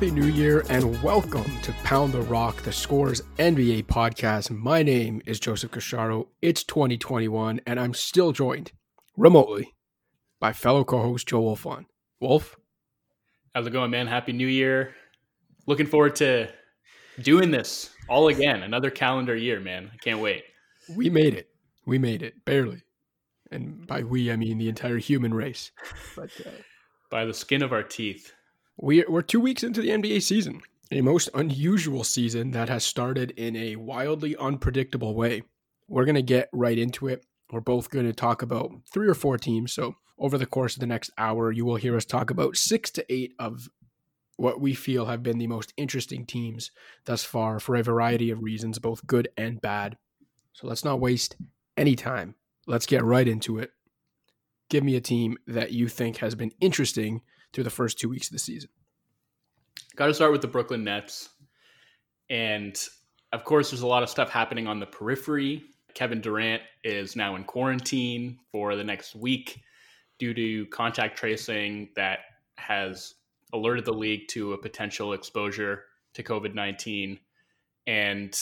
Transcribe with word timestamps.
Happy 0.00 0.12
New 0.12 0.28
Year 0.28 0.64
and 0.70 1.02
welcome 1.02 1.44
to 1.60 1.72
Pound 1.84 2.14
the 2.14 2.22
Rock, 2.22 2.62
the 2.62 2.72
Scores 2.72 3.20
NBA 3.36 3.84
podcast. 3.84 4.50
My 4.50 4.82
name 4.82 5.20
is 5.26 5.38
Joseph 5.38 5.72
Casciaro. 5.72 6.26
It's 6.40 6.64
2021 6.64 7.60
and 7.66 7.78
I'm 7.78 7.92
still 7.92 8.32
joined 8.32 8.72
remotely 9.18 9.74
by 10.40 10.54
fellow 10.54 10.84
co-host 10.84 11.28
Joe 11.28 11.42
Wolfond. 11.42 11.84
Wolf, 12.18 12.56
how's 13.54 13.66
it 13.66 13.74
going, 13.74 13.90
man? 13.90 14.06
Happy 14.06 14.32
New 14.32 14.46
Year. 14.46 14.94
Looking 15.66 15.84
forward 15.84 16.16
to 16.16 16.48
doing 17.20 17.50
this 17.50 17.90
all 18.08 18.28
again. 18.28 18.62
Another 18.62 18.88
calendar 18.88 19.36
year, 19.36 19.60
man. 19.60 19.90
I 19.92 19.98
can't 19.98 20.20
wait. 20.20 20.44
We 20.96 21.10
made 21.10 21.34
it. 21.34 21.50
We 21.84 21.98
made 21.98 22.22
it 22.22 22.42
barely. 22.46 22.80
And 23.50 23.86
by 23.86 24.02
we, 24.02 24.32
I 24.32 24.36
mean 24.36 24.56
the 24.56 24.70
entire 24.70 24.96
human 24.96 25.34
race. 25.34 25.72
But 26.16 26.30
uh, 26.46 26.52
by 27.10 27.26
the 27.26 27.34
skin 27.34 27.62
of 27.62 27.74
our 27.74 27.82
teeth. 27.82 28.32
We, 28.82 29.04
we're 29.06 29.20
two 29.20 29.40
weeks 29.40 29.62
into 29.62 29.82
the 29.82 29.90
NBA 29.90 30.22
season, 30.22 30.62
a 30.90 31.02
most 31.02 31.28
unusual 31.34 32.02
season 32.02 32.52
that 32.52 32.70
has 32.70 32.82
started 32.82 33.30
in 33.32 33.54
a 33.54 33.76
wildly 33.76 34.34
unpredictable 34.36 35.14
way. 35.14 35.42
We're 35.86 36.06
going 36.06 36.14
to 36.14 36.22
get 36.22 36.48
right 36.50 36.78
into 36.78 37.06
it. 37.06 37.26
We're 37.52 37.60
both 37.60 37.90
going 37.90 38.06
to 38.06 38.14
talk 38.14 38.40
about 38.40 38.70
three 38.90 39.06
or 39.06 39.12
four 39.12 39.36
teams. 39.36 39.74
So, 39.74 39.96
over 40.18 40.38
the 40.38 40.46
course 40.46 40.76
of 40.76 40.80
the 40.80 40.86
next 40.86 41.10
hour, 41.18 41.52
you 41.52 41.66
will 41.66 41.76
hear 41.76 41.94
us 41.94 42.06
talk 42.06 42.30
about 42.30 42.56
six 42.56 42.90
to 42.92 43.12
eight 43.12 43.34
of 43.38 43.68
what 44.36 44.60
we 44.60 44.72
feel 44.72 45.06
have 45.06 45.22
been 45.22 45.38
the 45.38 45.46
most 45.46 45.74
interesting 45.76 46.24
teams 46.24 46.70
thus 47.04 47.22
far 47.22 47.60
for 47.60 47.76
a 47.76 47.82
variety 47.82 48.30
of 48.30 48.42
reasons, 48.42 48.78
both 48.78 49.06
good 49.06 49.28
and 49.36 49.60
bad. 49.60 49.98
So, 50.54 50.66
let's 50.66 50.86
not 50.86 51.00
waste 51.00 51.36
any 51.76 51.96
time. 51.96 52.34
Let's 52.66 52.86
get 52.86 53.04
right 53.04 53.28
into 53.28 53.58
it 53.58 53.72
give 54.70 54.84
me 54.84 54.96
a 54.96 55.00
team 55.00 55.36
that 55.46 55.72
you 55.72 55.88
think 55.88 56.18
has 56.18 56.34
been 56.34 56.52
interesting 56.60 57.20
through 57.52 57.64
the 57.64 57.70
first 57.70 57.98
two 57.98 58.08
weeks 58.08 58.28
of 58.28 58.32
the 58.32 58.38
season. 58.38 58.70
Got 59.96 60.06
to 60.06 60.14
start 60.14 60.32
with 60.32 60.40
the 60.40 60.48
Brooklyn 60.48 60.84
Nets. 60.84 61.28
And 62.28 62.80
of 63.32 63.44
course, 63.44 63.70
there's 63.70 63.82
a 63.82 63.86
lot 63.86 64.02
of 64.02 64.08
stuff 64.08 64.30
happening 64.30 64.66
on 64.66 64.80
the 64.80 64.86
periphery. 64.86 65.64
Kevin 65.94 66.20
Durant 66.20 66.62
is 66.84 67.16
now 67.16 67.36
in 67.36 67.44
quarantine 67.44 68.38
for 68.52 68.76
the 68.76 68.84
next 68.84 69.14
week 69.14 69.60
due 70.18 70.34
to 70.34 70.66
contact 70.66 71.18
tracing 71.18 71.88
that 71.96 72.20
has 72.56 73.14
alerted 73.52 73.84
the 73.84 73.92
league 73.92 74.28
to 74.28 74.52
a 74.52 74.58
potential 74.58 75.12
exposure 75.12 75.84
to 76.14 76.22
COVID 76.22 76.54
19. 76.54 77.18
And 77.86 78.38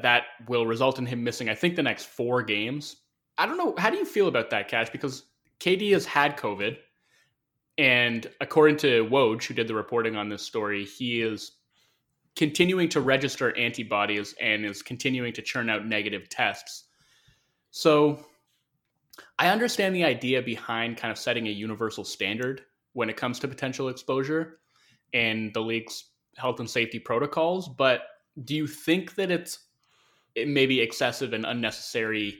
that 0.00 0.24
will 0.48 0.66
result 0.66 0.98
in 0.98 1.06
him 1.06 1.22
missing, 1.22 1.48
I 1.48 1.54
think, 1.54 1.76
the 1.76 1.82
next 1.82 2.06
four 2.06 2.42
games. 2.42 2.96
I 3.38 3.46
don't 3.46 3.58
know. 3.58 3.74
How 3.78 3.90
do 3.90 3.96
you 3.96 4.04
feel 4.04 4.28
about 4.28 4.50
that, 4.50 4.68
Cash? 4.68 4.90
Because 4.90 5.24
KD 5.60 5.92
has 5.92 6.06
had 6.06 6.36
COVID, 6.36 6.76
and 7.78 8.30
according 8.40 8.76
to 8.78 9.06
Woj, 9.06 9.44
who 9.44 9.54
did 9.54 9.68
the 9.68 9.74
reporting 9.74 10.16
on 10.16 10.28
this 10.28 10.42
story, 10.42 10.84
he 10.84 11.22
is 11.22 11.52
continuing 12.36 12.88
to 12.90 13.00
register 13.00 13.56
antibodies 13.56 14.34
and 14.40 14.64
is 14.64 14.82
continuing 14.82 15.32
to 15.32 15.42
churn 15.42 15.70
out 15.70 15.86
negative 15.86 16.28
tests. 16.28 16.84
So 17.70 18.24
I 19.38 19.48
understand 19.48 19.94
the 19.94 20.04
idea 20.04 20.42
behind 20.42 20.96
kind 20.96 21.10
of 21.10 21.18
setting 21.18 21.46
a 21.46 21.50
universal 21.50 22.04
standard 22.04 22.62
when 22.92 23.10
it 23.10 23.16
comes 23.16 23.38
to 23.40 23.48
potential 23.48 23.88
exposure 23.88 24.58
and 25.12 25.52
the 25.52 25.60
league's 25.60 26.10
health 26.36 26.60
and 26.60 26.68
safety 26.68 26.98
protocols, 26.98 27.68
but 27.68 28.02
do 28.44 28.54
you 28.54 28.66
think 28.66 29.14
that 29.16 29.30
it's 29.30 29.66
it 30.34 30.48
may 30.48 30.64
excessive 30.64 31.34
and 31.34 31.44
unnecessary 31.44 32.38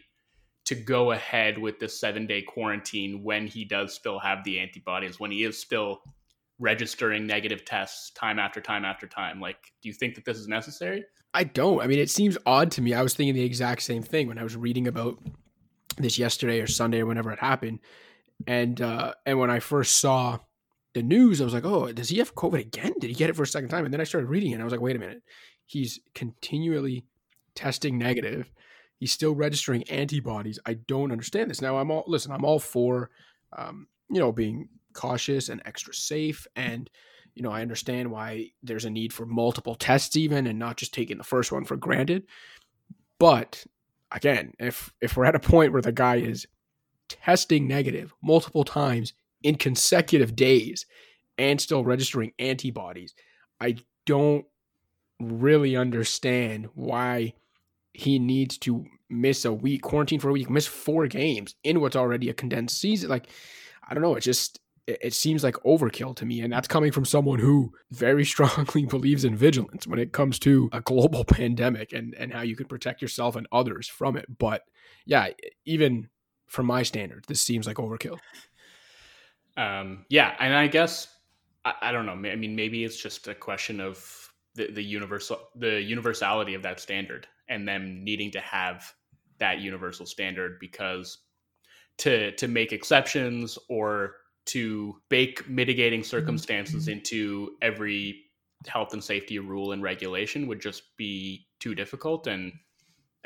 to 0.64 0.74
go 0.74 1.12
ahead 1.12 1.58
with 1.58 1.78
the 1.78 1.88
seven 1.88 2.26
day 2.26 2.42
quarantine 2.42 3.22
when 3.22 3.46
he 3.46 3.64
does 3.64 3.94
still 3.94 4.18
have 4.18 4.44
the 4.44 4.58
antibodies, 4.58 5.18
when 5.18 5.30
he 5.30 5.44
is 5.44 5.58
still 5.58 6.02
registering 6.58 7.26
negative 7.26 7.64
tests 7.64 8.10
time 8.10 8.38
after 8.38 8.60
time 8.60 8.84
after 8.84 9.06
time. 9.06 9.40
Like, 9.40 9.58
do 9.82 9.88
you 9.88 9.92
think 9.92 10.14
that 10.14 10.24
this 10.24 10.38
is 10.38 10.48
necessary? 10.48 11.04
I 11.34 11.44
don't. 11.44 11.80
I 11.80 11.86
mean, 11.86 11.98
it 11.98 12.10
seems 12.10 12.38
odd 12.46 12.70
to 12.72 12.82
me. 12.82 12.94
I 12.94 13.02
was 13.02 13.14
thinking 13.14 13.34
the 13.34 13.44
exact 13.44 13.82
same 13.82 14.02
thing 14.02 14.28
when 14.28 14.38
I 14.38 14.42
was 14.42 14.56
reading 14.56 14.86
about 14.86 15.18
this 15.96 16.18
yesterday 16.18 16.60
or 16.60 16.66
Sunday 16.66 17.00
or 17.00 17.06
whenever 17.06 17.32
it 17.32 17.38
happened. 17.38 17.80
And 18.46 18.80
uh, 18.80 19.14
and 19.26 19.38
when 19.38 19.50
I 19.50 19.60
first 19.60 19.96
saw 19.96 20.38
the 20.94 21.02
news, 21.02 21.40
I 21.40 21.44
was 21.44 21.54
like, 21.54 21.64
oh, 21.64 21.90
does 21.92 22.10
he 22.10 22.18
have 22.18 22.34
COVID 22.34 22.60
again? 22.60 22.92
Did 23.00 23.08
he 23.08 23.14
get 23.14 23.30
it 23.30 23.36
for 23.36 23.42
a 23.42 23.46
second 23.46 23.70
time? 23.70 23.84
And 23.84 23.92
then 23.92 24.00
I 24.00 24.04
started 24.04 24.28
reading 24.28 24.50
it 24.50 24.54
and 24.54 24.62
I 24.62 24.64
was 24.64 24.72
like, 24.72 24.80
wait 24.80 24.96
a 24.96 24.98
minute. 24.98 25.22
He's 25.66 26.00
continually 26.14 27.06
testing 27.54 27.98
negative 27.98 28.50
he's 29.02 29.10
still 29.10 29.34
registering 29.34 29.82
antibodies. 29.90 30.60
I 30.64 30.74
don't 30.74 31.10
understand 31.10 31.50
this. 31.50 31.60
Now 31.60 31.76
I'm 31.76 31.90
all 31.90 32.04
listen. 32.06 32.30
I'm 32.30 32.44
all 32.44 32.60
for 32.60 33.10
um, 33.52 33.88
you 34.08 34.20
know 34.20 34.30
being 34.30 34.68
cautious 34.92 35.48
and 35.48 35.60
extra 35.64 35.92
safe, 35.92 36.46
and 36.54 36.88
you 37.34 37.42
know 37.42 37.50
I 37.50 37.62
understand 37.62 38.12
why 38.12 38.52
there's 38.62 38.84
a 38.84 38.90
need 38.90 39.12
for 39.12 39.26
multiple 39.26 39.74
tests 39.74 40.16
even, 40.16 40.46
and 40.46 40.56
not 40.56 40.76
just 40.76 40.94
taking 40.94 41.18
the 41.18 41.24
first 41.24 41.50
one 41.50 41.64
for 41.64 41.76
granted. 41.76 42.28
But 43.18 43.66
again, 44.12 44.52
if 44.60 44.92
if 45.00 45.16
we're 45.16 45.24
at 45.24 45.34
a 45.34 45.40
point 45.40 45.72
where 45.72 45.82
the 45.82 45.90
guy 45.90 46.18
is 46.18 46.46
testing 47.08 47.66
negative 47.66 48.14
multiple 48.22 48.62
times 48.62 49.14
in 49.42 49.56
consecutive 49.56 50.36
days 50.36 50.86
and 51.38 51.60
still 51.60 51.82
registering 51.82 52.34
antibodies, 52.38 53.16
I 53.60 53.78
don't 54.06 54.44
really 55.18 55.74
understand 55.76 56.68
why 56.76 57.34
he 57.94 58.18
needs 58.18 58.58
to 58.58 58.84
miss 59.08 59.44
a 59.44 59.52
week, 59.52 59.82
quarantine 59.82 60.20
for 60.20 60.30
a 60.30 60.32
week, 60.32 60.50
miss 60.50 60.66
four 60.66 61.06
games 61.06 61.54
in 61.62 61.80
what's 61.80 61.96
already 61.96 62.28
a 62.28 62.34
condensed 62.34 62.80
season. 62.80 63.10
Like, 63.10 63.28
I 63.88 63.94
don't 63.94 64.02
know. 64.02 64.14
It 64.14 64.22
just 64.22 64.60
it, 64.86 64.98
it 65.02 65.14
seems 65.14 65.44
like 65.44 65.54
overkill 65.64 66.16
to 66.16 66.26
me, 66.26 66.40
and 66.40 66.52
that's 66.52 66.68
coming 66.68 66.92
from 66.92 67.04
someone 67.04 67.38
who 67.38 67.72
very 67.90 68.24
strongly 68.32 68.86
believes 68.86 69.24
in 69.24 69.36
vigilance 69.36 69.86
when 69.86 69.98
it 69.98 70.12
comes 70.12 70.38
to 70.40 70.68
a 70.72 70.80
global 70.80 71.24
pandemic 71.26 71.92
and 71.92 72.14
and 72.14 72.32
how 72.32 72.42
you 72.42 72.56
can 72.56 72.66
protect 72.66 73.02
yourself 73.02 73.36
and 73.36 73.46
others 73.52 73.86
from 73.86 74.16
it. 74.16 74.26
But 74.38 74.62
yeah, 75.04 75.28
even 75.64 76.08
from 76.46 76.66
my 76.66 76.82
standards, 76.82 77.26
this 77.26 77.40
seems 77.40 77.66
like 77.66 77.76
overkill. 77.76 78.18
Um, 79.56 80.06
yeah, 80.08 80.34
and 80.38 80.54
I 80.54 80.66
guess 80.66 81.08
I, 81.64 81.74
I 81.82 81.92
don't 81.92 82.06
know. 82.06 82.12
I 82.12 82.36
mean, 82.36 82.56
maybe 82.56 82.84
it's 82.84 83.00
just 83.00 83.28
a 83.28 83.34
question 83.34 83.80
of 83.80 84.32
the, 84.54 84.70
the 84.70 84.82
universal 84.82 85.38
the 85.54 85.80
universality 85.80 86.54
of 86.54 86.62
that 86.62 86.80
standard 86.80 87.26
and 87.52 87.68
them 87.68 88.02
needing 88.02 88.30
to 88.30 88.40
have 88.40 88.92
that 89.38 89.60
universal 89.60 90.06
standard 90.06 90.56
because 90.58 91.18
to 91.98 92.32
to 92.32 92.48
make 92.48 92.72
exceptions 92.72 93.58
or 93.68 94.14
to 94.46 94.96
bake 95.08 95.48
mitigating 95.48 96.02
circumstances 96.02 96.84
mm-hmm. 96.84 96.98
into 96.98 97.50
every 97.60 98.24
health 98.66 98.92
and 98.92 99.04
safety 99.04 99.38
rule 99.38 99.72
and 99.72 99.82
regulation 99.82 100.46
would 100.46 100.60
just 100.60 100.96
be 100.96 101.46
too 101.60 101.74
difficult 101.74 102.26
and 102.26 102.52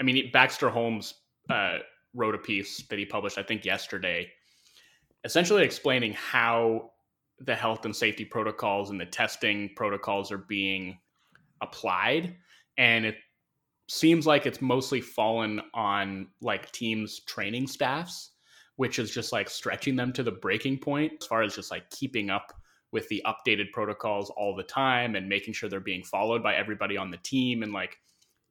i 0.00 0.02
mean 0.02 0.30
baxter 0.32 0.68
holmes 0.68 1.14
uh, 1.50 1.78
wrote 2.14 2.34
a 2.34 2.38
piece 2.38 2.86
that 2.88 2.98
he 2.98 3.04
published 3.04 3.38
i 3.38 3.42
think 3.42 3.64
yesterday 3.64 4.28
essentially 5.24 5.62
explaining 5.62 6.12
how 6.14 6.90
the 7.40 7.54
health 7.54 7.84
and 7.84 7.94
safety 7.94 8.24
protocols 8.24 8.90
and 8.90 9.00
the 9.00 9.06
testing 9.06 9.70
protocols 9.76 10.32
are 10.32 10.38
being 10.38 10.98
applied 11.60 12.34
and 12.78 13.04
it 13.04 13.16
seems 13.88 14.26
like 14.26 14.46
it's 14.46 14.60
mostly 14.60 15.00
fallen 15.00 15.60
on 15.74 16.26
like 16.40 16.70
teams 16.72 17.20
training 17.20 17.66
staffs 17.66 18.32
which 18.76 18.98
is 18.98 19.10
just 19.10 19.32
like 19.32 19.48
stretching 19.48 19.96
them 19.96 20.12
to 20.12 20.22
the 20.22 20.30
breaking 20.30 20.78
point 20.78 21.12
as 21.20 21.26
far 21.26 21.42
as 21.42 21.54
just 21.54 21.70
like 21.70 21.88
keeping 21.90 22.30
up 22.30 22.52
with 22.92 23.08
the 23.08 23.22
updated 23.26 23.72
protocols 23.72 24.30
all 24.36 24.54
the 24.54 24.62
time 24.62 25.16
and 25.16 25.28
making 25.28 25.52
sure 25.52 25.68
they're 25.68 25.80
being 25.80 26.04
followed 26.04 26.42
by 26.42 26.54
everybody 26.54 26.96
on 26.96 27.10
the 27.10 27.16
team. 27.18 27.62
And 27.62 27.72
like 27.72 27.96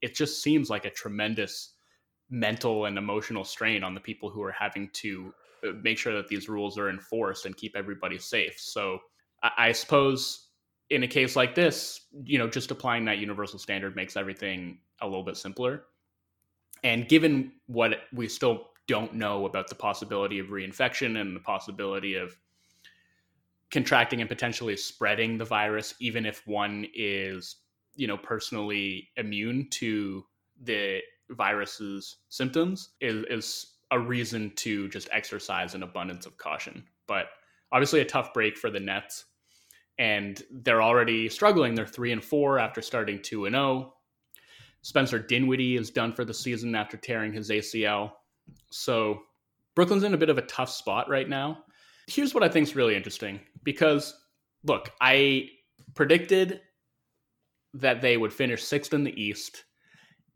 it 0.01 0.15
just 0.15 0.41
seems 0.41 0.69
like 0.69 0.85
a 0.85 0.89
tremendous 0.89 1.73
mental 2.29 2.85
and 2.85 2.97
emotional 2.97 3.43
strain 3.43 3.83
on 3.83 3.93
the 3.93 3.99
people 3.99 4.29
who 4.29 4.41
are 4.43 4.51
having 4.51 4.89
to 4.93 5.33
uh, 5.65 5.71
make 5.83 5.97
sure 5.97 6.13
that 6.13 6.27
these 6.27 6.49
rules 6.49 6.77
are 6.77 6.89
enforced 6.89 7.45
and 7.45 7.55
keep 7.55 7.75
everybody 7.75 8.17
safe. 8.17 8.55
So 8.59 8.99
I, 9.41 9.51
I 9.57 9.71
suppose 9.71 10.44
in 10.89 11.03
a 11.03 11.07
case 11.07 11.35
like 11.35 11.55
this, 11.55 12.01
you 12.23 12.37
know, 12.37 12.47
just 12.47 12.71
applying 12.71 13.05
that 13.05 13.17
universal 13.17 13.59
standard 13.59 13.95
makes 13.95 14.15
everything 14.15 14.79
a 15.01 15.05
little 15.05 15.23
bit 15.23 15.37
simpler. 15.37 15.83
And 16.83 17.07
given 17.07 17.53
what 17.67 18.01
we 18.13 18.27
still 18.27 18.69
don't 18.87 19.15
know 19.15 19.45
about 19.45 19.67
the 19.67 19.75
possibility 19.75 20.39
of 20.39 20.47
reinfection 20.47 21.19
and 21.19 21.35
the 21.35 21.39
possibility 21.39 22.15
of 22.15 22.37
contracting 23.71 24.21
and 24.21 24.29
potentially 24.29 24.77
spreading 24.77 25.37
the 25.37 25.45
virus, 25.45 25.95
even 25.99 26.25
if 26.25 26.45
one 26.45 26.85
is, 26.93 27.57
you 27.95 28.05
know, 28.05 28.17
personally 28.17 29.09
immune 29.17 29.67
to 29.71 30.23
the 30.61 30.99
virus's 31.31 32.17
symptoms, 32.29 32.89
is, 33.01 33.25
is 33.29 33.73
a 33.91 33.99
reason 33.99 34.51
to 34.55 34.87
just 34.89 35.09
exercise 35.11 35.73
an 35.73 35.81
abundance 35.81 36.27
of 36.27 36.37
caution. 36.37 36.83
But 37.07 37.27
obviously, 37.71 38.01
a 38.01 38.05
tough 38.05 38.33
break 38.33 38.57
for 38.57 38.69
the 38.69 38.79
Nets 38.79 39.25
and 39.97 40.41
they're 40.51 40.81
already 40.81 41.29
struggling. 41.29 41.75
They're 41.75 41.85
three 41.85 42.11
and 42.11 42.23
four 42.23 42.59
after 42.59 42.81
starting 42.81 43.21
two 43.21 43.45
and 43.45 43.53
zero. 43.53 43.63
Oh. 43.63 43.93
Spencer 44.81 45.17
Dinwiddie 45.17 45.77
is 45.77 45.89
done 45.89 46.13
for 46.13 46.25
the 46.25 46.33
season 46.33 46.75
after 46.75 46.95
tearing 46.95 47.33
his 47.33 47.49
ACL. 47.49 48.11
So 48.69 49.21
Brooklyn's 49.75 50.03
in 50.03 50.13
a 50.13 50.17
bit 50.17 50.29
of 50.29 50.37
a 50.37 50.43
tough 50.43 50.69
spot 50.69 51.09
right 51.09 51.27
now. 51.27 51.63
Here's 52.07 52.35
what 52.35 52.43
I 52.43 52.49
think 52.49 52.67
is 52.67 52.75
really 52.75 52.95
interesting 52.95 53.39
because 53.63 54.13
look, 54.63 54.91
I 55.01 55.49
predicted 55.95 56.61
that 57.73 58.01
they 58.01 58.17
would 58.17 58.33
finish 58.33 58.63
sixth 58.63 58.93
in 58.93 59.03
the 59.03 59.21
East 59.21 59.65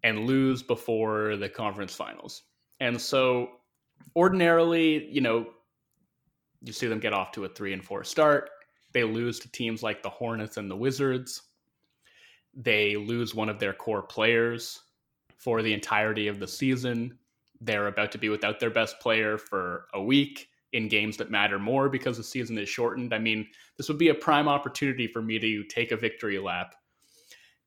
and 0.04 0.26
lose 0.26 0.64
before 0.64 1.36
the 1.36 1.50
conference 1.50 1.96
finals. 1.96 2.44
And 2.80 3.00
so, 3.00 3.50
ordinarily, 4.16 5.10
you 5.10 5.22
know, 5.22 5.48
you 6.64 6.74
see 6.74 6.88
them 6.88 7.00
get 7.00 7.14
off 7.14 7.32
to 7.34 7.46
a 7.46 7.50
three 7.50 7.74
and 7.74 7.84
four 7.84 8.04
start. 8.04 8.50
They 8.92 9.04
lose 9.04 9.40
to 9.40 9.52
teams 9.52 9.84
like 9.84 10.02
the 10.02 10.10
Hornets 10.10 10.58
and 10.58 10.70
the 10.70 10.76
Wizards. 10.76 11.44
They 12.54 12.96
lose 12.96 13.36
one 13.36 13.50
of 13.50 13.60
their 13.60 13.74
core 13.74 14.02
players 14.02 14.82
for 15.38 15.62
the 15.62 15.74
entirety 15.74 16.28
of 16.28 16.40
the 16.40 16.48
season. 16.48 17.18
They're 17.62 17.88
about 17.88 18.12
to 18.14 18.18
be 18.18 18.30
without 18.30 18.60
their 18.60 18.70
best 18.70 19.00
player 19.00 19.38
for 19.38 19.88
a 19.94 20.02
week 20.02 20.50
in 20.74 20.88
games 20.88 21.18
that 21.18 21.32
matter 21.32 21.60
more 21.60 21.90
because 21.90 22.18
the 22.18 22.24
season 22.24 22.58
is 22.58 22.70
shortened. 22.70 23.14
I 23.14 23.20
mean, 23.20 23.48
this 23.78 23.88
would 23.88 23.98
be 23.98 24.10
a 24.10 24.16
prime 24.16 24.48
opportunity 24.48 25.08
for 25.08 25.22
me 25.22 25.40
to 25.40 25.64
take 25.64 25.92
a 25.92 25.98
victory 25.98 26.40
lap 26.40 26.76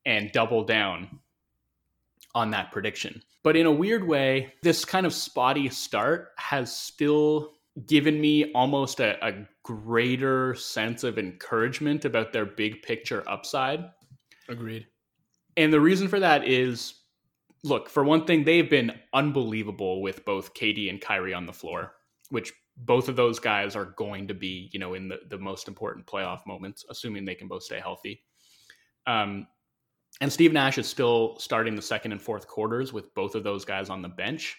and 0.05 0.31
double 0.31 0.63
down 0.63 1.19
on 2.35 2.51
that 2.51 2.71
prediction. 2.71 3.21
But 3.43 3.57
in 3.57 3.65
a 3.65 3.71
weird 3.71 4.07
way, 4.07 4.53
this 4.61 4.85
kind 4.85 5.05
of 5.05 5.13
spotty 5.13 5.69
start 5.69 6.29
has 6.37 6.75
still 6.75 7.53
given 7.87 8.19
me 8.21 8.51
almost 8.53 8.99
a, 8.99 9.23
a 9.25 9.47
greater 9.63 10.53
sense 10.55 11.03
of 11.03 11.17
encouragement 11.17 12.05
about 12.05 12.31
their 12.31 12.45
big 12.45 12.81
picture 12.81 13.23
upside. 13.27 13.89
Agreed. 14.47 14.87
And 15.57 15.71
the 15.71 15.81
reason 15.81 16.07
for 16.07 16.19
that 16.19 16.47
is 16.47 17.03
look, 17.63 17.89
for 17.89 18.03
one 18.03 18.25
thing, 18.25 18.43
they've 18.43 18.69
been 18.69 18.91
unbelievable 19.13 20.01
with 20.01 20.25
both 20.25 20.53
KD 20.53 20.89
and 20.89 21.01
Kyrie 21.01 21.33
on 21.33 21.45
the 21.45 21.53
floor, 21.53 21.93
which 22.29 22.51
both 22.77 23.07
of 23.07 23.15
those 23.15 23.39
guys 23.39 23.75
are 23.75 23.85
going 23.97 24.27
to 24.27 24.33
be, 24.33 24.69
you 24.73 24.79
know, 24.79 24.93
in 24.95 25.07
the, 25.07 25.19
the 25.29 25.37
most 25.37 25.67
important 25.67 26.05
playoff 26.05 26.45
moments, 26.45 26.85
assuming 26.89 27.23
they 27.23 27.35
can 27.35 27.47
both 27.47 27.63
stay 27.63 27.79
healthy. 27.79 28.23
Um, 29.07 29.47
and 30.21 30.31
Steve 30.31 30.53
Nash 30.53 30.77
is 30.77 30.87
still 30.87 31.37
starting 31.39 31.75
the 31.75 31.81
second 31.81 32.11
and 32.11 32.21
fourth 32.21 32.47
quarters 32.47 32.93
with 32.93 33.13
both 33.15 33.35
of 33.35 33.43
those 33.43 33.65
guys 33.65 33.89
on 33.89 34.01
the 34.01 34.09
bench, 34.09 34.57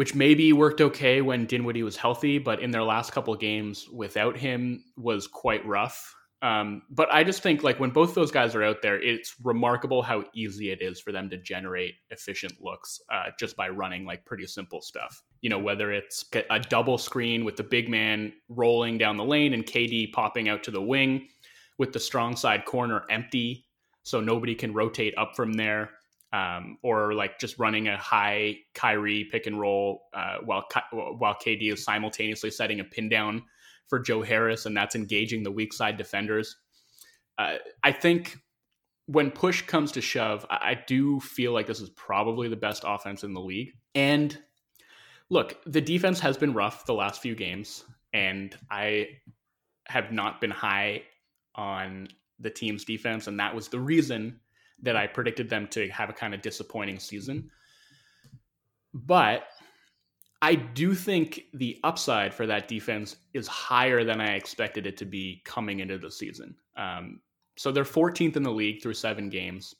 which 0.00 0.14
maybe 0.14 0.50
worked 0.54 0.80
okay 0.80 1.20
when 1.20 1.44
Dinwiddie 1.44 1.82
was 1.82 1.94
healthy, 1.94 2.38
but 2.38 2.62
in 2.62 2.70
their 2.70 2.82
last 2.82 3.12
couple 3.12 3.34
games 3.34 3.86
without 3.92 4.34
him 4.34 4.82
was 4.96 5.26
quite 5.26 5.62
rough. 5.66 6.16
Um, 6.40 6.80
but 6.88 7.12
I 7.12 7.22
just 7.22 7.42
think 7.42 7.62
like 7.62 7.78
when 7.78 7.90
both 7.90 8.14
those 8.14 8.30
guys 8.30 8.54
are 8.54 8.62
out 8.62 8.80
there, 8.80 8.98
it's 8.98 9.34
remarkable 9.44 10.00
how 10.00 10.24
easy 10.34 10.70
it 10.70 10.80
is 10.80 11.02
for 11.02 11.12
them 11.12 11.28
to 11.28 11.36
generate 11.36 11.96
efficient 12.08 12.54
looks 12.62 12.98
uh, 13.12 13.24
just 13.38 13.56
by 13.56 13.68
running 13.68 14.06
like 14.06 14.24
pretty 14.24 14.46
simple 14.46 14.80
stuff. 14.80 15.22
You 15.42 15.50
know, 15.50 15.58
whether 15.58 15.92
it's 15.92 16.24
a 16.48 16.58
double 16.58 16.96
screen 16.96 17.44
with 17.44 17.56
the 17.56 17.62
big 17.62 17.90
man 17.90 18.32
rolling 18.48 18.96
down 18.96 19.18
the 19.18 19.24
lane 19.26 19.52
and 19.52 19.66
KD 19.66 20.14
popping 20.14 20.48
out 20.48 20.62
to 20.62 20.70
the 20.70 20.80
wing 20.80 21.28
with 21.76 21.92
the 21.92 22.00
strong 22.00 22.36
side 22.36 22.64
corner 22.64 23.02
empty 23.10 23.66
so 24.04 24.18
nobody 24.18 24.54
can 24.54 24.72
rotate 24.72 25.12
up 25.18 25.36
from 25.36 25.52
there. 25.52 25.90
Um, 26.32 26.78
or 26.82 27.14
like 27.14 27.40
just 27.40 27.58
running 27.58 27.88
a 27.88 27.96
high 27.96 28.58
Kyrie 28.72 29.24
pick 29.24 29.48
and 29.48 29.58
roll 29.58 30.02
uh, 30.14 30.36
while 30.44 30.64
while 30.92 31.34
KD 31.34 31.72
is 31.72 31.84
simultaneously 31.84 32.52
setting 32.52 32.78
a 32.78 32.84
pin 32.84 33.08
down 33.08 33.42
for 33.88 33.98
Joe 33.98 34.22
Harris, 34.22 34.64
and 34.64 34.76
that's 34.76 34.94
engaging 34.94 35.42
the 35.42 35.50
weak 35.50 35.72
side 35.72 35.96
defenders. 35.96 36.56
Uh, 37.36 37.56
I 37.82 37.90
think 37.90 38.38
when 39.06 39.32
push 39.32 39.62
comes 39.62 39.90
to 39.92 40.00
shove, 40.00 40.46
I, 40.48 40.70
I 40.70 40.84
do 40.86 41.18
feel 41.18 41.52
like 41.52 41.66
this 41.66 41.80
is 41.80 41.90
probably 41.90 42.48
the 42.48 42.56
best 42.56 42.84
offense 42.86 43.24
in 43.24 43.34
the 43.34 43.40
league. 43.40 43.72
And 43.96 44.38
look, 45.30 45.56
the 45.66 45.80
defense 45.80 46.20
has 46.20 46.36
been 46.36 46.54
rough 46.54 46.86
the 46.86 46.94
last 46.94 47.20
few 47.20 47.34
games, 47.34 47.84
and 48.12 48.56
I 48.70 49.08
have 49.88 50.12
not 50.12 50.40
been 50.40 50.52
high 50.52 51.02
on 51.56 52.08
the 52.38 52.50
team's 52.50 52.84
defense, 52.84 53.26
and 53.26 53.40
that 53.40 53.54
was 53.54 53.68
the 53.68 53.80
reason 53.80 54.38
that 54.82 54.96
I 54.96 55.06
predicted 55.06 55.48
them 55.48 55.66
to 55.68 55.88
have 55.90 56.10
a 56.10 56.14
kind 56.14 56.34
of 56.34 56.42
disappointing 56.42 56.98
season. 56.98 57.50
But 58.94 59.44
I 60.42 60.54
do 60.54 60.94
think 60.94 61.42
the 61.52 61.78
upside 61.84 62.32
for 62.32 62.46
that 62.46 62.66
defense 62.66 63.16
is 63.34 63.46
higher 63.46 64.04
than 64.04 64.20
I 64.20 64.34
expected 64.34 64.86
it 64.86 64.96
to 64.98 65.04
be 65.04 65.42
coming 65.44 65.80
into 65.80 65.98
the 65.98 66.10
season. 66.10 66.56
Um, 66.76 67.20
so 67.56 67.70
they're 67.70 67.84
14th 67.84 68.36
in 68.36 68.42
the 68.42 68.50
league 68.50 68.82
through 68.82 68.94
seven 68.94 69.28
games. 69.28 69.74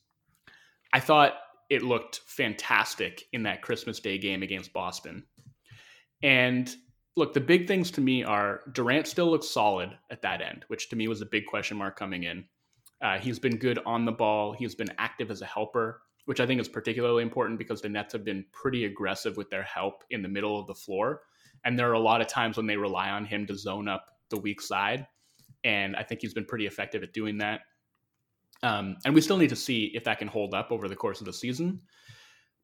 I 0.93 1.01
thought 1.01 1.35
it 1.71 1.83
looked 1.83 2.21
fantastic 2.27 3.25
in 3.33 3.45
that 3.45 3.63
Christmas 3.63 4.01
Day 4.01 4.19
game 4.19 4.43
against 4.43 4.73
Boston. 4.73 5.25
And 6.23 6.75
look, 7.17 7.33
the 7.33 7.41
big 7.41 7.67
things 7.67 7.91
to 7.93 8.01
me 8.01 8.23
are 8.23 8.61
Durant 8.73 9.07
still 9.07 9.31
looks 9.31 9.49
solid 9.49 9.97
at 10.11 10.21
that 10.23 10.43
end, 10.43 10.65
which 10.69 10.91
to 10.91 10.97
me 10.97 11.09
was 11.09 11.23
a 11.23 11.27
big 11.27 11.47
question 11.47 11.79
mark 11.79 11.99
coming 11.99 12.25
in. 12.25 12.45
Uh, 13.03 13.19
he's 13.19 13.39
been 13.39 13.57
good 13.57 13.79
on 13.87 14.05
the 14.05 14.13
ball. 14.13 14.53
He's 14.53 14.75
been 14.75 14.93
active 14.99 15.31
as 15.31 15.43
a 15.43 15.47
helper, 15.47 16.03
which 16.27 16.41
I 16.41 16.47
think 16.47 16.61
is 16.61 16.69
particularly 16.69 17.23
important 17.23 17.59
because 17.59 17.81
the 17.81 17.89
Nets 17.89 18.13
have 18.13 18.25
been 18.25 18.45
pretty 18.53 18.85
aggressive 18.85 19.37
with 19.37 19.51
their 19.51 19.63
help 19.63 20.05
in 20.11 20.23
the 20.23 20.29
middle 20.29 20.59
of 20.59 20.67
the 20.67 20.75
floor. 20.75 21.23
And 21.65 21.79
there 21.79 21.89
are 21.89 21.95
a 21.95 22.01
lot 22.01 22.21
of 22.21 22.27
times 22.27 22.57
when 22.57 22.67
they 22.67 22.77
rely 22.77 23.11
on 23.11 23.25
him 23.25 23.47
to 23.47 23.57
zone 23.57 23.89
up 23.89 24.07
the 24.29 24.39
weak 24.39 24.61
side. 24.61 25.07
And 25.65 25.97
I 25.97 26.03
think 26.03 26.21
he's 26.21 26.35
been 26.35 26.45
pretty 26.45 26.67
effective 26.67 27.03
at 27.03 27.13
doing 27.13 27.39
that. 27.39 27.61
Um, 28.63 28.97
and 29.05 29.15
we 29.15 29.21
still 29.21 29.39
need 29.39 29.51
to 29.51 29.57
see 29.57 29.91
if 29.95 30.05
that 30.05 30.19
can 30.19 30.29
hold 30.29 30.55
up 30.55 30.71
over 30.71 30.89
the 30.89 30.97
course 30.97 31.21
of 31.21 31.27
the 31.27 31.33
season. 31.33 31.81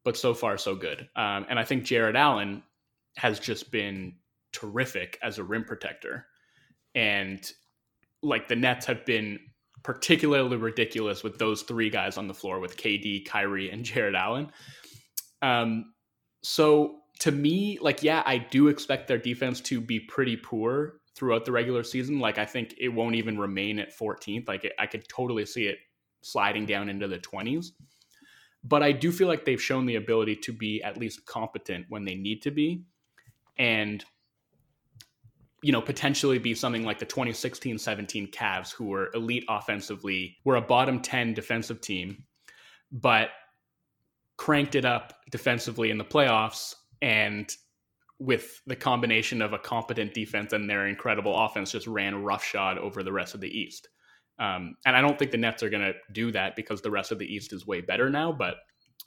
But 0.03 0.17
so 0.17 0.33
far, 0.33 0.57
so 0.57 0.75
good. 0.75 1.01
Um, 1.15 1.45
and 1.49 1.59
I 1.59 1.63
think 1.63 1.83
Jarrett 1.83 2.15
Allen 2.15 2.63
has 3.17 3.39
just 3.39 3.71
been 3.71 4.13
terrific 4.51 5.17
as 5.21 5.37
a 5.37 5.43
rim 5.43 5.65
protector. 5.65 6.27
And 6.95 7.39
like 8.21 8.47
the 8.47 8.55
Nets 8.55 8.85
have 8.85 9.05
been 9.05 9.39
particularly 9.87 10.57
ridiculous 10.57 11.23
with 11.23 11.37
those 11.37 11.61
three 11.61 11.89
guys 11.89 12.17
on 12.17 12.27
the 12.27 12.33
floor 12.33 12.59
with 12.59 12.75
KD, 12.75 13.25
Kyrie, 13.25 13.71
and 13.71 13.85
Jarrett 13.85 14.15
Allen. 14.15 14.51
Um, 15.41 15.93
so 16.43 16.97
to 17.19 17.31
me, 17.31 17.77
like, 17.79 18.03
yeah, 18.03 18.21
I 18.25 18.37
do 18.37 18.67
expect 18.67 19.07
their 19.07 19.17
defense 19.17 19.61
to 19.61 19.79
be 19.79 20.01
pretty 20.01 20.35
poor 20.35 20.95
throughout 21.15 21.45
the 21.45 21.53
regular 21.53 21.83
season. 21.83 22.19
Like, 22.19 22.37
I 22.37 22.43
think 22.43 22.75
it 22.77 22.89
won't 22.89 23.15
even 23.15 23.39
remain 23.39 23.79
at 23.79 23.97
14th. 23.97 24.49
Like, 24.49 24.69
I 24.77 24.87
could 24.87 25.07
totally 25.07 25.45
see 25.45 25.67
it 25.67 25.77
sliding 26.21 26.65
down 26.65 26.89
into 26.89 27.07
the 27.07 27.19
20s. 27.19 27.67
But 28.65 28.83
I 28.83 28.91
do 28.91 29.09
feel 29.09 29.29
like 29.29 29.45
they've 29.45 29.61
shown 29.61 29.85
the 29.85 29.95
ability 29.95 30.35
to 30.35 30.51
be 30.51 30.83
at 30.83 30.97
least 30.97 31.25
competent 31.25 31.85
when 31.87 32.03
they 32.03 32.15
need 32.15 32.41
to 32.41 32.51
be. 32.51 32.83
And 33.57 34.03
you 35.63 35.71
know, 35.71 35.81
potentially 35.81 36.37
be 36.37 36.53
something 36.53 36.83
like 36.83 36.99
the 36.99 37.05
2016 37.05 37.77
17 37.77 38.31
Cavs, 38.31 38.71
who 38.71 38.85
were 38.85 39.11
elite 39.13 39.45
offensively, 39.49 40.37
were 40.43 40.55
a 40.55 40.61
bottom 40.61 41.01
10 41.01 41.33
defensive 41.33 41.81
team, 41.81 42.23
but 42.91 43.29
cranked 44.37 44.75
it 44.75 44.85
up 44.85 45.13
defensively 45.31 45.89
in 45.89 45.97
the 45.97 46.05
playoffs. 46.05 46.75
And 47.01 47.51
with 48.19 48.61
the 48.65 48.75
combination 48.75 49.41
of 49.41 49.53
a 49.53 49.59
competent 49.59 50.13
defense 50.13 50.53
and 50.53 50.69
their 50.69 50.87
incredible 50.87 51.35
offense, 51.35 51.71
just 51.71 51.87
ran 51.87 52.23
roughshod 52.23 52.77
over 52.77 53.03
the 53.03 53.11
rest 53.11 53.35
of 53.35 53.41
the 53.41 53.49
East. 53.49 53.89
Um, 54.39 54.75
and 54.85 54.95
I 54.95 55.01
don't 55.01 55.17
think 55.17 55.31
the 55.31 55.37
Nets 55.37 55.63
are 55.63 55.69
going 55.69 55.83
to 55.83 55.93
do 56.11 56.31
that 56.31 56.55
because 56.55 56.81
the 56.81 56.91
rest 56.91 57.11
of 57.11 57.19
the 57.19 57.25
East 57.25 57.53
is 57.53 57.65
way 57.65 57.81
better 57.81 58.09
now, 58.09 58.31
but 58.31 58.57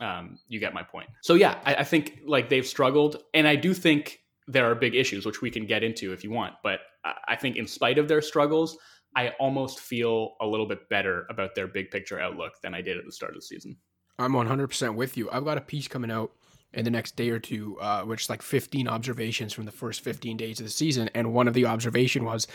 um, 0.01 0.39
you 0.49 0.59
get 0.59 0.75
my 0.75 0.83
point. 0.83 1.09
So 1.23 1.35
yeah, 1.35 1.59
I, 1.65 1.77
I 1.77 1.85
think 1.85 2.21
like 2.27 2.49
they've 2.49 2.67
struggled, 2.67 3.23
and 3.35 3.47
I 3.47 3.57
do 3.57 3.75
think 3.75 4.21
there 4.51 4.71
are 4.71 4.75
big 4.75 4.95
issues, 4.95 5.27
which 5.27 5.43
we 5.43 5.51
can 5.51 5.67
get 5.67 5.83
into 5.83 6.13
if 6.13 6.25
you 6.25 6.31
want. 6.31 6.55
But 6.63 6.81
I 7.05 7.37
think, 7.37 7.57
in 7.57 7.67
spite 7.67 7.99
of 7.99 8.09
their 8.09 8.23
struggles, 8.23 8.77
I 9.17 9.31
almost 9.41 9.81
feel 9.81 10.35
a 10.41 10.47
little 10.47 10.67
bit 10.67 10.89
better 10.89 11.27
about 11.31 11.55
their 11.55 11.67
big 11.67 11.91
picture 11.91 12.21
outlook 12.21 12.55
than 12.63 12.75
I 12.75 12.81
did 12.81 12.97
at 12.97 13.05
the 13.05 13.13
start 13.13 13.33
of 13.33 13.37
the 13.37 13.43
season. 13.43 13.77
I'm 14.19 14.33
100% 14.33 14.95
with 14.95 15.17
you. 15.17 15.31
I've 15.31 15.45
got 15.45 15.59
a 15.59 15.63
piece 15.63 15.89
coming 15.89 16.11
out 16.11 16.33
in 16.73 16.85
the 16.85 16.91
next 16.91 17.17
day 17.17 17.31
or 17.31 17.39
two, 17.39 17.79
uh, 17.81 18.03
which 18.03 18.23
is 18.23 18.31
like 18.31 18.43
15 18.43 18.87
observations 18.87 19.53
from 19.53 19.65
the 19.65 19.73
first 19.73 20.03
15 20.03 20.37
days 20.37 20.61
of 20.61 20.67
the 20.67 20.71
season. 20.71 21.11
And 21.15 21.33
one 21.33 21.49
of 21.49 21.55
the 21.55 21.67
observation 21.67 22.25
was 22.25 22.47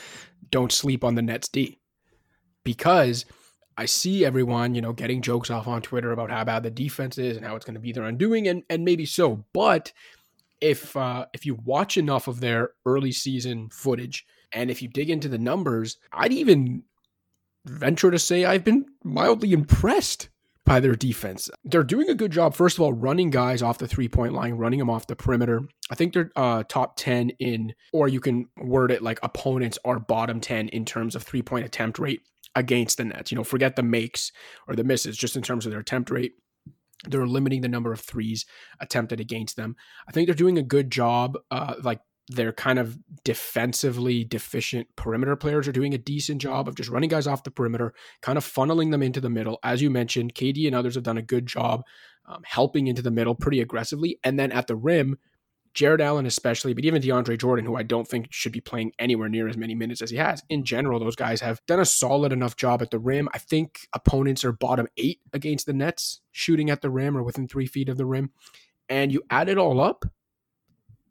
don't 0.51 0.71
sleep 0.71 1.03
on 1.03 1.15
the 1.15 1.21
Nets 1.21 1.49
D 1.49 1.79
because 2.63 3.25
I 3.77 3.85
see 3.85 4.23
everyone, 4.23 4.73
you 4.73 4.81
know, 4.81 4.93
getting 4.93 5.21
jokes 5.21 5.49
off 5.49 5.67
on 5.67 5.81
Twitter 5.81 6.11
about 6.11 6.29
how 6.31 6.43
bad 6.45 6.63
the 6.63 6.71
defense 6.71 7.17
is 7.17 7.35
and 7.35 7.45
how 7.45 7.55
it's 7.55 7.65
going 7.65 7.73
to 7.73 7.81
be 7.81 7.91
their 7.91 8.05
undoing, 8.05 8.47
and 8.47 8.63
and 8.69 8.85
maybe 8.85 9.05
so. 9.05 9.43
But 9.53 9.91
if 10.61 10.95
uh, 10.95 11.25
if 11.33 11.45
you 11.45 11.55
watch 11.63 11.97
enough 11.97 12.27
of 12.27 12.39
their 12.39 12.71
early 12.85 13.11
season 13.11 13.69
footage 13.69 14.25
and 14.51 14.71
if 14.71 14.81
you 14.81 14.87
dig 14.87 15.09
into 15.09 15.27
the 15.27 15.37
numbers, 15.37 15.97
I'd 16.11 16.31
even 16.31 16.83
venture 17.65 18.11
to 18.11 18.19
say 18.19 18.45
I've 18.45 18.63
been 18.63 18.85
mildly 19.03 19.51
impressed 19.51 20.29
by 20.65 20.79
their 20.79 20.95
defense. 20.95 21.49
They're 21.63 21.83
doing 21.83 22.09
a 22.09 22.15
good 22.15 22.31
job, 22.31 22.55
first 22.55 22.77
of 22.77 22.81
all, 22.81 22.91
running 22.91 23.29
guys 23.29 23.61
off 23.61 23.77
the 23.77 23.87
three 23.87 24.07
point 24.07 24.33
line, 24.33 24.53
running 24.53 24.79
them 24.79 24.89
off 24.89 25.07
the 25.07 25.15
perimeter. 25.15 25.61
I 25.91 25.95
think 25.95 26.13
they're 26.13 26.31
uh, 26.35 26.63
top 26.67 26.97
10 26.97 27.29
in, 27.39 27.73
or 27.93 28.07
you 28.07 28.19
can 28.19 28.47
word 28.57 28.91
it 28.91 29.03
like 29.03 29.19
opponents 29.21 29.77
are 29.85 29.99
bottom 29.99 30.39
10 30.39 30.69
in 30.69 30.83
terms 30.83 31.15
of 31.15 31.23
three 31.23 31.43
point 31.43 31.65
attempt 31.65 31.99
rate 31.99 32.21
against 32.55 32.97
the 32.97 33.05
Nets. 33.05 33.31
You 33.31 33.37
know, 33.37 33.43
forget 33.43 33.75
the 33.75 33.83
makes 33.83 34.31
or 34.67 34.75
the 34.75 34.83
misses, 34.83 35.17
just 35.17 35.35
in 35.35 35.43
terms 35.43 35.65
of 35.65 35.71
their 35.71 35.81
attempt 35.81 36.09
rate. 36.09 36.33
They're 37.07 37.27
limiting 37.27 37.61
the 37.61 37.67
number 37.67 37.91
of 37.91 37.99
threes 37.99 38.45
attempted 38.79 39.19
against 39.19 39.55
them. 39.55 39.75
I 40.07 40.11
think 40.11 40.27
they're 40.27 40.35
doing 40.35 40.57
a 40.57 40.63
good 40.63 40.91
job, 40.91 41.37
uh, 41.51 41.75
like 41.81 42.01
their 42.27 42.51
kind 42.51 42.79
of 42.79 42.97
defensively 43.23 44.23
deficient 44.23 44.87
perimeter 44.95 45.35
players 45.35 45.67
are 45.67 45.71
doing 45.71 45.93
a 45.93 45.99
decent 45.99 46.41
job 46.41 46.67
of 46.67 46.75
just 46.75 46.89
running 46.89 47.09
guys 47.09 47.27
off 47.27 47.43
the 47.43 47.51
perimeter, 47.51 47.93
kind 48.21 48.37
of 48.37 48.43
funneling 48.43 48.91
them 48.91 49.03
into 49.03 49.21
the 49.21 49.29
middle. 49.29 49.59
As 49.63 49.81
you 49.81 49.89
mentioned, 49.89 50.33
KD 50.33 50.65
and 50.65 50.75
others 50.75 50.95
have 50.95 51.03
done 51.03 51.19
a 51.19 51.23
good 51.23 51.45
job 51.45 51.83
um, 52.25 52.41
helping 52.43 52.87
into 52.87 53.03
the 53.03 53.11
middle 53.11 53.35
pretty 53.35 53.61
aggressively. 53.61 54.19
And 54.23 54.39
then 54.39 54.51
at 54.51 54.67
the 54.67 54.75
rim, 54.75 55.17
Jarrett 55.75 56.01
Allen, 56.01 56.25
especially, 56.25 56.73
but 56.73 56.85
even 56.85 57.01
DeAndre 57.01 57.37
Jordan, 57.37 57.65
who 57.65 57.75
I 57.75 57.83
don't 57.83 58.07
think 58.07 58.27
should 58.31 58.53
be 58.53 58.61
playing 58.61 58.93
anywhere 58.97 59.29
near 59.29 59.47
as 59.47 59.57
many 59.57 59.75
minutes 59.75 60.01
as 60.01 60.09
he 60.09 60.17
has. 60.17 60.41
In 60.49 60.63
general, 60.63 60.99
those 60.99 61.17
guys 61.17 61.41
have 61.41 61.61
done 61.67 61.81
a 61.81 61.85
solid 61.85 62.31
enough 62.31 62.55
job 62.55 62.81
at 62.81 62.91
the 62.91 62.99
rim. 62.99 63.27
I 63.33 63.37
think 63.37 63.81
opponents 63.93 64.43
are 64.45 64.53
bottom 64.53 64.87
eight 64.97 65.19
against 65.33 65.65
the 65.65 65.73
Nets 65.73 66.21
shooting 66.31 66.69
at 66.69 66.81
the 66.81 66.89
rim 66.89 67.15
or 67.15 67.23
within 67.23 67.47
three 67.47 67.67
feet 67.67 67.89
of 67.89 67.97
the 67.97 68.05
rim. 68.05 68.31
And 68.87 69.11
you 69.11 69.21
add 69.29 69.49
it 69.49 69.57
all 69.57 69.81
up, 69.81 70.05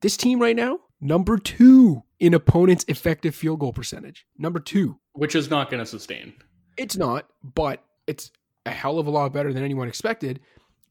this 0.01 0.17
team 0.17 0.41
right 0.41 0.57
now, 0.57 0.81
number 1.01 1.39
two 1.39 2.03
in 2.19 2.35
opponents' 2.35 2.85
effective 2.89 3.35
field 3.35 3.61
goal 3.61 3.73
percentage. 3.73 4.27
Number 4.39 4.61
two. 4.61 4.99
Which 5.13 5.35
is 5.35 5.51
not 5.51 5.71
going 5.71 5.83
to 5.83 5.87
sustain. 5.87 6.33
It's 6.77 6.97
not, 6.97 7.29
but 7.43 7.85
it's 8.07 8.31
a 8.67 8.71
hell 8.71 8.99
of 8.99 9.07
a 9.07 9.11
lot 9.11 9.33
better 9.33 9.53
than 9.53 9.63
anyone 9.63 9.89
expected. 9.89 10.41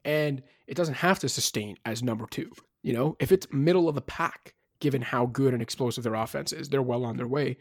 And 0.05 0.43
it 0.67 0.75
doesn't 0.75 0.95
have 0.95 1.19
to 1.19 1.29
sustain 1.29 1.77
as 1.85 2.03
number 2.03 2.25
two. 2.25 2.51
You 2.83 2.93
know, 2.93 3.15
if 3.19 3.31
it's 3.31 3.51
middle 3.51 3.89
of 3.89 3.95
the 3.95 4.01
pack, 4.01 4.53
given 4.79 5.01
how 5.01 5.25
good 5.25 5.53
and 5.53 5.63
explosive 5.63 6.03
their 6.03 6.13
offense 6.13 6.51
is, 6.51 6.69
they're 6.69 6.81
well 6.81 7.05
on 7.05 7.17
their 7.17 7.27
way. 7.27 7.57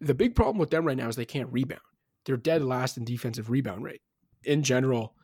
The 0.00 0.14
big 0.14 0.34
problem 0.34 0.58
with 0.58 0.70
them 0.70 0.84
right 0.84 0.96
now 0.96 1.08
is 1.08 1.16
they 1.16 1.24
can't 1.24 1.52
rebound. 1.52 1.80
They're 2.24 2.36
dead 2.36 2.62
last 2.62 2.98
in 2.98 3.04
defensive 3.04 3.50
rebound 3.50 3.82
rate. 3.82 4.02
In 4.44 4.62
general, 4.62 5.14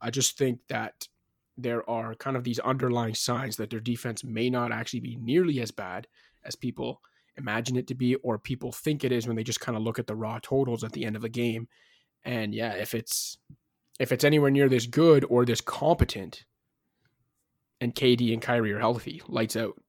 I 0.00 0.10
just 0.10 0.36
think 0.36 0.60
that 0.68 1.08
there 1.56 1.88
are 1.90 2.14
kind 2.14 2.36
of 2.36 2.44
these 2.44 2.60
underlying 2.60 3.14
signs 3.14 3.56
that 3.56 3.70
their 3.70 3.80
defense 3.80 4.22
may 4.22 4.50
not 4.50 4.70
actually 4.70 5.00
be 5.00 5.16
nearly 5.16 5.60
as 5.60 5.70
bad 5.70 6.06
as 6.44 6.54
people 6.54 7.00
imagine 7.36 7.76
it 7.76 7.86
to 7.86 7.94
be 7.94 8.14
or 8.16 8.38
people 8.38 8.72
think 8.72 9.04
it 9.04 9.12
is 9.12 9.26
when 9.26 9.36
they 9.36 9.44
just 9.44 9.60
kind 9.60 9.76
of 9.76 9.82
look 9.82 9.98
at 9.98 10.06
the 10.06 10.14
raw 10.14 10.38
totals 10.42 10.84
at 10.84 10.92
the 10.92 11.04
end 11.04 11.16
of 11.16 11.22
the 11.22 11.28
game. 11.28 11.68
And 12.24 12.54
yeah, 12.54 12.72
if 12.72 12.94
it's 12.94 13.38
if 13.98 14.12
it's 14.12 14.24
anywhere 14.24 14.50
near 14.50 14.68
this 14.68 14.86
good 14.86 15.24
or 15.28 15.44
this 15.44 15.60
competent, 15.60 16.44
and 17.80 17.94
KD 17.94 18.32
and 18.32 18.42
Kyrie 18.42 18.72
are 18.72 18.78
healthy, 18.78 19.22
lights 19.28 19.56
out. 19.56 19.80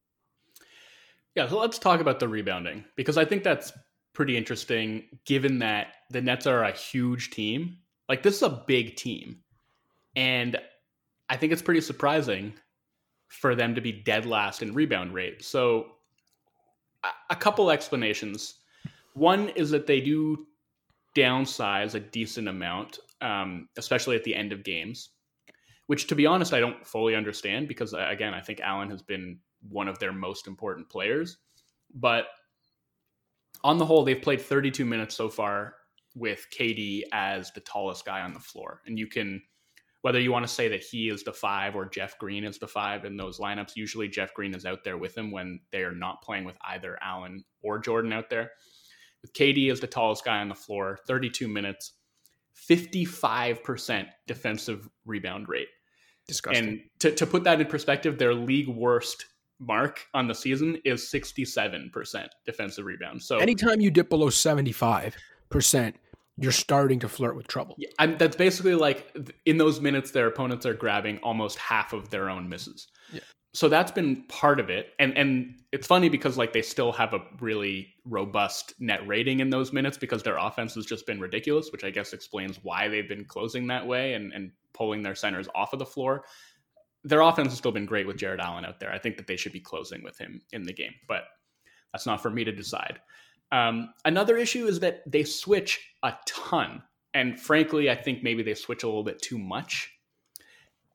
Yeah, 1.36 1.48
so 1.48 1.60
let's 1.60 1.80
talk 1.80 2.02
about 2.02 2.20
the 2.20 2.28
rebounding 2.28 2.86
because 2.96 3.18
I 3.18 3.26
think 3.26 3.44
that's 3.44 3.72
pretty 4.14 4.36
interesting 4.36 5.04
given 5.26 5.60
that 5.60 5.88
the 6.10 6.22
Nets 6.22 6.48
are 6.48 6.64
a 6.64 6.72
huge 6.72 7.30
team. 7.30 7.78
Like 8.08 8.24
this 8.24 8.38
is 8.38 8.44
a 8.44 8.64
big 8.68 8.96
team. 8.96 9.38
And 10.16 10.58
I 11.30 11.38
think 11.38 11.54
it's 11.54 11.62
pretty 11.62 11.82
surprising 11.82 12.54
for 13.28 13.56
them 13.56 13.76
to 13.76 13.82
be 13.82 13.92
dead 13.92 14.26
last 14.26 14.62
in 14.62 14.74
rebound 14.74 15.14
rate. 15.14 15.46
So 15.46 15.86
a 17.30 17.36
couple 17.36 17.70
explanations. 17.70 18.56
One 19.14 19.50
is 19.50 19.70
that 19.70 19.88
they 19.88 20.02
do 20.02 20.48
downsize 21.16 21.94
a 21.94 22.00
decent 22.00 22.48
amount, 22.48 23.00
um, 23.22 23.70
especially 23.78 24.16
at 24.16 24.24
the 24.24 24.36
end 24.36 24.52
of 24.52 24.64
games 24.64 25.10
which 25.90 26.06
to 26.06 26.14
be 26.14 26.28
honest, 26.28 26.54
I 26.54 26.60
don't 26.60 26.86
fully 26.86 27.16
understand 27.16 27.68
because 27.68 27.96
uh, 27.96 28.06
again, 28.12 28.36
I 28.36 28.42
think 28.42 28.60
Allen 28.60 28.92
has 28.92 29.02
been 29.02 29.40
one 29.68 29.88
of 29.88 29.98
their 29.98 30.14
most 30.14 30.46
important 30.46 30.88
players. 30.88 31.38
But 31.96 32.26
on 33.64 33.80
the 33.80 33.88
whole, 33.88 34.04
they've 34.04 34.22
played 34.22 34.40
32 34.40 34.86
minutes 34.86 35.16
so 35.16 35.30
far 35.30 35.74
with 36.14 36.46
KD 36.56 37.06
as 37.12 37.52
the 37.54 37.62
tallest 37.62 38.06
guy 38.06 38.22
on 38.22 38.36
the 38.36 38.40
floor. 38.40 38.82
And 38.86 39.00
you 39.00 39.08
can, 39.08 39.42
whether 40.02 40.20
you 40.20 40.32
want 40.32 40.46
to 40.46 40.54
say 40.54 40.68
that 40.68 40.84
he 40.84 41.10
is 41.10 41.24
the 41.24 41.34
five 41.34 41.76
or 41.76 41.90
Jeff 41.90 42.20
Green 42.20 42.44
is 42.44 42.60
the 42.60 42.68
five 42.68 43.04
in 43.04 43.18
those 43.18 43.40
lineups, 43.40 43.76
usually 43.76 44.08
Jeff 44.08 44.32
Green 44.36 44.54
is 44.54 44.68
out 44.68 44.84
there 44.84 45.00
with 45.00 45.18
him 45.18 45.32
when 45.32 45.60
they 45.72 45.82
are 45.82 45.96
not 45.96 46.22
playing 46.22 46.46
with 46.46 46.58
either 46.68 47.00
Allen 47.02 47.44
or 47.64 47.80
Jordan 47.80 48.14
out 48.14 48.30
there. 48.30 48.52
With 49.24 49.34
KD 49.34 49.72
as 49.72 49.80
the 49.80 49.88
tallest 49.88 50.24
guy 50.24 50.38
on 50.38 50.50
the 50.50 50.54
floor, 50.56 51.00
32 51.08 51.48
minutes, 51.48 51.94
55% 52.70 54.06
defensive 54.28 54.88
rebound 55.04 55.50
rate. 55.50 55.70
Disgusting. 56.30 56.68
And 56.68 56.82
to, 57.00 57.12
to 57.12 57.26
put 57.26 57.44
that 57.44 57.60
in 57.60 57.68
perspective, 57.68 58.18
their 58.18 58.34
league 58.34 58.70
worst 58.70 59.26
mark 59.60 60.08
on 60.14 60.28
the 60.28 60.36
season 60.36 60.78
is 60.86 61.02
67% 61.04 62.28
defensive 62.46 62.86
rebound. 62.86 63.22
So 63.22 63.38
anytime 63.38 63.82
you 63.82 63.92
dip 63.92 64.10
below 64.10 64.28
75%, 64.28 65.14
you're 66.38 66.52
starting 66.52 67.00
to 67.00 67.10
flirt 67.10 67.36
with 67.36 67.48
trouble. 67.48 67.76
Yeah, 67.78 67.90
I'm, 68.00 68.18
that's 68.18 68.38
basically 68.38 68.76
like 68.76 69.16
in 69.46 69.58
those 69.58 69.82
minutes, 69.82 70.12
their 70.12 70.28
opponents 70.28 70.66
are 70.66 70.74
grabbing 70.74 71.18
almost 71.18 71.58
half 71.58 71.92
of 71.92 72.10
their 72.10 72.30
own 72.30 72.48
misses. 72.48 72.88
Yeah. 73.12 73.20
So 73.54 73.68
that's 73.68 73.92
been 73.92 74.24
part 74.28 74.60
of 74.60 74.70
it. 74.70 74.94
And 75.00 75.18
and 75.18 75.60
it's 75.72 75.88
funny 75.88 76.08
because 76.08 76.38
like 76.38 76.54
they 76.54 76.62
still 76.62 76.92
have 76.94 77.14
a 77.14 77.20
really 77.40 77.94
robust 78.06 78.74
net 78.80 79.06
rating 79.08 79.40
in 79.40 79.50
those 79.50 79.74
minutes 79.74 79.98
because 79.98 80.24
their 80.24 80.38
offense 80.38 80.76
has 80.76 80.86
just 80.86 81.06
been 81.06 81.20
ridiculous, 81.20 81.72
which 81.72 81.84
I 81.84 81.90
guess 81.90 82.14
explains 82.14 82.60
why 82.64 82.88
they've 82.88 83.10
been 83.10 83.26
closing 83.26 83.68
that 83.68 83.86
way 83.86 84.14
and, 84.14 84.32
and 84.34 84.52
pulling 84.80 85.04
their 85.04 85.14
centers 85.14 85.50
off 85.54 85.74
of 85.74 85.80
the 85.80 85.86
floor. 85.86 86.24
Their 87.04 87.22
offense 87.22 87.50
has 87.50 87.58
still 87.58 87.72
been 87.72 87.86
great 87.86 88.08
with 88.08 88.18
Jarrett 88.18 88.40
Allen 88.40 88.66
out 88.66 88.80
there. 88.80 88.92
I 88.92 88.98
think 88.98 89.18
that 89.18 89.28
they 89.28 89.36
should 89.36 89.52
be 89.52 89.60
closing 89.60 90.02
with 90.02 90.18
him 90.18 90.42
in 90.54 90.64
the 90.64 90.74
game, 90.74 90.94
but 91.08 91.24
that's 91.92 92.06
not 92.06 92.22
for 92.22 92.30
me 92.30 92.44
to 92.46 92.52
decide. 92.52 93.00
Um, 93.52 93.94
another 94.06 94.38
issue 94.38 94.68
is 94.68 94.80
that 94.80 95.02
they 95.06 95.24
switch 95.24 95.80
a 96.04 96.14
ton. 96.26 96.82
And 97.14 97.40
frankly, 97.40 97.90
I 97.90 97.96
think 97.96 98.24
maybe 98.24 98.42
they 98.42 98.54
switch 98.54 98.84
a 98.84 98.88
little 98.88 99.04
bit 99.04 99.22
too 99.22 99.38
much. 99.38 99.92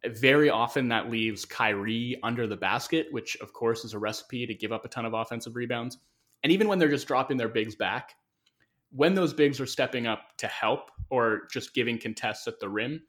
Very 0.06 0.50
often 0.50 0.88
that 0.88 1.10
leaves 1.10 1.44
Kyrie 1.44 2.18
under 2.22 2.46
the 2.46 2.56
basket, 2.56 3.08
which 3.10 3.36
of 3.36 3.52
course 3.52 3.84
is 3.84 3.94
a 3.94 3.98
recipe 3.98 4.46
to 4.46 4.54
give 4.54 4.72
up 4.72 4.84
a 4.84 4.88
ton 4.88 5.04
of 5.04 5.14
offensive 5.14 5.56
rebounds. 5.56 5.98
And 6.42 6.52
even 6.52 6.68
when 6.68 6.78
they're 6.78 6.88
just 6.88 7.08
dropping 7.08 7.36
their 7.36 7.48
bigs 7.48 7.74
back, 7.74 8.14
when 8.92 9.14
those 9.14 9.32
bigs 9.32 9.60
are 9.60 9.66
stepping 9.66 10.06
up 10.06 10.36
to 10.38 10.46
help 10.46 10.90
or 11.10 11.48
just 11.50 11.74
giving 11.74 11.98
contests 11.98 12.46
at 12.46 12.60
the 12.60 12.68
rim, 12.68 13.02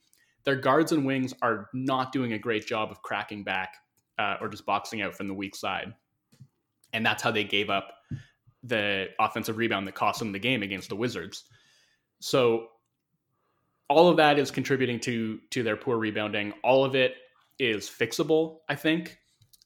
their 0.46 0.56
guards 0.56 0.92
and 0.92 1.06
wings 1.06 1.34
are 1.42 1.70
not 1.74 2.12
doing 2.12 2.34
a 2.34 2.40
great 2.40 2.66
job 2.66 2.92
of 2.92 3.02
cracking 3.02 3.44
back 3.44 3.76
uh, 4.20 4.38
or 4.40 4.48
just 4.48 4.66
boxing 4.66 5.02
out 5.02 5.16
from 5.16 5.28
the 5.28 5.34
weak 5.34 5.56
side. 5.56 5.94
And 6.94 7.06
that's 7.06 7.22
how 7.22 7.32
they 7.32 7.44
gave 7.44 7.70
up 7.70 7.94
the 8.64 9.08
offensive 9.20 9.58
rebound 9.58 9.88
that 9.88 9.96
cost 9.96 10.20
them 10.20 10.32
the 10.32 10.40
game 10.40 10.64
against 10.64 10.90
the 10.90 10.96
Wizards. 10.96 11.46
So 12.22 12.68
all 13.90 14.08
of 14.10 14.18
that 14.18 14.40
is 14.40 14.50
contributing 14.50 15.00
to 15.02 15.40
to 15.52 15.64
their 15.64 15.76
poor 15.76 15.98
rebounding. 15.98 16.54
All 16.64 16.86
of 16.86 16.96
it 16.96 17.16
is 17.60 17.90
fixable, 17.90 18.60
I 18.70 18.76
think. 18.76 19.18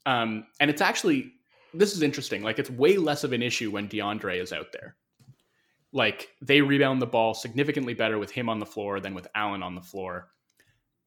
Um, 0.06 0.46
and 0.60 0.70
it's 0.70 0.82
actually 0.82 1.34
this 1.74 1.94
is 1.94 2.02
interesting. 2.02 2.42
Like 2.42 2.58
it's 2.58 2.70
way 2.70 2.98
less 2.98 3.24
of 3.24 3.34
an 3.34 3.44
issue 3.44 3.70
when 3.72 3.88
DeAndre 3.88 4.42
is 4.42 4.52
out 4.52 4.72
there. 4.72 4.96
Like 5.92 6.30
they 6.42 6.62
rebound 6.62 7.02
the 7.02 7.08
ball 7.08 7.34
significantly 7.34 7.94
better 7.94 8.18
with 8.18 8.32
him 8.32 8.50
on 8.50 8.60
the 8.60 8.66
floor 8.66 9.00
than 9.00 9.14
with 9.14 9.28
Allen 9.36 9.64
on 9.64 9.76
the 9.76 9.82
floor 9.82 10.30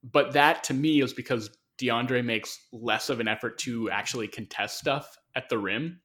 but 0.03 0.33
that 0.33 0.65
to 0.65 0.75
me 0.75 1.01
is 1.01 1.13
because 1.13 1.51
DeAndre 1.79 2.25
makes 2.25 2.67
less 2.73 3.09
of 3.09 3.21
an 3.21 3.29
effort 3.29 3.59
to 3.59 3.91
actually 3.91 4.29
contest 4.29 4.79
stuff 4.79 5.17
at 5.35 5.49
the 5.49 5.59
rim. 5.59 6.01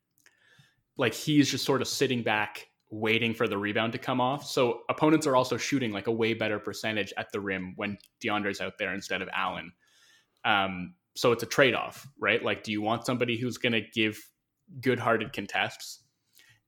Like 0.97 1.13
he's 1.13 1.51
just 1.51 1.65
sort 1.65 1.81
of 1.81 1.87
sitting 1.87 2.23
back, 2.23 2.67
waiting 2.89 3.33
for 3.33 3.47
the 3.47 3.57
rebound 3.57 3.93
to 3.93 3.99
come 3.99 4.21
off. 4.21 4.45
So 4.45 4.81
opponents 4.89 5.27
are 5.27 5.35
also 5.35 5.57
shooting 5.57 5.91
like 5.91 6.07
a 6.07 6.11
way 6.11 6.33
better 6.33 6.59
percentage 6.59 7.13
at 7.17 7.31
the 7.31 7.39
rim 7.39 7.73
when 7.75 7.97
DeAndre's 8.23 8.61
out 8.61 8.77
there 8.79 8.93
instead 8.93 9.21
of 9.21 9.29
Allen. 9.33 9.71
Um, 10.45 10.95
so 11.15 11.31
it's 11.31 11.43
a 11.43 11.47
trade 11.47 11.73
off, 11.73 12.07
right? 12.19 12.43
Like, 12.43 12.63
do 12.63 12.71
you 12.71 12.81
want 12.81 13.05
somebody 13.05 13.37
who's 13.37 13.57
going 13.57 13.73
to 13.73 13.81
give 13.93 14.19
good 14.81 14.99
hearted 14.99 15.33
contests 15.33 16.03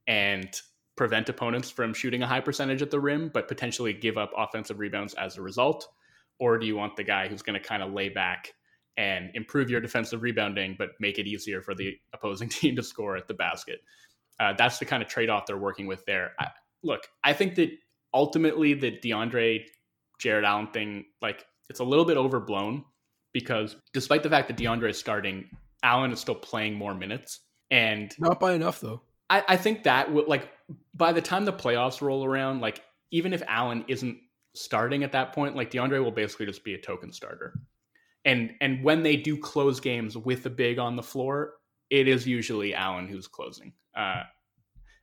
and 0.07 0.49
prevent 0.95 1.29
opponents 1.29 1.69
from 1.69 1.93
shooting 1.93 2.23
a 2.23 2.27
high 2.27 2.41
percentage 2.41 2.81
at 2.81 2.91
the 2.91 2.99
rim, 2.99 3.29
but 3.33 3.47
potentially 3.47 3.93
give 3.93 4.17
up 4.17 4.31
offensive 4.35 4.79
rebounds 4.79 5.13
as 5.13 5.37
a 5.37 5.41
result? 5.41 5.87
Or 6.39 6.57
do 6.57 6.65
you 6.65 6.75
want 6.75 6.95
the 6.95 7.03
guy 7.03 7.27
who's 7.27 7.41
going 7.41 7.59
to 7.59 7.65
kind 7.65 7.83
of 7.83 7.93
lay 7.93 8.09
back 8.09 8.53
and 8.97 9.29
improve 9.33 9.69
your 9.69 9.81
defensive 9.81 10.21
rebounding, 10.21 10.75
but 10.77 10.89
make 10.99 11.19
it 11.19 11.27
easier 11.27 11.61
for 11.61 11.75
the 11.75 11.95
opposing 12.13 12.49
team 12.49 12.75
to 12.75 12.83
score 12.83 13.17
at 13.17 13.27
the 13.27 13.33
basket? 13.33 13.79
Uh, 14.39 14.53
that's 14.53 14.79
the 14.79 14.85
kind 14.85 15.03
of 15.03 15.09
trade 15.09 15.29
off 15.29 15.45
they're 15.45 15.57
working 15.57 15.85
with 15.87 16.05
there. 16.05 16.31
I, 16.39 16.47
look, 16.83 17.01
I 17.23 17.33
think 17.33 17.55
that 17.55 17.71
ultimately 18.13 18.73
the 18.73 18.91
DeAndre 18.91 19.65
Jarrett 20.19 20.45
Allen 20.45 20.67
thing, 20.67 21.05
like 21.21 21.45
it's 21.69 21.79
a 21.79 21.83
little 21.83 22.05
bit 22.05 22.17
overblown 22.17 22.83
because 23.33 23.75
despite 23.93 24.23
the 24.23 24.29
fact 24.29 24.47
that 24.47 24.57
DeAndre 24.57 24.89
is 24.89 24.97
starting, 24.97 25.49
Allen 25.83 26.11
is 26.11 26.19
still 26.19 26.35
playing 26.35 26.75
more 26.75 26.93
minutes, 26.93 27.39
and 27.71 28.13
not 28.19 28.39
by 28.39 28.53
enough 28.53 28.81
though. 28.81 29.01
I, 29.29 29.43
I 29.49 29.57
think 29.57 29.83
that 29.83 30.11
would 30.11 30.27
like 30.27 30.49
by 30.93 31.13
the 31.13 31.21
time 31.21 31.45
the 31.45 31.53
playoffs 31.53 32.01
roll 32.01 32.25
around, 32.25 32.61
like 32.61 32.81
even 33.11 33.33
if 33.33 33.41
Allen 33.47 33.85
isn't 33.87 34.17
starting 34.55 35.03
at 35.03 35.11
that 35.11 35.33
point, 35.33 35.55
like 35.55 35.71
DeAndre 35.71 36.03
will 36.03 36.11
basically 36.11 36.45
just 36.45 36.63
be 36.63 36.73
a 36.73 36.81
token 36.81 37.11
starter. 37.11 37.53
And 38.25 38.51
and 38.61 38.83
when 38.83 39.03
they 39.03 39.15
do 39.15 39.37
close 39.37 39.79
games 39.79 40.17
with 40.17 40.43
the 40.43 40.49
big 40.49 40.79
on 40.79 40.95
the 40.95 41.03
floor, 41.03 41.53
it 41.89 42.07
is 42.07 42.27
usually 42.27 42.73
Allen 42.73 43.07
who's 43.07 43.27
closing. 43.27 43.73
Uh, 43.95 44.23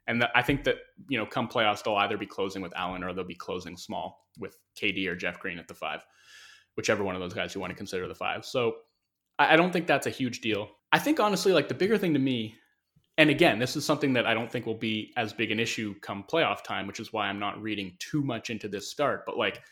and 0.06 0.22
the, 0.22 0.28
I 0.36 0.42
think 0.42 0.64
that 0.64 0.76
you 1.08 1.18
know, 1.18 1.26
come 1.26 1.48
playoffs, 1.48 1.82
they'll 1.82 1.96
either 1.96 2.18
be 2.18 2.26
closing 2.26 2.62
with 2.62 2.72
Allen 2.76 3.02
or 3.02 3.12
they'll 3.12 3.24
be 3.24 3.34
closing 3.34 3.76
small 3.76 4.26
with 4.38 4.56
KD 4.80 5.06
or 5.08 5.16
Jeff 5.16 5.40
Green 5.40 5.58
at 5.58 5.66
the 5.66 5.74
five, 5.74 6.04
whichever 6.76 7.02
one 7.02 7.14
of 7.14 7.20
those 7.20 7.34
guys 7.34 7.54
you 7.54 7.60
want 7.60 7.70
to 7.72 7.76
consider 7.76 8.06
the 8.06 8.14
five. 8.14 8.44
So 8.44 8.76
I, 9.38 9.54
I 9.54 9.56
don't 9.56 9.72
think 9.72 9.86
that's 9.86 10.06
a 10.06 10.10
huge 10.10 10.40
deal. 10.40 10.68
I 10.92 10.98
think 10.98 11.18
honestly, 11.18 11.52
like 11.52 11.68
the 11.68 11.74
bigger 11.74 11.98
thing 11.98 12.14
to 12.14 12.20
me 12.20 12.56
and 13.18 13.30
again, 13.30 13.58
this 13.58 13.76
is 13.76 13.84
something 13.84 14.12
that 14.12 14.26
I 14.26 14.34
don't 14.34 14.50
think 14.50 14.66
will 14.66 14.74
be 14.74 15.12
as 15.16 15.32
big 15.32 15.50
an 15.50 15.58
issue 15.58 15.94
come 16.00 16.24
playoff 16.30 16.62
time, 16.62 16.86
which 16.86 17.00
is 17.00 17.12
why 17.12 17.28
I'm 17.28 17.38
not 17.38 17.60
reading 17.62 17.96
too 17.98 18.22
much 18.22 18.50
into 18.50 18.68
this 18.68 18.90
start. 18.90 19.24
But 19.24 19.38
like 19.38 19.62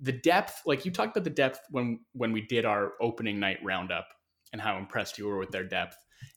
the 0.00 0.12
depth, 0.12 0.62
like 0.64 0.84
you 0.84 0.90
talked 0.90 1.16
about 1.16 1.24
the 1.24 1.30
depth 1.30 1.60
when 1.70 2.00
when 2.12 2.32
we 2.32 2.40
did 2.40 2.64
our 2.64 2.92
opening 3.00 3.38
night 3.38 3.58
roundup 3.62 4.08
and 4.52 4.62
how 4.62 4.78
impressed 4.78 5.18
you 5.18 5.26
were 5.26 5.38
with 5.38 5.50
their 5.50 5.64
depth. 5.64 5.96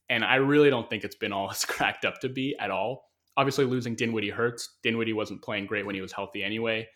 And 0.10 0.26
I 0.26 0.36
really 0.36 0.70
don't 0.70 0.90
think 0.90 1.04
it's 1.04 1.16
been 1.16 1.32
all 1.32 1.50
it's 1.52 1.66
cracked 1.66 2.04
up 2.04 2.20
to 2.22 2.30
be 2.30 2.56
at 2.60 2.72
all. 2.72 3.06
Obviously, 3.38 3.64
losing 3.64 3.96
Dinwiddie 3.96 4.30
hurts. 4.30 4.78
Dinwiddie 4.84 5.14
wasn't 5.14 5.42
playing 5.42 5.66
great 5.66 5.86
when 5.86 5.96
he 5.96 6.02
was 6.02 6.12
healthy 6.12 6.44
anyway. 6.44 6.88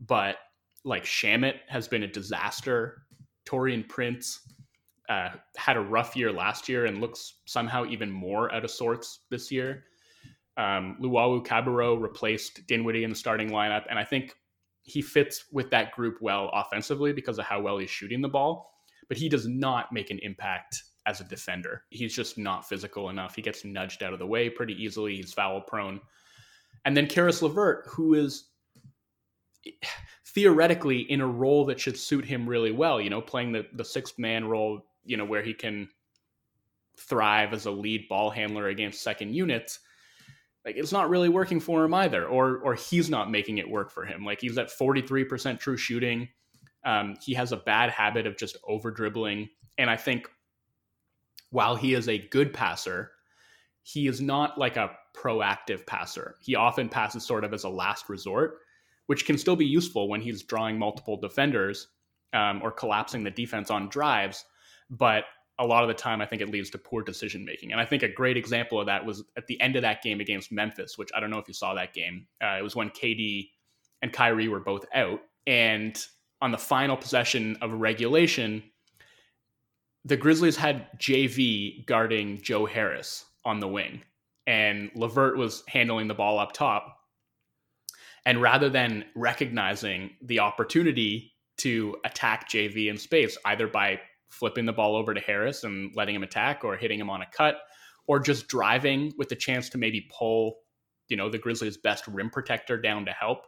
But 0.00 0.36
like 0.84 1.04
Shamet 1.04 1.58
has 1.68 1.86
been 1.86 2.02
a 2.02 2.08
disaster. 2.08 3.02
Taurean 3.48 3.88
Prince 3.88 4.40
uh, 5.08 5.30
had 5.56 5.76
a 5.76 5.80
rough 5.80 6.16
year 6.16 6.32
last 6.32 6.68
year 6.68 6.86
and 6.86 7.00
looks 7.00 7.40
somehow 7.46 7.84
even 7.86 8.10
more 8.10 8.52
out 8.54 8.64
of 8.64 8.70
sorts 8.70 9.20
this 9.30 9.50
year. 9.50 9.84
Um, 10.56 10.96
Luwawu-Cabarrot 11.00 12.00
replaced 12.00 12.66
Dinwiddie 12.66 13.04
in 13.04 13.10
the 13.10 13.16
starting 13.16 13.50
lineup, 13.50 13.84
and 13.88 13.98
I 13.98 14.04
think 14.04 14.34
he 14.82 15.00
fits 15.00 15.44
with 15.52 15.70
that 15.70 15.92
group 15.92 16.18
well 16.20 16.50
offensively 16.52 17.12
because 17.12 17.38
of 17.38 17.44
how 17.44 17.60
well 17.60 17.78
he's 17.78 17.90
shooting 17.90 18.20
the 18.20 18.28
ball. 18.28 18.70
But 19.08 19.16
he 19.16 19.28
does 19.28 19.46
not 19.46 19.92
make 19.92 20.10
an 20.10 20.18
impact 20.22 20.82
as 21.06 21.20
a 21.20 21.24
defender. 21.24 21.82
He's 21.90 22.14
just 22.14 22.38
not 22.38 22.68
physical 22.68 23.10
enough. 23.10 23.34
He 23.34 23.42
gets 23.42 23.64
nudged 23.64 24.02
out 24.02 24.12
of 24.12 24.18
the 24.18 24.26
way 24.26 24.48
pretty 24.48 24.74
easily. 24.74 25.16
He's 25.16 25.32
foul 25.32 25.60
prone. 25.60 26.00
And 26.84 26.96
then 26.96 27.06
Caris 27.06 27.42
LeVert, 27.42 27.86
who 27.88 28.14
is 28.14 28.48
theoretically 30.26 31.00
in 31.00 31.20
a 31.20 31.26
role 31.26 31.64
that 31.66 31.78
should 31.78 31.98
suit 31.98 32.24
him 32.24 32.48
really 32.48 32.72
well, 32.72 33.00
you 33.00 33.10
know, 33.10 33.20
playing 33.20 33.52
the, 33.52 33.66
the 33.74 33.84
sixth 33.84 34.18
man 34.18 34.46
role, 34.46 34.80
you 35.04 35.16
know, 35.16 35.24
where 35.24 35.42
he 35.42 35.54
can 35.54 35.88
thrive 36.96 37.52
as 37.52 37.66
a 37.66 37.70
lead 37.70 38.08
ball 38.08 38.30
handler 38.30 38.68
against 38.68 39.02
second 39.02 39.34
units. 39.34 39.80
Like 40.64 40.76
it's 40.76 40.92
not 40.92 41.10
really 41.10 41.28
working 41.28 41.60
for 41.60 41.84
him 41.84 41.94
either, 41.94 42.24
or 42.26 42.58
or 42.58 42.74
he's 42.74 43.10
not 43.10 43.30
making 43.30 43.58
it 43.58 43.68
work 43.68 43.90
for 43.90 44.04
him. 44.04 44.24
Like 44.24 44.40
he's 44.40 44.58
at 44.58 44.68
43% 44.70 45.58
true 45.58 45.76
shooting. 45.76 46.28
Um, 46.84 47.16
he 47.20 47.34
has 47.34 47.52
a 47.52 47.56
bad 47.56 47.90
habit 47.90 48.26
of 48.26 48.36
just 48.36 48.56
over 48.66 48.90
dribbling. 48.90 49.48
And 49.78 49.88
I 49.88 49.96
think 49.96 50.28
while 51.50 51.76
he 51.76 51.94
is 51.94 52.08
a 52.08 52.18
good 52.18 52.52
passer, 52.52 53.12
he 53.82 54.06
is 54.06 54.20
not 54.20 54.58
like 54.58 54.76
a 54.76 54.90
proactive 55.14 55.86
passer. 55.86 56.36
He 56.40 56.54
often 56.54 56.88
passes 56.88 57.24
sort 57.24 57.44
of 57.44 57.52
as 57.52 57.64
a 57.64 57.68
last 57.68 58.08
resort, 58.08 58.58
which 59.06 59.26
can 59.26 59.38
still 59.38 59.56
be 59.56 59.66
useful 59.66 60.08
when 60.08 60.20
he's 60.20 60.42
drawing 60.42 60.78
multiple 60.78 61.16
defenders 61.16 61.88
um, 62.32 62.60
or 62.62 62.70
collapsing 62.70 63.22
the 63.22 63.30
defense 63.30 63.70
on 63.70 63.88
drives. 63.88 64.44
But 64.92 65.24
a 65.58 65.66
lot 65.66 65.82
of 65.82 65.88
the 65.88 65.94
time, 65.94 66.20
I 66.20 66.26
think 66.26 66.42
it 66.42 66.50
leads 66.50 66.70
to 66.70 66.78
poor 66.78 67.02
decision 67.02 67.44
making. 67.44 67.72
And 67.72 67.80
I 67.80 67.84
think 67.84 68.02
a 68.02 68.08
great 68.08 68.36
example 68.36 68.78
of 68.78 68.86
that 68.86 69.04
was 69.04 69.24
at 69.36 69.46
the 69.46 69.60
end 69.60 69.76
of 69.76 69.82
that 69.82 70.02
game 70.02 70.20
against 70.20 70.52
Memphis, 70.52 70.96
which 70.96 71.10
I 71.14 71.20
don't 71.20 71.30
know 71.30 71.38
if 71.38 71.48
you 71.48 71.54
saw 71.54 71.74
that 71.74 71.94
game. 71.94 72.26
Uh, 72.42 72.56
it 72.58 72.62
was 72.62 72.76
when 72.76 72.90
KD 72.90 73.48
and 74.02 74.12
Kyrie 74.12 74.48
were 74.48 74.60
both 74.60 74.84
out. 74.94 75.20
And 75.46 75.98
on 76.40 76.50
the 76.50 76.58
final 76.58 76.96
possession 76.96 77.56
of 77.62 77.72
regulation, 77.72 78.62
the 80.04 80.16
Grizzlies 80.16 80.56
had 80.56 80.86
JV 80.98 81.86
guarding 81.86 82.42
Joe 82.42 82.66
Harris 82.66 83.24
on 83.44 83.60
the 83.60 83.68
wing, 83.68 84.02
and 84.46 84.90
LeVert 84.94 85.36
was 85.36 85.62
handling 85.68 86.08
the 86.08 86.14
ball 86.14 86.38
up 86.38 86.52
top. 86.52 86.98
And 88.24 88.40
rather 88.40 88.68
than 88.68 89.04
recognizing 89.14 90.10
the 90.20 90.40
opportunity 90.40 91.32
to 91.58 91.96
attack 92.04 92.48
JV 92.48 92.88
in 92.88 92.98
space, 92.98 93.36
either 93.44 93.66
by 93.66 94.00
flipping 94.32 94.66
the 94.66 94.72
ball 94.72 94.96
over 94.96 95.14
to 95.14 95.20
Harris 95.20 95.62
and 95.62 95.94
letting 95.94 96.14
him 96.14 96.22
attack 96.22 96.64
or 96.64 96.76
hitting 96.76 96.98
him 96.98 97.10
on 97.10 97.22
a 97.22 97.26
cut, 97.26 97.58
or 98.06 98.18
just 98.18 98.48
driving 98.48 99.12
with 99.16 99.28
the 99.28 99.36
chance 99.36 99.68
to 99.68 99.78
maybe 99.78 100.08
pull, 100.10 100.56
you 101.08 101.16
know, 101.16 101.28
the 101.28 101.38
Grizzlies' 101.38 101.76
best 101.76 102.08
rim 102.08 102.30
protector 102.30 102.80
down 102.80 103.04
to 103.04 103.12
help, 103.12 103.46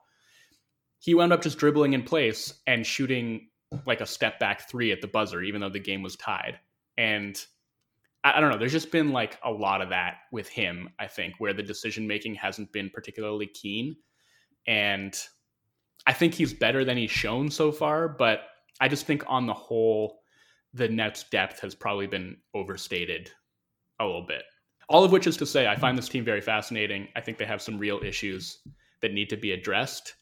he 1.00 1.14
wound 1.14 1.32
up 1.32 1.42
just 1.42 1.58
dribbling 1.58 1.92
in 1.92 2.02
place 2.02 2.54
and 2.66 2.87
shooting 2.87 3.48
like 3.87 4.00
a 4.00 4.06
step 4.06 4.38
back 4.38 4.68
three 4.68 4.92
at 4.92 5.00
the 5.00 5.08
buzzer, 5.08 5.42
even 5.42 5.61
though 5.61 5.70
the 5.70 5.80
game 5.80 6.02
was 6.02 6.16
tied. 6.16 6.58
And 6.96 7.42
I, 8.22 8.35
I 8.35 8.40
don't 8.40 8.50
know, 8.50 8.58
there's 8.58 8.72
just 8.72 8.92
been 8.92 9.11
like 9.11 9.38
a 9.44 9.50
lot 9.50 9.82
of 9.82 9.88
that 9.88 10.18
with 10.30 10.48
him, 10.48 10.90
I 10.98 11.08
think, 11.08 11.35
where 11.38 11.52
the 11.52 11.62
decision 11.62 12.06
making 12.06 12.37
hasn't 12.37 12.72
been 12.72 12.90
particularly 12.90 13.46
keen. 13.46 13.96
And 14.66 15.14
I 16.06 16.12
think 16.12 16.35
he's 16.35 16.54
better 16.54 16.85
than 16.85 16.96
he's 16.96 17.11
shown 17.11 17.50
so 17.50 17.72
far, 17.72 18.08
but 18.08 18.40
I 18.80 18.88
just 18.88 19.06
think 19.06 19.24
on 19.26 19.46
the 19.46 19.54
whole, 19.54 20.20
the 20.74 20.88
Nets' 20.88 21.24
depth 21.30 21.60
has 21.60 21.74
probably 21.74 22.06
been 22.06 22.37
overstated 22.52 23.30
a 24.00 24.04
little 24.04 24.26
bit. 24.26 24.42
All 24.88 25.04
of 25.04 25.12
which 25.12 25.26
is 25.26 25.37
to 25.38 25.46
say, 25.46 25.66
I 25.66 25.76
find 25.76 25.96
this 25.96 26.08
team 26.08 26.24
very 26.24 26.42
fascinating. 26.42 27.08
I 27.16 27.22
think 27.22 27.38
they 27.38 27.46
have 27.46 27.62
some 27.62 27.78
real 27.78 28.00
issues 28.04 28.58
that 29.00 29.14
need 29.14 29.30
to 29.30 29.37
be 29.37 29.52
addressed. 29.52 30.14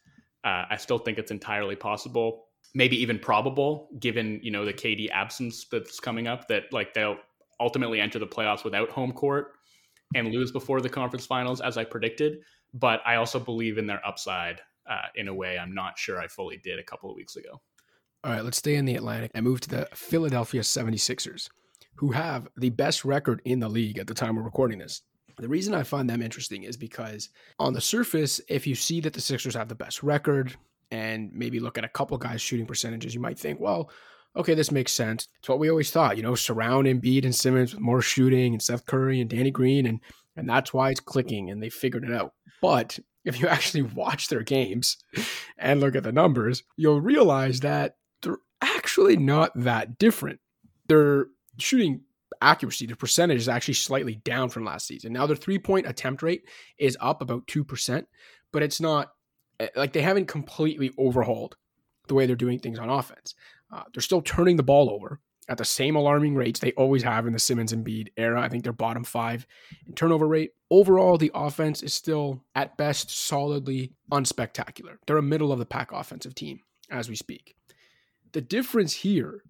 Uh, 0.44 0.64
I 0.70 0.76
still 0.76 0.98
think 0.98 1.18
it's 1.18 1.30
entirely 1.30 1.74
possible 1.74 2.44
maybe 2.74 3.00
even 3.00 3.18
probable 3.18 3.88
given 3.98 4.40
you 4.42 4.50
know 4.50 4.64
the 4.64 4.72
KD 4.72 5.10
absence 5.10 5.66
that's 5.70 6.00
coming 6.00 6.26
up 6.26 6.48
that 6.48 6.64
like 6.72 6.94
they'll 6.94 7.18
ultimately 7.60 8.00
enter 8.00 8.18
the 8.18 8.26
playoffs 8.26 8.64
without 8.64 8.90
home 8.90 9.12
court 9.12 9.52
and 10.14 10.28
lose 10.28 10.50
before 10.50 10.80
the 10.80 10.88
conference 10.88 11.26
finals 11.26 11.60
as 11.60 11.78
I 11.78 11.84
predicted. 11.84 12.38
But 12.74 13.00
I 13.06 13.16
also 13.16 13.38
believe 13.38 13.78
in 13.78 13.86
their 13.86 14.04
upside 14.06 14.60
uh, 14.88 15.08
in 15.14 15.28
a 15.28 15.34
way 15.34 15.58
I'm 15.58 15.74
not 15.74 15.98
sure 15.98 16.20
I 16.20 16.26
fully 16.26 16.58
did 16.58 16.78
a 16.78 16.82
couple 16.82 17.10
of 17.10 17.16
weeks 17.16 17.36
ago. 17.36 17.60
All 18.24 18.30
right, 18.32 18.44
let's 18.44 18.58
stay 18.58 18.76
in 18.76 18.84
the 18.84 18.94
Atlantic 18.94 19.32
and 19.34 19.44
move 19.44 19.60
to 19.62 19.68
the 19.68 19.88
Philadelphia 19.94 20.60
76ers, 20.60 21.48
who 21.96 22.12
have 22.12 22.46
the 22.56 22.70
best 22.70 23.04
record 23.04 23.42
in 23.44 23.58
the 23.58 23.68
league 23.68 23.98
at 23.98 24.06
the 24.06 24.14
time 24.14 24.36
we're 24.36 24.42
recording 24.42 24.78
this. 24.78 25.02
The 25.38 25.48
reason 25.48 25.74
I 25.74 25.82
find 25.82 26.08
them 26.08 26.22
interesting 26.22 26.62
is 26.62 26.76
because 26.76 27.30
on 27.58 27.72
the 27.72 27.80
surface, 27.80 28.40
if 28.48 28.64
you 28.64 28.76
see 28.76 29.00
that 29.00 29.12
the 29.12 29.20
Sixers 29.20 29.56
have 29.56 29.68
the 29.68 29.74
best 29.74 30.04
record, 30.04 30.56
and 30.92 31.32
maybe 31.32 31.58
look 31.58 31.78
at 31.78 31.84
a 31.84 31.88
couple 31.88 32.16
guys 32.18 32.40
shooting 32.40 32.66
percentages, 32.66 33.12
you 33.12 33.20
might 33.20 33.38
think, 33.38 33.58
well, 33.58 33.90
okay, 34.36 34.54
this 34.54 34.70
makes 34.70 34.92
sense. 34.92 35.26
It's 35.40 35.48
what 35.48 35.58
we 35.58 35.70
always 35.70 35.90
thought, 35.90 36.16
you 36.16 36.22
know, 36.22 36.36
surround 36.36 36.86
Embiid 36.86 37.24
and 37.24 37.34
Simmons 37.34 37.74
with 37.74 37.82
more 37.82 38.02
shooting 38.02 38.52
and 38.52 38.62
Seth 38.62 38.86
Curry 38.86 39.20
and 39.20 39.28
Danny 39.28 39.50
Green, 39.50 39.86
and 39.86 40.00
and 40.36 40.48
that's 40.48 40.72
why 40.72 40.90
it's 40.90 41.00
clicking 41.00 41.50
and 41.50 41.62
they 41.62 41.70
figured 41.70 42.04
it 42.04 42.12
out. 42.12 42.34
But 42.60 43.00
if 43.24 43.40
you 43.40 43.48
actually 43.48 43.82
watch 43.82 44.28
their 44.28 44.42
games 44.42 44.98
and 45.58 45.80
look 45.80 45.96
at 45.96 46.04
the 46.04 46.12
numbers, 46.12 46.62
you'll 46.76 47.00
realize 47.00 47.60
that 47.60 47.96
actually 48.92 49.16
not 49.16 49.52
that 49.54 49.98
different. 49.98 50.40
Their 50.88 51.26
shooting 51.58 52.02
accuracy, 52.40 52.86
the 52.86 52.96
percentage 52.96 53.38
is 53.38 53.48
actually 53.48 53.74
slightly 53.74 54.16
down 54.16 54.48
from 54.48 54.64
last 54.64 54.86
season. 54.86 55.12
Now 55.12 55.26
their 55.26 55.36
three 55.36 55.58
point 55.58 55.86
attempt 55.86 56.22
rate 56.22 56.42
is 56.78 56.96
up 57.00 57.22
about 57.22 57.46
2%, 57.46 58.04
but 58.52 58.62
it's 58.62 58.80
not 58.80 59.12
Eh, 59.62 59.68
like 59.76 59.92
they 59.92 60.02
haven't 60.02 60.26
completely 60.26 60.92
overhauled 60.98 61.56
the 62.08 62.14
way 62.14 62.26
they're 62.26 62.36
doing 62.36 62.58
things 62.58 62.78
on 62.78 62.90
offense. 62.90 63.34
Uh, 63.72 63.84
they're 63.94 64.02
still 64.02 64.22
turning 64.22 64.56
the 64.56 64.62
ball 64.62 64.90
over 64.90 65.20
at 65.48 65.58
the 65.58 65.64
same 65.64 65.96
alarming 65.96 66.34
rates 66.34 66.60
they 66.60 66.72
always 66.72 67.02
have 67.02 67.26
in 67.26 67.32
the 67.32 67.38
Simmons 67.38 67.72
and 67.72 67.84
Embiid 67.84 68.08
era. 68.16 68.40
I 68.40 68.48
think 68.48 68.64
they're 68.64 68.72
bottom 68.72 69.04
five 69.04 69.46
in 69.86 69.94
turnover 69.94 70.26
rate. 70.26 70.50
Overall, 70.70 71.16
the 71.16 71.30
offense 71.34 71.82
is 71.82 71.94
still 71.94 72.44
at 72.54 72.76
best 72.76 73.10
solidly 73.10 73.92
unspectacular. 74.10 74.96
They're 75.06 75.16
a 75.16 75.22
middle 75.22 75.52
of 75.52 75.58
the 75.58 75.66
pack 75.66 75.92
offensive 75.92 76.34
team 76.34 76.60
as 76.90 77.08
we 77.08 77.16
speak. 77.16 77.54
The 78.32 78.40
difference 78.40 78.94
here 78.94 79.42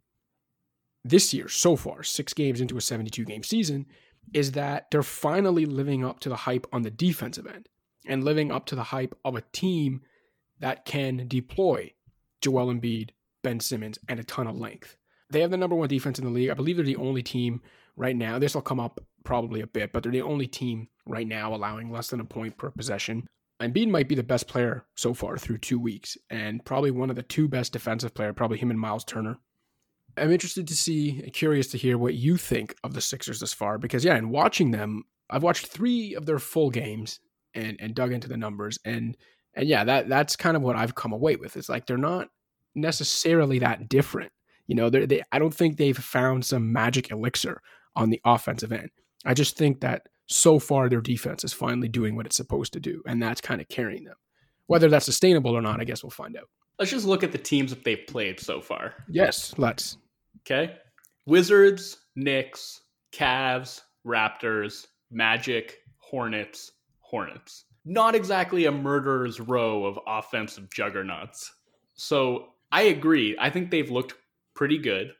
this 1.04 1.34
year 1.34 1.48
so 1.48 1.76
far, 1.76 2.02
six 2.02 2.32
games 2.32 2.60
into 2.60 2.76
a 2.76 2.80
72 2.80 3.24
game 3.24 3.42
season, 3.42 3.86
is 4.32 4.52
that 4.52 4.90
they're 4.90 5.02
finally 5.02 5.66
living 5.66 6.04
up 6.04 6.20
to 6.20 6.28
the 6.28 6.36
hype 6.36 6.66
on 6.72 6.82
the 6.82 6.90
defensive 6.90 7.46
end 7.46 7.68
and 8.06 8.24
living 8.24 8.50
up 8.50 8.66
to 8.66 8.74
the 8.74 8.84
hype 8.84 9.14
of 9.24 9.36
a 9.36 9.42
team 9.52 10.00
that 10.60 10.84
can 10.84 11.26
deploy 11.28 11.92
Joel 12.40 12.72
Embiid, 12.72 13.10
Ben 13.42 13.60
Simmons, 13.60 13.98
and 14.08 14.20
a 14.20 14.24
ton 14.24 14.46
of 14.46 14.56
length. 14.56 14.96
They 15.30 15.40
have 15.40 15.50
the 15.50 15.56
number 15.56 15.76
one 15.76 15.88
defense 15.88 16.18
in 16.18 16.24
the 16.24 16.30
league. 16.30 16.50
I 16.50 16.54
believe 16.54 16.76
they're 16.76 16.84
the 16.84 16.96
only 16.96 17.22
team 17.22 17.62
right 17.96 18.16
now. 18.16 18.38
This 18.38 18.54
will 18.54 18.62
come 18.62 18.80
up 18.80 19.00
probably 19.24 19.60
a 19.60 19.66
bit, 19.66 19.92
but 19.92 20.02
they're 20.02 20.12
the 20.12 20.22
only 20.22 20.46
team 20.46 20.88
right 21.06 21.26
now 21.26 21.54
allowing 21.54 21.90
less 21.90 22.08
than 22.08 22.20
a 22.20 22.24
point 22.24 22.58
per 22.58 22.70
possession. 22.70 23.28
Embiid 23.62 23.88
might 23.88 24.08
be 24.08 24.14
the 24.14 24.22
best 24.22 24.48
player 24.48 24.84
so 24.94 25.14
far 25.14 25.38
through 25.38 25.58
two 25.58 25.78
weeks, 25.78 26.16
and 26.30 26.64
probably 26.64 26.90
one 26.90 27.10
of 27.10 27.16
the 27.16 27.22
two 27.22 27.48
best 27.48 27.72
defensive 27.72 28.14
player, 28.14 28.32
probably 28.32 28.58
him 28.58 28.70
and 28.70 28.80
Miles 28.80 29.04
Turner. 29.04 29.38
I'm 30.16 30.30
interested 30.30 30.68
to 30.68 30.76
see, 30.76 31.22
curious 31.32 31.68
to 31.68 31.78
hear 31.78 31.96
what 31.96 32.14
you 32.14 32.36
think 32.36 32.74
of 32.84 32.92
the 32.92 33.00
Sixers 33.00 33.40
this 33.40 33.54
far, 33.54 33.78
because 33.78 34.04
yeah, 34.04 34.16
in 34.16 34.28
watching 34.30 34.70
them, 34.70 35.04
I've 35.30 35.42
watched 35.42 35.68
three 35.68 36.14
of 36.14 36.26
their 36.26 36.38
full 36.38 36.70
games, 36.70 37.20
and 37.54 37.76
and 37.80 37.94
dug 37.94 38.12
into 38.12 38.28
the 38.28 38.36
numbers 38.36 38.78
and 38.84 39.16
and 39.54 39.68
yeah 39.68 39.84
that 39.84 40.08
that's 40.08 40.36
kind 40.36 40.56
of 40.56 40.62
what 40.62 40.76
I've 40.76 40.94
come 40.94 41.12
away 41.12 41.36
with. 41.36 41.56
It's 41.56 41.68
like 41.68 41.86
they're 41.86 41.96
not 41.96 42.28
necessarily 42.74 43.58
that 43.60 43.88
different. 43.88 44.32
You 44.66 44.76
know, 44.76 44.90
they 44.90 45.22
I 45.32 45.38
don't 45.38 45.54
think 45.54 45.76
they've 45.76 45.96
found 45.96 46.44
some 46.44 46.72
magic 46.72 47.10
elixir 47.10 47.60
on 47.94 48.10
the 48.10 48.20
offensive 48.24 48.72
end. 48.72 48.90
I 49.24 49.34
just 49.34 49.56
think 49.56 49.80
that 49.80 50.06
so 50.32 50.58
far 50.58 50.88
their 50.88 51.00
defense 51.00 51.44
is 51.44 51.52
finally 51.52 51.88
doing 51.88 52.16
what 52.16 52.26
it's 52.26 52.36
supposed 52.36 52.72
to 52.72 52.80
do, 52.80 53.02
and 53.06 53.22
that's 53.22 53.40
kind 53.40 53.60
of 53.60 53.68
carrying 53.68 54.04
them. 54.04 54.16
Whether 54.66 54.88
that's 54.88 55.04
sustainable 55.04 55.56
or 55.56 55.62
not, 55.62 55.80
I 55.80 55.84
guess 55.84 56.02
we'll 56.02 56.10
find 56.10 56.36
out. 56.36 56.48
Let's 56.78 56.90
just 56.90 57.06
look 57.06 57.22
at 57.22 57.32
the 57.32 57.38
teams 57.38 57.70
that 57.70 57.84
they've 57.84 58.06
played 58.06 58.40
so 58.40 58.60
far. 58.60 58.94
Yes, 59.08 59.54
let's. 59.58 59.98
Okay. 60.40 60.74
Wizards, 61.26 61.98
Knicks, 62.16 62.80
Cavs, 63.12 63.82
Raptors, 64.06 64.86
Magic, 65.10 65.78
Hornets, 65.98 66.72
Hornets. 67.00 67.64
Not 67.84 68.14
exactly 68.14 68.64
a 68.64 68.72
murderer's 68.72 69.40
row 69.40 69.84
of 69.84 69.98
offensive 70.06 70.70
juggernauts. 70.72 71.52
So 71.94 72.48
I 72.70 72.82
agree. 72.82 73.36
I 73.38 73.50
think 73.50 73.70
they've 73.70 73.90
looked 73.90 74.14
pretty 74.54 74.78
good, 74.78 75.12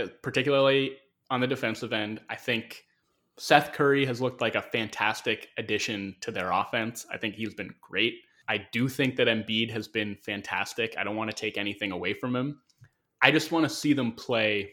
uh, 0.00 0.06
particularly 0.22 0.92
on 1.30 1.40
the 1.40 1.46
defensive 1.46 1.92
end. 1.92 2.20
I 2.30 2.36
think 2.36 2.84
Seth 3.38 3.72
Curry 3.72 4.06
has 4.06 4.20
looked 4.20 4.40
like 4.40 4.54
a 4.54 4.62
fantastic 4.62 5.48
addition 5.58 6.16
to 6.22 6.30
their 6.30 6.50
offense. 6.50 7.06
I 7.10 7.18
think 7.18 7.34
he's 7.34 7.54
been 7.54 7.74
great. 7.80 8.14
I 8.48 8.66
do 8.72 8.88
think 8.88 9.16
that 9.16 9.26
Embiid 9.26 9.70
has 9.70 9.88
been 9.88 10.16
fantastic. 10.16 10.94
I 10.96 11.04
don't 11.04 11.16
want 11.16 11.30
to 11.30 11.36
take 11.36 11.58
anything 11.58 11.92
away 11.92 12.14
from 12.14 12.34
him. 12.34 12.60
I 13.20 13.30
just 13.30 13.52
want 13.52 13.64
to 13.64 13.68
see 13.68 13.92
them 13.92 14.12
play 14.12 14.72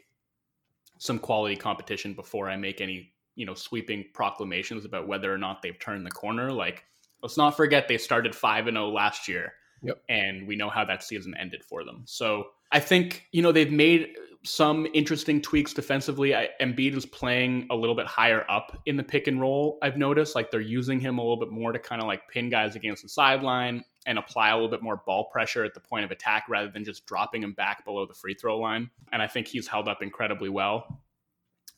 some 0.97 1.19
quality 1.19 1.55
competition 1.55 2.13
before 2.13 2.49
I 2.49 2.55
make 2.55 2.79
any, 2.79 3.13
you 3.35 3.45
know, 3.45 3.55
sweeping 3.55 4.05
proclamations 4.13 4.85
about 4.85 5.07
whether 5.07 5.33
or 5.33 5.37
not 5.37 5.61
they've 5.61 5.79
turned 5.79 6.05
the 6.05 6.11
corner. 6.11 6.51
Like, 6.51 6.85
let's 7.21 7.35
not 7.35 7.57
forget 7.57 7.87
they 7.87 7.97
started 7.97 8.35
5 8.35 8.67
and 8.67 8.75
0 8.75 8.89
last 8.89 9.27
year. 9.27 9.53
Yep. 9.81 10.01
And 10.07 10.47
we 10.47 10.55
know 10.55 10.69
how 10.69 10.85
that 10.85 11.03
season 11.03 11.35
ended 11.37 11.63
for 11.63 11.83
them. 11.83 12.03
So 12.05 12.47
I 12.71 12.79
think, 12.79 13.27
you 13.31 13.41
know, 13.41 13.51
they've 13.51 13.71
made 13.71 14.15
some 14.45 14.85
interesting 14.93 15.41
tweaks 15.41 15.73
defensively. 15.73 16.35
I, 16.35 16.49
Embiid 16.61 16.95
is 16.97 17.05
playing 17.05 17.65
a 17.69 17.75
little 17.75 17.95
bit 17.95 18.05
higher 18.05 18.45
up 18.49 18.77
in 18.85 18.97
the 18.97 19.03
pick 19.03 19.27
and 19.27 19.39
roll. 19.39 19.77
I've 19.81 19.97
noticed 19.97 20.35
like 20.35 20.51
they're 20.51 20.59
using 20.59 20.99
him 20.99 21.17
a 21.17 21.21
little 21.21 21.39
bit 21.39 21.49
more 21.49 21.71
to 21.71 21.79
kind 21.79 22.01
of 22.01 22.07
like 22.07 22.27
pin 22.27 22.49
guys 22.49 22.75
against 22.75 23.03
the 23.03 23.09
sideline 23.09 23.83
and 24.05 24.19
apply 24.19 24.49
a 24.49 24.55
little 24.55 24.69
bit 24.69 24.83
more 24.83 25.01
ball 25.05 25.29
pressure 25.31 25.63
at 25.63 25.73
the 25.73 25.79
point 25.79 26.03
of 26.03 26.11
attack 26.11 26.43
rather 26.49 26.69
than 26.69 26.83
just 26.83 27.05
dropping 27.05 27.41
him 27.41 27.53
back 27.53 27.85
below 27.85 28.05
the 28.05 28.13
free 28.13 28.33
throw 28.33 28.59
line. 28.59 28.89
And 29.13 29.21
I 29.21 29.27
think 29.27 29.47
he's 29.47 29.67
held 29.67 29.87
up 29.87 30.01
incredibly 30.01 30.49
well 30.49 31.01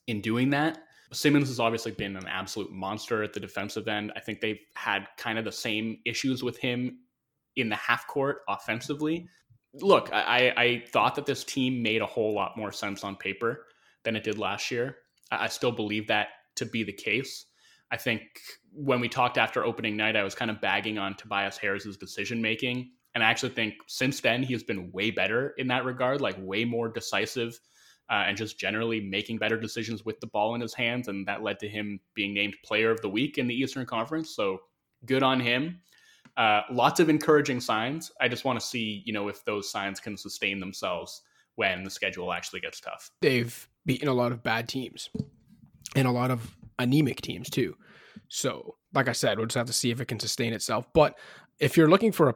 in 0.08 0.22
doing 0.22 0.50
that. 0.50 0.80
Simmons 1.14 1.50
has 1.50 1.60
obviously 1.60 1.92
been 1.92 2.16
an 2.16 2.28
absolute 2.28 2.72
monster 2.72 3.22
at 3.22 3.34
the 3.34 3.40
defensive 3.40 3.88
end. 3.88 4.12
I 4.16 4.20
think 4.22 4.42
they've 4.42 4.60
had 4.74 5.08
kind 5.18 5.38
of 5.38 5.46
the 5.46 5.52
same 5.52 6.00
issues 6.04 6.42
with 6.42 6.58
him 6.58 6.98
in 7.56 7.70
the 7.70 7.76
half 7.76 8.08
court 8.08 8.40
offensively 8.50 9.30
look, 9.82 10.10
I, 10.14 10.54
I 10.56 10.84
thought 10.90 11.16
that 11.16 11.26
this 11.26 11.44
team 11.44 11.82
made 11.82 12.02
a 12.02 12.06
whole 12.06 12.34
lot 12.34 12.58
more 12.58 12.72
sense 12.72 13.04
on 13.04 13.16
paper 13.16 13.66
than 14.04 14.16
it 14.16 14.24
did 14.24 14.38
last 14.38 14.72
year. 14.72 14.98
I 15.32 15.48
still 15.48 15.72
believe 15.72 16.08
that 16.08 16.30
to 16.56 16.66
be 16.66 16.84
the 16.84 16.94
case. 16.94 17.46
I 17.92 17.98
think 17.98 18.22
when 18.72 19.00
we 19.00 19.10
talked 19.10 19.38
after 19.38 19.66
opening 19.66 19.98
night, 19.98 20.16
I 20.16 20.24
was 20.24 20.36
kind 20.36 20.52
of 20.52 20.62
bagging 20.62 20.98
on 20.98 21.16
Tobias 21.16 21.58
Harris's 21.58 21.98
decision 21.98 22.42
making. 22.42 22.92
And 23.14 23.24
I 23.24 23.30
actually 23.30 23.54
think 23.54 23.76
since 23.88 24.20
then, 24.20 24.44
he 24.44 24.54
has 24.54 24.64
been 24.64 24.92
way 24.92 25.12
better 25.12 25.54
in 25.58 25.68
that 25.68 25.86
regard, 25.86 26.22
like 26.22 26.36
way 26.40 26.66
more 26.66 26.90
decisive 26.90 27.60
uh, 28.10 28.24
and 28.28 28.38
just 28.38 28.60
generally 28.60 29.00
making 29.00 29.38
better 29.38 29.58
decisions 29.58 30.04
with 30.04 30.20
the 30.20 30.28
ball 30.28 30.56
in 30.56 30.62
his 30.62 30.74
hands. 30.74 31.08
And 31.08 31.28
that 31.28 31.42
led 31.42 31.60
to 31.60 31.70
him 31.70 32.00
being 32.14 32.34
named 32.34 32.56
player 32.64 32.92
of 32.92 33.02
the 33.02 33.10
week 33.10 33.38
in 33.38 33.48
the 33.48 33.56
Eastern 33.56 33.86
Conference. 33.86 34.36
So 34.36 34.60
good 35.06 35.24
on 35.24 35.40
him. 35.40 35.80
Uh, 36.38 36.62
lots 36.72 37.00
of 37.00 37.10
encouraging 37.10 37.60
signs. 37.60 38.12
I 38.20 38.28
just 38.28 38.44
want 38.44 38.60
to 38.60 38.66
see, 38.66 39.04
you 39.06 39.14
know, 39.14 39.30
if 39.30 39.46
those 39.46 39.72
signs 39.72 40.00
can 40.00 40.18
sustain 40.18 40.60
themselves 40.60 41.22
when 41.56 41.84
the 41.84 41.90
schedule 41.90 42.34
actually 42.34 42.60
gets 42.60 42.82
tough. 42.82 43.10
They've 43.22 43.70
beaten 43.86 44.10
a 44.10 44.14
lot 44.14 44.32
of 44.34 44.44
bad 44.44 44.68
teams 44.68 45.10
and 45.96 46.08
a 46.08 46.12
lot 46.12 46.32
of 46.32 46.58
anemic 46.78 47.22
teams 47.22 47.50
too. 47.50 47.78
So, 48.28 48.76
like 48.94 49.08
I 49.08 49.14
said, 49.14 49.38
we'll 49.38 49.48
just 49.48 49.56
have 49.56 49.68
to 49.68 49.74
see 49.74 49.92
if 49.92 50.02
it 50.02 50.08
can 50.08 50.20
sustain 50.20 50.52
itself. 50.54 50.92
But 50.94 51.18
if 51.60 51.78
you're 51.78 51.90
looking 51.90 52.12
for 52.12 52.28
a 52.28 52.36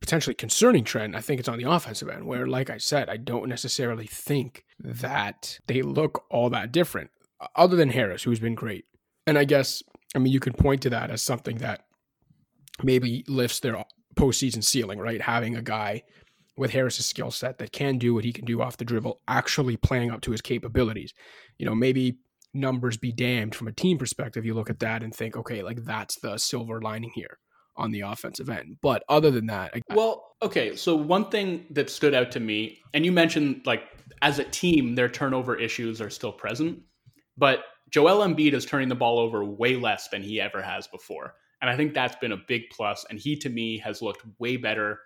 potentially 0.00 0.34
concerning 0.34 0.82
trend, 0.82 1.14
I 1.14 1.20
think 1.20 1.38
it's 1.38 1.48
on 1.48 1.58
the 1.58 1.70
offensive 1.70 2.08
end, 2.08 2.24
where, 2.24 2.46
like 2.46 2.70
I 2.70 2.78
said, 2.78 3.08
I 3.08 3.16
don't 3.16 3.48
necessarily 3.48 4.06
think 4.06 4.64
that 4.80 5.60
they 5.66 5.82
look 5.82 6.24
all 6.30 6.50
that 6.50 6.72
different, 6.72 7.10
other 7.54 7.76
than 7.76 7.90
Harris, 7.90 8.22
who's 8.22 8.40
been 8.40 8.54
great. 8.54 8.86
And 9.26 9.38
I 9.38 9.44
guess, 9.44 9.82
I 10.16 10.18
mean, 10.18 10.32
you 10.32 10.40
could 10.40 10.56
point 10.56 10.82
to 10.82 10.90
that 10.90 11.10
as 11.10 11.22
something 11.22 11.58
that 11.58 11.84
maybe 12.82 13.24
lifts 13.28 13.60
their 13.60 13.84
postseason 14.14 14.62
ceiling, 14.62 14.98
right? 14.98 15.20
Having 15.20 15.56
a 15.56 15.62
guy 15.62 16.02
with 16.56 16.72
Harris's 16.72 17.06
skill 17.06 17.30
set 17.30 17.58
that 17.58 17.72
can 17.72 17.98
do 17.98 18.12
what 18.14 18.24
he 18.24 18.32
can 18.32 18.44
do 18.44 18.60
off 18.60 18.76
the 18.76 18.84
dribble, 18.84 19.20
actually 19.28 19.76
playing 19.76 20.10
up 20.10 20.20
to 20.22 20.30
his 20.32 20.40
capabilities. 20.40 21.14
You 21.58 21.66
know, 21.66 21.74
maybe 21.74 22.18
numbers 22.52 22.96
be 22.96 23.12
damned 23.12 23.54
from 23.54 23.68
a 23.68 23.72
team 23.72 23.96
perspective. 23.98 24.44
You 24.44 24.54
look 24.54 24.70
at 24.70 24.80
that 24.80 25.02
and 25.02 25.14
think, 25.14 25.36
okay, 25.36 25.62
like 25.62 25.84
that's 25.84 26.18
the 26.20 26.36
silver 26.38 26.80
lining 26.82 27.12
here 27.14 27.38
on 27.76 27.92
the 27.92 28.00
offensive 28.00 28.50
end. 28.50 28.76
But 28.82 29.04
other 29.08 29.30
than 29.30 29.46
that, 29.46 29.72
I- 29.74 29.94
well, 29.94 30.34
okay. 30.42 30.76
So 30.76 30.96
one 30.96 31.30
thing 31.30 31.66
that 31.70 31.88
stood 31.88 32.14
out 32.14 32.30
to 32.32 32.40
me, 32.40 32.78
and 32.92 33.04
you 33.04 33.12
mentioned 33.12 33.62
like 33.64 33.84
as 34.20 34.38
a 34.38 34.44
team, 34.44 34.94
their 34.96 35.08
turnover 35.08 35.56
issues 35.56 36.00
are 36.00 36.10
still 36.10 36.32
present, 36.32 36.80
but 37.38 37.60
Joel 37.90 38.26
Embiid 38.26 38.52
is 38.52 38.66
turning 38.66 38.88
the 38.88 38.94
ball 38.94 39.18
over 39.18 39.44
way 39.44 39.76
less 39.76 40.08
than 40.08 40.22
he 40.22 40.40
ever 40.40 40.60
has 40.62 40.86
before. 40.88 41.34
And 41.60 41.70
I 41.70 41.76
think 41.76 41.94
that's 41.94 42.16
been 42.16 42.32
a 42.32 42.38
big 42.48 42.62
plus. 42.70 43.04
And 43.10 43.18
he, 43.18 43.36
to 43.36 43.48
me, 43.48 43.78
has 43.78 44.00
looked 44.02 44.24
way 44.38 44.56
better 44.56 45.00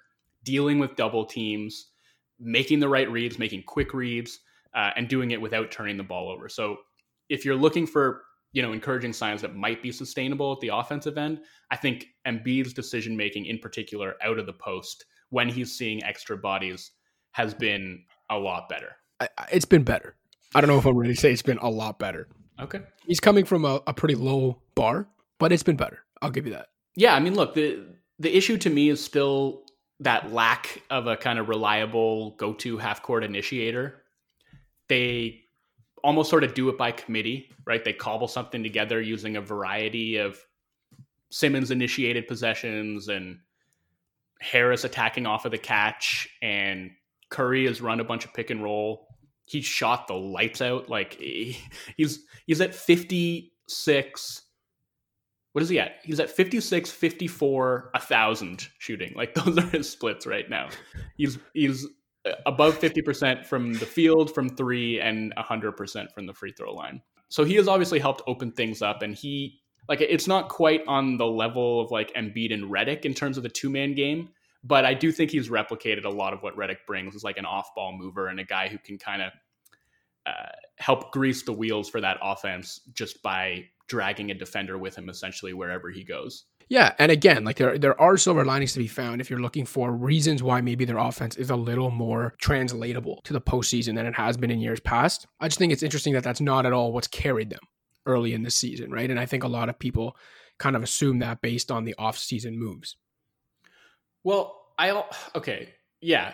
dealing 0.45 0.79
with 0.79 0.95
double 0.97 1.25
teams, 1.25 1.91
making 2.39 2.81
the 2.81 2.89
right 2.89 3.11
reads, 3.11 3.39
making 3.39 3.65
quick 3.67 3.95
reads, 3.95 4.41
uh, 4.75 4.91
and 4.97 5.09
doing 5.09 5.31
it 5.31 5.41
without 5.41 5.71
turning 5.71 5.97
the 5.97 6.03
ball 6.03 6.31
over. 6.31 6.49
So 6.49 6.77
if 7.29 7.45
you're 7.45 7.57
looking 7.57 7.87
for 7.87 8.23
you 8.53 8.63
know 8.63 8.73
encouraging 8.73 9.13
signs 9.13 9.43
that 9.43 9.57
might 9.57 9.83
be 9.83 9.91
sustainable 9.91 10.53
at 10.53 10.61
the 10.61 10.69
offensive 10.69 11.19
end, 11.19 11.41
I 11.71 11.77
think 11.77 12.07
Embiid's 12.27 12.73
decision 12.73 13.17
making, 13.17 13.47
in 13.47 13.59
particular, 13.59 14.15
out 14.23 14.39
of 14.39 14.47
the 14.47 14.53
post 14.53 15.05
when 15.31 15.49
he's 15.49 15.77
seeing 15.77 16.03
extra 16.05 16.37
bodies, 16.37 16.93
has 17.33 17.55
been 17.55 18.05
a 18.31 18.39
lot 18.39 18.69
better. 18.69 18.93
It's 19.51 19.65
been 19.65 19.83
better. 19.83 20.15
I 20.55 20.61
don't 20.61 20.69
know 20.69 20.79
if 20.79 20.87
I'm 20.87 20.97
ready 20.97 21.15
to 21.15 21.21
say 21.21 21.33
it's 21.33 21.43
been 21.43 21.59
a 21.59 21.69
lot 21.69 21.99
better. 21.99 22.29
Okay. 22.61 22.81
He's 23.07 23.19
coming 23.19 23.45
from 23.45 23.65
a, 23.65 23.81
a 23.87 23.95
pretty 23.95 24.15
low 24.15 24.61
bar, 24.77 25.09
but 25.39 25.51
it's 25.51 25.65
been 25.65 25.77
better. 25.77 26.04
I'll 26.25 26.31
give 26.31 26.47
you 26.47 26.53
that. 26.53 26.69
Yeah, 26.97 27.15
I 27.15 27.21
mean, 27.21 27.35
look, 27.35 27.55
the 27.55 27.85
the 28.19 28.35
issue 28.35 28.57
to 28.59 28.71
me 28.71 28.89
is 28.89 29.05
still 29.05 29.65
that 30.01 30.33
lack 30.33 30.83
of 30.89 31.07
a 31.07 31.17
kind 31.17 31.39
of 31.39 31.49
reliable 31.49 32.33
go-to 32.37 32.79
half-court 32.79 33.25
initiator. 33.25 34.03
They 34.89 35.43
almost 36.03 36.31
sort 36.31 36.45
of 36.45 36.55
do 36.55 36.69
it 36.69 36.79
by 36.79 36.93
committee, 36.93 37.51
right? 37.67 37.85
They 37.85 37.93
cobble 37.93 38.29
something 38.29 38.63
together 38.63 39.01
using 39.01 39.37
a 39.37 39.41
variety 39.41 40.17
of 40.17 40.39
Simmons 41.31 41.71
initiated 41.71 42.27
possessions 42.27 43.09
and 43.09 43.39
Harris 44.41 44.85
attacking 44.85 45.27
off 45.27 45.45
of 45.45 45.51
the 45.51 45.59
catch 45.59 46.29
and 46.43 46.91
Curry 47.31 47.67
has 47.67 47.81
run 47.81 48.01
a 48.01 48.05
bunch 48.05 48.25
of 48.25 48.33
pick 48.33 48.51
and 48.51 48.63
roll. 48.63 49.09
He 49.47 49.61
shot 49.61 50.07
the 50.07 50.15
lights 50.15 50.61
out. 50.61 50.89
Like 50.89 51.15
he, 51.15 51.59
he's 51.97 52.21
he's 52.47 52.61
at 52.61 52.75
56 52.75 54.43
what 55.55 55.63
is 55.63 55.69
he 55.69 55.79
at? 55.79 56.01
He's 56.03 56.19
at 56.19 56.29
56, 56.29 56.91
54, 56.91 57.91
1000 57.93 58.69
shooting. 58.79 59.13
Like 59.15 59.35
those 59.45 59.57
are 59.57 59.69
his 59.69 59.89
splits 59.89 60.27
right 60.27 60.51
now. 60.51 60.69
He's 61.17 61.39
he's 61.55 61.87
above 62.45 62.79
50% 62.81 63.47
from 63.47 63.75
the 63.75 63.87
field 63.87 64.35
from 64.35 64.49
3 64.49 65.01
and 65.01 65.33
100% 65.37 66.13
from 66.13 66.27
the 66.27 66.33
free 66.33 66.53
throw 66.53 66.73
line. 66.73 67.03
So 67.29 67.45
he 67.45 67.55
has 67.55 67.69
obviously 67.69 68.01
helped 68.01 68.23
open 68.27 68.51
things 68.51 68.83
up 68.83 69.03
and 69.03 69.15
he 69.15 69.61
like 69.89 70.01
it's 70.01 70.27
not 70.27 70.49
quite 70.49 70.83
on 70.89 71.19
the 71.19 71.27
level 71.27 71.81
of 71.81 71.93
like 71.93 72.13
Embiid 72.15 72.53
and 72.53 72.65
Redick 72.65 73.05
in 73.05 73.15
terms 73.15 73.37
of 73.37 73.45
the 73.45 73.49
two-man 73.49 73.95
game, 73.95 74.31
but 74.65 74.85
I 74.85 74.95
do 74.95 75.13
think 75.13 75.31
he's 75.31 75.51
replicated 75.51 76.05
a 76.05 76.11
lot 76.11 76.33
of 76.33 76.43
what 76.43 76.57
Redick 76.57 76.79
brings 76.87 77.15
as 77.15 77.23
like 77.23 77.37
an 77.39 77.45
off-ball 77.45 77.97
mover 77.97 78.27
and 78.27 78.41
a 78.41 78.45
guy 78.45 78.67
who 78.67 78.79
can 78.79 78.99
kind 78.99 79.23
of 79.23 79.33
uh, 80.27 80.53
help 80.79 81.13
grease 81.13 81.45
the 81.45 81.53
wheels 81.53 81.89
for 81.89 82.01
that 82.01 82.17
offense 82.23 82.81
just 82.93 83.23
by 83.23 83.67
dragging 83.87 84.31
a 84.31 84.35
defender 84.35 84.79
with 84.79 84.97
him 84.97 85.09
essentially 85.09 85.53
wherever 85.53 85.91
he 85.91 86.05
goes. 86.05 86.45
Yeah, 86.69 86.95
and 86.99 87.13
again, 87.13 87.45
like 87.45 87.57
there 87.57 87.79
there 87.79 88.01
are 88.01 88.17
silver 88.17 88.45
linings 88.45 88.73
to 88.73 88.79
be 88.79 88.87
found 88.87 89.21
if 89.21 89.29
you're 89.29 89.41
looking 89.41 89.67
for 89.67 89.93
reasons 89.93 90.43
why 90.43 90.61
maybe 90.61 90.85
their 90.85 90.99
offense 90.99 91.37
is 91.37 91.51
a 91.51 91.57
little 91.57 91.91
more 91.91 92.35
translatable 92.41 93.21
to 93.25 93.33
the 93.33 93.41
postseason 93.41 93.95
than 93.95 94.07
it 94.07 94.15
has 94.15 94.37
been 94.37 94.51
in 94.51 94.61
years 94.61 94.81
past. 94.81 95.27
I 95.41 95.49
just 95.49 95.59
think 95.59 95.73
it's 95.73 95.83
interesting 95.83 96.15
that 96.15 96.25
that's 96.25 96.41
not 96.41 96.65
at 96.65 96.73
all 96.73 96.93
what's 96.93 97.09
carried 97.09 97.51
them 97.51 97.61
early 98.07 98.33
in 98.33 98.43
the 98.43 98.51
season, 98.51 98.91
right? 98.91 99.11
And 99.11 99.21
I 99.21 99.27
think 99.27 99.45
a 99.45 99.49
lot 99.49 99.69
of 99.69 99.79
people 99.79 100.17
kind 100.59 100.77
of 100.77 100.83
assume 100.83 101.19
that 101.19 101.43
based 101.43 101.71
on 101.71 101.85
the 101.85 101.95
off-season 101.99 102.59
moves. 102.59 102.97
Well, 104.23 104.73
I 104.79 105.05
okay, 105.35 105.75
yeah. 106.01 106.33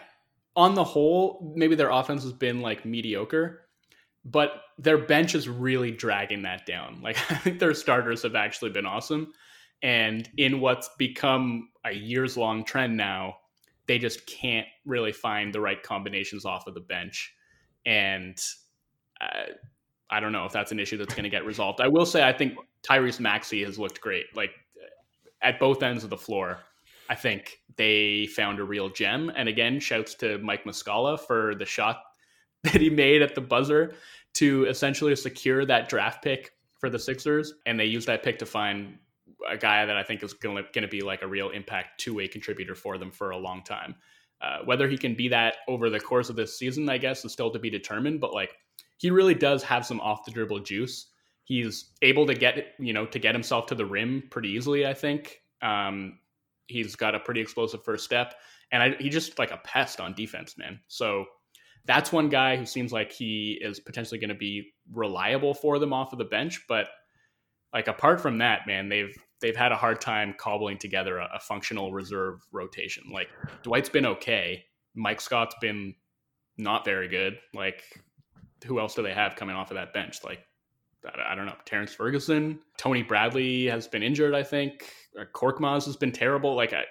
On 0.57 0.75
the 0.75 0.85
whole, 0.85 1.53
maybe 1.57 1.75
their 1.75 1.91
offense 1.91 2.23
has 2.23 2.33
been 2.33 2.61
like 2.61 2.85
mediocre, 2.85 3.63
but 4.25 4.63
their 4.79 4.99
bench 4.99 5.35
is 5.35 5.49
really 5.49 5.91
dragging 5.91 6.43
that 6.43 6.67
down. 6.67 7.01
Like 7.03 7.17
I 7.31 7.37
think 7.37 7.59
their 7.59 7.75
starters 7.75 8.23
have 8.23 8.35
actually 8.35 8.71
been 8.71 8.87
awesome, 8.87 9.33
and 9.83 10.29
in 10.37 10.61
what's 10.61 10.91
become 10.99 11.69
a 11.85 11.93
years 11.93 12.37
long 12.37 12.65
trend 12.65 12.97
now, 12.97 13.37
they 13.87 13.99
just 13.99 14.27
can't 14.27 14.67
really 14.85 15.13
find 15.13 15.53
the 15.53 15.61
right 15.61 15.83
combinations 15.83 16.45
off 16.45 16.67
of 16.67 16.75
the 16.75 16.81
bench, 16.81 17.35
and 17.87 18.39
uh, 19.21 19.53
I 20.11 20.21
don't 20.21 20.33
know 20.33 20.45
if 20.45 20.53
that's 20.53 20.73
an 20.73 20.81
issue 20.81 20.99
that's 20.99 21.15
going 21.15 21.25
to 21.25 21.31
get 21.31 21.47
resolved. 21.47 21.81
I 21.81 21.89
will 21.89 22.07
say 22.07 22.27
I 22.27 22.33
think 22.33 22.55
Tyrese 22.83 23.21
Maxey 23.21 23.65
has 23.65 23.79
looked 23.79 24.01
great, 24.01 24.27
like 24.35 24.51
at 25.43 25.59
both 25.59 25.83
ends 25.83 26.05
of 26.05 26.11
the 26.11 26.17
floor. 26.17 26.59
I 27.09 27.15
think 27.15 27.59
they 27.77 28.27
found 28.27 28.61
a 28.61 28.65
real 28.65 28.89
gem. 28.89 29.33
And 29.35 29.49
again, 29.49 29.81
shouts 29.81 30.15
to 30.17 30.39
Mike 30.39 30.65
Muscala 30.65 31.19
for 31.19 31.55
the 31.55 31.65
shot 31.65 32.03
that 32.65 32.81
he 32.81 32.91
made 32.91 33.23
at 33.23 33.35
the 33.35 33.41
buzzer 33.41 33.95
to 34.35 34.67
essentially 34.67 35.15
secure 35.17 35.65
that 35.65 35.89
draft 35.89 36.23
pick 36.23 36.53
for 36.79 36.91
the 36.91 36.99
Sixers, 36.99 37.55
and 37.67 37.79
they 37.79 37.85
used 37.85 38.09
that 38.09 38.23
pick 38.23 38.39
to 38.39 38.47
find 38.47 38.99
a 39.49 39.57
guy 39.57 39.87
that 39.87 39.97
I 39.97 40.03
think 40.03 40.23
is 40.23 40.35
going 40.35 40.65
to 40.75 40.89
be 40.89 41.01
like 41.01 41.23
a 41.23 41.27
real 41.27 41.51
impact 41.51 42.01
two 42.01 42.15
way 42.15 42.29
contributor 42.29 42.75
for 42.75 42.99
them 42.99 43.11
for 43.11 43.31
a 43.31 43.39
long 43.39 43.63
time. 43.63 43.95
Uh, 44.41 44.59
whether 44.65 44.89
he 44.89 44.97
can 44.97 45.15
be 45.15 45.29
that 45.29 45.57
over 45.69 45.91
the 45.91 46.01
course 46.01 46.31
of 46.31 46.37
this 46.37 46.59
season, 46.59 46.89
I 46.89 46.97
guess, 46.97 47.25
is 47.25 47.33
still 47.33 47.51
to 47.51 47.59
be 47.59 47.69
determined. 47.69 48.21
But 48.21 48.33
like, 48.33 48.55
he 48.97 49.11
really 49.11 49.35
does 49.35 49.63
have 49.63 49.85
some 49.85 50.01
off 50.01 50.25
the 50.25 50.31
dribble 50.31 50.61
juice. 50.61 51.09
He's 51.45 51.91
able 52.01 52.27
to 52.27 52.35
get 52.35 52.75
you 52.79 52.93
know 52.93 53.07
to 53.07 53.19
get 53.19 53.35
himself 53.35 53.67
to 53.67 53.75
the 53.75 53.85
rim 53.85 54.23
pretty 54.31 54.51
easily. 54.51 54.87
I 54.87 54.95
think 54.95 55.43
um, 55.63 56.19
he's 56.69 56.97
got 56.97 57.15
a 57.15 57.21
pretty 57.21 57.41
explosive 57.41 57.85
first 57.85 58.05
step, 58.05 58.35
and 58.73 58.83
I, 58.83 58.97
he 58.99 59.11
just 59.11 59.39
like 59.39 59.51
a 59.51 59.59
pest 59.59 60.01
on 60.01 60.15
defense, 60.15 60.57
man. 60.57 60.81
So 60.89 61.27
that's 61.87 62.13
one 62.13 62.29
guy 62.29 62.57
who 62.57 62.67
seems 62.67 62.93
like 62.93 63.13
he 63.13 63.59
is 63.61 63.81
potentially 63.81 64.21
going 64.21 64.29
to 64.29 64.35
be 64.35 64.73
reliable 64.93 65.55
for 65.55 65.79
them 65.79 65.93
off 65.93 66.13
of 66.13 66.19
the 66.19 66.25
bench. 66.25 66.65
But 66.69 66.87
like 67.73 67.89
apart 67.89 68.21
from 68.21 68.39
that, 68.39 68.67
man, 68.67 68.89
they've 68.89 69.17
they've 69.41 69.57
had 69.57 69.73
a 69.73 69.77
hard 69.77 70.01
time 70.01 70.35
cobbling 70.39 70.79
together 70.79 71.19
a, 71.19 71.29
a 71.35 71.41
functional 71.41 71.93
reserve 71.93 72.41
rotation. 72.53 73.05
Like 73.13 73.29
Dwight's 73.63 73.89
been 73.89 74.07
okay, 74.07 74.65
Mike 74.95 75.21
Scott's 75.21 75.55
been 75.61 75.95
not 76.59 76.85
very 76.85 77.09
good. 77.09 77.39
Like 77.55 77.83
who 78.65 78.79
else 78.79 78.95
do 78.95 79.03
they 79.03 79.15
have 79.15 79.37
coming 79.37 79.57
off 79.57 79.71
of 79.71 79.77
that 79.77 79.93
bench? 79.93 80.19
Like 80.25 80.41
I, 81.29 81.35
don't 81.35 81.47
know, 81.47 81.57
Terrence 81.65 81.95
Ferguson, 81.95 82.59
Tony 82.77 83.03
Bradley 83.03 83.67
has 83.67 83.89
been 83.89 84.03
injured. 84.03 84.35
I 84.35 84.43
think 84.43 84.93
uh, 85.19 85.25
Korkmaz 85.35 85.87
has 85.87 85.97
been 85.97 86.13
terrible. 86.13 86.55
Like 86.55 86.75
I, 86.75 86.85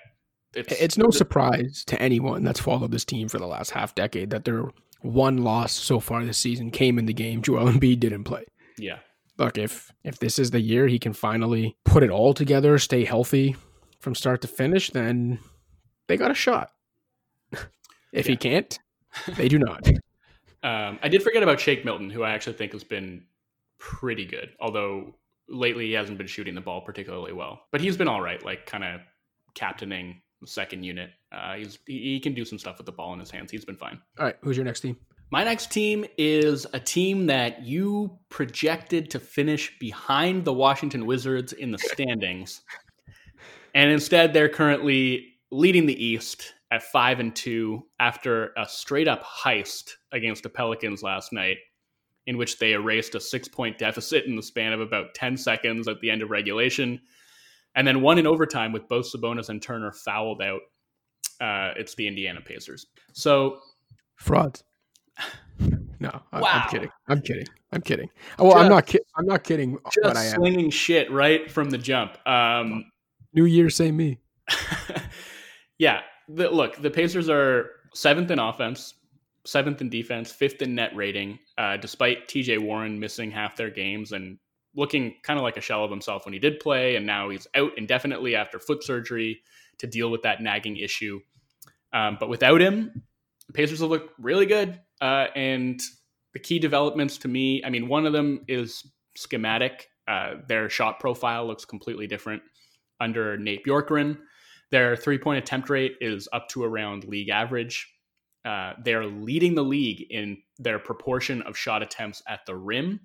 it's, 0.55 0.73
it's 0.73 0.97
no 0.97 1.09
surprise 1.11 1.83
to 1.85 2.01
anyone 2.01 2.43
that's 2.43 2.59
followed 2.59 2.91
this 2.91 3.05
team 3.05 3.27
for 3.27 3.37
the 3.37 3.47
last 3.47 3.71
half 3.71 3.93
decade 3.95 4.31
that 4.31 4.45
their 4.45 4.65
one 5.01 5.37
loss 5.37 5.71
so 5.71 5.99
far 5.99 6.25
this 6.25 6.37
season 6.37 6.71
came 6.71 6.97
in 6.99 7.05
the 7.05 7.13
game 7.13 7.41
Joel 7.41 7.71
Embiid 7.71 7.99
didn't 7.99 8.23
play. 8.23 8.45
Yeah. 8.77 8.99
Look, 9.37 9.57
if 9.57 9.91
if 10.03 10.19
this 10.19 10.37
is 10.37 10.51
the 10.51 10.59
year 10.59 10.87
he 10.87 10.99
can 10.99 11.13
finally 11.13 11.77
put 11.85 12.03
it 12.03 12.09
all 12.09 12.33
together, 12.33 12.77
stay 12.77 13.05
healthy 13.05 13.55
from 13.99 14.15
start 14.15 14.41
to 14.41 14.47
finish, 14.47 14.89
then 14.89 15.39
they 16.07 16.17
got 16.17 16.31
a 16.31 16.35
shot. 16.35 16.71
if 17.51 17.67
yeah. 18.13 18.23
he 18.23 18.35
can't, 18.35 18.79
they 19.37 19.47
do 19.47 19.59
not. 19.59 19.87
um, 20.63 20.99
I 21.01 21.07
did 21.09 21.23
forget 21.23 21.43
about 21.43 21.59
Shake 21.59 21.85
Milton, 21.85 22.09
who 22.09 22.23
I 22.23 22.31
actually 22.31 22.57
think 22.57 22.73
has 22.73 22.83
been 22.83 23.23
pretty 23.77 24.25
good, 24.25 24.49
although 24.59 25.15
lately 25.47 25.87
he 25.87 25.93
hasn't 25.93 26.17
been 26.17 26.27
shooting 26.27 26.55
the 26.55 26.61
ball 26.61 26.81
particularly 26.81 27.33
well. 27.33 27.61
But 27.71 27.81
he's 27.81 27.95
been 27.95 28.09
all 28.09 28.21
right, 28.21 28.43
like 28.43 28.65
kind 28.65 28.83
of 28.83 29.01
captaining 29.53 30.21
second 30.47 30.83
unit. 30.83 31.11
Uh, 31.31 31.55
he's 31.55 31.79
he 31.85 32.19
can 32.19 32.33
do 32.33 32.45
some 32.45 32.57
stuff 32.57 32.77
with 32.77 32.85
the 32.85 32.91
ball 32.91 33.13
in 33.13 33.19
his 33.19 33.31
hands. 33.31 33.51
He's 33.51 33.65
been 33.65 33.75
fine. 33.75 33.99
All 34.17 34.25
right, 34.25 34.35
who's 34.41 34.57
your 34.57 34.65
next 34.65 34.81
team? 34.81 34.97
My 35.31 35.43
next 35.43 35.71
team 35.71 36.05
is 36.17 36.65
a 36.73 36.79
team 36.79 37.27
that 37.27 37.63
you 37.63 38.17
projected 38.29 39.11
to 39.11 39.19
finish 39.19 39.77
behind 39.77 40.43
the 40.43 40.53
Washington 40.53 41.05
Wizards 41.05 41.53
in 41.53 41.71
the 41.71 41.77
standings, 41.79 42.61
and 43.75 43.91
instead 43.91 44.33
they're 44.33 44.49
currently 44.49 45.33
leading 45.51 45.85
the 45.85 46.03
East 46.03 46.53
at 46.71 46.83
five 46.83 47.19
and 47.19 47.35
two 47.35 47.83
after 47.99 48.53
a 48.57 48.67
straight 48.67 49.07
up 49.07 49.23
heist 49.23 49.91
against 50.11 50.43
the 50.43 50.49
Pelicans 50.49 51.03
last 51.03 51.33
night, 51.33 51.57
in 52.27 52.37
which 52.37 52.59
they 52.59 52.73
erased 52.73 53.15
a 53.15 53.19
six 53.19 53.47
point 53.47 53.77
deficit 53.77 54.25
in 54.25 54.35
the 54.35 54.43
span 54.43 54.73
of 54.73 54.79
about 54.79 55.13
ten 55.13 55.37
seconds 55.37 55.87
at 55.87 55.99
the 56.01 56.09
end 56.09 56.21
of 56.21 56.29
regulation 56.29 56.99
and 57.75 57.87
then 57.87 58.01
one 58.01 58.17
in 58.17 58.27
overtime 58.27 58.71
with 58.71 58.87
both 58.87 59.11
Sabonis 59.11 59.49
and 59.49 59.61
Turner 59.61 59.91
fouled 59.91 60.41
out. 60.41 60.61
Uh, 61.41 61.73
it's 61.77 61.95
the 61.95 62.07
Indiana 62.07 62.41
Pacers. 62.41 62.87
So 63.13 63.59
fraud. 64.15 64.61
No, 66.01 66.21
I, 66.31 66.39
wow. 66.39 66.61
I'm 66.63 66.69
kidding. 66.69 66.89
I'm 67.09 67.21
kidding. 67.21 67.47
I'm 67.73 67.81
kidding. 67.81 68.09
Well, 68.37 68.51
just, 68.51 68.63
I'm 68.63 68.69
not. 68.69 68.85
Ki- 68.85 69.01
I'm 69.17 69.25
not 69.25 69.43
kidding. 69.43 69.77
Just 69.91 69.99
but 70.01 70.15
I 70.15 70.27
am. 70.27 70.35
slinging 70.35 70.69
shit 70.69 71.11
right 71.11 71.51
from 71.51 71.69
the 71.69 71.77
jump. 71.77 72.17
Um, 72.25 72.89
New 73.33 73.45
year, 73.45 73.69
say 73.69 73.91
me. 73.91 74.17
yeah. 75.77 76.01
The, 76.29 76.49
look, 76.49 76.81
the 76.81 76.89
Pacers 76.89 77.29
are 77.29 77.71
seventh 77.93 78.31
in 78.31 78.39
offense, 78.39 78.93
seventh 79.45 79.81
in 79.81 79.89
defense, 79.89 80.31
fifth 80.31 80.61
in 80.61 80.73
net 80.73 80.95
rating. 80.95 81.37
Uh, 81.57 81.75
despite 81.75 82.27
T.J. 82.27 82.59
Warren 82.59 82.97
missing 82.99 83.29
half 83.29 83.57
their 83.57 83.69
games 83.69 84.13
and 84.13 84.37
looking 84.75 85.15
kind 85.23 85.39
of 85.39 85.43
like 85.43 85.57
a 85.57 85.61
shell 85.61 85.83
of 85.83 85.91
himself 85.91 86.25
when 86.25 86.33
he 86.33 86.39
did 86.39 86.59
play, 86.59 86.95
and 86.95 87.05
now 87.05 87.29
he's 87.29 87.47
out 87.55 87.71
indefinitely 87.77 88.35
after 88.35 88.59
foot 88.59 88.83
surgery 88.83 89.41
to 89.79 89.87
deal 89.87 90.11
with 90.11 90.21
that 90.23 90.41
nagging 90.41 90.77
issue. 90.77 91.19
Um, 91.93 92.17
but 92.19 92.29
without 92.29 92.61
him, 92.61 93.03
the 93.47 93.53
Pacers 93.53 93.81
will 93.81 93.89
look 93.89 94.11
really 94.19 94.45
good. 94.45 94.79
Uh, 95.01 95.27
and 95.35 95.79
the 96.33 96.39
key 96.39 96.59
developments 96.59 97.17
to 97.19 97.27
me, 97.27 97.63
I 97.65 97.69
mean, 97.69 97.87
one 97.87 98.05
of 98.05 98.13
them 98.13 98.41
is 98.47 98.85
schematic. 99.15 99.87
Uh, 100.07 100.35
their 100.47 100.69
shot 100.69 100.99
profile 100.99 101.47
looks 101.47 101.65
completely 101.65 102.07
different 102.07 102.43
under 102.99 103.37
Nate 103.37 103.65
Bjorkgren. 103.65 104.17
Their 104.71 104.95
three 104.95 105.17
point 105.17 105.39
attempt 105.39 105.69
rate 105.69 105.95
is 105.99 106.27
up 106.31 106.47
to 106.49 106.63
around 106.63 107.05
league 107.05 107.29
average. 107.29 107.91
Uh, 108.45 108.73
they're 108.83 109.05
leading 109.05 109.55
the 109.55 109.63
league 109.63 110.05
in 110.09 110.37
their 110.59 110.79
proportion 110.79 111.41
of 111.43 111.57
shot 111.57 111.81
attempts 111.81 112.21
at 112.27 112.45
the 112.45 112.55
rim 112.55 112.99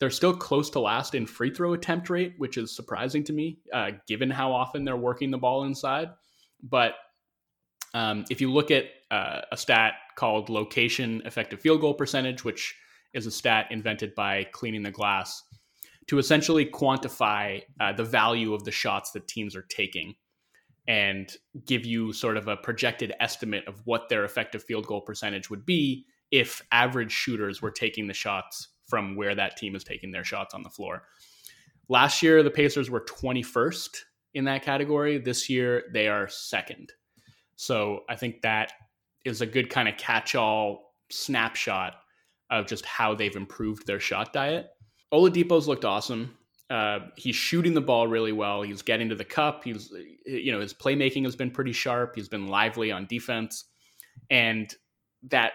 they're 0.00 0.10
still 0.10 0.34
close 0.34 0.70
to 0.70 0.80
last 0.80 1.14
in 1.14 1.26
free 1.26 1.50
throw 1.50 1.72
attempt 1.72 2.10
rate, 2.10 2.34
which 2.38 2.56
is 2.56 2.74
surprising 2.74 3.24
to 3.24 3.32
me, 3.32 3.58
uh, 3.72 3.92
given 4.06 4.30
how 4.30 4.52
often 4.52 4.84
they're 4.84 4.96
working 4.96 5.30
the 5.30 5.38
ball 5.38 5.64
inside. 5.64 6.10
But 6.62 6.94
um, 7.94 8.24
if 8.28 8.40
you 8.40 8.52
look 8.52 8.70
at 8.70 8.86
uh, 9.10 9.42
a 9.52 9.56
stat 9.56 9.94
called 10.16 10.48
location 10.48 11.22
effective 11.24 11.60
field 11.60 11.80
goal 11.80 11.94
percentage, 11.94 12.44
which 12.44 12.74
is 13.12 13.26
a 13.26 13.30
stat 13.30 13.68
invented 13.70 14.14
by 14.14 14.44
cleaning 14.52 14.82
the 14.82 14.90
glass 14.90 15.42
to 16.08 16.18
essentially 16.18 16.66
quantify 16.66 17.62
uh, 17.80 17.92
the 17.92 18.04
value 18.04 18.52
of 18.52 18.64
the 18.64 18.70
shots 18.70 19.12
that 19.12 19.28
teams 19.28 19.56
are 19.56 19.66
taking 19.68 20.14
and 20.86 21.36
give 21.64 21.86
you 21.86 22.12
sort 22.12 22.36
of 22.36 22.46
a 22.48 22.56
projected 22.56 23.14
estimate 23.20 23.66
of 23.66 23.80
what 23.84 24.08
their 24.08 24.24
effective 24.24 24.62
field 24.62 24.86
goal 24.86 25.00
percentage 25.00 25.48
would 25.48 25.64
be 25.64 26.04
if 26.30 26.60
average 26.72 27.12
shooters 27.12 27.62
were 27.62 27.70
taking 27.70 28.06
the 28.06 28.12
shots 28.12 28.68
from 28.94 29.16
where 29.16 29.34
that 29.34 29.56
team 29.56 29.74
is 29.74 29.82
taking 29.82 30.12
their 30.12 30.22
shots 30.22 30.54
on 30.54 30.62
the 30.62 30.70
floor. 30.70 31.02
Last 31.88 32.22
year, 32.22 32.44
the 32.44 32.50
Pacers 32.50 32.90
were 32.90 33.00
21st 33.00 33.88
in 34.34 34.44
that 34.44 34.62
category. 34.62 35.18
This 35.18 35.50
year, 35.50 35.82
they 35.92 36.06
are 36.06 36.28
second. 36.28 36.92
So 37.56 38.02
I 38.08 38.14
think 38.14 38.42
that 38.42 38.70
is 39.24 39.40
a 39.40 39.46
good 39.46 39.68
kind 39.68 39.88
of 39.88 39.96
catch 39.96 40.36
all 40.36 40.92
snapshot 41.10 41.94
of 42.50 42.68
just 42.68 42.84
how 42.84 43.16
they've 43.16 43.34
improved 43.34 43.84
their 43.84 43.98
shot 43.98 44.32
diet. 44.32 44.68
Oladipo's 45.12 45.66
looked 45.66 45.84
awesome. 45.84 46.38
Uh, 46.70 47.00
he's 47.16 47.34
shooting 47.34 47.74
the 47.74 47.80
ball 47.80 48.06
really 48.06 48.32
well. 48.32 48.62
He's 48.62 48.82
getting 48.82 49.08
to 49.08 49.16
the 49.16 49.24
cup. 49.24 49.64
He's, 49.64 49.92
you 50.24 50.52
know, 50.52 50.60
his 50.60 50.72
playmaking 50.72 51.24
has 51.24 51.34
been 51.34 51.50
pretty 51.50 51.72
sharp. 51.72 52.14
He's 52.14 52.28
been 52.28 52.46
lively 52.46 52.92
on 52.92 53.06
defense, 53.06 53.64
and 54.30 54.72
that 55.30 55.54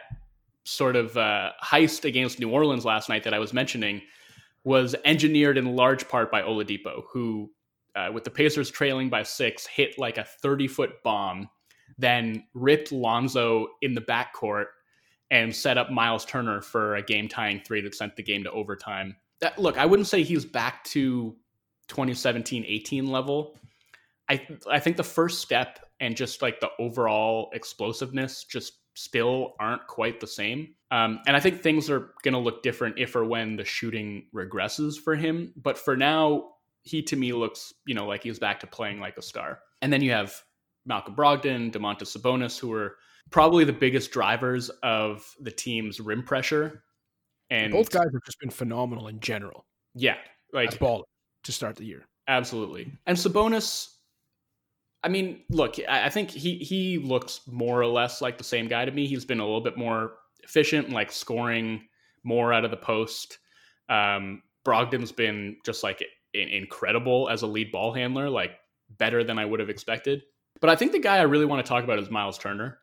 sort 0.70 0.96
of 0.96 1.18
uh, 1.18 1.52
heist 1.64 2.06
against 2.06 2.40
New 2.40 2.50
Orleans 2.50 2.86
last 2.86 3.10
night 3.10 3.24
that 3.24 3.34
I 3.34 3.40
was 3.40 3.54
mentioning 3.54 4.02
was 4.64 4.96
engineered 5.06 5.58
in 5.58 5.76
large 5.76 6.08
part 6.08 6.32
by 6.32 6.42
Oladipo, 6.42 7.04
who, 7.12 7.50
uh, 7.96 8.10
with 8.14 8.24
the 8.24 8.30
Pacers 8.30 8.70
trailing 8.70 9.10
by 9.10 9.24
six, 9.24 9.66
hit 9.66 9.98
like 9.98 10.18
a 10.18 10.24
30 10.24 10.68
foot 10.68 10.92
bomb, 11.04 11.50
then 11.98 12.44
ripped 12.54 12.92
Lonzo 12.92 13.68
in 13.82 13.94
the 13.94 14.02
backcourt 14.02 14.66
and 15.32 15.56
set 15.56 15.78
up 15.78 15.92
Miles 15.92 16.26
Turner 16.26 16.62
for 16.62 16.96
a 16.96 17.02
game 17.02 17.28
tying 17.28 17.62
three 17.62 17.82
that 17.82 17.96
sent 17.96 18.16
the 18.16 18.24
game 18.24 18.44
to 18.44 18.52
overtime. 18.52 19.16
That, 19.42 19.58
look, 19.58 19.78
I 19.78 19.86
wouldn't 19.86 20.08
say 20.08 20.24
he's 20.24 20.46
back 20.46 20.84
to 20.86 21.36
2017 21.88 22.66
18 22.68 23.08
level. 23.08 23.58
I, 24.30 24.46
I 24.70 24.80
think 24.80 24.98
the 24.98 25.04
first 25.04 25.42
step 25.42 25.80
and 26.00 26.16
just 26.16 26.42
like 26.42 26.60
the 26.60 26.70
overall 26.80 27.50
explosiveness 27.54 28.44
just 28.44 28.74
still 29.00 29.54
aren't 29.60 29.88
quite 29.88 30.20
the 30.20 30.28
same. 30.28 30.76
Um, 30.92 31.22
and 31.26 31.36
I 31.36 31.40
think 31.40 31.62
things 31.62 31.90
are 31.90 32.12
going 32.24 32.34
to 32.34 32.40
look 32.40 32.64
different 32.64 33.00
if 33.00 33.16
or 33.16 33.24
when 33.24 33.56
the 33.56 33.64
shooting 33.64 34.26
regresses 34.36 35.00
for 35.00 35.16
him. 35.16 35.54
But 35.56 35.78
for 35.78 35.96
now, 35.96 36.50
he 36.84 37.02
to 37.04 37.16
me 37.16 37.32
looks, 37.32 37.74
you 37.86 37.96
know, 37.96 38.06
like 38.06 38.24
he's 38.24 38.40
back 38.40 38.60
to 38.60 38.68
playing 38.68 39.00
like 39.00 39.18
a 39.18 39.22
star. 39.22 39.60
And 39.82 39.94
then 39.94 40.02
you 40.02 40.12
have 40.12 40.36
Malcolm 40.86 41.16
Brogdon, 41.16 41.72
Domantas 41.72 42.18
Sabonis, 42.18 42.60
who 42.60 42.74
are 42.74 42.98
probably 43.30 43.64
the 43.64 43.74
biggest 43.74 44.12
drivers 44.12 44.70
of 44.84 45.26
the 45.40 45.52
team's 45.52 46.02
rim 46.02 46.24
pressure. 46.24 46.84
And 47.50 47.72
both 47.72 47.92
guys 47.92 48.08
have 48.12 48.24
just 48.26 48.40
been 48.40 48.50
phenomenal 48.50 49.08
in 49.08 49.22
general. 49.22 49.66
Yeah, 49.96 50.18
like 50.52 50.78
ball 50.78 51.06
to 51.44 51.52
start 51.52 51.78
the 51.78 51.86
year. 51.86 52.06
Absolutely. 52.28 52.92
And 53.08 53.18
Sabonis, 53.18 53.88
I 55.04 55.08
mean, 55.08 55.44
look, 55.50 55.76
I 55.88 56.10
think 56.10 56.30
he 56.30 56.56
he 56.58 56.98
looks 56.98 57.42
more 57.48 57.80
or 57.80 57.88
less 57.88 58.22
like 58.22 58.38
the 58.38 58.44
same 58.44 58.68
guy 58.68 58.84
to 58.86 58.92
me. 58.92 59.08
He's 59.08 59.26
been 59.26 59.40
a 59.40 59.46
little 59.46 59.62
bit 59.62 59.78
more 59.78 60.14
efficient, 60.44 60.90
like 60.90 61.12
scoring 61.12 61.88
more 62.24 62.52
out 62.52 62.66
of 62.66 62.72
the 62.72 62.78
post. 62.78 63.38
Um, 63.88 64.44
Brogdon's 64.66 65.12
been 65.12 65.58
just 65.66 65.84
like 65.84 66.04
incredible 66.34 67.30
as 67.30 67.42
a 67.42 67.48
lead 67.48 67.72
ball 67.72 67.94
handler, 67.94 68.30
like 68.30 68.52
better 68.98 69.24
than 69.24 69.40
I 69.40 69.46
would 69.46 69.60
have 69.60 69.70
expected. 69.70 70.24
But 70.60 70.70
I 70.70 70.76
think 70.76 70.92
the 70.92 71.00
guy 71.00 71.18
I 71.18 71.24
really 71.24 71.46
want 71.46 71.66
to 71.66 71.70
talk 71.70 71.84
about 71.84 72.00
is 72.00 72.10
Miles 72.10 72.38
Turner 72.38 72.80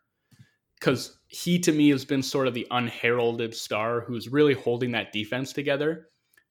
because 0.81 1.18
he 1.29 1.59
to 1.61 1.72
me 1.72 1.90
has 1.90 2.05
been 2.05 2.22
sort 2.22 2.46
of 2.46 2.55
the 2.55 2.66
unheralded 2.70 3.55
star 3.55 4.00
who's 4.00 4.29
really 4.29 4.55
holding 4.55 4.92
that 4.92 5.12
defense 5.12 5.52
together. 5.52 6.09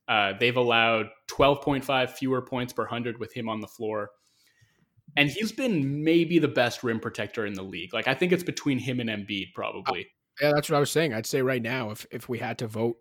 Uh, 0.08 0.34
they've 0.40 0.58
allowed 0.58 1.10
12.5 1.30 2.10
fewer 2.12 2.42
points 2.42 2.74
per 2.74 2.84
100 2.84 3.20
with 3.20 3.34
him 3.34 3.50
on 3.50 3.60
the 3.60 3.68
floor. 3.68 4.12
And 5.18 5.30
he's 5.30 5.52
been 5.52 6.04
maybe 6.04 6.40
the 6.40 6.48
best 6.48 6.84
rim 6.84 7.00
protector 7.00 7.46
in 7.46 7.54
the 7.54 7.64
league. 7.64 7.94
Like, 7.94 8.08
I 8.08 8.14
think 8.14 8.32
it's 8.32 8.44
between 8.44 8.80
him 8.80 9.00
and 9.00 9.10
Embiid, 9.10 9.54
probably. 9.54 10.08
Yeah, 10.42 10.52
that's 10.54 10.70
what 10.70 10.78
I 10.78 10.80
was 10.80 10.92
saying. 10.92 11.14
I'd 11.14 11.26
say 11.26 11.42
right 11.42 11.62
now, 11.62 11.92
if, 11.92 12.06
if 12.12 12.28
we 12.28 12.40
had 12.40 12.58
to 12.58 12.68
vote 12.68 12.98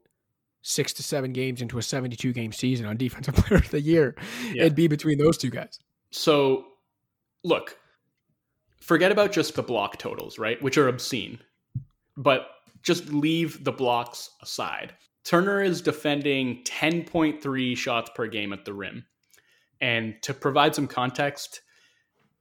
six 0.62 0.92
to 0.94 1.02
seven 1.02 1.32
games 1.32 1.60
into 1.60 1.76
a 1.78 1.82
72 1.82 2.32
game 2.32 2.52
season 2.52 2.86
on 2.86 2.96
Defensive 2.96 3.34
Player 3.36 3.58
of 3.58 3.70
the 3.70 3.80
Year, 3.80 4.14
yeah. 4.52 4.62
it'd 4.62 4.76
be 4.76 4.86
between 4.86 5.18
those 5.18 5.36
two 5.36 5.50
guys. 5.50 5.80
So, 6.10 6.64
look, 7.42 7.76
forget 8.80 9.10
about 9.10 9.32
just 9.32 9.56
the 9.56 9.62
block 9.62 9.98
totals, 9.98 10.38
right? 10.38 10.62
Which 10.62 10.78
are 10.78 10.88
obscene. 10.88 11.40
But 12.16 12.46
just 12.82 13.12
leave 13.12 13.64
the 13.64 13.72
blocks 13.72 14.30
aside. 14.42 14.94
Turner 15.24 15.62
is 15.62 15.80
defending 15.80 16.62
10.3 16.64 17.76
shots 17.76 18.10
per 18.14 18.26
game 18.26 18.52
at 18.52 18.64
the 18.64 18.74
rim. 18.74 19.04
And 19.80 20.14
to 20.22 20.34
provide 20.34 20.74
some 20.74 20.86
context, 20.86 21.62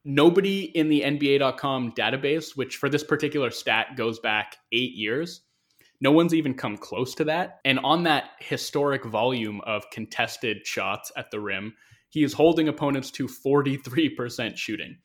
nobody 0.06 0.64
in 0.64 0.90
the 0.90 1.02
NBA.com 1.02 1.94
database, 1.94 2.56
which 2.56 2.78
for 2.78 2.90
this 2.90 3.04
particular 3.04 3.52
stat 3.52 3.96
goes 3.96 4.20
back 4.20 4.58
eight 4.72 4.94
years, 4.94 5.42
no 6.02 6.12
one's 6.12 6.34
even 6.34 6.54
come 6.54 6.78
close 6.78 7.16
to 7.16 7.24
that. 7.26 7.60
And 7.64 7.80
on 7.80 8.04
that 8.04 8.32
historic 8.40 9.06
volume 9.06 9.62
of 9.66 9.90
contested 9.90 10.68
shots 10.68 11.12
at 11.16 11.32
the 11.32 11.40
rim, 11.40 11.74
he 12.10 12.24
is 12.24 12.34
holding 12.34 12.68
opponents 12.68 13.10
to 13.12 13.28
43% 13.28 14.58
shooting. 14.58 14.98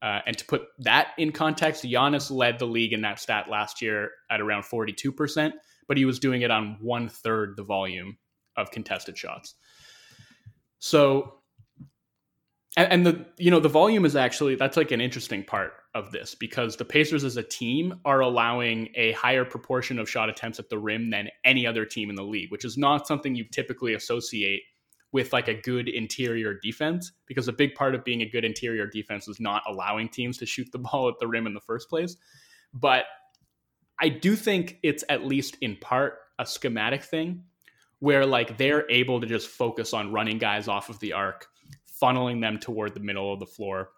Uh, 0.00 0.20
and 0.26 0.38
to 0.38 0.44
put 0.44 0.62
that 0.78 1.08
in 1.18 1.32
context, 1.32 1.82
Giannis 1.82 2.30
led 2.30 2.58
the 2.58 2.66
league 2.66 2.92
in 2.92 3.00
that 3.02 3.18
stat 3.18 3.50
last 3.50 3.82
year 3.82 4.12
at 4.30 4.40
around 4.40 4.62
42%, 4.62 5.52
but 5.88 5.96
he 5.96 6.04
was 6.04 6.20
doing 6.20 6.42
it 6.42 6.52
on 6.52 6.78
one 6.80 7.08
third 7.08 7.54
the 7.56 7.64
volume 7.64 8.16
of 8.56 8.70
contested 8.70 9.18
shots. 9.18 9.54
So, 10.78 11.37
and, 12.86 13.06
the 13.06 13.26
you 13.38 13.50
know 13.50 13.60
the 13.60 13.68
volume 13.68 14.04
is 14.04 14.14
actually 14.14 14.54
that's 14.54 14.76
like 14.76 14.90
an 14.90 15.00
interesting 15.00 15.44
part 15.44 15.72
of 15.94 16.12
this 16.12 16.34
because 16.34 16.76
the 16.76 16.84
Pacers 16.84 17.24
as 17.24 17.36
a 17.36 17.42
team 17.42 18.00
are 18.04 18.20
allowing 18.20 18.88
a 18.94 19.12
higher 19.12 19.44
proportion 19.44 19.98
of 19.98 20.08
shot 20.08 20.28
attempts 20.28 20.58
at 20.58 20.68
the 20.68 20.78
rim 20.78 21.10
than 21.10 21.28
any 21.44 21.66
other 21.66 21.84
team 21.84 22.10
in 22.10 22.16
the 22.16 22.22
league, 22.22 22.50
which 22.50 22.64
is 22.64 22.76
not 22.76 23.06
something 23.06 23.34
you 23.34 23.44
typically 23.44 23.94
associate 23.94 24.62
with 25.12 25.32
like 25.32 25.48
a 25.48 25.54
good 25.54 25.88
interior 25.88 26.54
defense 26.62 27.12
because 27.26 27.48
a 27.48 27.52
big 27.52 27.74
part 27.74 27.94
of 27.94 28.04
being 28.04 28.22
a 28.22 28.28
good 28.28 28.44
interior 28.44 28.86
defense 28.86 29.26
is 29.26 29.40
not 29.40 29.62
allowing 29.66 30.08
teams 30.08 30.36
to 30.38 30.46
shoot 30.46 30.68
the 30.72 30.78
ball 30.90 31.08
at 31.08 31.14
the 31.18 31.26
rim 31.26 31.46
in 31.46 31.54
the 31.54 31.60
first 31.60 31.88
place. 31.88 32.16
But 32.74 33.04
I 34.00 34.08
do 34.08 34.36
think 34.36 34.78
it's 34.82 35.04
at 35.08 35.24
least 35.24 35.56
in 35.60 35.76
part 35.76 36.18
a 36.38 36.46
schematic 36.46 37.02
thing 37.02 37.44
where 38.00 38.26
like 38.26 38.58
they're 38.58 38.88
able 38.90 39.20
to 39.20 39.26
just 39.26 39.48
focus 39.48 39.92
on 39.92 40.12
running 40.12 40.38
guys 40.38 40.68
off 40.68 40.88
of 40.88 41.00
the 41.00 41.12
arc, 41.12 41.46
funneling 42.00 42.40
them 42.40 42.58
toward 42.58 42.94
the 42.94 43.00
middle 43.00 43.32
of 43.32 43.40
the 43.40 43.46
floor 43.46 43.90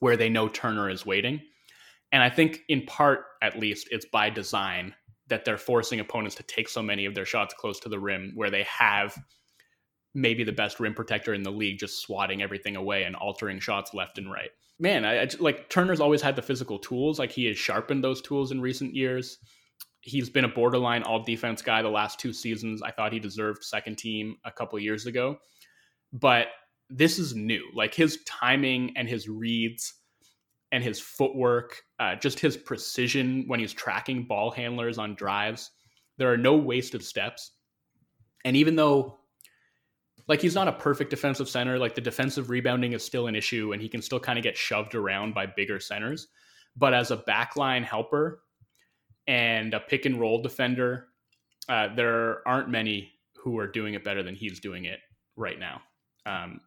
where 0.00 0.16
they 0.16 0.28
know 0.28 0.48
Turner 0.48 0.90
is 0.90 1.06
waiting. 1.06 1.40
And 2.12 2.22
I 2.22 2.30
think 2.30 2.60
in 2.68 2.82
part 2.86 3.24
at 3.42 3.58
least 3.58 3.88
it's 3.90 4.06
by 4.06 4.30
design 4.30 4.94
that 5.28 5.44
they're 5.44 5.58
forcing 5.58 6.00
opponents 6.00 6.36
to 6.36 6.42
take 6.44 6.68
so 6.68 6.82
many 6.82 7.04
of 7.04 7.14
their 7.14 7.24
shots 7.24 7.54
close 7.54 7.80
to 7.80 7.88
the 7.88 7.98
rim 7.98 8.32
where 8.34 8.50
they 8.50 8.62
have 8.64 9.16
maybe 10.14 10.44
the 10.44 10.52
best 10.52 10.80
rim 10.80 10.94
protector 10.94 11.34
in 11.34 11.42
the 11.42 11.50
league, 11.50 11.78
just 11.78 12.00
swatting 12.00 12.42
everything 12.42 12.76
away 12.76 13.02
and 13.02 13.16
altering 13.16 13.60
shots 13.60 13.92
left 13.92 14.18
and 14.18 14.30
right. 14.30 14.50
Man, 14.78 15.04
I, 15.04 15.22
I 15.22 15.28
like 15.40 15.68
Turner's 15.68 16.00
always 16.00 16.22
had 16.22 16.36
the 16.36 16.42
physical 16.42 16.78
tools. 16.78 17.18
Like 17.18 17.32
he 17.32 17.46
has 17.46 17.58
sharpened 17.58 18.04
those 18.04 18.22
tools 18.22 18.52
in 18.52 18.60
recent 18.60 18.94
years. 18.94 19.38
He's 20.00 20.30
been 20.30 20.44
a 20.44 20.48
borderline 20.48 21.02
all 21.02 21.22
defense 21.22 21.60
guy 21.60 21.82
the 21.82 21.88
last 21.88 22.20
two 22.20 22.32
seasons. 22.32 22.82
I 22.82 22.92
thought 22.92 23.12
he 23.12 23.18
deserved 23.18 23.64
second 23.64 23.98
team 23.98 24.36
a 24.44 24.52
couple 24.52 24.78
years 24.78 25.06
ago, 25.06 25.38
but 26.12 26.48
this 26.88 27.18
is 27.18 27.34
new. 27.34 27.64
Like 27.74 27.94
his 27.94 28.18
timing 28.24 28.96
and 28.96 29.08
his 29.08 29.28
reads 29.28 29.94
and 30.72 30.82
his 30.82 31.00
footwork, 31.00 31.82
uh, 31.98 32.16
just 32.16 32.40
his 32.40 32.56
precision 32.56 33.44
when 33.46 33.60
he's 33.60 33.72
tracking 33.72 34.24
ball 34.24 34.50
handlers 34.50 34.98
on 34.98 35.14
drives. 35.14 35.70
There 36.18 36.32
are 36.32 36.36
no 36.36 36.56
wasted 36.56 37.04
steps. 37.04 37.52
And 38.44 38.56
even 38.56 38.76
though 38.76 39.18
like 40.28 40.40
he's 40.40 40.54
not 40.54 40.68
a 40.68 40.72
perfect 40.72 41.10
defensive 41.10 41.48
center. 41.48 41.78
Like 41.78 41.94
the 41.94 42.00
defensive 42.00 42.50
rebounding 42.50 42.92
is 42.92 43.04
still 43.04 43.26
an 43.26 43.36
issue, 43.36 43.72
and 43.72 43.80
he 43.80 43.88
can 43.88 44.02
still 44.02 44.20
kind 44.20 44.38
of 44.38 44.42
get 44.42 44.56
shoved 44.56 44.94
around 44.94 45.34
by 45.34 45.46
bigger 45.46 45.80
centers. 45.80 46.28
But 46.76 46.94
as 46.94 47.10
a 47.10 47.16
backline 47.16 47.84
helper 47.84 48.40
and 49.26 49.72
a 49.72 49.80
pick 49.80 50.04
and 50.04 50.20
roll 50.20 50.42
defender, 50.42 51.08
uh, 51.68 51.94
there 51.94 52.46
aren't 52.46 52.68
many 52.68 53.12
who 53.36 53.58
are 53.58 53.66
doing 53.66 53.94
it 53.94 54.04
better 54.04 54.22
than 54.22 54.34
he's 54.34 54.60
doing 54.60 54.84
it 54.84 54.98
right 55.36 55.58
now. 55.58 55.80
Um, 56.26 56.60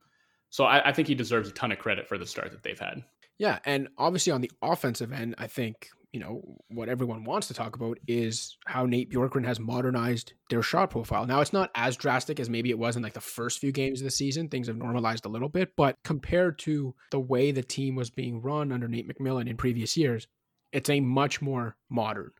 so 0.50 0.66
I, 0.66 0.90
I 0.90 0.94
think 0.94 1.08
he 1.08 1.16
deserves 1.16 1.50
a 1.50 1.54
ton 1.54 1.72
of 1.72 1.80
credit 1.80 2.08
for 2.08 2.18
the 2.18 2.26
start 2.26 2.52
that 2.52 2.64
they've 2.64 2.80
had. 2.80 3.04
Yeah, 3.38 3.60
and 3.66 3.88
obviously 3.98 4.34
on 4.34 4.42
the 4.42 4.52
offensive 4.62 5.14
end, 5.14 5.36
I 5.38 5.48
think 5.48 5.90
you 6.12 6.20
know, 6.20 6.42
what 6.70 6.90
everyone 6.90 7.24
wants 7.24 7.48
to 7.48 7.54
talk 7.54 7.76
about 7.76 8.00
is 8.08 8.58
how 8.66 8.86
Nate 8.86 9.12
Bjorkgren 9.12 9.46
has 9.46 9.60
modernized 9.60 10.34
their 10.50 10.64
shot 10.64 10.90
profile. 10.90 11.28
Now, 11.28 11.40
it's 11.40 11.54
not 11.54 11.70
as 11.76 11.98
drastic 11.98 12.40
as 12.40 12.50
maybe 12.50 12.72
it 12.72 12.80
was 12.80 12.96
in 12.96 13.04
like 13.04 13.14
the 13.14 13.22
first 13.22 13.60
few 13.60 13.72
games 13.72 14.02
of 14.02 14.06
the 14.06 14.12
season. 14.12 14.50
Things 14.50 14.68
have 14.68 14.76
normalized 14.76 15.26
a 15.26 15.30
little 15.30 15.50
bit, 15.50 15.74
but 15.78 15.98
compared 16.04 16.58
to 16.60 16.96
the 17.12 17.20
way 17.20 17.52
the 17.52 17.62
team 17.62 17.96
was 17.96 18.10
being 18.10 18.42
run 18.42 18.72
under 18.72 18.88
Nate 18.88 19.08
McMillan 19.08 19.48
in 19.48 19.56
previous 19.56 19.96
years, 19.96 20.28
it's 20.72 20.90
a 20.90 21.00
much 21.00 21.42
more 21.42 21.76
modern 21.90 22.32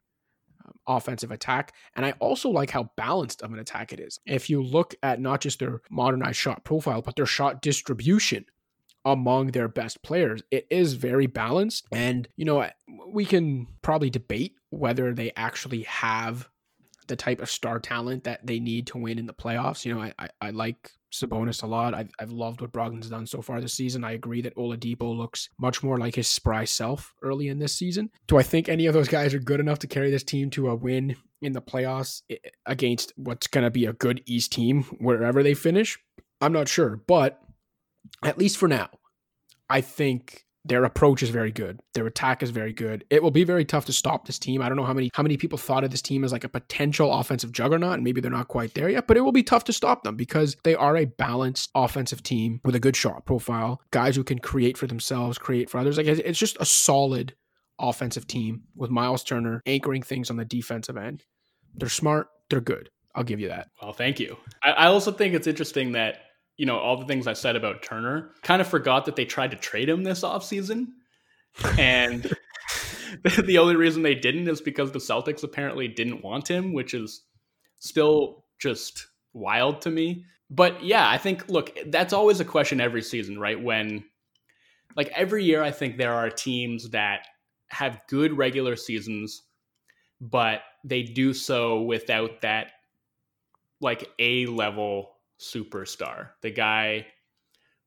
offensive 0.88 1.32
attack. 1.32 1.74
And 1.96 2.06
I 2.06 2.12
also 2.20 2.50
like 2.50 2.72
how 2.72 2.92
balanced 2.96 3.42
of 3.42 3.54
an 3.54 3.60
attack 3.60 3.94
it 3.94 4.00
is. 4.00 4.20
If 4.26 4.50
you 4.50 4.62
look 4.64 4.96
at 5.04 5.20
not 5.20 5.42
just 5.42 5.60
their 5.60 5.82
modernized 5.90 6.38
shot 6.38 6.64
profile, 6.64 7.02
but 7.02 7.16
their 7.16 7.26
shot 7.26 7.62
distribution 7.62 8.46
among 9.06 9.48
their 9.48 9.68
best 9.68 10.02
players. 10.04 10.42
It 10.52 10.68
is 10.70 10.94
very 10.94 11.26
balanced. 11.26 11.88
And, 11.92 12.28
you 12.36 12.46
know, 12.46 12.68
we 13.08 13.26
can 13.26 13.68
probably 13.82 14.10
debate 14.10 14.56
whether 14.70 15.14
they 15.14 15.32
actually 15.36 15.84
have 15.84 16.50
the 17.10 17.16
type 17.16 17.42
of 17.42 17.50
star 17.50 17.80
talent 17.80 18.24
that 18.24 18.46
they 18.46 18.60
need 18.60 18.88
to 18.88 18.98
win 18.98 19.20
in 19.20 19.26
the 19.26 19.34
playoffs. 19.34 19.84
You 19.84 19.94
know, 19.94 20.02
I, 20.02 20.14
I, 20.18 20.30
I 20.40 20.50
like 20.52 20.92
Sabonis 21.12 21.64
a 21.64 21.68
lot. 21.68 21.94
I've, 21.94 22.12
I've 22.20 22.32
loved 22.32 22.62
what 22.62 22.72
Brogdon's 22.72 23.10
done 23.10 23.26
so 23.26 23.42
far 23.42 23.60
this 23.60 23.74
season. 23.74 24.04
I 24.04 24.12
agree 24.12 24.42
that 24.42 24.56
Oladipo 24.56 25.16
looks 25.16 25.50
much 25.60 25.84
more 25.84 25.98
like 25.98 26.16
his 26.16 26.28
spry 26.28 26.64
self 26.64 27.14
early 27.22 27.50
in 27.50 27.60
this 27.60 27.76
season. 27.76 28.10
Do 28.28 28.38
I 28.38 28.44
think 28.44 28.70
any 28.70 28.86
of 28.86 28.94
those 28.94 29.10
guys 29.10 29.34
are 29.34 29.40
good 29.40 29.60
enough 29.60 29.80
to 29.80 29.88
carry 29.88 30.12
this 30.12 30.24
team 30.24 30.50
to 30.52 30.70
a 30.70 30.76
win 30.76 31.16
in 31.42 31.54
the 31.54 31.62
playoffs 31.62 32.22
against 32.66 33.12
what's 33.18 33.48
going 33.48 33.64
to 33.64 33.72
be 33.72 33.86
a 33.86 33.94
good 33.94 34.22
East 34.26 34.54
team 34.54 34.84
wherever 35.00 35.44
they 35.44 35.56
finish? 35.56 36.00
I'm 36.40 36.54
not 36.54 36.70
sure, 36.70 37.02
but 37.08 37.42
at 38.24 38.38
least 38.38 38.58
for 38.58 38.68
now, 38.68 38.90
I 39.70 39.82
think 39.82 40.46
their 40.70 40.84
approach 40.86 41.24
is 41.24 41.30
very 41.30 41.52
good. 41.52 41.80
Their 41.94 42.08
attack 42.08 42.42
is 42.44 42.52
very 42.52 42.72
good. 42.72 43.04
It 43.10 43.22
will 43.22 43.32
be 43.32 43.44
very 43.44 43.66
tough 43.66 43.86
to 43.86 43.94
stop 43.94 44.26
this 44.26 44.40
team. 44.40 44.62
I 44.62 44.70
don't 44.70 44.78
know 44.78 44.86
how 44.86 44.94
many 44.94 45.10
how 45.14 45.24
many 45.24 45.36
people 45.36 45.58
thought 45.58 45.84
of 45.84 45.92
this 45.92 46.02
team 46.02 46.24
as 46.24 46.32
like 46.32 46.44
a 46.44 46.50
potential 46.50 47.12
offensive 47.12 47.52
juggernaut, 47.52 47.96
and 47.96 48.04
maybe 48.04 48.22
they're 48.22 48.32
not 48.32 48.48
quite 48.48 48.76
there 48.76 48.90
yet. 48.90 49.08
But 49.08 49.18
it 49.18 49.22
will 49.22 49.32
be 49.32 49.44
tough 49.44 49.66
to 49.66 49.74
stop 49.74 50.04
them 50.04 50.16
because 50.16 50.56
they 50.64 50.76
are 50.76 50.96
a 50.96 51.06
balanced 51.06 51.70
offensive 51.76 52.24
team 52.24 52.62
with 52.64 52.76
a 52.76 52.80
good 52.80 52.96
shot 52.96 53.26
profile, 53.26 53.82
guys 53.92 54.16
who 54.16 54.24
can 54.24 54.40
create 54.40 54.78
for 54.78 54.88
themselves, 54.88 55.38
create 55.38 55.70
for 55.70 55.80
others. 55.80 55.98
Like 55.98 56.08
it's 56.08 56.40
just 56.40 56.58
a 56.60 56.66
solid 56.66 57.36
offensive 57.80 58.28
team 58.28 58.64
with 58.76 58.92
Miles 58.92 59.24
Turner 59.24 59.62
anchoring 59.66 60.04
things 60.04 60.30
on 60.30 60.38
the 60.38 60.46
defensive 60.46 60.98
end. 60.98 61.24
They're 61.76 61.90
smart. 61.90 62.28
They're 62.50 62.62
good. 62.62 62.90
I'll 63.16 63.24
give 63.24 63.40
you 63.40 63.48
that. 63.48 63.70
Well, 63.82 63.94
thank 63.94 64.20
you. 64.20 64.38
I, 64.64 64.72
I 64.72 64.86
also 64.88 65.12
think 65.12 65.34
it's 65.34 65.48
interesting 65.48 65.94
that 65.94 66.20
you 66.60 66.66
know, 66.66 66.78
all 66.78 66.98
the 66.98 67.06
things 67.06 67.26
I 67.26 67.34
said 67.34 67.56
about 67.56 67.84
Turner, 67.84 68.32
kind 68.44 68.62
of 68.62 68.68
forgot 68.68 69.06
that 69.06 69.16
they 69.16 69.24
tried 69.24 69.52
to 69.52 69.58
trade 69.58 69.88
him 69.88 70.04
this 70.04 70.24
offseason. 70.24 70.88
And 71.78 72.30
the 73.46 73.58
only 73.58 73.78
reason 73.78 74.04
they 74.04 74.14
didn't 74.14 74.50
is 74.50 74.60
because 74.60 74.92
the 74.92 75.00
Celtics 75.00 75.42
apparently 75.42 75.88
didn't 75.88 76.22
want 76.22 76.50
him, 76.50 76.74
which 76.74 76.94
is 76.94 77.24
still 77.80 78.44
just 78.60 79.08
wild 79.32 79.80
to 79.84 79.90
me. 79.90 80.26
But 80.50 80.84
yeah, 80.84 81.10
I 81.10 81.18
think, 81.18 81.48
look, 81.48 81.80
that's 81.88 82.12
always 82.12 82.42
a 82.42 82.46
question 82.46 82.82
every 82.82 83.04
season, 83.04 83.40
right? 83.40 83.62
When, 83.62 84.04
like, 84.98 85.08
every 85.16 85.46
year, 85.46 85.64
I 85.64 85.72
think 85.72 85.96
there 85.96 86.14
are 86.14 86.30
teams 86.30 86.90
that 86.90 87.22
have 87.70 88.02
good 88.10 88.38
regular 88.38 88.76
seasons, 88.76 89.44
but 90.20 90.60
they 90.84 91.04
do 91.04 91.34
so 91.34 91.84
without 91.84 92.42
that, 92.42 92.74
like, 93.80 94.10
A 94.20 94.46
level 94.48 95.16
superstar, 95.40 96.30
the 96.42 96.52
guy 96.52 97.08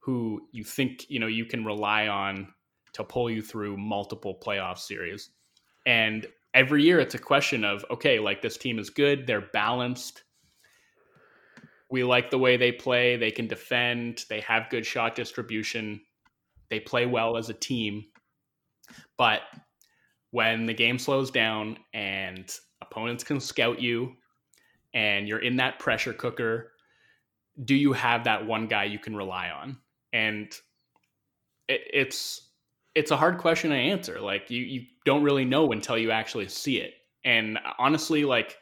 who 0.01 0.49
you 0.53 0.65
think 0.65 1.09
you 1.09 1.21
know 1.21 1.27
you 1.27 1.45
can 1.45 1.65
rely 1.65 2.09
on 2.09 2.49
to 2.95 3.05
pull 3.05 3.31
you 3.31 3.43
through 3.43 3.77
multiple 3.77 4.39
playoff 4.45 4.79
series. 4.79 5.31
And 5.87 6.27
every 6.55 6.83
year 6.83 7.01
it's 7.01 7.15
a 7.15 7.19
question 7.19 7.65
of 7.65 7.85
okay, 7.91 8.19
like 8.19 8.43
this 8.43 8.57
team 8.57 8.79
is 8.79 8.91
good, 8.91 9.27
they're 9.27 9.49
balanced. 9.53 10.25
We 11.91 12.05
like 12.05 12.31
the 12.31 12.39
way 12.39 12.57
they 12.57 12.73
play, 12.73 13.17
they 13.17 13.31
can 13.31 13.47
defend, 13.47 14.25
they 14.31 14.41
have 14.41 14.71
good 14.71 14.87
shot 14.87 15.15
distribution, 15.15 16.01
they 16.71 16.81
play 16.81 17.05
well 17.05 17.37
as 17.37 17.51
a 17.51 17.55
team. 17.55 18.05
But 19.19 19.43
when 20.31 20.65
the 20.65 20.75
game 20.75 20.99
slows 20.99 21.31
down 21.31 21.77
and 21.93 22.51
opponents 22.81 23.23
can 23.23 23.41
scout 23.41 23.81
you 23.81 24.15
and 24.95 25.29
you're 25.29 25.41
in 25.41 25.57
that 25.57 25.79
pressure 25.79 26.15
cooker 26.15 26.72
do 27.63 27.75
you 27.75 27.93
have 27.93 28.25
that 28.25 28.47
one 28.47 28.67
guy 28.67 28.85
you 28.85 28.99
can 28.99 29.17
rely 29.17 29.51
on? 29.51 29.79
And 30.13 30.53
it, 31.69 31.81
it's 31.93 32.49
it's 32.95 33.11
a 33.11 33.17
hard 33.17 33.39
question 33.39 33.71
to 33.71 33.77
answer. 33.77 34.21
Like 34.21 34.51
you 34.51 34.63
you 34.63 34.87
don't 35.05 35.23
really 35.23 35.45
know 35.45 35.73
until 35.73 35.99
you 35.99 36.11
actually 36.11 36.49
see 36.49 36.79
it. 36.79 36.95
And 37.25 37.59
honestly, 37.79 38.25
like 38.25 38.57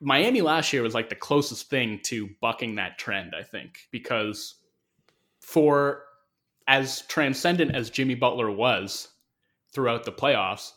Miami 0.00 0.40
last 0.40 0.72
year 0.72 0.82
was 0.82 0.94
like 0.94 1.08
the 1.08 1.14
closest 1.14 1.68
thing 1.68 2.00
to 2.04 2.30
bucking 2.40 2.76
that 2.76 2.98
trend, 2.98 3.34
I 3.38 3.42
think, 3.42 3.80
because 3.90 4.54
for 5.40 6.04
as 6.66 7.02
transcendent 7.02 7.74
as 7.74 7.90
Jimmy 7.90 8.14
Butler 8.14 8.50
was 8.50 9.08
throughout 9.72 10.04
the 10.04 10.12
playoffs, 10.12 10.72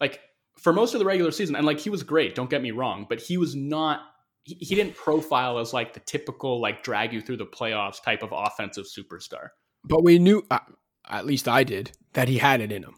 like 0.00 0.20
for 0.58 0.72
most 0.72 0.94
of 0.94 1.00
the 1.00 1.06
regular 1.06 1.30
season, 1.30 1.54
and 1.54 1.66
like 1.66 1.80
he 1.80 1.90
was 1.90 2.02
great, 2.02 2.34
don't 2.34 2.50
get 2.50 2.62
me 2.62 2.70
wrong, 2.70 3.06
but 3.08 3.20
he 3.20 3.36
was 3.36 3.54
not 3.54 4.00
he, 4.46 4.54
he 4.60 4.74
didn't 4.74 4.94
profile 4.94 5.58
as 5.58 5.72
like 5.74 5.92
the 5.92 6.00
typical 6.00 6.60
like 6.60 6.82
drag 6.82 7.12
you 7.12 7.20
through 7.20 7.36
the 7.38 7.46
playoffs 7.46 8.02
type 8.02 8.22
of 8.22 8.30
offensive 8.32 8.86
superstar. 8.86 9.48
But 9.84 10.02
we 10.04 10.18
knew, 10.18 10.44
uh, 10.50 10.60
at 11.08 11.26
least 11.26 11.48
I 11.48 11.64
did, 11.64 11.92
that 12.14 12.28
he 12.28 12.38
had 12.38 12.60
it 12.60 12.72
in 12.72 12.82
him. 12.84 12.94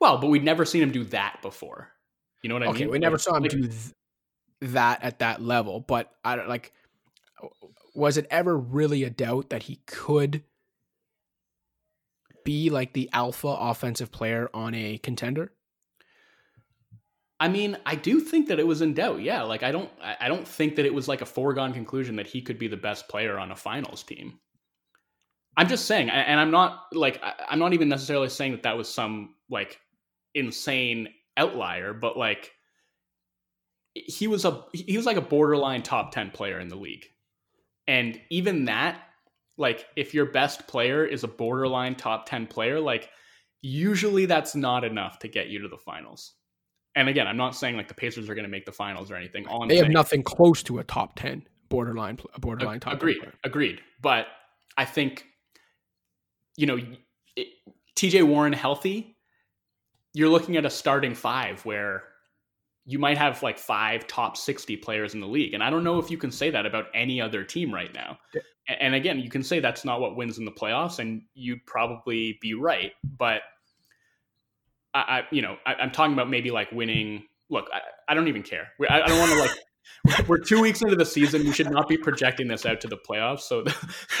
Well, 0.00 0.18
but 0.18 0.26
we'd 0.28 0.44
never 0.44 0.64
seen 0.64 0.82
him 0.82 0.92
do 0.92 1.04
that 1.04 1.38
before. 1.42 1.90
You 2.42 2.48
know 2.48 2.54
what 2.56 2.62
I 2.64 2.66
okay, 2.68 2.80
mean? 2.84 2.90
we 2.90 2.98
never 2.98 3.14
Like- 3.14 3.20
saw 3.20 3.36
him 3.36 3.42
like- 3.42 3.50
do 3.52 3.62
th- 3.68 3.92
that 4.60 5.02
at 5.02 5.20
that 5.20 5.40
level. 5.40 5.80
But 5.80 6.12
I 6.24 6.36
don't 6.36 6.48
like. 6.48 6.72
Was 7.94 8.16
it 8.16 8.26
ever 8.30 8.56
really 8.56 9.02
a 9.04 9.10
doubt 9.10 9.50
that 9.50 9.64
he 9.64 9.76
could 9.86 10.42
be 12.44 12.70
like 12.70 12.92
the 12.92 13.08
alpha 13.12 13.48
offensive 13.48 14.10
player 14.12 14.48
on 14.54 14.74
a 14.74 14.98
contender? 14.98 15.52
I 17.40 17.48
mean, 17.48 17.76
I 17.86 17.94
do 17.94 18.20
think 18.20 18.48
that 18.48 18.58
it 18.58 18.66
was 18.66 18.82
in 18.82 18.94
doubt. 18.94 19.20
Yeah, 19.20 19.42
like 19.42 19.62
I 19.62 19.70
don't, 19.70 19.90
I 20.02 20.26
don't 20.28 20.46
think 20.46 20.76
that 20.76 20.86
it 20.86 20.92
was 20.92 21.06
like 21.06 21.20
a 21.20 21.26
foregone 21.26 21.72
conclusion 21.72 22.16
that 22.16 22.26
he 22.26 22.42
could 22.42 22.58
be 22.58 22.66
the 22.66 22.76
best 22.76 23.08
player 23.08 23.38
on 23.38 23.52
a 23.52 23.56
finals 23.56 24.02
team. 24.02 24.40
I'm 25.56 25.68
just 25.68 25.86
saying, 25.86 26.10
and 26.10 26.38
I'm 26.38 26.50
not 26.50 26.86
like 26.92 27.20
I'm 27.48 27.58
not 27.58 27.72
even 27.72 27.88
necessarily 27.88 28.28
saying 28.28 28.52
that 28.52 28.62
that 28.62 28.76
was 28.76 28.88
some 28.88 29.34
like 29.50 29.80
insane 30.34 31.08
outlier, 31.36 31.92
but 31.92 32.16
like 32.16 32.52
he 33.94 34.28
was 34.28 34.44
a 34.44 34.64
he 34.72 34.96
was 34.96 35.06
like 35.06 35.16
a 35.16 35.22
borderline 35.22 35.82
top 35.82 36.12
10 36.12 36.30
player 36.30 36.60
in 36.60 36.68
the 36.68 36.76
league. 36.76 37.06
And 37.86 38.20
even 38.30 38.66
that 38.66 39.00
like 39.56 39.86
if 39.96 40.14
your 40.14 40.26
best 40.26 40.68
player 40.68 41.04
is 41.04 41.24
a 41.24 41.28
borderline 41.28 41.96
top 41.96 42.26
10 42.26 42.46
player, 42.46 42.78
like 42.78 43.10
usually 43.60 44.26
that's 44.26 44.54
not 44.54 44.84
enough 44.84 45.18
to 45.20 45.28
get 45.28 45.48
you 45.48 45.60
to 45.62 45.68
the 45.68 45.76
finals. 45.76 46.34
And 46.94 47.08
again, 47.08 47.26
I'm 47.26 47.36
not 47.36 47.54
saying 47.54 47.76
like 47.76 47.88
the 47.88 47.94
Pacers 47.94 48.28
are 48.28 48.34
going 48.34 48.44
to 48.44 48.50
make 48.50 48.66
the 48.66 48.72
finals 48.72 49.10
or 49.10 49.16
anything. 49.16 49.46
All 49.46 49.62
I'm 49.62 49.68
They 49.68 49.76
have 49.76 49.90
nothing 49.90 50.22
close 50.22 50.62
to 50.64 50.78
a 50.78 50.84
top 50.84 51.16
ten 51.16 51.46
borderline 51.68 52.18
borderline 52.38 52.76
Ag- 52.76 52.80
top 52.80 52.92
agreed 52.94 53.22
agreed 53.44 53.80
but 54.00 54.26
i 54.76 54.84
think 54.84 55.26
you 56.56 56.66
know 56.66 56.78
it, 57.36 57.48
tj 57.96 58.22
warren 58.22 58.52
healthy 58.52 59.16
you're 60.14 60.28
looking 60.28 60.56
at 60.56 60.64
a 60.64 60.70
starting 60.70 61.14
five 61.14 61.64
where 61.64 62.04
you 62.86 62.98
might 62.98 63.18
have 63.18 63.42
like 63.42 63.58
five 63.58 64.06
top 64.06 64.36
60 64.36 64.76
players 64.78 65.14
in 65.14 65.20
the 65.20 65.26
league 65.26 65.54
and 65.54 65.62
i 65.62 65.70
don't 65.70 65.84
know 65.84 65.98
if 65.98 66.10
you 66.10 66.18
can 66.18 66.32
say 66.32 66.50
that 66.50 66.64
about 66.64 66.86
any 66.94 67.20
other 67.20 67.44
team 67.44 67.72
right 67.72 67.92
now. 67.94 68.18
And 68.80 68.94
again 68.94 69.18
you 69.18 69.30
can 69.30 69.42
say 69.42 69.60
that's 69.60 69.84
not 69.84 70.00
what 70.00 70.16
wins 70.16 70.38
in 70.38 70.44
the 70.44 70.52
playoffs 70.52 70.98
and 70.98 71.22
you'd 71.34 71.64
probably 71.66 72.38
be 72.42 72.54
right 72.54 72.92
but 73.16 73.42
i, 74.94 74.98
I 75.00 75.22
you 75.30 75.42
know 75.42 75.56
I, 75.66 75.74
i'm 75.74 75.90
talking 75.90 76.12
about 76.12 76.28
maybe 76.30 76.50
like 76.50 76.70
winning 76.72 77.24
look 77.50 77.66
i, 77.72 77.80
I 78.08 78.14
don't 78.14 78.28
even 78.28 78.42
care 78.42 78.68
We- 78.78 78.88
I, 78.88 79.02
I 79.02 79.06
don't 79.06 79.18
want 79.18 79.32
to 79.32 79.38
like 79.38 79.50
we're 80.28 80.38
two 80.38 80.60
weeks 80.60 80.82
into 80.82 80.96
the 80.96 81.04
season. 81.04 81.44
We 81.44 81.52
should 81.52 81.70
not 81.70 81.88
be 81.88 81.96
projecting 81.96 82.46
this 82.48 82.66
out 82.66 82.80
to 82.82 82.88
the 82.88 82.96
playoffs. 82.98 83.40
So 83.40 83.64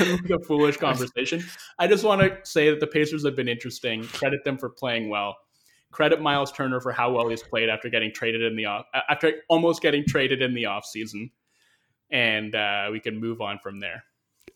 a 0.00 0.38
foolish 0.46 0.76
conversation. 0.78 1.44
I 1.78 1.86
just 1.86 2.04
want 2.04 2.22
to 2.22 2.38
say 2.42 2.70
that 2.70 2.80
the 2.80 2.86
Pacers 2.86 3.24
have 3.24 3.36
been 3.36 3.48
interesting. 3.48 4.04
Credit 4.04 4.42
them 4.44 4.58
for 4.58 4.70
playing 4.70 5.08
well. 5.08 5.36
Credit 5.90 6.20
Miles 6.20 6.52
Turner 6.52 6.80
for 6.80 6.92
how 6.92 7.12
well 7.12 7.28
he's 7.28 7.42
played 7.42 7.68
after 7.68 7.88
getting 7.88 8.12
traded 8.12 8.42
in 8.42 8.56
the 8.56 8.66
off 8.66 8.86
after 9.08 9.32
almost 9.48 9.80
getting 9.80 10.04
traded 10.06 10.42
in 10.42 10.54
the 10.54 10.66
off 10.66 10.84
season, 10.84 11.30
and 12.10 12.54
uh, 12.54 12.88
we 12.92 13.00
can 13.00 13.18
move 13.18 13.40
on 13.40 13.58
from 13.58 13.80
there. 13.80 14.04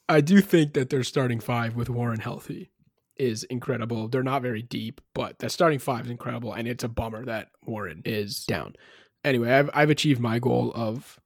I 0.09 0.21
do 0.21 0.41
think 0.41 0.75
that 0.75 0.91
their 0.91 1.05
starting 1.05 1.41
five 1.41 1.75
with 1.75 1.89
Warren 1.89 2.21
healthy 2.21 2.71
is 3.23 3.45
incredible. 3.45 4.09
They're 4.09 4.23
not 4.23 4.43
very 4.43 4.63
deep, 4.63 5.01
but 5.15 5.39
that 5.39 5.53
starting 5.53 5.79
five 5.79 6.05
is 6.07 6.11
incredible, 6.11 6.53
and 6.53 6.67
it's 6.67 6.85
a 6.85 6.89
bummer 6.89 7.25
that 7.27 7.49
Warren 7.65 8.03
is 8.05 8.45
down. 8.45 8.75
Anyway, 9.25 9.51
I've 9.53 9.71
I've 9.73 9.91
achieved 9.91 10.21
my 10.21 10.39
goal 10.41 10.73
of 10.75 11.19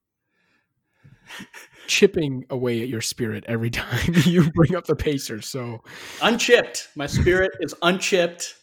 chipping 1.86 2.44
away 2.50 2.82
at 2.82 2.88
your 2.88 3.00
spirit 3.00 3.44
every 3.48 3.70
time 3.82 4.12
you 4.24 4.50
bring 4.52 4.74
up 4.74 4.86
the 4.86 4.96
Pacers. 4.96 5.46
So 5.46 5.82
Unchipped, 6.22 6.88
my 6.94 7.06
spirit 7.06 7.52
is 7.60 7.74
unchipped. 7.82 8.54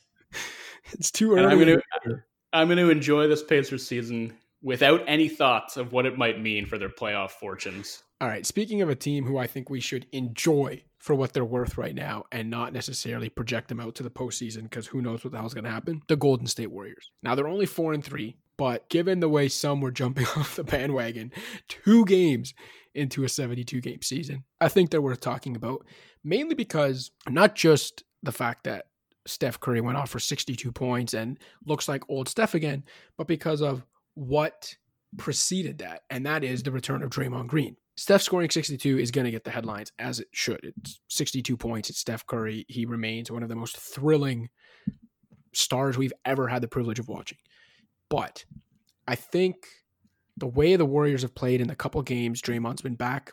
it's 0.93 1.11
too 1.11 1.36
And 1.36 1.45
early. 1.45 1.53
I'm 1.73 1.81
gonna- 2.05 2.23
I'm 2.55 2.67
going 2.67 2.77
to 2.77 2.91
enjoy 2.91 3.27
this 3.27 3.41
Pacers 3.43 3.84
season 3.88 4.38
without 4.61 5.01
any 5.07 5.27
thoughts 5.27 5.75
of 5.75 5.91
what 5.91 6.05
it 6.05 6.19
might 6.19 6.39
mean 6.39 6.67
for 6.67 6.77
their 6.77 6.88
playoff 6.89 7.31
fortunes. 7.31 8.03
All 8.21 8.27
right. 8.27 8.45
Speaking 8.45 8.84
of 8.84 8.89
a 8.89 8.95
team 8.95 9.25
who 9.25 9.39
I 9.39 9.47
think 9.47 9.71
we 9.71 9.79
should 9.79 10.05
enjoy 10.11 10.84
for 11.03 11.13
what 11.13 11.33
they're 11.33 11.43
worth 11.43 11.77
right 11.77 11.93
now 11.93 12.23
and 12.31 12.49
not 12.49 12.71
necessarily 12.71 13.27
project 13.27 13.67
them 13.67 13.81
out 13.81 13.93
to 13.93 14.03
the 14.03 14.09
postseason 14.09 14.63
because 14.63 14.87
who 14.87 15.01
knows 15.01 15.21
what 15.21 15.33
the 15.33 15.37
hell's 15.37 15.53
going 15.53 15.65
to 15.65 15.69
happen? 15.69 16.01
The 16.07 16.15
Golden 16.15 16.47
State 16.47 16.71
Warriors. 16.71 17.11
Now 17.21 17.35
they're 17.35 17.45
only 17.45 17.65
four 17.65 17.91
and 17.91 18.01
three, 18.01 18.37
but 18.55 18.87
given 18.87 19.19
the 19.19 19.27
way 19.27 19.49
some 19.49 19.81
were 19.81 19.91
jumping 19.91 20.25
off 20.37 20.55
the 20.55 20.63
bandwagon, 20.63 21.33
two 21.67 22.05
games 22.05 22.53
into 22.95 23.25
a 23.25 23.29
72 23.29 23.81
game 23.81 24.01
season, 24.01 24.45
I 24.61 24.69
think 24.69 24.91
they're 24.91 25.01
worth 25.01 25.19
talking 25.19 25.57
about. 25.57 25.85
Mainly 26.23 26.55
because 26.55 27.11
not 27.27 27.53
just 27.53 28.05
the 28.23 28.31
fact 28.31 28.63
that 28.63 28.85
Steph 29.27 29.59
Curry 29.59 29.81
went 29.81 29.97
off 29.97 30.09
for 30.09 30.19
62 30.19 30.71
points 30.71 31.13
and 31.13 31.37
looks 31.65 31.89
like 31.89 32.09
old 32.09 32.29
Steph 32.29 32.53
again, 32.53 32.85
but 33.17 33.27
because 33.27 33.61
of 33.61 33.85
what 34.13 34.73
preceded 35.17 35.79
that, 35.79 36.03
and 36.09 36.25
that 36.25 36.45
is 36.45 36.63
the 36.63 36.71
return 36.71 37.03
of 37.03 37.09
Draymond 37.09 37.47
Green. 37.47 37.75
Steph 37.95 38.21
scoring 38.21 38.49
62 38.49 38.97
is 38.97 39.11
going 39.11 39.25
to 39.25 39.31
get 39.31 39.43
the 39.43 39.51
headlines 39.51 39.91
as 39.99 40.19
it 40.19 40.27
should. 40.31 40.59
It's 40.63 40.99
62 41.09 41.55
points. 41.57 41.89
It's 41.89 41.99
Steph 41.99 42.25
Curry. 42.25 42.65
He 42.67 42.85
remains 42.85 43.29
one 43.29 43.43
of 43.43 43.49
the 43.49 43.55
most 43.55 43.77
thrilling 43.77 44.49
stars 45.53 45.97
we've 45.97 46.13
ever 46.25 46.47
had 46.47 46.63
the 46.63 46.67
privilege 46.67 46.99
of 46.99 47.07
watching. 47.07 47.37
But 48.09 48.45
I 49.07 49.15
think 49.15 49.57
the 50.37 50.47
way 50.47 50.75
the 50.75 50.85
Warriors 50.85 51.21
have 51.21 51.35
played 51.35 51.61
in 51.61 51.67
the 51.67 51.75
couple 51.75 52.01
games 52.01 52.41
Draymond's 52.41 52.81
been 52.81 52.95
back 52.95 53.31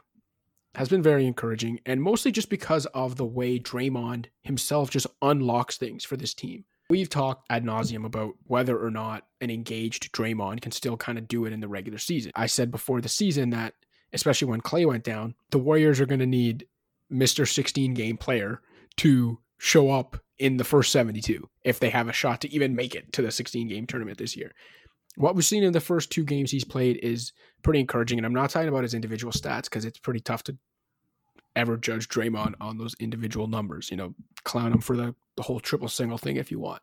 has 0.74 0.88
been 0.88 1.02
very 1.02 1.26
encouraging, 1.26 1.80
and 1.84 2.00
mostly 2.00 2.30
just 2.30 2.48
because 2.48 2.86
of 2.86 3.16
the 3.16 3.24
way 3.24 3.58
Draymond 3.58 4.26
himself 4.42 4.90
just 4.90 5.06
unlocks 5.20 5.76
things 5.76 6.04
for 6.04 6.16
this 6.16 6.32
team. 6.32 6.64
We've 6.88 7.08
talked 7.08 7.46
ad 7.50 7.64
nauseum 7.64 8.04
about 8.04 8.34
whether 8.44 8.78
or 8.78 8.90
not 8.90 9.26
an 9.40 9.50
engaged 9.50 10.12
Draymond 10.12 10.60
can 10.60 10.72
still 10.72 10.96
kind 10.96 11.18
of 11.18 11.28
do 11.28 11.44
it 11.44 11.52
in 11.52 11.60
the 11.60 11.68
regular 11.68 11.98
season. 11.98 12.32
I 12.36 12.46
said 12.46 12.70
before 12.70 13.00
the 13.00 13.08
season 13.08 13.50
that, 13.50 13.74
especially 14.12 14.48
when 14.48 14.60
Klay 14.60 14.86
went 14.86 15.04
down, 15.04 15.34
the 15.50 15.58
Warriors 15.58 16.00
are 16.00 16.06
going 16.06 16.20
to 16.20 16.26
need 16.26 16.66
Mr. 17.12 17.48
16 17.48 17.94
game 17.94 18.16
player 18.16 18.60
to 18.96 19.38
show 19.58 19.90
up 19.90 20.16
in 20.38 20.56
the 20.56 20.64
first 20.64 20.90
72 20.92 21.48
if 21.64 21.78
they 21.78 21.90
have 21.90 22.08
a 22.08 22.12
shot 22.12 22.40
to 22.40 22.52
even 22.52 22.74
make 22.74 22.94
it 22.94 23.12
to 23.12 23.22
the 23.22 23.30
16 23.30 23.68
game 23.68 23.86
tournament 23.86 24.18
this 24.18 24.36
year. 24.36 24.52
What 25.16 25.34
we've 25.34 25.44
seen 25.44 25.62
in 25.62 25.72
the 25.72 25.80
first 25.80 26.10
two 26.10 26.24
games 26.24 26.50
he's 26.50 26.64
played 26.64 26.98
is 27.02 27.32
pretty 27.62 27.80
encouraging. 27.80 28.18
And 28.18 28.26
I'm 28.26 28.32
not 28.32 28.50
talking 28.50 28.68
about 28.68 28.84
his 28.84 28.94
individual 28.94 29.32
stats 29.32 29.64
because 29.64 29.84
it's 29.84 29.98
pretty 29.98 30.20
tough 30.20 30.44
to 30.44 30.56
ever 31.56 31.76
judge 31.76 32.08
Draymond 32.08 32.54
on 32.60 32.78
those 32.78 32.94
individual 33.00 33.48
numbers. 33.48 33.90
You 33.90 33.96
know, 33.96 34.14
clown 34.44 34.72
him 34.72 34.80
for 34.80 34.96
the, 34.96 35.14
the 35.36 35.42
whole 35.42 35.60
triple 35.60 35.88
single 35.88 36.18
thing 36.18 36.36
if 36.36 36.50
you 36.50 36.58
want. 36.60 36.82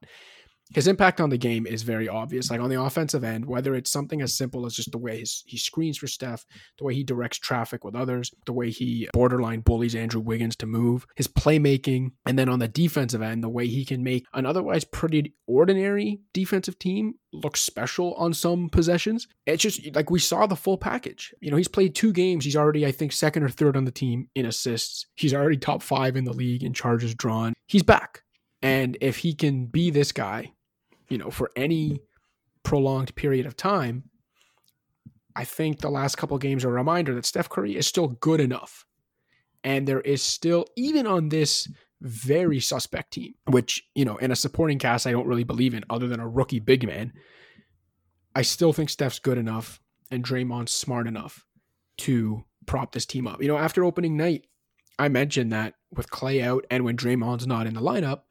His 0.73 0.87
impact 0.87 1.21
on 1.21 1.29
the 1.29 1.37
game 1.37 1.65
is 1.65 1.83
very 1.83 2.07
obvious. 2.07 2.49
Like 2.51 2.59
on 2.59 2.69
the 2.69 2.81
offensive 2.81 3.23
end, 3.23 3.45
whether 3.45 3.75
it's 3.75 3.91
something 3.91 4.21
as 4.21 4.35
simple 4.35 4.65
as 4.65 4.73
just 4.73 4.91
the 4.91 4.97
way 4.97 5.19
his, 5.19 5.43
he 5.45 5.57
screens 5.57 5.97
for 5.97 6.07
Steph, 6.07 6.45
the 6.77 6.83
way 6.83 6.93
he 6.93 7.03
directs 7.03 7.37
traffic 7.37 7.83
with 7.83 7.95
others, 7.95 8.31
the 8.45 8.53
way 8.53 8.69
he 8.69 9.07
borderline 9.13 9.61
bullies 9.61 9.95
Andrew 9.95 10.21
Wiggins 10.21 10.55
to 10.57 10.65
move, 10.65 11.05
his 11.15 11.27
playmaking, 11.27 12.11
and 12.25 12.37
then 12.37 12.49
on 12.49 12.59
the 12.59 12.67
defensive 12.67 13.21
end, 13.21 13.43
the 13.43 13.49
way 13.49 13.67
he 13.67 13.85
can 13.85 14.03
make 14.03 14.25
an 14.33 14.45
otherwise 14.45 14.83
pretty 14.83 15.33
ordinary 15.47 16.19
defensive 16.33 16.77
team 16.77 17.15
look 17.33 17.57
special 17.57 18.13
on 18.15 18.33
some 18.33 18.69
possessions. 18.69 19.27
It's 19.45 19.63
just 19.63 19.95
like 19.95 20.09
we 20.09 20.19
saw 20.19 20.45
the 20.45 20.55
full 20.55 20.77
package. 20.77 21.33
You 21.41 21.51
know, 21.51 21.57
he's 21.57 21.67
played 21.67 21.95
two 21.95 22.13
games. 22.13 22.45
He's 22.45 22.55
already, 22.55 22.85
I 22.85 22.91
think, 22.91 23.11
second 23.11 23.43
or 23.43 23.49
third 23.49 23.77
on 23.77 23.85
the 23.85 23.91
team 23.91 24.29
in 24.35 24.45
assists. 24.45 25.05
He's 25.15 25.33
already 25.33 25.57
top 25.57 25.81
five 25.81 26.15
in 26.15 26.25
the 26.25 26.33
league 26.33 26.63
in 26.63 26.73
charges 26.73 27.15
drawn. 27.15 27.53
He's 27.67 27.83
back. 27.83 28.23
And 28.61 28.97
if 29.01 29.17
he 29.17 29.33
can 29.33 29.67
be 29.67 29.91
this 29.91 30.11
guy, 30.11 30.53
you 31.09 31.17
know, 31.17 31.29
for 31.29 31.51
any 31.55 32.01
prolonged 32.63 33.15
period 33.15 33.45
of 33.45 33.55
time, 33.55 34.03
I 35.35 35.43
think 35.43 35.79
the 35.79 35.89
last 35.89 36.17
couple 36.17 36.37
games 36.37 36.65
are 36.65 36.69
a 36.69 36.73
reminder 36.73 37.13
that 37.15 37.25
Steph 37.25 37.49
Curry 37.49 37.75
is 37.75 37.87
still 37.87 38.07
good 38.07 38.39
enough. 38.39 38.85
And 39.63 39.87
there 39.87 40.01
is 40.01 40.21
still, 40.21 40.65
even 40.75 41.05
on 41.05 41.29
this 41.29 41.67
very 42.01 42.59
suspect 42.59 43.13
team, 43.13 43.33
which, 43.45 43.83
you 43.95 44.05
know, 44.05 44.17
in 44.17 44.31
a 44.31 44.35
supporting 44.35 44.79
cast, 44.79 45.07
I 45.07 45.11
don't 45.11 45.27
really 45.27 45.43
believe 45.43 45.73
in 45.73 45.83
other 45.89 46.07
than 46.07 46.19
a 46.19 46.27
rookie 46.27 46.59
big 46.59 46.85
man. 46.87 47.13
I 48.35 48.41
still 48.41 48.73
think 48.73 48.89
Steph's 48.89 49.19
good 49.19 49.37
enough 49.37 49.79
and 50.11 50.23
Draymond's 50.23 50.71
smart 50.71 51.07
enough 51.07 51.45
to 51.99 52.43
prop 52.65 52.91
this 52.91 53.05
team 53.05 53.27
up. 53.27 53.41
You 53.41 53.47
know, 53.47 53.57
after 53.57 53.83
opening 53.83 54.15
night, 54.17 54.45
I 54.99 55.09
mentioned 55.09 55.51
that 55.51 55.75
with 55.91 56.09
Klay 56.09 56.43
out 56.43 56.65
and 56.69 56.83
when 56.83 56.97
Draymond's 56.97 57.47
not 57.47 57.67
in 57.67 57.73
the 57.73 57.81
lineup, 57.81 58.21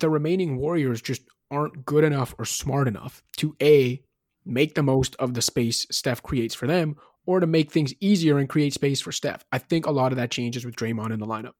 the 0.00 0.10
remaining 0.10 0.56
Warriors 0.56 1.00
just 1.00 1.22
aren't 1.50 1.84
good 1.84 2.04
enough 2.04 2.34
or 2.38 2.44
smart 2.44 2.88
enough 2.88 3.22
to 3.36 3.56
A, 3.62 4.02
make 4.44 4.74
the 4.74 4.82
most 4.82 5.16
of 5.16 5.34
the 5.34 5.42
space 5.42 5.86
Steph 5.90 6.22
creates 6.22 6.54
for 6.54 6.66
them, 6.66 6.96
or 7.26 7.40
to 7.40 7.46
make 7.46 7.70
things 7.70 7.94
easier 8.00 8.38
and 8.38 8.48
create 8.48 8.72
space 8.72 9.00
for 9.00 9.12
Steph. 9.12 9.44
I 9.52 9.58
think 9.58 9.86
a 9.86 9.90
lot 9.90 10.12
of 10.12 10.16
that 10.16 10.30
changes 10.30 10.64
with 10.64 10.76
Draymond 10.76 11.12
in 11.12 11.20
the 11.20 11.26
lineup. 11.26 11.52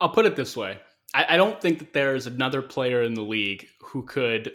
I'll 0.00 0.10
put 0.10 0.26
it 0.26 0.36
this 0.36 0.56
way. 0.56 0.78
I, 1.14 1.26
I 1.30 1.36
don't 1.36 1.60
think 1.60 1.78
that 1.78 1.92
there's 1.92 2.26
another 2.26 2.62
player 2.62 3.02
in 3.02 3.14
the 3.14 3.22
league 3.22 3.66
who 3.80 4.02
could 4.02 4.52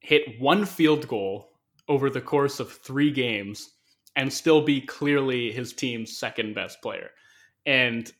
hit 0.00 0.40
one 0.40 0.66
field 0.66 1.08
goal 1.08 1.50
over 1.88 2.10
the 2.10 2.20
course 2.20 2.60
of 2.60 2.70
three 2.70 3.10
games 3.10 3.70
and 4.16 4.32
still 4.32 4.60
be 4.60 4.80
clearly 4.80 5.50
his 5.50 5.72
team's 5.72 6.16
second 6.16 6.54
best 6.54 6.80
player. 6.82 7.10
And 7.66 8.12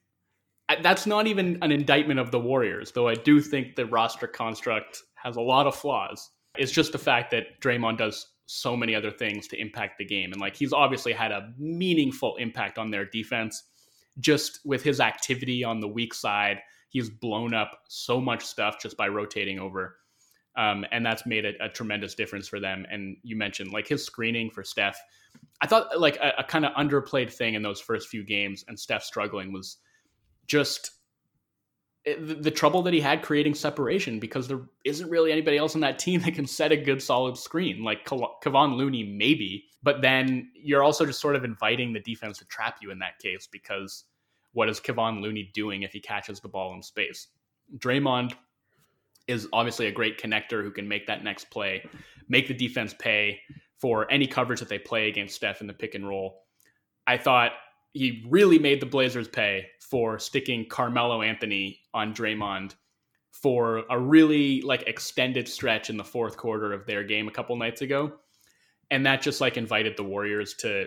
that's 0.83 1.07
not 1.07 1.27
even 1.27 1.59
an 1.63 1.71
indictment 1.71 2.21
of 2.21 2.31
the 2.31 2.41
Warriors, 2.41 2.93
though 2.93 3.09
I 3.09 3.15
do 3.15 3.41
think 3.41 3.77
the 3.77 3.87
roster 3.87 4.27
construct 4.27 5.03
has 5.17 5.37
a 5.37 5.41
lot 5.41 5.67
of 5.67 5.75
flaws. 5.75 6.31
It's 6.57 6.73
just 6.73 6.93
the 6.93 6.99
fact 6.99 7.31
that 7.33 7.61
Draymond 7.61 7.99
does 7.99 8.29
so 8.47 8.77
many 8.77 8.95
other 8.95 9.11
things 9.11 9.49
to 9.49 9.61
impact 9.61 9.99
the 9.99 10.05
game. 10.05 10.33
And 10.33 10.41
like 10.41 10.57
he's 10.57 10.73
obviously 10.73 11.13
had 11.13 11.33
a 11.33 11.53
meaningful 11.59 12.37
impact 12.37 12.79
on 12.79 12.91
their 12.91 13.05
defense 13.05 13.63
just 14.21 14.61
with 14.65 14.83
his 14.83 15.01
activity 15.01 15.65
on 15.65 15.81
the 15.81 15.89
weak 15.89 16.15
side. 16.15 16.61
He's 16.89 17.11
blown 17.11 17.55
up 17.55 17.81
so 17.89 18.21
much 18.21 18.45
stuff 18.45 18.81
just 18.81 18.97
by 18.97 19.09
rotating 19.09 19.59
over. 19.59 19.97
Um, 20.57 20.85
and 20.93 21.05
that's 21.05 21.27
made 21.27 21.45
a, 21.45 21.53
a, 21.65 21.69
tremendous 21.69 22.15
difference 22.15 22.47
for 22.47 22.61
them. 22.61 22.87
And 22.89 23.17
you 23.25 23.35
mentioned 23.35 23.73
like 23.73 23.89
his 23.89 24.05
screening 24.05 24.51
for 24.51 24.63
Steph. 24.63 24.97
I 25.61 25.67
thought 25.67 25.99
like 25.99 26.17
a, 26.19 26.33
a 26.39 26.45
kind 26.45 26.65
of 26.65 26.73
underplayed 26.75 27.33
thing 27.33 27.55
in 27.55 27.63
those 27.63 27.81
first 27.81 28.07
few 28.07 28.23
games 28.23 28.65
and 28.69 28.79
Steph 28.79 29.03
struggling 29.03 29.53
was 29.53 29.79
just 30.47 30.91
the, 32.05 32.51
trouble 32.51 32.83
that 32.83 32.93
he 32.93 33.01
had 33.01 33.23
creating 33.23 33.55
separation 33.55 34.21
because 34.21 34.47
there 34.47 34.61
isn't 34.85 35.09
really 35.09 35.33
anybody 35.33 35.57
else 35.57 35.75
on 35.75 35.81
that 35.81 35.99
team 35.99 36.21
that 36.21 36.35
can 36.35 36.47
set 36.47 36.73
a 36.73 36.77
good 36.77 37.03
solid 37.03 37.37
screen 37.37 37.83
like 37.83 38.07
Kevon 38.07 38.77
Looney 38.77 39.05
maybe. 39.05 39.65
But 39.83 40.03
then 40.03 40.51
you're 40.55 40.83
also 40.83 41.07
just 41.07 41.21
sort 41.21 41.37
of 41.37 41.45
inviting 41.45 41.93
the 41.93 42.01
defense 42.01 42.39
to 42.39 42.47
trap 42.47 42.77
you 42.83 42.91
in 42.91 42.99
that 43.01 43.19
case 43.19 43.49
because 43.51 44.05
what 44.53 44.69
is 44.69 44.81
Kevon 44.81 45.21
Looney 45.21 45.51
doing 45.55 45.83
if 45.83 45.93
he 45.93 46.01
catches 46.01 46.41
the 46.41 46.49
ball 46.49 46.75
in 46.75 46.83
space? 46.83 47.29
Draymond 47.79 48.35
is 49.27 49.49
obviously 49.53 49.87
a 49.87 49.93
great 49.93 50.21
connector 50.21 50.63
who 50.63 50.71
can 50.71 50.87
make 50.87 51.07
that 51.07 51.25
next 51.25 51.51
play 51.51 51.83
make 52.29 52.49
the 52.49 52.55
defense 52.55 52.95
pay 52.99 53.41
for 53.79 54.11
any 54.11 54.27
coverage 54.27 54.61
that 54.61 54.69
they 54.69 54.79
play 54.79 55.09
against 55.09 55.35
Steph 55.35 55.61
in 55.61 55.67
the 55.67 55.73
pick 55.75 55.95
and 55.95 56.09
roll. 56.09 56.43
I 57.07 57.19
thought 57.19 57.53
he 57.95 58.25
really 58.29 58.59
made 58.59 58.81
the 58.81 58.87
Blazers 58.87 59.29
pay 59.29 59.67
for 59.81 60.19
sticking 60.19 60.67
Carmelo 60.69 61.23
Anthony 61.23 61.81
on 61.95 62.13
Draymond 62.13 62.75
for 63.31 63.85
a 63.89 63.99
really 63.99 64.61
like 64.63 64.83
extended 64.87 65.49
stretch 65.49 65.91
in 65.91 65.97
the 65.97 66.05
fourth 66.05 66.37
quarter 66.37 66.73
of 66.73 66.87
their 66.87 67.05
game 67.05 67.29
a 67.29 67.31
couple 67.31 67.57
nights 67.57 67.83
ago. 67.83 68.13
And 68.91 69.07
that 69.07 69.23
just 69.23 69.41
like 69.41 69.57
invited 69.57 69.97
the 69.97 70.03
Warriors 70.03 70.55
to 70.55 70.87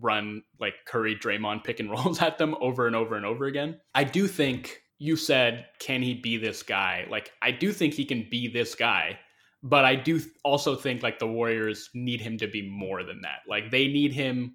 run 0.00 0.42
like 0.60 0.74
Curry 0.86 1.16
Draymond 1.16 1.64
pick 1.64 1.80
and 1.80 1.90
rolls 1.90 2.22
at 2.22 2.38
them 2.38 2.54
over 2.60 2.86
and 2.86 2.94
over 2.94 3.16
and 3.16 3.26
over 3.26 3.46
again. 3.46 3.80
I 3.94 4.04
do 4.04 4.28
think 4.28 4.80
you 4.98 5.16
said, 5.16 5.66
can 5.80 6.02
he 6.02 6.14
be 6.14 6.36
this 6.36 6.62
guy? 6.62 7.06
Like, 7.10 7.32
I 7.42 7.50
do 7.50 7.72
think 7.72 7.94
he 7.94 8.04
can 8.04 8.26
be 8.30 8.48
this 8.48 8.74
guy, 8.74 9.18
but 9.62 9.84
I 9.84 9.96
do 9.96 10.20
also 10.44 10.76
think 10.76 11.02
like 11.02 11.18
the 11.18 11.26
Warriors 11.26 11.90
need 11.94 12.20
him 12.20 12.38
to 12.38 12.46
be 12.46 12.68
more 12.68 13.02
than 13.02 13.22
that. 13.22 13.40
Like, 13.48 13.70
they 13.70 13.88
need 13.88 14.12
him 14.12 14.54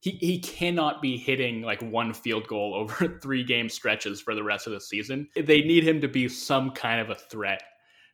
he 0.00 0.12
he 0.12 0.38
cannot 0.38 1.02
be 1.02 1.16
hitting 1.16 1.62
like 1.62 1.82
one 1.82 2.12
field 2.12 2.46
goal 2.46 2.74
over 2.76 3.18
three 3.20 3.44
game 3.44 3.68
stretches 3.68 4.20
for 4.20 4.34
the 4.34 4.42
rest 4.42 4.66
of 4.66 4.72
the 4.72 4.80
season. 4.80 5.28
They 5.34 5.62
need 5.62 5.86
him 5.86 6.00
to 6.00 6.08
be 6.08 6.28
some 6.28 6.70
kind 6.70 7.00
of 7.00 7.10
a 7.10 7.14
threat 7.14 7.62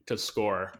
to 0.06 0.18
score 0.18 0.72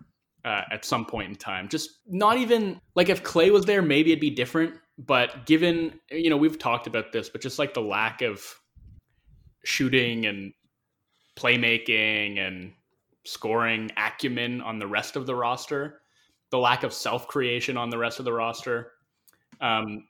uh, 0.45 0.63
at 0.71 0.85
some 0.85 1.07
point 1.07 1.29
in 1.29 1.37
time. 1.37 1.69
Just 1.69 2.01
not 2.07 2.37
even 2.37 2.81
like 2.95 3.09
if 3.09 3.23
Klay 3.23 3.51
was 3.51 3.65
there, 3.65 3.83
maybe 3.83 4.13
it'd 4.13 4.21
be 4.21 4.31
different. 4.31 4.75
But 4.99 5.47
given 5.47 5.99
you 6.11 6.31
know 6.31 6.37
we've 6.37 6.59
talked 6.59 6.87
about 6.87 7.13
this, 7.13 7.29
but 7.29 7.41
just 7.41 7.59
like 7.59 7.75
the 7.75 7.83
lack 7.83 8.23
of 8.23 8.43
shooting 9.65 10.27
and 10.27 10.53
playmaking 11.37 12.39
and 12.39 12.73
scoring 13.25 13.91
acumen 13.97 14.61
on 14.61 14.79
the 14.79 14.87
rest 14.87 15.17
of 15.17 15.27
the 15.27 15.35
roster, 15.35 16.03
the 16.51 16.59
lack 16.59 16.83
of 16.85 16.93
self 16.93 17.27
creation 17.27 17.77
on 17.77 17.91
the 17.91 17.99
rest 17.99 18.19
of 18.19 18.25
the 18.25 18.33
roster. 18.33 18.93
Um, 19.61 20.05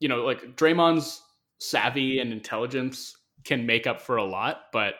you 0.00 0.08
know, 0.08 0.24
like 0.24 0.56
Draymond's 0.56 1.22
savvy 1.58 2.20
and 2.20 2.32
intelligence 2.32 3.16
can 3.44 3.66
make 3.66 3.86
up 3.86 4.00
for 4.00 4.16
a 4.16 4.24
lot, 4.24 4.64
but 4.72 4.94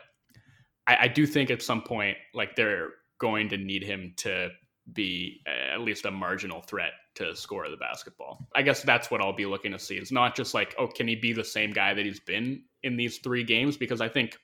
I, 0.86 0.96
I 1.03 1.09
do 1.09 1.26
think 1.26 1.51
at 1.51 1.62
some 1.62 1.82
point, 1.82 2.16
like 2.34 2.57
they're 2.57 2.90
going 3.18 3.49
to 3.51 3.57
need 3.57 3.82
him 3.82 4.14
to 4.18 4.51
be 4.92 5.40
at 5.46 5.80
least 5.80 6.07
a 6.07 6.11
marginal 6.11 6.62
threat 6.62 6.92
to 7.16 7.36
score 7.36 7.68
the 7.68 7.76
basketball. 7.76 8.49
I 8.55 8.62
guess 8.62 8.82
that's 8.82 9.11
what 9.11 9.20
I'll 9.20 9.32
be 9.32 9.44
looking 9.44 9.72
to 9.72 9.78
see. 9.78 9.96
It's 9.96 10.12
not 10.12 10.34
just 10.34 10.55
like, 10.55 10.74
oh, 10.78 10.86
can 10.86 11.07
he 11.09 11.16
be 11.16 11.32
the 11.32 11.44
same 11.44 11.72
guy 11.72 11.92
that 11.94 12.07
he's 12.07 12.20
been 12.20 12.62
in 12.82 12.96
these 12.96 13.18
three 13.18 13.44
games? 13.44 13.76
Because 13.76 14.01
I 14.01 14.09
think 14.09 14.38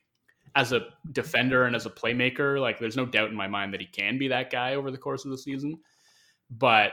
as 0.56 0.72
a 0.72 0.80
defender 1.12 1.64
and 1.64 1.74
as 1.74 1.86
a 1.86 1.90
playmaker, 1.90 2.60
like 2.60 2.78
there's 2.78 2.96
no 2.96 3.06
doubt 3.06 3.30
in 3.30 3.36
my 3.36 3.48
mind 3.48 3.72
that 3.72 3.80
he 3.80 3.86
can 3.86 4.18
be 4.18 4.28
that 4.28 4.50
guy 4.50 4.74
over 4.74 4.90
the 4.90 4.98
course 4.98 5.24
of 5.24 5.30
the 5.30 5.38
season. 5.38 5.78
But 6.50 6.92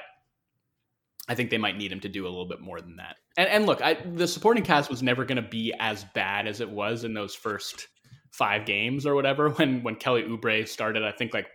I 1.30 1.36
think 1.36 1.50
they 1.50 1.58
might 1.58 1.78
need 1.78 1.92
him 1.92 2.00
to 2.02 2.10
do 2.10 2.26
a 2.26 2.30
little 2.30 2.48
bit 2.48 2.62
more 2.62 2.82
than 2.82 2.98
that. 2.98 3.18
And, 3.38 3.48
and 3.48 3.66
look, 3.66 3.82
I, 3.82 3.94
the 3.94 4.28
supporting 4.28 4.64
cast 4.64 4.90
was 4.90 5.04
never 5.04 5.24
going 5.24 5.42
to 5.42 5.48
be 5.48 5.74
as 5.80 6.04
bad 6.14 6.48
as 6.48 6.62
it 6.62 6.70
was 6.70 7.04
in 7.04 7.14
those 7.14 7.36
first 7.36 7.88
five 8.32 8.66
games 8.66 9.06
or 9.06 9.16
whatever. 9.16 9.50
When 9.58 9.84
when 9.84 9.96
Kelly 9.96 10.24
Oubre 10.24 10.68
started, 10.68 11.04
I 11.04 11.12
think 11.12 11.34
like 11.34 11.48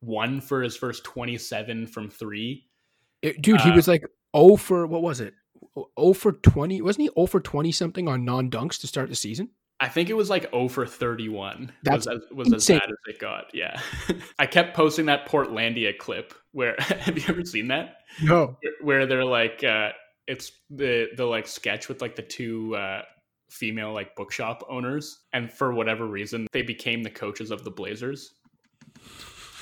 one 0.00 0.40
for 0.40 0.62
his 0.62 0.76
first 0.76 1.04
twenty 1.04 1.38
seven 1.38 1.86
from 1.86 2.08
three. 2.08 2.66
It, 3.22 3.42
dude, 3.42 3.60
uh, 3.60 3.64
he 3.64 3.70
was 3.72 3.88
like 3.88 4.04
oh 4.32 4.56
for 4.56 4.86
what 4.86 5.02
was 5.02 5.20
it? 5.20 5.34
Oh 5.96 6.12
for 6.12 6.32
twenty, 6.32 6.80
wasn't 6.80 7.02
he? 7.02 7.10
Oh 7.16 7.26
for 7.26 7.40
twenty 7.40 7.72
something 7.72 8.08
on 8.08 8.24
non 8.24 8.50
dunks 8.50 8.80
to 8.80 8.86
start 8.86 9.08
the 9.08 9.16
season. 9.16 9.50
I 9.80 9.88
think 9.88 10.10
it 10.10 10.14
was 10.14 10.28
like 10.28 10.50
0 10.50 10.68
for 10.68 10.86
31. 10.86 11.72
That's 11.82 12.06
was, 12.06 12.22
as, 12.22 12.36
was 12.36 12.52
as 12.52 12.66
bad 12.66 12.82
as 12.84 12.96
it 13.06 13.18
got. 13.18 13.46
Yeah. 13.54 13.80
I 14.38 14.46
kept 14.46 14.76
posting 14.76 15.06
that 15.06 15.26
Portlandia 15.26 15.96
clip 15.96 16.34
where 16.52 16.76
have 16.78 17.16
you 17.16 17.24
ever 17.28 17.44
seen 17.44 17.68
that? 17.68 17.96
No. 18.22 18.58
Where, 18.60 18.72
where 18.82 19.06
they're 19.06 19.24
like 19.24 19.64
uh 19.64 19.90
it's 20.26 20.52
the 20.68 21.08
the 21.16 21.24
like 21.24 21.46
sketch 21.46 21.88
with 21.88 22.02
like 22.02 22.14
the 22.14 22.22
two 22.22 22.76
uh 22.76 23.02
female 23.50 23.92
like 23.92 24.14
bookshop 24.14 24.64
owners 24.68 25.18
and 25.32 25.50
for 25.50 25.72
whatever 25.72 26.06
reason 26.06 26.46
they 26.52 26.62
became 26.62 27.02
the 27.02 27.10
coaches 27.10 27.50
of 27.50 27.64
the 27.64 27.70
Blazers. 27.70 28.34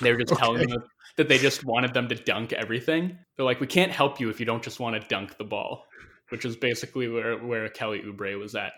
They 0.01 0.13
were 0.13 0.19
just 0.19 0.33
okay. 0.33 0.41
telling 0.41 0.69
them 0.69 0.83
that 1.17 1.29
they 1.29 1.39
just 1.39 1.65
wanted 1.65 1.93
them 1.93 2.09
to 2.09 2.15
dunk 2.15 2.53
everything. 2.53 3.19
They're 3.37 3.45
like, 3.45 3.61
we 3.61 3.67
can't 3.67 3.91
help 3.91 4.21
you 4.21 4.31
if 4.31 4.39
you 4.39 4.47
don't 4.47 4.63
just 4.63 4.79
want 4.79 5.01
to 5.01 5.09
dunk 5.09 5.37
the 5.37 5.45
ball, 5.45 5.85
which 6.29 6.45
is 6.45 6.57
basically 6.57 7.09
where 7.09 7.39
where 7.39 7.69
Kelly 7.69 8.03
Oubre 8.07 8.39
was 8.39 8.55
at. 8.55 8.73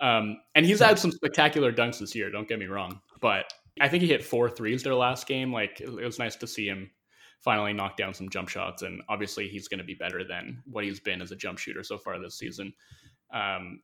Um, 0.00 0.38
and 0.54 0.64
he's 0.64 0.80
had 0.80 0.98
some 0.98 1.12
spectacular 1.12 1.72
dunks 1.72 1.98
this 1.98 2.14
year. 2.14 2.30
Don't 2.30 2.48
get 2.48 2.58
me 2.58 2.66
wrong, 2.66 3.00
but 3.20 3.52
I 3.80 3.88
think 3.88 4.02
he 4.02 4.08
hit 4.08 4.24
four 4.24 4.48
threes 4.48 4.82
their 4.82 4.94
last 4.94 5.26
game. 5.26 5.52
Like 5.52 5.80
it 5.80 5.90
was 5.90 6.18
nice 6.18 6.36
to 6.36 6.46
see 6.46 6.66
him 6.66 6.90
finally 7.40 7.72
knock 7.72 7.96
down 7.96 8.14
some 8.14 8.28
jump 8.28 8.48
shots, 8.48 8.82
and 8.82 9.02
obviously 9.08 9.48
he's 9.48 9.68
going 9.68 9.78
to 9.78 9.84
be 9.84 9.94
better 9.94 10.24
than 10.24 10.62
what 10.66 10.84
he's 10.84 11.00
been 11.00 11.22
as 11.22 11.32
a 11.32 11.36
jump 11.36 11.58
shooter 11.58 11.82
so 11.82 11.98
far 11.98 12.18
this 12.18 12.38
season. 12.38 12.72
Um, 13.32 13.80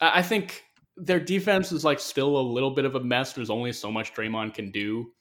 I 0.00 0.22
think 0.22 0.64
their 0.96 1.20
defense 1.20 1.72
is 1.72 1.84
like 1.84 2.00
still 2.00 2.38
a 2.38 2.42
little 2.42 2.70
bit 2.70 2.84
of 2.84 2.94
a 2.94 3.00
mess. 3.00 3.32
There's 3.32 3.50
only 3.50 3.72
so 3.72 3.90
much 3.90 4.14
Draymond 4.14 4.54
can 4.54 4.70
do 4.70 5.12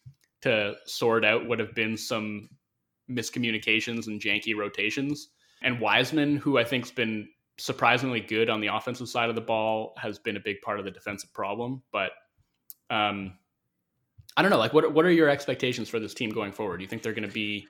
to 0.42 0.76
sort 0.86 1.24
out 1.24 1.48
what 1.48 1.60
have 1.60 1.76
been 1.76 1.96
some 1.96 2.50
miscommunications 3.10 4.08
and 4.08 4.20
janky 4.20 4.56
rotations. 4.56 5.30
And 5.62 5.80
Wiseman, 5.80 6.38
who 6.38 6.58
I 6.58 6.64
think's 6.64 6.92
been 6.92 7.28
surprisingly 7.62 8.20
good 8.20 8.50
on 8.50 8.60
the 8.60 8.68
offensive 8.68 9.08
side 9.08 9.30
of 9.30 9.36
the 9.36 9.42
ball, 9.42 9.94
has 9.98 10.20
been 10.20 10.36
a 10.38 10.40
big 10.40 10.62
part 10.62 10.80
of 10.80 10.86
the 10.86 10.92
defensive 10.92 11.34
problem. 11.34 11.84
But 11.92 12.12
um, 12.90 13.34
I 14.36 14.42
don't 14.42 14.52
know. 14.52 14.58
Like, 14.58 14.74
what 14.74 14.94
what 14.94 15.06
are 15.06 15.12
your 15.12 15.30
expectations 15.30 15.90
for 15.90 16.00
this 16.00 16.14
team 16.14 16.32
going 16.32 16.52
forward? 16.52 16.78
Do 16.78 16.84
you 16.84 16.90
think 16.90 17.04
they're 17.04 17.14
going 17.14 17.28
to 17.28 17.34
be 17.34 17.68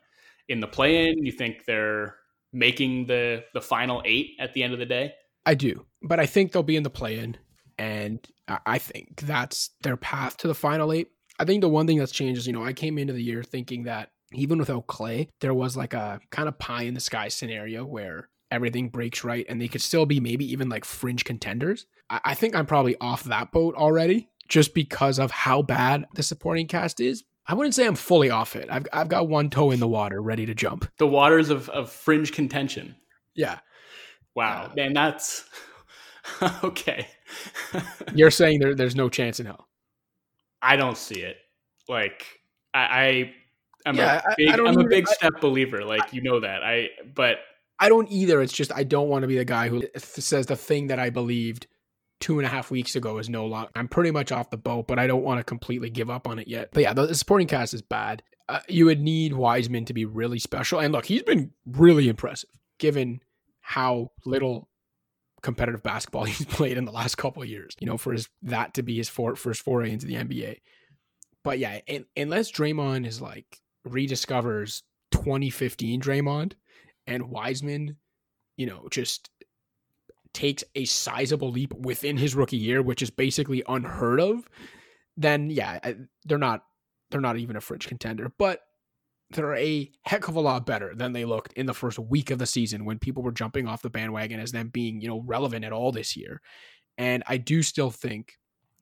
in 0.47 0.59
the 0.59 0.67
play-in? 0.67 1.23
You 1.23 1.31
think 1.31 1.65
they're 1.65 2.15
making 2.53 3.07
the 3.07 3.43
the 3.53 3.61
final 3.61 4.01
eight 4.05 4.35
at 4.39 4.53
the 4.53 4.63
end 4.63 4.73
of 4.73 4.79
the 4.79 4.85
day? 4.85 5.13
I 5.45 5.55
do, 5.55 5.85
but 6.01 6.19
I 6.19 6.25
think 6.25 6.51
they'll 6.51 6.63
be 6.63 6.75
in 6.75 6.83
the 6.83 6.89
play-in, 6.89 7.37
and 7.77 8.25
I 8.47 8.77
think 8.77 9.21
that's 9.21 9.71
their 9.81 9.97
path 9.97 10.37
to 10.37 10.47
the 10.47 10.55
final 10.55 10.93
eight. 10.93 11.07
I 11.39 11.45
think 11.45 11.61
the 11.61 11.69
one 11.69 11.87
thing 11.87 11.97
that's 11.97 12.11
changed 12.11 12.39
is, 12.39 12.47
you 12.47 12.53
know, 12.53 12.63
I 12.63 12.73
came 12.73 12.97
into 12.97 13.13
the 13.13 13.23
year 13.23 13.41
thinking 13.41 13.83
that 13.83 14.11
even 14.33 14.59
without 14.59 14.87
Klay, 14.87 15.27
there 15.39 15.53
was 15.53 15.75
like 15.75 15.93
a 15.93 16.19
kind 16.29 16.47
of 16.47 16.59
pie 16.59 16.83
in 16.83 16.93
the 16.93 16.99
sky 16.99 17.27
scenario 17.27 17.83
where 17.83 18.29
everything 18.51 18.89
breaks 18.89 19.23
right 19.23 19.45
and 19.49 19.61
they 19.61 19.67
could 19.67 19.81
still 19.81 20.05
be 20.05 20.19
maybe 20.19 20.49
even 20.51 20.69
like 20.69 20.85
fringe 20.85 21.23
contenders. 21.23 21.85
I, 22.09 22.21
I 22.25 22.33
think 22.33 22.55
I'm 22.55 22.65
probably 22.65 22.95
off 22.99 23.23
that 23.23 23.51
boat 23.51 23.75
already 23.75 24.29
just 24.47 24.73
because 24.73 25.17
of 25.17 25.31
how 25.31 25.61
bad 25.61 26.05
the 26.15 26.23
supporting 26.23 26.67
cast 26.67 26.99
is. 26.99 27.23
I 27.47 27.53
wouldn't 27.53 27.73
say 27.73 27.87
I'm 27.87 27.95
fully 27.95 28.29
off 28.29 28.55
it. 28.55 28.67
I've, 28.69 28.85
I've 28.93 29.09
got 29.09 29.27
one 29.27 29.49
toe 29.49 29.71
in 29.71 29.79
the 29.79 29.87
water 29.87 30.21
ready 30.21 30.45
to 30.45 30.53
jump. 30.53 30.89
The 30.97 31.07
waters 31.07 31.49
of, 31.49 31.69
of 31.69 31.89
fringe 31.89 32.31
contention. 32.31 32.95
Yeah. 33.33 33.59
Wow, 34.35 34.69
uh, 34.71 34.75
man, 34.75 34.93
that's 34.93 35.45
okay. 36.63 37.07
you're 38.15 38.31
saying 38.31 38.59
there, 38.59 38.75
there's 38.75 38.95
no 38.95 39.09
chance 39.09 39.39
in 39.39 39.45
hell. 39.45 39.67
I 40.61 40.75
don't 40.75 40.97
see 40.97 41.21
it. 41.21 41.37
Like 41.89 42.25
I, 42.73 42.79
I 42.79 43.33
am 43.85 43.95
yeah, 43.95 44.21
a 44.25 44.35
big, 44.37 44.49
I, 44.49 44.63
I 44.63 44.69
am 44.69 44.77
a 44.77 44.87
big 44.87 45.07
Steph 45.07 45.41
believer. 45.41 45.83
Like 45.83 46.13
you 46.13 46.21
know 46.21 46.39
that 46.39 46.63
I, 46.63 46.89
but 47.13 47.37
I 47.81 47.89
don't 47.89 48.09
either. 48.11 48.41
It's 48.41 48.53
just 48.53 48.71
I 48.73 48.83
don't 48.83 49.09
want 49.09 49.23
to 49.23 49.27
be 49.27 49.37
the 49.37 49.43
guy 49.43 49.67
who 49.67 49.83
says 49.97 50.45
the 50.45 50.55
thing 50.55 50.87
that 50.87 50.99
I 50.99 51.09
believed 51.09 51.65
two 52.19 52.37
and 52.37 52.45
a 52.45 52.49
half 52.49 52.69
weeks 52.69 52.95
ago 52.95 53.17
is 53.17 53.27
no 53.27 53.47
longer. 53.47 53.71
I'm 53.75 53.87
pretty 53.87 54.11
much 54.11 54.31
off 54.31 54.51
the 54.51 54.57
boat, 54.57 54.87
but 54.87 54.99
I 54.99 55.07
don't 55.07 55.23
want 55.23 55.39
to 55.39 55.43
completely 55.43 55.89
give 55.89 56.09
up 56.09 56.27
on 56.27 56.37
it 56.37 56.47
yet. 56.47 56.69
But 56.71 56.83
yeah, 56.83 56.93
the 56.93 57.13
supporting 57.15 57.47
cast 57.47 57.73
is 57.73 57.81
bad. 57.81 58.21
Uh, 58.47 58.59
you 58.69 58.85
would 58.85 59.01
need 59.01 59.33
Wiseman 59.33 59.85
to 59.85 59.93
be 59.93 60.05
really 60.05 60.37
special, 60.37 60.79
and 60.79 60.93
look, 60.93 61.05
he's 61.05 61.23
been 61.23 61.51
really 61.65 62.07
impressive 62.07 62.51
given 62.77 63.19
how 63.61 64.11
little 64.25 64.69
competitive 65.41 65.81
basketball 65.81 66.23
he's 66.25 66.45
played 66.45 66.77
in 66.77 66.85
the 66.85 66.91
last 66.91 67.17
couple 67.17 67.41
of 67.41 67.49
years. 67.49 67.75
You 67.79 67.87
know, 67.87 67.97
for 67.97 68.13
his 68.13 68.29
that 68.43 68.75
to 68.75 68.83
be 68.83 68.97
his 68.97 69.09
for, 69.09 69.35
first 69.35 69.63
foray 69.63 69.91
into 69.91 70.05
the 70.05 70.15
NBA. 70.15 70.57
But 71.43 71.57
yeah, 71.57 71.79
unless 72.15 72.51
Draymond 72.51 73.07
is 73.07 73.19
like 73.19 73.59
rediscovers 73.87 74.83
2015 75.11 75.99
Draymond 75.99 76.53
and 77.07 77.29
Wiseman, 77.29 77.97
you 78.57 78.65
know, 78.65 78.87
just 78.89 79.29
takes 80.33 80.63
a 80.75 80.85
sizable 80.85 81.51
leap 81.51 81.73
within 81.73 82.17
his 82.17 82.35
rookie 82.35 82.57
year, 82.57 82.81
which 82.81 83.01
is 83.01 83.09
basically 83.09 83.63
unheard 83.67 84.19
of, 84.21 84.47
then 85.17 85.49
yeah, 85.49 85.93
they're 86.25 86.37
not 86.37 86.63
they're 87.09 87.21
not 87.21 87.37
even 87.37 87.55
a 87.55 87.61
fringe 87.61 87.87
contender. 87.87 88.31
But 88.37 88.61
they're 89.31 89.55
a 89.55 89.91
heck 90.03 90.27
of 90.27 90.35
a 90.35 90.41
lot 90.41 90.65
better 90.65 90.93
than 90.95 91.13
they 91.13 91.25
looked 91.25 91.53
in 91.53 91.65
the 91.65 91.73
first 91.73 91.99
week 91.99 92.31
of 92.31 92.39
the 92.39 92.45
season 92.45 92.85
when 92.85 92.99
people 92.99 93.23
were 93.23 93.31
jumping 93.31 93.67
off 93.67 93.81
the 93.81 93.89
bandwagon 93.89 94.39
as 94.39 94.51
them 94.51 94.69
being, 94.69 95.01
you 95.01 95.07
know, 95.07 95.21
relevant 95.25 95.65
at 95.65 95.71
all 95.71 95.91
this 95.91 96.15
year. 96.15 96.41
And 96.97 97.23
I 97.27 97.37
do 97.37 97.63
still 97.63 97.91
think 97.91 98.37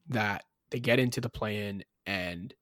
that 0.09 0.43
they 0.72 0.80
get 0.80 0.99
into 0.99 1.22
the 1.22 1.30
play 1.30 1.67
in 1.67 1.84
and 2.05 2.53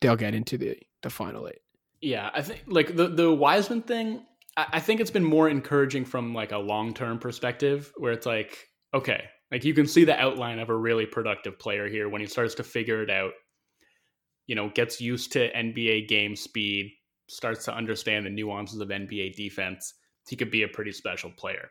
they'll 0.00 0.16
get 0.16 0.34
into 0.34 0.58
the 0.58 0.78
the 1.02 1.10
final 1.10 1.48
eight. 1.48 1.60
Yeah, 2.00 2.30
I 2.32 2.42
think 2.42 2.62
like 2.66 2.96
the 2.96 3.08
the 3.08 3.32
Wiseman 3.32 3.82
thing, 3.82 4.24
I 4.72 4.80
think 4.80 5.00
it's 5.00 5.10
been 5.10 5.24
more 5.24 5.48
encouraging 5.48 6.04
from 6.04 6.34
like 6.34 6.52
a 6.52 6.58
long 6.58 6.94
term 6.94 7.18
perspective 7.18 7.92
where 7.96 8.12
it's 8.12 8.26
like, 8.26 8.68
okay, 8.94 9.24
like 9.50 9.64
you 9.64 9.74
can 9.74 9.86
see 9.86 10.04
the 10.04 10.18
outline 10.18 10.58
of 10.58 10.70
a 10.70 10.76
really 10.76 11.06
productive 11.06 11.58
player 11.58 11.88
here 11.88 12.08
when 12.08 12.20
he 12.20 12.26
starts 12.26 12.54
to 12.56 12.64
figure 12.64 13.02
it 13.02 13.10
out 13.10 13.32
you 14.50 14.56
know, 14.56 14.68
gets 14.68 15.00
used 15.00 15.30
to 15.30 15.48
NBA 15.52 16.08
game 16.08 16.34
speed, 16.34 16.90
starts 17.28 17.64
to 17.66 17.72
understand 17.72 18.26
the 18.26 18.30
nuances 18.30 18.80
of 18.80 18.88
NBA 18.88 19.36
defense, 19.36 19.94
he 20.28 20.34
could 20.34 20.50
be 20.50 20.64
a 20.64 20.68
pretty 20.68 20.90
special 20.90 21.30
player. 21.30 21.68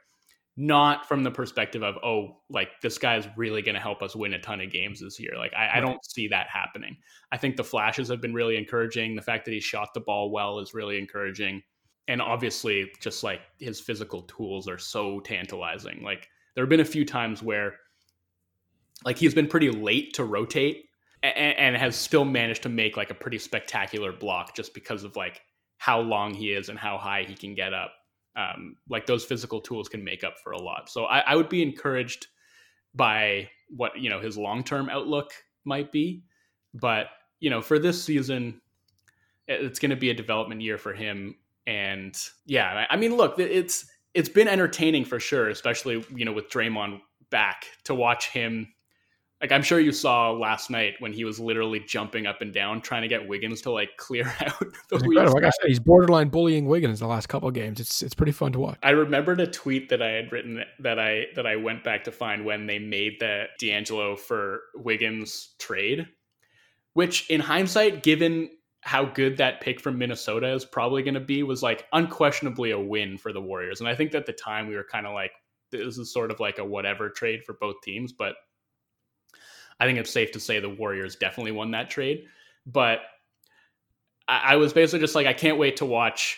Not 0.55 1.05
from 1.05 1.21
the 1.23 1.29
perspective 1.29 1.83
of, 1.83 1.97
oh, 2.05 2.37
like 2.49 2.69
this 2.81 2.97
guy's 2.97 3.27
really 3.35 3.61
going 3.61 3.75
to 3.75 3.81
help 3.81 4.01
us 4.01 4.15
win 4.15 4.33
a 4.33 4.39
ton 4.39 4.61
of 4.61 4.71
games 4.71 5.01
this 5.01 5.19
year. 5.19 5.33
Like, 5.37 5.53
I, 5.53 5.65
right. 5.65 5.75
I 5.75 5.79
don't 5.81 5.99
see 6.05 6.29
that 6.29 6.47
happening. 6.47 6.95
I 7.33 7.37
think 7.37 7.57
the 7.57 7.65
flashes 7.65 8.07
have 8.07 8.21
been 8.21 8.33
really 8.33 8.55
encouraging. 8.55 9.13
The 9.13 9.21
fact 9.21 9.43
that 9.43 9.53
he 9.53 9.59
shot 9.59 9.89
the 9.93 9.99
ball 9.99 10.31
well 10.31 10.59
is 10.59 10.73
really 10.73 10.97
encouraging. 10.97 11.61
And 12.10 12.22
obviously, 12.22 12.91
just 12.99 13.24
like 13.24 13.39
his 13.60 13.80
physical 13.80 14.24
tools 14.24 14.68
are 14.68 14.78
so 14.78 15.22
tantalizing. 15.22 16.03
Like, 16.03 16.28
there 16.55 16.64
have 16.64 16.70
been 16.70 16.82
a 16.82 16.86
few 16.86 17.05
times 17.05 17.41
where, 17.41 17.78
like, 19.05 19.18
he's 19.18 19.34
been 19.34 19.47
pretty 19.47 19.70
late 19.70 20.14
to 20.16 20.26
rotate 20.26 20.89
and, 21.24 21.57
and 21.57 21.78
has 21.78 21.95
still 21.95 22.26
managed 22.26 22.64
to 22.64 22.70
make 22.70 22.97
like 22.97 23.12
a 23.12 23.14
pretty 23.16 23.38
spectacular 23.38 24.12
block 24.12 24.55
just 24.55 24.74
because 24.74 25.03
of 25.03 25.16
like 25.16 25.41
how 25.78 25.99
long 25.99 26.34
he 26.34 26.51
is 26.51 26.70
and 26.70 26.78
how 26.78 26.97
high 26.97 27.24
he 27.24 27.36
can 27.36 27.55
get 27.55 27.74
up. 27.74 27.91
Um, 28.36 28.76
like 28.88 29.05
those 29.05 29.26
physical 29.26 29.60
tools 29.60 29.89
can 29.89 30.03
make 30.03 30.24
up 30.24 30.36
for 30.43 30.51
a 30.51 30.62
lot. 30.62 30.89
So 30.89 31.05
I, 31.05 31.20
I 31.20 31.36
would 31.36 31.49
be 31.49 31.62
encouraged 31.62 32.28
by 32.95 33.49
what 33.70 33.99
you 33.99 34.10
know 34.10 34.20
his 34.20 34.38
long 34.38 34.64
term 34.64 34.89
outlook 34.89 35.32
might 35.66 35.91
be, 35.91 36.24
but 36.74 37.07
you 37.39 37.49
know 37.49 37.62
for 37.62 37.80
this 37.80 38.03
season, 38.03 38.62
it's 39.47 39.80
going 39.80 39.89
to 39.89 39.97
be 39.97 40.10
a 40.10 40.14
development 40.14 40.62
year 40.62 40.78
for 40.78 40.93
him. 40.93 41.36
And 41.70 42.17
yeah, 42.45 42.88
I 42.89 42.95
mean, 42.95 43.15
look, 43.15 43.38
it's 43.38 43.86
it's 44.15 44.30
been 44.30 44.47
entertaining 44.47 45.05
for 45.05 45.20
sure, 45.20 45.49
especially 45.49 46.03
you 46.15 46.26
know 46.26 46.34
with 46.34 46.49
Draymond 46.49 47.01
back 47.30 47.65
to 47.84 47.93
watch 47.93 48.30
him 48.30 48.74
like 49.41 49.51
I'm 49.51 49.61
sure 49.61 49.80
you 49.80 49.91
saw 49.91 50.32
last 50.32 50.70
night 50.70 50.95
when 50.99 51.13
he 51.13 51.24
was 51.24 51.39
literally 51.39 51.80
jumping 51.80 52.26
up 52.26 52.41
and 52.41 52.53
down 52.53 52.82
trying 52.82 53.03
to 53.03 53.07
get 53.07 53.28
Wiggins 53.28 53.61
to 53.61 53.72
like 53.72 53.89
clear 53.97 54.28
out 54.41 54.59
the 54.89 54.97
Like 54.97 55.43
I 55.43 55.49
said, 55.49 55.67
he's 55.67 55.80
borderline 55.80 56.30
bullying 56.30 56.65
Wiggins 56.65 56.99
the 56.99 57.07
last 57.07 57.28
couple 57.28 57.47
of 57.47 57.53
games. 57.53 57.80
It's 57.80 58.01
it's 58.01 58.13
pretty 58.13 58.32
fun 58.32 58.51
to 58.53 58.59
watch. 58.59 58.80
I 58.84 58.91
remembered 58.91 59.39
a 59.39 59.47
tweet 59.47 59.89
that 59.89 60.01
I 60.01 60.09
had 60.09 60.32
written 60.32 60.63
that 60.80 60.99
I 60.99 61.28
that 61.36 61.45
I 61.45 61.55
went 61.55 61.84
back 61.84 62.03
to 62.05 62.11
find 62.11 62.45
when 62.45 62.67
they 62.67 62.80
made 62.80 63.20
the 63.20 63.45
D'Angelo 63.59 64.15
for 64.15 64.61
Wiggins 64.76 65.53
trade, 65.57 66.07
which 66.93 67.30
in 67.30 67.39
hindsight, 67.39 68.03
given 68.03 68.49
how 68.82 69.05
good 69.05 69.38
that 69.38 69.61
pick 69.61 69.80
from 69.80 69.97
Minnesota 69.97 70.53
is 70.53 70.65
probably 70.65 71.03
going 71.03 71.13
to 71.13 71.19
be, 71.19 71.43
was 71.43 71.61
like 71.61 71.86
unquestionably 71.93 72.71
a 72.71 72.80
win 72.80 73.17
for 73.17 73.34
the 73.34 73.41
Warriors. 73.41 73.82
And 73.82 73.89
I 73.89 73.95
think 73.95 74.15
at 74.15 74.25
the 74.25 74.34
time 74.34 74.67
we 74.67 74.75
were 74.75 74.88
kind 74.89 75.05
of 75.05 75.13
like, 75.13 75.32
this 75.71 75.97
is 75.97 76.13
sort 76.13 76.32
of 76.32 76.39
like 76.39 76.59
a 76.59 76.65
whatever 76.65 77.09
trade 77.09 77.43
for 77.45 77.53
both 77.53 77.82
teams, 77.84 78.13
but 78.13 78.36
I 79.80 79.86
think 79.86 79.99
it's 79.99 80.11
safe 80.11 80.32
to 80.32 80.39
say 80.39 80.59
the 80.59 80.69
Warriors 80.69 81.15
definitely 81.15 81.51
won 81.51 81.71
that 81.71 81.89
trade. 81.89 82.25
But 82.65 83.01
I, 84.27 84.53
I 84.53 84.55
was 84.55 84.73
basically 84.73 84.99
just 84.99 85.15
like, 85.15 85.27
I 85.27 85.34
can't 85.34 85.57
wait 85.57 85.77
to 85.77 85.86
watch 85.86 86.38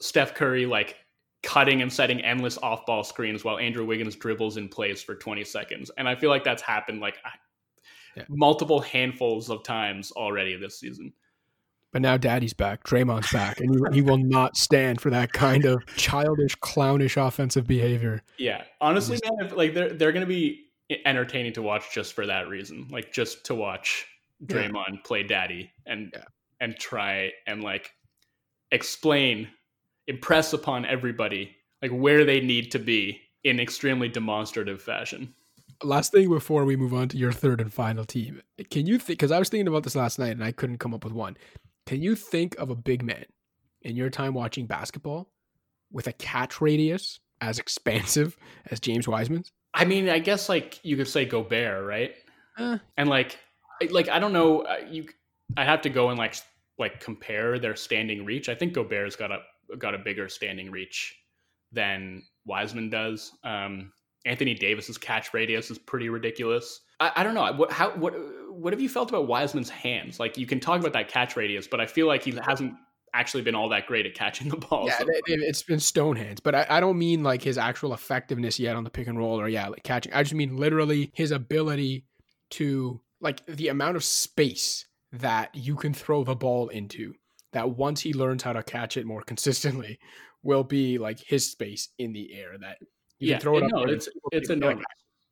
Steph 0.00 0.34
Curry 0.34 0.66
like 0.66 0.96
cutting 1.42 1.82
and 1.82 1.92
setting 1.92 2.20
endless 2.20 2.58
off 2.58 2.86
ball 2.86 3.04
screens 3.04 3.44
while 3.44 3.58
Andrew 3.58 3.84
Wiggins 3.84 4.16
dribbles 4.16 4.56
in 4.56 4.68
place 4.68 5.02
for 5.02 5.14
20 5.14 5.44
seconds. 5.44 5.90
And 5.98 6.08
I 6.08 6.14
feel 6.14 6.30
like 6.30 6.42
that's 6.42 6.62
happened 6.62 7.00
like 7.00 7.18
yeah. 8.16 8.24
multiple 8.28 8.80
handfuls 8.80 9.50
of 9.50 9.62
times 9.62 10.10
already 10.12 10.56
this 10.56 10.80
season. 10.80 11.12
But 11.94 12.02
now 12.02 12.16
Daddy's 12.16 12.54
back, 12.54 12.82
Draymond's 12.82 13.32
back, 13.32 13.60
and 13.60 13.72
he, 13.72 14.00
he 14.00 14.02
will 14.02 14.18
not 14.18 14.56
stand 14.56 15.00
for 15.00 15.10
that 15.10 15.32
kind 15.32 15.64
of 15.64 15.86
childish, 15.96 16.56
clownish 16.56 17.16
offensive 17.16 17.68
behavior. 17.68 18.20
Yeah, 18.36 18.64
honestly, 18.80 19.20
man, 19.22 19.46
if, 19.46 19.52
like 19.56 19.74
they're 19.74 19.90
they're 19.90 20.10
going 20.10 20.26
to 20.26 20.26
be 20.26 20.64
entertaining 21.06 21.52
to 21.52 21.62
watch 21.62 21.94
just 21.94 22.12
for 22.12 22.26
that 22.26 22.48
reason. 22.48 22.88
Like 22.90 23.12
just 23.12 23.46
to 23.46 23.54
watch 23.54 24.06
Draymond 24.44 24.74
yeah. 24.88 24.96
play 25.04 25.22
daddy 25.22 25.70
and 25.86 26.10
yeah. 26.12 26.24
and 26.60 26.76
try 26.76 27.30
and 27.46 27.62
like 27.62 27.92
explain, 28.72 29.46
impress 30.08 30.52
upon 30.52 30.84
everybody 30.86 31.54
like 31.80 31.92
where 31.92 32.24
they 32.24 32.40
need 32.40 32.72
to 32.72 32.80
be 32.80 33.20
in 33.44 33.60
extremely 33.60 34.08
demonstrative 34.08 34.82
fashion. 34.82 35.32
Last 35.84 36.10
thing 36.10 36.28
before 36.28 36.64
we 36.64 36.74
move 36.74 36.92
on 36.92 37.08
to 37.10 37.16
your 37.16 37.30
third 37.30 37.60
and 37.60 37.72
final 37.72 38.04
team. 38.04 38.42
Can 38.68 38.84
you 38.86 38.98
think 38.98 39.20
because 39.20 39.30
I 39.30 39.38
was 39.38 39.48
thinking 39.48 39.68
about 39.68 39.84
this 39.84 39.94
last 39.94 40.18
night 40.18 40.32
and 40.32 40.42
I 40.42 40.50
couldn't 40.50 40.78
come 40.78 40.92
up 40.92 41.04
with 41.04 41.12
one. 41.12 41.36
Can 41.86 42.02
you 42.02 42.14
think 42.14 42.56
of 42.58 42.70
a 42.70 42.74
big 42.74 43.02
man 43.02 43.24
in 43.82 43.96
your 43.96 44.10
time 44.10 44.34
watching 44.34 44.66
basketball 44.66 45.28
with 45.92 46.06
a 46.06 46.12
catch 46.12 46.60
radius 46.60 47.20
as 47.40 47.58
expansive 47.58 48.36
as 48.70 48.80
James 48.80 49.06
Wiseman's? 49.06 49.52
I 49.74 49.84
mean, 49.84 50.08
I 50.08 50.18
guess 50.18 50.48
like 50.48 50.80
you 50.84 50.96
could 50.96 51.08
say 51.08 51.24
Gobert, 51.24 51.84
right? 51.84 52.14
Uh, 52.56 52.78
and 52.96 53.08
like, 53.08 53.38
like 53.90 54.08
I 54.08 54.18
don't 54.18 54.32
know, 54.32 54.60
uh, 54.60 54.76
you. 54.88 55.06
I 55.56 55.64
have 55.64 55.82
to 55.82 55.90
go 55.90 56.08
and 56.08 56.18
like 56.18 56.36
like 56.78 57.00
compare 57.00 57.58
their 57.58 57.76
standing 57.76 58.24
reach. 58.24 58.48
I 58.48 58.54
think 58.54 58.72
Gobert's 58.72 59.16
got 59.16 59.30
a 59.30 59.40
got 59.78 59.94
a 59.94 59.98
bigger 59.98 60.28
standing 60.28 60.70
reach 60.70 61.16
than 61.72 62.22
Wiseman 62.46 62.88
does. 62.88 63.32
Um, 63.42 63.92
Anthony 64.24 64.54
Davis's 64.54 64.96
catch 64.96 65.34
radius 65.34 65.70
is 65.70 65.78
pretty 65.78 66.08
ridiculous. 66.08 66.80
I, 67.00 67.12
I, 67.16 67.22
don't 67.22 67.34
know 67.34 67.52
what 67.52 67.70
how 67.70 67.90
what 67.90 68.14
what 68.54 68.72
have 68.72 68.80
you 68.80 68.88
felt 68.88 69.10
about 69.10 69.26
Wiseman's 69.26 69.70
hands? 69.70 70.20
Like 70.20 70.38
you 70.38 70.46
can 70.46 70.60
talk 70.60 70.80
about 70.80 70.92
that 70.92 71.08
catch 71.08 71.36
radius, 71.36 71.66
but 71.66 71.80
I 71.80 71.86
feel 71.86 72.06
like 72.06 72.22
he 72.22 72.32
hasn't 72.42 72.74
actually 73.14 73.42
been 73.42 73.54
all 73.54 73.68
that 73.68 73.86
great 73.86 74.06
at 74.06 74.14
catching 74.14 74.48
the 74.48 74.56
ball. 74.68 74.86
Yeah, 74.86 74.98
so 74.98 75.06
it, 75.08 75.46
has 75.46 75.62
been 75.62 75.80
stone 75.80 76.16
hands, 76.16 76.40
but 76.40 76.54
I, 76.54 76.66
I, 76.68 76.80
don't 76.80 76.98
mean 76.98 77.22
like 77.22 77.42
his 77.42 77.56
actual 77.56 77.94
effectiveness 77.94 78.58
yet 78.58 78.76
on 78.76 78.84
the 78.84 78.90
pick 78.90 79.06
and 79.06 79.16
roll 79.16 79.40
or 79.40 79.48
yeah, 79.48 79.68
like 79.68 79.82
catching. 79.84 80.12
I 80.12 80.22
just 80.22 80.34
mean 80.34 80.56
literally 80.56 81.10
his 81.14 81.30
ability 81.30 82.06
to 82.50 83.00
like 83.20 83.44
the 83.46 83.68
amount 83.68 83.96
of 83.96 84.04
space 84.04 84.86
that 85.12 85.54
you 85.54 85.76
can 85.76 85.94
throw 85.94 86.24
the 86.24 86.34
ball 86.34 86.68
into. 86.68 87.14
That 87.52 87.70
once 87.70 88.00
he 88.00 88.12
learns 88.12 88.42
how 88.42 88.52
to 88.52 88.64
catch 88.64 88.96
it 88.96 89.06
more 89.06 89.22
consistently, 89.22 89.98
will 90.42 90.64
be 90.64 90.98
like 90.98 91.20
his 91.20 91.50
space 91.50 91.88
in 91.98 92.12
the 92.12 92.34
air. 92.34 92.58
That 92.60 92.78
you 93.18 93.28
yeah, 93.28 93.34
can 93.34 93.40
throw 93.40 93.58
it, 93.58 93.64
it 93.64 93.64
up. 93.64 93.70
No, 93.70 93.82
it's 93.84 94.08
it's 94.32 94.50
enormous. 94.50 94.84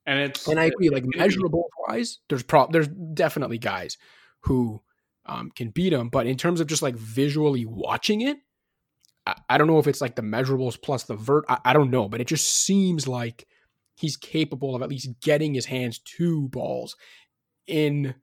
And 0.06 0.18
it's 0.18 0.48
and 0.48 0.58
I 0.58 0.64
agree, 0.64 0.90
like 0.90 1.04
measurable 1.06 1.68
wise, 1.86 2.18
there's 2.28 2.44
there's 2.70 2.88
definitely 2.88 3.58
guys 3.58 3.96
who 4.40 4.82
um, 5.26 5.50
can 5.54 5.70
beat 5.70 5.92
him. 5.92 6.08
But 6.08 6.26
in 6.26 6.36
terms 6.36 6.60
of 6.60 6.66
just 6.66 6.82
like 6.82 6.96
visually 6.96 7.64
watching 7.66 8.22
it, 8.22 8.38
I, 9.26 9.34
I 9.48 9.58
don't 9.58 9.68
know 9.68 9.78
if 9.78 9.86
it's 9.86 10.00
like 10.00 10.16
the 10.16 10.22
measurables 10.22 10.80
plus 10.80 11.04
the 11.04 11.14
vert. 11.14 11.44
I, 11.48 11.58
I 11.66 11.72
don't 11.72 11.90
know, 11.90 12.08
but 12.08 12.20
it 12.20 12.26
just 12.26 12.64
seems 12.64 13.06
like 13.06 13.46
he's 13.96 14.16
capable 14.16 14.74
of 14.74 14.82
at 14.82 14.88
least 14.88 15.08
getting 15.20 15.54
his 15.54 15.66
hands 15.66 15.98
to 16.16 16.48
balls 16.48 16.96
in 17.66 18.14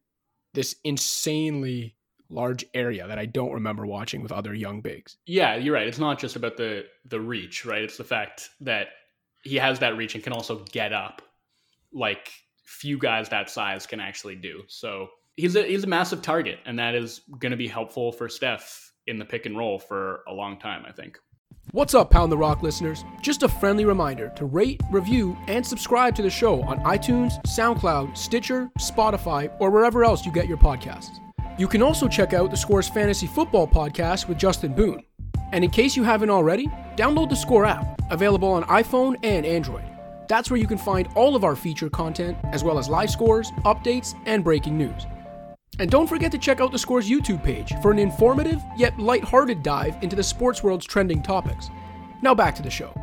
this 0.53 0.75
insanely 0.83 1.95
large 2.29 2.65
area 2.73 3.07
that 3.07 3.17
I 3.17 3.25
don't 3.25 3.53
remember 3.53 3.85
watching 3.85 4.21
with 4.21 4.31
other 4.31 4.53
young 4.53 4.81
bigs. 4.81 5.17
Yeah, 5.25 5.55
you're 5.55 5.73
right. 5.73 5.87
It's 5.87 5.99
not 5.99 6.19
just 6.19 6.35
about 6.35 6.57
the 6.57 6.85
the 7.05 7.21
reach, 7.21 7.65
right? 7.65 7.81
It's 7.83 7.97
the 7.97 8.03
fact 8.03 8.49
that 8.61 8.87
he 9.43 9.55
has 9.55 9.79
that 9.79 9.95
reach 9.95 10.15
and 10.15 10.23
can 10.23 10.33
also 10.33 10.65
get 10.71 10.91
up 10.91 11.21
like 11.93 12.31
few 12.65 12.97
guys 12.97 13.29
that 13.29 13.49
size 13.49 13.85
can 13.85 13.99
actually 13.99 14.35
do. 14.35 14.63
So 14.67 15.07
he's 15.35 15.55
a 15.55 15.63
he's 15.63 15.83
a 15.83 15.87
massive 15.87 16.21
target, 16.21 16.59
and 16.65 16.77
that 16.79 16.95
is 16.95 17.21
going 17.39 17.51
to 17.51 17.57
be 17.57 17.67
helpful 17.67 18.11
for 18.11 18.29
Steph 18.29 18.91
in 19.07 19.17
the 19.17 19.25
pick 19.25 19.45
and 19.45 19.57
roll 19.57 19.79
for 19.79 20.23
a 20.27 20.33
long 20.33 20.59
time. 20.59 20.85
I 20.87 20.91
think. 20.91 21.17
What's 21.71 21.93
up, 21.93 22.09
Pound 22.09 22.31
the 22.31 22.37
Rock 22.37 22.63
listeners? 22.63 23.03
Just 23.21 23.43
a 23.43 23.47
friendly 23.47 23.85
reminder 23.85 24.29
to 24.35 24.45
rate, 24.45 24.81
review, 24.91 25.37
and 25.47 25.65
subscribe 25.65 26.15
to 26.15 26.23
the 26.23 26.29
show 26.29 26.63
on 26.63 26.79
iTunes, 26.79 27.39
SoundCloud, 27.45 28.17
Stitcher, 28.17 28.71
Spotify, 28.79 29.51
or 29.59 29.69
wherever 29.69 30.03
else 30.03 30.25
you 30.25 30.31
get 30.31 30.47
your 30.47 30.57
podcasts. 30.57 31.19
You 31.59 31.67
can 31.67 31.83
also 31.83 32.07
check 32.07 32.33
out 32.33 32.49
the 32.49 32.57
Scores 32.57 32.87
Fantasy 32.87 33.27
Football 33.27 33.67
podcast 33.67 34.27
with 34.27 34.39
Justin 34.39 34.73
Boone. 34.73 35.03
And 35.51 35.63
in 35.63 35.69
case 35.69 35.95
you 35.95 36.03
haven't 36.03 36.29
already, 36.31 36.67
download 36.95 37.29
the 37.29 37.35
Score 37.35 37.65
app, 37.65 38.01
available 38.09 38.49
on 38.49 38.63
iPhone 38.63 39.17
and 39.23 39.45
Android. 39.45 39.88
That's 40.29 40.51
where 40.51 40.59
you 40.59 40.67
can 40.67 40.77
find 40.77 41.09
all 41.15 41.35
of 41.35 41.43
our 41.43 41.55
feature 41.55 41.89
content, 41.89 42.37
as 42.53 42.63
well 42.63 42.77
as 42.77 42.87
live 42.87 43.09
scores, 43.09 43.49
updates, 43.65 44.13
and 44.27 44.43
breaking 44.43 44.77
news. 44.77 45.07
And 45.79 45.89
don't 45.89 46.07
forget 46.07 46.31
to 46.31 46.37
check 46.37 46.61
out 46.61 46.71
the 46.71 46.77
Scores 46.77 47.09
YouTube 47.09 47.43
page 47.43 47.73
for 47.81 47.89
an 47.89 47.97
informative 47.97 48.61
yet 48.77 48.97
light-hearted 48.99 49.63
dive 49.63 49.97
into 50.03 50.15
the 50.15 50.23
sports 50.23 50.61
world's 50.61 50.85
trending 50.85 51.23
topics. 51.23 51.69
Now 52.21 52.35
back 52.35 52.53
to 52.55 52.61
the 52.61 52.69
show. 52.69 52.93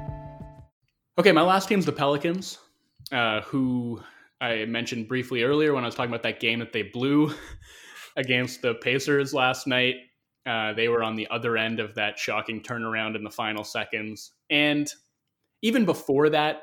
Okay, 1.19 1.33
my 1.33 1.43
last 1.43 1.69
team's 1.69 1.85
the 1.85 1.93
Pelicans, 1.93 2.59
uh, 3.11 3.41
who 3.41 4.01
I 4.41 4.65
mentioned 4.67 5.09
briefly 5.09 5.43
earlier 5.43 5.75
when 5.75 5.83
I 5.83 5.87
was 5.87 5.97
talking 5.97 6.11
about 6.11 6.23
that 6.23 6.39
game 6.39 6.61
that 6.61 6.73
they 6.73 6.83
blew 6.83 7.35
against 8.17 8.63
the 8.63 8.75
Pacers 8.75 9.35
last 9.35 9.67
night. 9.67 9.97
Uh, 10.45 10.75
they 10.75 10.87
were 10.87 11.03
on 11.03 11.17
the 11.17 11.27
other 11.31 11.57
end 11.57 11.81
of 11.81 11.95
that 11.97 12.21
shocking 12.21 12.61
turnaround 12.61 13.17
in 13.17 13.25
the 13.25 13.31
final 13.31 13.65
seconds. 13.65 14.33
And 14.49 14.89
even 15.63 15.85
before 15.85 16.31
that, 16.31 16.61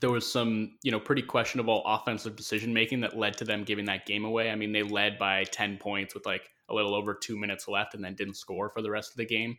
there 0.00 0.10
was 0.10 0.30
some, 0.30 0.76
you 0.82 0.92
know, 0.92 1.00
pretty 1.00 1.22
questionable 1.22 1.82
offensive 1.86 2.36
decision 2.36 2.72
making 2.72 3.00
that 3.00 3.16
led 3.16 3.36
to 3.38 3.44
them 3.44 3.64
giving 3.64 3.86
that 3.86 4.06
game 4.06 4.24
away. 4.24 4.50
I 4.50 4.54
mean, 4.54 4.72
they 4.72 4.82
led 4.82 5.18
by 5.18 5.44
10 5.44 5.78
points 5.78 6.14
with 6.14 6.26
like 6.26 6.50
a 6.68 6.74
little 6.74 6.94
over 6.94 7.14
two 7.14 7.36
minutes 7.36 7.68
left 7.68 7.94
and 7.94 8.04
then 8.04 8.14
didn't 8.14 8.34
score 8.34 8.70
for 8.70 8.82
the 8.82 8.90
rest 8.90 9.12
of 9.12 9.16
the 9.16 9.24
game. 9.24 9.56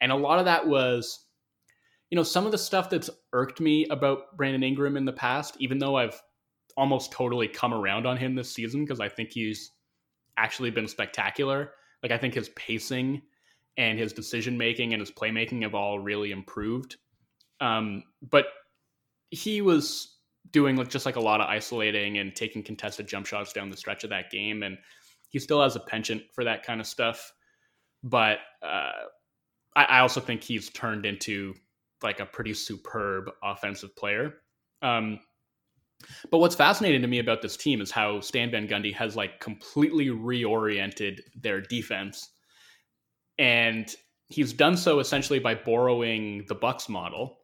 And 0.00 0.12
a 0.12 0.16
lot 0.16 0.38
of 0.38 0.44
that 0.44 0.66
was, 0.66 1.26
you 2.10 2.16
know, 2.16 2.22
some 2.22 2.46
of 2.46 2.52
the 2.52 2.58
stuff 2.58 2.88
that's 2.88 3.10
irked 3.32 3.60
me 3.60 3.86
about 3.86 4.36
Brandon 4.36 4.62
Ingram 4.62 4.96
in 4.96 5.04
the 5.04 5.12
past, 5.12 5.56
even 5.58 5.78
though 5.78 5.96
I've 5.96 6.20
almost 6.76 7.10
totally 7.10 7.48
come 7.48 7.74
around 7.74 8.06
on 8.06 8.16
him 8.16 8.34
this 8.34 8.52
season 8.52 8.84
because 8.84 9.00
I 9.00 9.08
think 9.08 9.32
he's 9.32 9.72
actually 10.36 10.70
been 10.70 10.86
spectacular. 10.86 11.72
Like, 12.02 12.12
I 12.12 12.18
think 12.18 12.34
his 12.34 12.50
pacing 12.50 13.22
and 13.76 13.98
his 13.98 14.12
decision 14.12 14.56
making 14.56 14.92
and 14.92 15.00
his 15.00 15.10
playmaking 15.10 15.62
have 15.62 15.74
all 15.74 15.98
really 15.98 16.30
improved. 16.30 16.96
Um, 17.60 18.04
but 18.30 18.46
he 19.30 19.60
was 19.60 20.16
doing 20.50 20.76
like 20.76 20.88
just 20.88 21.06
like 21.06 21.16
a 21.16 21.20
lot 21.20 21.40
of 21.40 21.48
isolating 21.48 22.18
and 22.18 22.34
taking 22.34 22.62
contested 22.62 23.06
jump 23.06 23.26
shots 23.26 23.52
down 23.52 23.70
the 23.70 23.76
stretch 23.76 24.04
of 24.04 24.10
that 24.10 24.30
game, 24.30 24.62
and 24.62 24.78
he 25.28 25.38
still 25.38 25.62
has 25.62 25.76
a 25.76 25.80
penchant 25.80 26.22
for 26.34 26.44
that 26.44 26.64
kind 26.64 26.80
of 26.80 26.86
stuff. 26.86 27.32
But 28.02 28.38
uh, 28.62 28.92
I, 29.76 29.84
I 29.84 29.98
also 30.00 30.20
think 30.20 30.42
he's 30.42 30.70
turned 30.70 31.04
into 31.04 31.54
like 32.02 32.20
a 32.20 32.26
pretty 32.26 32.54
superb 32.54 33.30
offensive 33.42 33.94
player. 33.96 34.34
Um, 34.82 35.20
but 36.30 36.38
what's 36.38 36.54
fascinating 36.54 37.02
to 37.02 37.08
me 37.08 37.18
about 37.18 37.42
this 37.42 37.56
team 37.56 37.80
is 37.80 37.90
how 37.90 38.20
Stan 38.20 38.50
Van 38.50 38.68
Gundy 38.68 38.94
has 38.94 39.16
like 39.16 39.40
completely 39.40 40.06
reoriented 40.06 41.20
their 41.34 41.60
defense, 41.60 42.30
and 43.38 43.92
he's 44.28 44.52
done 44.52 44.76
so 44.76 45.00
essentially 45.00 45.38
by 45.38 45.54
borrowing 45.54 46.44
the 46.48 46.54
Bucks 46.54 46.88
model, 46.88 47.37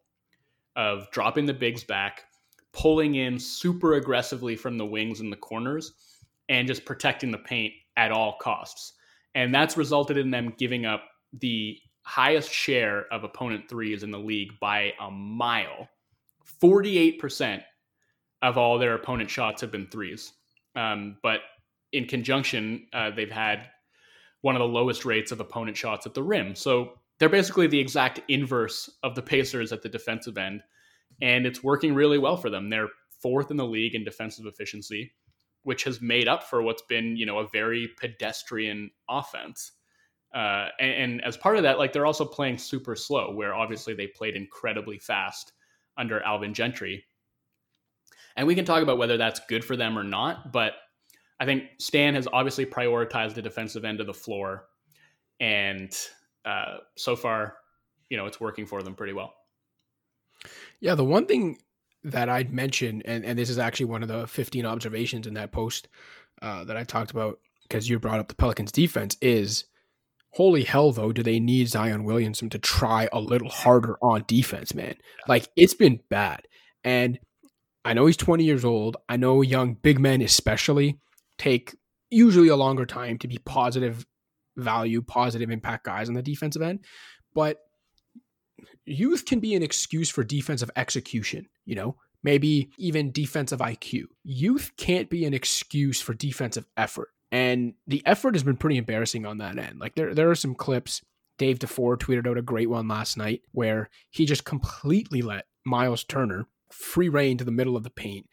of 0.75 1.09
dropping 1.11 1.45
the 1.45 1.53
bigs 1.53 1.83
back, 1.83 2.23
pulling 2.73 3.15
in 3.15 3.39
super 3.39 3.93
aggressively 3.93 4.55
from 4.55 4.77
the 4.77 4.85
wings 4.85 5.19
and 5.19 5.31
the 5.31 5.37
corners, 5.37 5.93
and 6.49 6.67
just 6.67 6.85
protecting 6.85 7.31
the 7.31 7.37
paint 7.37 7.73
at 7.97 8.11
all 8.11 8.37
costs. 8.39 8.93
And 9.33 9.53
that's 9.53 9.77
resulted 9.77 10.17
in 10.17 10.31
them 10.31 10.53
giving 10.57 10.85
up 10.85 11.03
the 11.33 11.77
highest 12.03 12.51
share 12.51 13.05
of 13.11 13.23
opponent 13.23 13.67
threes 13.67 14.03
in 14.03 14.11
the 14.11 14.19
league 14.19 14.51
by 14.59 14.93
a 14.99 15.09
mile. 15.09 15.89
48% 16.61 17.63
of 18.41 18.57
all 18.57 18.77
their 18.77 18.93
opponent 18.93 19.29
shots 19.29 19.61
have 19.61 19.71
been 19.71 19.87
threes. 19.87 20.33
Um, 20.75 21.17
but 21.23 21.39
in 21.91 22.05
conjunction, 22.05 22.87
uh, 22.93 23.11
they've 23.11 23.31
had 23.31 23.67
one 24.41 24.55
of 24.55 24.59
the 24.59 24.67
lowest 24.67 25.05
rates 25.05 25.31
of 25.31 25.39
opponent 25.39 25.75
shots 25.75 26.05
at 26.05 26.13
the 26.13 26.21
rim. 26.21 26.55
So 26.55 26.99
they're 27.19 27.29
basically 27.29 27.67
the 27.67 27.79
exact 27.79 28.21
inverse 28.27 28.89
of 29.03 29.15
the 29.15 29.21
Pacers 29.21 29.71
at 29.71 29.81
the 29.81 29.89
defensive 29.89 30.37
end, 30.37 30.61
and 31.21 31.45
it's 31.45 31.63
working 31.63 31.93
really 31.93 32.17
well 32.17 32.37
for 32.37 32.49
them. 32.49 32.69
They're 32.69 32.89
fourth 33.21 33.51
in 33.51 33.57
the 33.57 33.65
league 33.65 33.95
in 33.95 34.03
defensive 34.03 34.45
efficiency, 34.45 35.13
which 35.63 35.83
has 35.83 36.01
made 36.01 36.27
up 36.27 36.43
for 36.43 36.61
what's 36.61 36.83
been, 36.83 37.15
you 37.15 37.25
know, 37.25 37.39
a 37.39 37.47
very 37.47 37.89
pedestrian 37.99 38.91
offense. 39.09 39.71
Uh, 40.33 40.67
and, 40.79 40.91
and, 40.91 41.23
as 41.23 41.37
part 41.37 41.55
of 41.55 41.63
that, 41.63 41.77
like 41.77 41.93
they're 41.93 42.05
also 42.05 42.25
playing 42.25 42.57
super 42.57 42.95
slow, 42.95 43.33
where 43.33 43.55
obviously 43.55 43.93
they 43.93 44.07
played 44.07 44.35
incredibly 44.35 44.99
fast 44.99 45.53
under 45.97 46.21
Alvin 46.23 46.53
Gentry. 46.53 47.05
And 48.35 48.45
we 48.45 48.53
can 48.53 48.65
talk 48.65 48.83
about 48.83 48.97
whether 48.97 49.15
that's 49.15 49.39
good 49.47 49.63
for 49.63 49.77
them 49.77 49.97
or 49.97 50.03
not, 50.03 50.51
but 50.51 50.73
I 51.39 51.45
think 51.45 51.63
Stan 51.79 52.15
has 52.15 52.27
obviously 52.31 52.65
prioritized 52.65 53.35
the 53.35 53.41
defensive 53.41 53.85
end 53.85 54.01
of 54.01 54.07
the 54.07 54.13
floor, 54.13 54.65
and 55.39 55.95
uh, 56.45 56.77
so 56.95 57.15
far, 57.15 57.55
you 58.09 58.17
know, 58.17 58.25
it's 58.25 58.39
working 58.39 58.65
for 58.65 58.81
them 58.83 58.95
pretty 58.95 59.13
well. 59.13 59.33
Yeah, 60.79 60.95
the 60.95 61.03
one 61.03 61.25
thing 61.25 61.57
that 62.03 62.29
I'd 62.29 62.53
mention, 62.53 63.01
and, 63.03 63.25
and 63.25 63.37
this 63.37 63.49
is 63.49 63.57
actually 63.57 63.87
one 63.87 64.03
of 64.03 64.09
the 64.09 64.27
15 64.27 64.65
observations 64.65 65.25
in 65.25 65.33
that 65.33 65.51
post 65.51 65.87
uh, 66.41 66.63
that 66.65 66.77
I 66.77 66.83
talked 66.83 67.11
about, 67.11 67.39
because 67.63 67.89
you 67.89 67.99
brought 67.99 68.19
up 68.19 68.27
the 68.27 68.35
Pelicans 68.35 68.71
defense, 68.71 69.17
is 69.21 69.65
holy 70.31 70.63
hell, 70.63 70.91
though, 70.91 71.11
do 71.11 71.23
they 71.23 71.39
need 71.39 71.69
Zion 71.69 72.03
Williamson 72.03 72.49
to 72.51 72.59
try 72.59 73.09
a 73.11 73.19
little 73.19 73.49
harder 73.49 73.97
on 74.01 74.25
defense, 74.27 74.75
man? 74.75 74.95
Like, 75.27 75.47
it's 75.55 75.73
been 75.73 76.01
bad. 76.09 76.47
And 76.83 77.17
I 77.83 77.93
know 77.93 78.05
he's 78.05 78.17
20 78.17 78.43
years 78.43 78.65
old. 78.65 78.97
I 79.09 79.17
know 79.17 79.41
young 79.41 79.75
big 79.75 79.99
men, 79.99 80.21
especially, 80.21 80.99
take 81.37 81.75
usually 82.11 82.49
a 82.49 82.55
longer 82.55 82.85
time 82.85 83.17
to 83.19 83.27
be 83.27 83.39
positive 83.39 84.05
value, 84.57 85.01
positive 85.01 85.49
impact 85.49 85.85
guys 85.85 86.09
on 86.09 86.15
the 86.15 86.21
defensive 86.21 86.61
end. 86.61 86.85
But 87.33 87.59
youth 88.85 89.25
can 89.25 89.39
be 89.39 89.55
an 89.55 89.63
excuse 89.63 90.09
for 90.09 90.23
defensive 90.23 90.71
execution, 90.75 91.47
you 91.65 91.75
know, 91.75 91.97
maybe 92.23 92.69
even 92.77 93.11
defensive 93.11 93.59
IQ. 93.59 94.05
Youth 94.23 94.71
can't 94.77 95.09
be 95.09 95.25
an 95.25 95.33
excuse 95.33 96.01
for 96.01 96.13
defensive 96.13 96.65
effort. 96.77 97.09
And 97.31 97.73
the 97.87 98.01
effort 98.05 98.35
has 98.35 98.43
been 98.43 98.57
pretty 98.57 98.77
embarrassing 98.77 99.25
on 99.25 99.39
that 99.39 99.57
end. 99.57 99.79
Like 99.79 99.95
there, 99.95 100.13
there 100.13 100.29
are 100.29 100.35
some 100.35 100.55
clips. 100.55 101.01
Dave 101.37 101.59
DeFore 101.59 101.97
tweeted 101.97 102.27
out 102.27 102.37
a 102.37 102.41
great 102.41 102.69
one 102.69 102.87
last 102.87 103.17
night 103.17 103.41
where 103.51 103.89
he 104.09 104.25
just 104.25 104.45
completely 104.45 105.21
let 105.21 105.45
Miles 105.65 106.03
Turner 106.03 106.47
free 106.75 107.09
reign 107.09 107.37
to 107.37 107.43
the 107.43 107.51
middle 107.51 107.75
of 107.75 107.83
the 107.83 107.89
paint, 107.89 108.27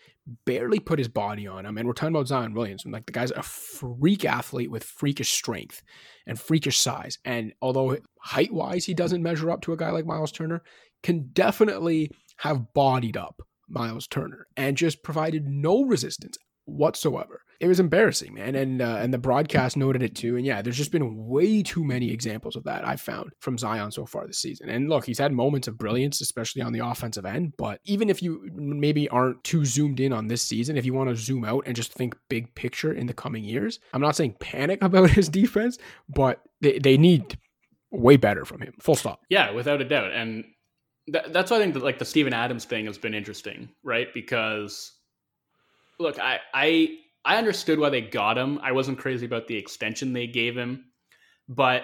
barely 0.45 0.79
put 0.79 0.99
his 0.99 1.09
body 1.09 1.47
on 1.47 1.65
him. 1.65 1.79
And 1.79 1.87
we're 1.87 1.95
talking 1.95 2.15
about 2.15 2.29
Zion 2.29 2.55
Williamson. 2.55 2.93
Like 2.93 3.07
the 3.07 3.13
guy's 3.13 3.31
a 3.31 3.43
freak 3.43 4.25
athlete 4.25 4.71
with 4.71 4.85
freakish 4.85 5.31
strength 5.31 5.83
and 6.27 6.39
freakish 6.39 6.79
size. 6.79 7.19
And 7.25 7.53
although 7.63 7.97
height 8.21 8.53
wise 8.53 8.85
he 8.85 8.95
doesn't 8.95 9.23
measure 9.23 9.51
up 9.51 9.63
to 9.63 9.73
a 9.73 9.77
guy 9.77 9.91
like 9.91 10.07
Miles 10.07 10.33
Turner, 10.33 10.63
can 11.03 11.31
definitely 11.33 12.11
have 12.39 12.73
bodied 12.75 13.17
up 13.17 13.43
Miles 13.69 14.07
Turner 14.07 14.47
and 14.57 14.77
just 14.77 15.03
provided 15.03 15.47
no 15.47 15.85
resistance 15.85 16.37
whatsoever. 16.65 17.43
It 17.63 17.69
was 17.69 17.79
embarrassing, 17.79 18.35
man, 18.35 18.57
and 18.57 18.83
uh, 18.83 18.97
and 19.01 19.15
the 19.15 19.19
broadcast 19.19 19.77
noted 19.77 20.03
it 20.03 20.17
too. 20.17 20.37
And 20.37 20.45
yeah, 20.45 20.63
there's 20.63 20.77
just 20.77 20.91
been 20.91 21.29
way 21.29 21.63
too 21.63 21.85
many 21.85 22.11
examples 22.11 22.57
of 22.57 22.65
that 22.65 22.85
I've 22.85 23.01
found 23.01 23.31
from 23.39 23.57
Zion 23.57 23.93
so 23.93 24.05
far 24.05 24.27
this 24.27 24.41
season. 24.41 24.69
And 24.69 24.89
look, 24.89 25.07
he's 25.07 25.21
had 25.21 25.33
moments 25.33 25.69
of 25.69 25.79
brilliance, 25.79 26.21
especially 26.21 26.61
on 26.61 26.73
the 26.73 26.85
offensive 26.85 27.25
end. 27.25 27.53
But 27.57 27.79
even 27.85 28.11
if 28.11 28.21
you 28.21 28.51
maybe 28.53 29.09
aren't 29.11 29.45
too 29.45 29.65
zoomed 29.65 30.01
in 30.01 30.13
on 30.13 30.27
this 30.27 30.43
season, 30.43 30.77
if 30.77 30.85
you 30.85 30.93
want 30.93 31.11
to 31.11 31.15
zoom 31.15 31.45
out 31.45 31.63
and 31.65 31.77
just 31.77 31.93
think 31.93 32.17
big 32.29 32.53
picture 32.57 32.93
in 32.93 33.07
the 33.07 33.15
coming 33.15 33.45
years, 33.45 33.79
I'm 33.93 34.03
not 34.03 34.17
saying 34.17 34.39
panic 34.41 34.83
about 34.83 35.11
his 35.11 35.29
defense, 35.29 35.79
but 36.09 36.43
they, 36.63 36.81
they 36.81 36.97
need 36.97 37.39
way 37.93 38.17
better 38.17 38.45
from 38.45 38.61
him. 38.61 38.75
Full 38.81 38.97
stop. 38.97 39.21
Yeah, 39.29 39.53
without 39.53 39.81
a 39.81 39.85
doubt. 39.85 40.11
And 40.11 40.45
th- 41.13 41.27
that's 41.29 41.53
why 41.53 41.59
I 41.59 41.61
think 41.61 41.75
that 41.75 41.85
like 41.85 42.01
the 42.01 42.05
Steven 42.05 42.33
Adams 42.33 42.65
thing 42.65 42.87
has 42.87 42.99
been 42.99 43.15
interesting, 43.15 43.69
right? 43.85 44.09
Because 44.13 44.93
look, 46.01 46.19
I 46.19 46.41
I 46.53 46.97
I 47.25 47.37
understood 47.37 47.79
why 47.79 47.91
they 47.91 48.01
got 48.01 48.39
him. 48.39 48.59
I 48.63 48.73
wasn't 48.73 48.99
crazy 48.99 49.27
about 49.27 49.47
the 49.47 49.57
extension 49.57 50.13
they 50.13 50.27
gave 50.27 50.57
him, 50.57 50.85
but 51.49 51.83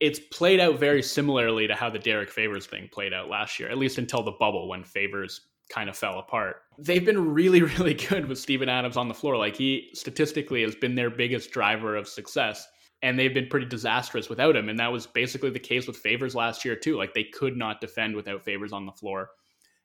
it's 0.00 0.20
played 0.32 0.60
out 0.60 0.78
very 0.78 1.02
similarly 1.02 1.66
to 1.66 1.74
how 1.74 1.90
the 1.90 1.98
Derrick 1.98 2.30
Favors 2.30 2.66
thing 2.66 2.88
played 2.92 3.12
out 3.12 3.28
last 3.28 3.58
year, 3.58 3.68
at 3.68 3.78
least 3.78 3.98
until 3.98 4.22
the 4.22 4.32
bubble 4.32 4.68
when 4.68 4.84
Favors 4.84 5.40
kind 5.68 5.90
of 5.90 5.96
fell 5.96 6.18
apart. 6.18 6.56
They've 6.78 7.04
been 7.04 7.32
really, 7.34 7.62
really 7.62 7.94
good 7.94 8.26
with 8.26 8.38
Steven 8.38 8.68
Adams 8.68 8.96
on 8.96 9.08
the 9.08 9.14
floor. 9.14 9.36
Like 9.36 9.56
he 9.56 9.90
statistically 9.94 10.62
has 10.62 10.74
been 10.74 10.94
their 10.94 11.10
biggest 11.10 11.50
driver 11.50 11.96
of 11.96 12.08
success. 12.08 12.66
And 13.00 13.16
they've 13.16 13.34
been 13.34 13.46
pretty 13.46 13.66
disastrous 13.66 14.28
without 14.28 14.56
him. 14.56 14.68
And 14.68 14.80
that 14.80 14.90
was 14.90 15.06
basically 15.06 15.50
the 15.50 15.60
case 15.60 15.86
with 15.86 15.96
Favors 15.96 16.34
last 16.34 16.64
year, 16.64 16.74
too. 16.74 16.96
Like 16.96 17.14
they 17.14 17.22
could 17.22 17.56
not 17.56 17.80
defend 17.80 18.16
without 18.16 18.44
Favors 18.44 18.72
on 18.72 18.86
the 18.86 18.92
floor. 18.92 19.30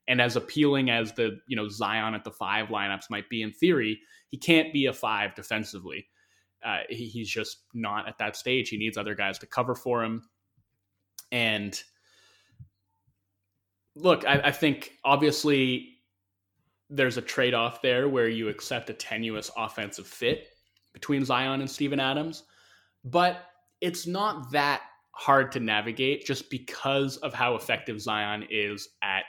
And 0.07 0.19
as 0.19 0.35
appealing 0.35 0.89
as 0.89 1.13
the 1.13 1.39
you 1.47 1.55
know 1.55 1.69
Zion 1.69 2.15
at 2.15 2.23
the 2.23 2.31
five 2.31 2.69
lineups 2.69 3.11
might 3.11 3.29
be 3.29 3.43
in 3.43 3.51
theory, 3.51 3.99
he 4.33 4.37
can't 4.39 4.73
be 4.73 4.87
a 4.87 4.93
five 4.93 5.35
defensively. 5.35 6.07
Uh, 6.65 6.79
he, 6.89 7.05
he's 7.05 7.29
just 7.29 7.65
not 7.75 8.07
at 8.07 8.17
that 8.17 8.35
stage. 8.35 8.67
He 8.67 8.77
needs 8.77 8.97
other 8.97 9.13
guys 9.13 9.37
to 9.37 9.45
cover 9.45 9.75
for 9.75 10.03
him. 10.03 10.23
And 11.31 11.79
look, 13.95 14.25
I, 14.25 14.39
I 14.45 14.51
think 14.51 14.93
obviously 15.05 15.99
there's 16.89 17.17
a 17.17 17.21
trade 17.21 17.53
off 17.53 17.83
there 17.83 18.09
where 18.09 18.27
you 18.27 18.49
accept 18.49 18.89
a 18.89 18.93
tenuous 18.93 19.51
offensive 19.55 20.07
fit 20.07 20.47
between 20.93 21.23
Zion 21.23 21.61
and 21.61 21.69
Steven 21.69 21.99
Adams, 21.99 22.41
but 23.05 23.37
it's 23.81 24.07
not 24.07 24.51
that 24.51 24.81
hard 25.11 25.51
to 25.51 25.59
navigate 25.59 26.25
just 26.25 26.49
because 26.49 27.17
of 27.17 27.35
how 27.35 27.53
effective 27.53 28.01
Zion 28.01 28.47
is 28.49 28.89
at 29.03 29.25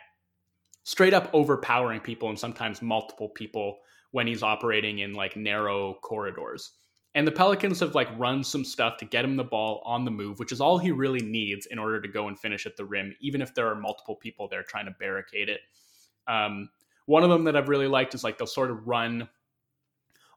straight 0.85 1.13
up 1.13 1.29
overpowering 1.35 2.01
people 2.01 2.31
and 2.31 2.39
sometimes 2.39 2.81
multiple 2.81 3.29
people 3.29 3.81
when 4.15 4.29
he's 4.29 4.45
operating 4.45 5.01
in 5.01 5.13
like 5.13 5.35
narrow 5.35 5.95
corridors. 5.95 6.75
And 7.17 7.27
the 7.27 7.33
Pelicans 7.33 7.81
have 7.81 7.97
like 7.97 8.09
run 8.17 8.45
some 8.45 8.65
stuff 8.65 8.97
to 8.99 9.05
get 9.05 9.25
him 9.25 9.35
the 9.35 9.43
ball 9.43 9.83
on 9.85 10.05
the 10.05 10.11
move, 10.13 10.39
which 10.39 10.53
is 10.53 10.61
all 10.61 10.79
he 10.79 10.93
really 10.93 11.19
needs 11.19 11.67
in 11.67 11.81
order 11.81 12.01
to 12.01 12.07
go 12.07 12.29
and 12.29 12.39
finish 12.39 12.65
at 12.65 12.77
the 12.77 12.85
rim, 12.85 13.13
even 13.21 13.43
if 13.43 13.57
there 13.57 13.67
are 13.67 13.75
multiple 13.75 14.15
people 14.15 14.47
there 14.47 14.63
trying 14.63 14.85
to 14.85 14.95
barricade 15.01 15.49
it. 15.49 15.63
Um, 16.29 16.69
one 17.07 17.25
of 17.25 17.29
them 17.29 17.43
that 17.45 17.57
I've 17.57 17.69
really 17.69 17.89
liked 17.89 18.15
is 18.15 18.23
like 18.23 18.39
they'll 18.39 18.47
sort 18.47 18.71
of 18.71 18.87
run 18.87 19.29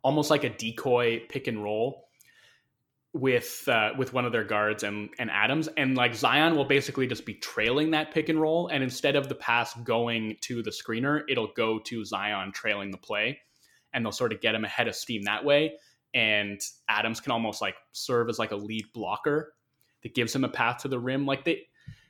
almost 0.02 0.32
like 0.32 0.44
a 0.44 0.50
decoy 0.50 1.22
pick 1.30 1.46
and 1.46 1.64
roll 1.64 2.08
with 3.14 3.64
uh, 3.68 3.92
with 3.96 4.12
one 4.12 4.26
of 4.26 4.32
their 4.32 4.44
guards 4.44 4.82
and 4.82 5.10
and 5.20 5.30
Adams, 5.30 5.70
and 5.78 5.96
like 5.96 6.16
Zion 6.16 6.56
will 6.56 6.66
basically 6.66 7.06
just 7.06 7.28
be 7.28 7.36
trailing 7.36 7.92
that 7.92 8.12
pick 8.12 8.30
and 8.30 8.42
roll, 8.42 8.70
and 8.70 8.84
instead 8.84 9.16
of 9.16 9.30
the 9.30 9.36
pass 9.36 9.76
going 9.84 10.36
to 10.42 10.64
the 10.64 10.72
screener, 10.72 11.22
it'll 11.30 11.54
go 11.56 11.78
to 11.78 12.04
Zion 12.04 12.52
trailing 12.52 12.90
the 12.90 12.98
play, 12.98 13.40
and 13.94 14.06
they'll 14.06 14.12
sort 14.12 14.34
of 14.34 14.42
get 14.42 14.56
him 14.56 14.66
ahead 14.66 14.88
of 14.88 14.96
steam 14.96 15.24
that 15.24 15.44
way 15.44 15.74
and 16.14 16.60
Adams 16.90 17.20
can 17.20 17.32
almost 17.32 17.62
like 17.62 17.76
serve 17.92 18.30
as 18.30 18.40
like 18.40 18.52
a 18.52 18.56
lead 18.56 18.86
blocker 18.94 19.54
that 20.04 20.16
gives 20.16 20.34
him 20.34 20.44
a 20.44 20.50
path 20.50 20.80
to 20.80 20.88
the 20.88 21.00
rim. 21.00 21.26
Like 21.26 21.44
they 21.44 21.64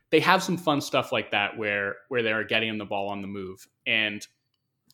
they 0.10 0.20
have 0.22 0.42
some 0.42 0.58
fun 0.58 0.80
stuff 0.82 1.12
like 1.12 1.32
that 1.32 1.58
where 1.58 1.96
where 2.10 2.24
they're 2.24 2.44
getting 2.44 2.70
him 2.70 2.78
the 2.78 2.86
ball 2.86 3.10
on 3.10 3.22
the 3.22 3.28
move. 3.28 3.68
And 3.86 4.26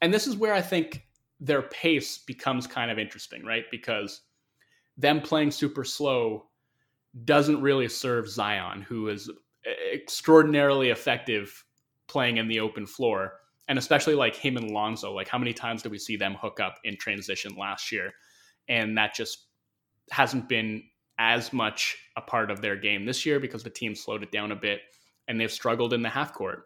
and 0.01 0.13
this 0.13 0.27
is 0.27 0.35
where 0.35 0.53
I 0.53 0.61
think 0.61 1.05
their 1.39 1.61
pace 1.61 2.17
becomes 2.17 2.67
kind 2.67 2.89
of 2.89 2.97
interesting, 2.97 3.45
right? 3.45 3.65
Because 3.69 4.21
them 4.97 5.21
playing 5.21 5.51
super 5.51 5.83
slow 5.83 6.47
doesn't 7.25 7.61
really 7.61 7.89
serve 7.89 8.29
Zion, 8.29 8.81
who 8.81 9.09
is 9.09 9.29
eh, 9.65 9.93
extraordinarily 9.93 10.89
effective 10.89 11.63
playing 12.07 12.37
in 12.37 12.47
the 12.47 12.59
open 12.59 12.85
floor. 12.87 13.33
And 13.67 13.77
especially 13.79 14.15
like 14.15 14.35
him 14.35 14.57
and 14.57 14.71
Lonzo, 14.71 15.13
like 15.13 15.27
how 15.27 15.37
many 15.37 15.53
times 15.53 15.81
do 15.81 15.89
we 15.89 15.97
see 15.97 16.17
them 16.17 16.35
hook 16.35 16.59
up 16.59 16.79
in 16.83 16.97
transition 16.97 17.55
last 17.55 17.91
year? 17.91 18.13
and 18.67 18.97
that 18.97 19.13
just 19.13 19.45
hasn't 20.11 20.49
been 20.49 20.83
as 21.19 21.53
much 21.53 21.97
a 22.17 22.21
part 22.21 22.51
of 22.51 22.61
their 22.61 22.75
game 22.75 23.05
this 23.05 23.25
year 23.25 23.39
because 23.39 23.63
the 23.63 23.69
team 23.69 23.95
slowed 23.95 24.23
it 24.23 24.31
down 24.31 24.51
a 24.51 24.55
bit 24.55 24.81
and 25.27 25.39
they've 25.39 25.51
struggled 25.51 25.93
in 25.93 26.01
the 26.01 26.09
half 26.09 26.33
court. 26.33 26.65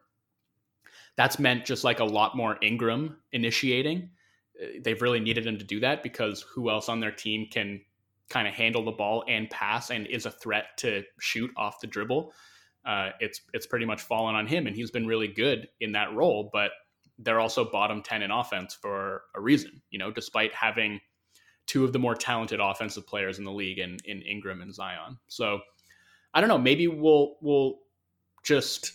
That's 1.15 1.39
meant 1.39 1.65
just 1.65 1.83
like 1.83 1.99
a 1.99 2.05
lot 2.05 2.37
more 2.37 2.57
Ingram 2.61 3.17
initiating. 3.31 4.09
Uh, 4.61 4.67
they've 4.83 5.01
really 5.01 5.19
needed 5.19 5.45
him 5.45 5.57
to 5.57 5.65
do 5.65 5.79
that 5.79 6.03
because 6.03 6.43
who 6.53 6.69
else 6.69 6.89
on 6.89 6.99
their 6.99 7.11
team 7.11 7.47
can 7.51 7.81
kind 8.29 8.47
of 8.47 8.53
handle 8.53 8.83
the 8.83 8.91
ball 8.91 9.23
and 9.27 9.49
pass 9.49 9.89
and 9.89 10.05
is 10.07 10.25
a 10.25 10.31
threat 10.31 10.77
to 10.77 11.03
shoot 11.19 11.51
off 11.57 11.79
the 11.79 11.87
dribble? 11.87 12.33
Uh, 12.85 13.09
it's 13.19 13.41
it's 13.53 13.67
pretty 13.67 13.85
much 13.85 14.01
fallen 14.01 14.35
on 14.35 14.47
him, 14.47 14.65
and 14.65 14.75
he's 14.75 14.91
been 14.91 15.07
really 15.07 15.27
good 15.27 15.67
in 15.81 15.91
that 15.91 16.13
role. 16.13 16.49
But 16.53 16.71
they're 17.19 17.39
also 17.39 17.69
bottom 17.69 18.01
ten 18.01 18.21
in 18.21 18.31
offense 18.31 18.73
for 18.73 19.23
a 19.35 19.41
reason. 19.41 19.81
You 19.89 19.99
know, 19.99 20.11
despite 20.11 20.53
having 20.53 20.99
two 21.65 21.83
of 21.83 21.93
the 21.93 21.99
more 21.99 22.15
talented 22.15 22.59
offensive 22.59 23.05
players 23.05 23.39
in 23.39 23.43
the 23.43 23.51
league 23.51 23.77
in, 23.77 23.97
in 24.05 24.21
Ingram 24.21 24.61
and 24.61 24.73
Zion. 24.73 25.17
So 25.27 25.59
I 26.33 26.39
don't 26.39 26.47
know. 26.47 26.57
Maybe 26.57 26.87
we'll 26.87 27.37
we'll 27.41 27.79
just 28.43 28.93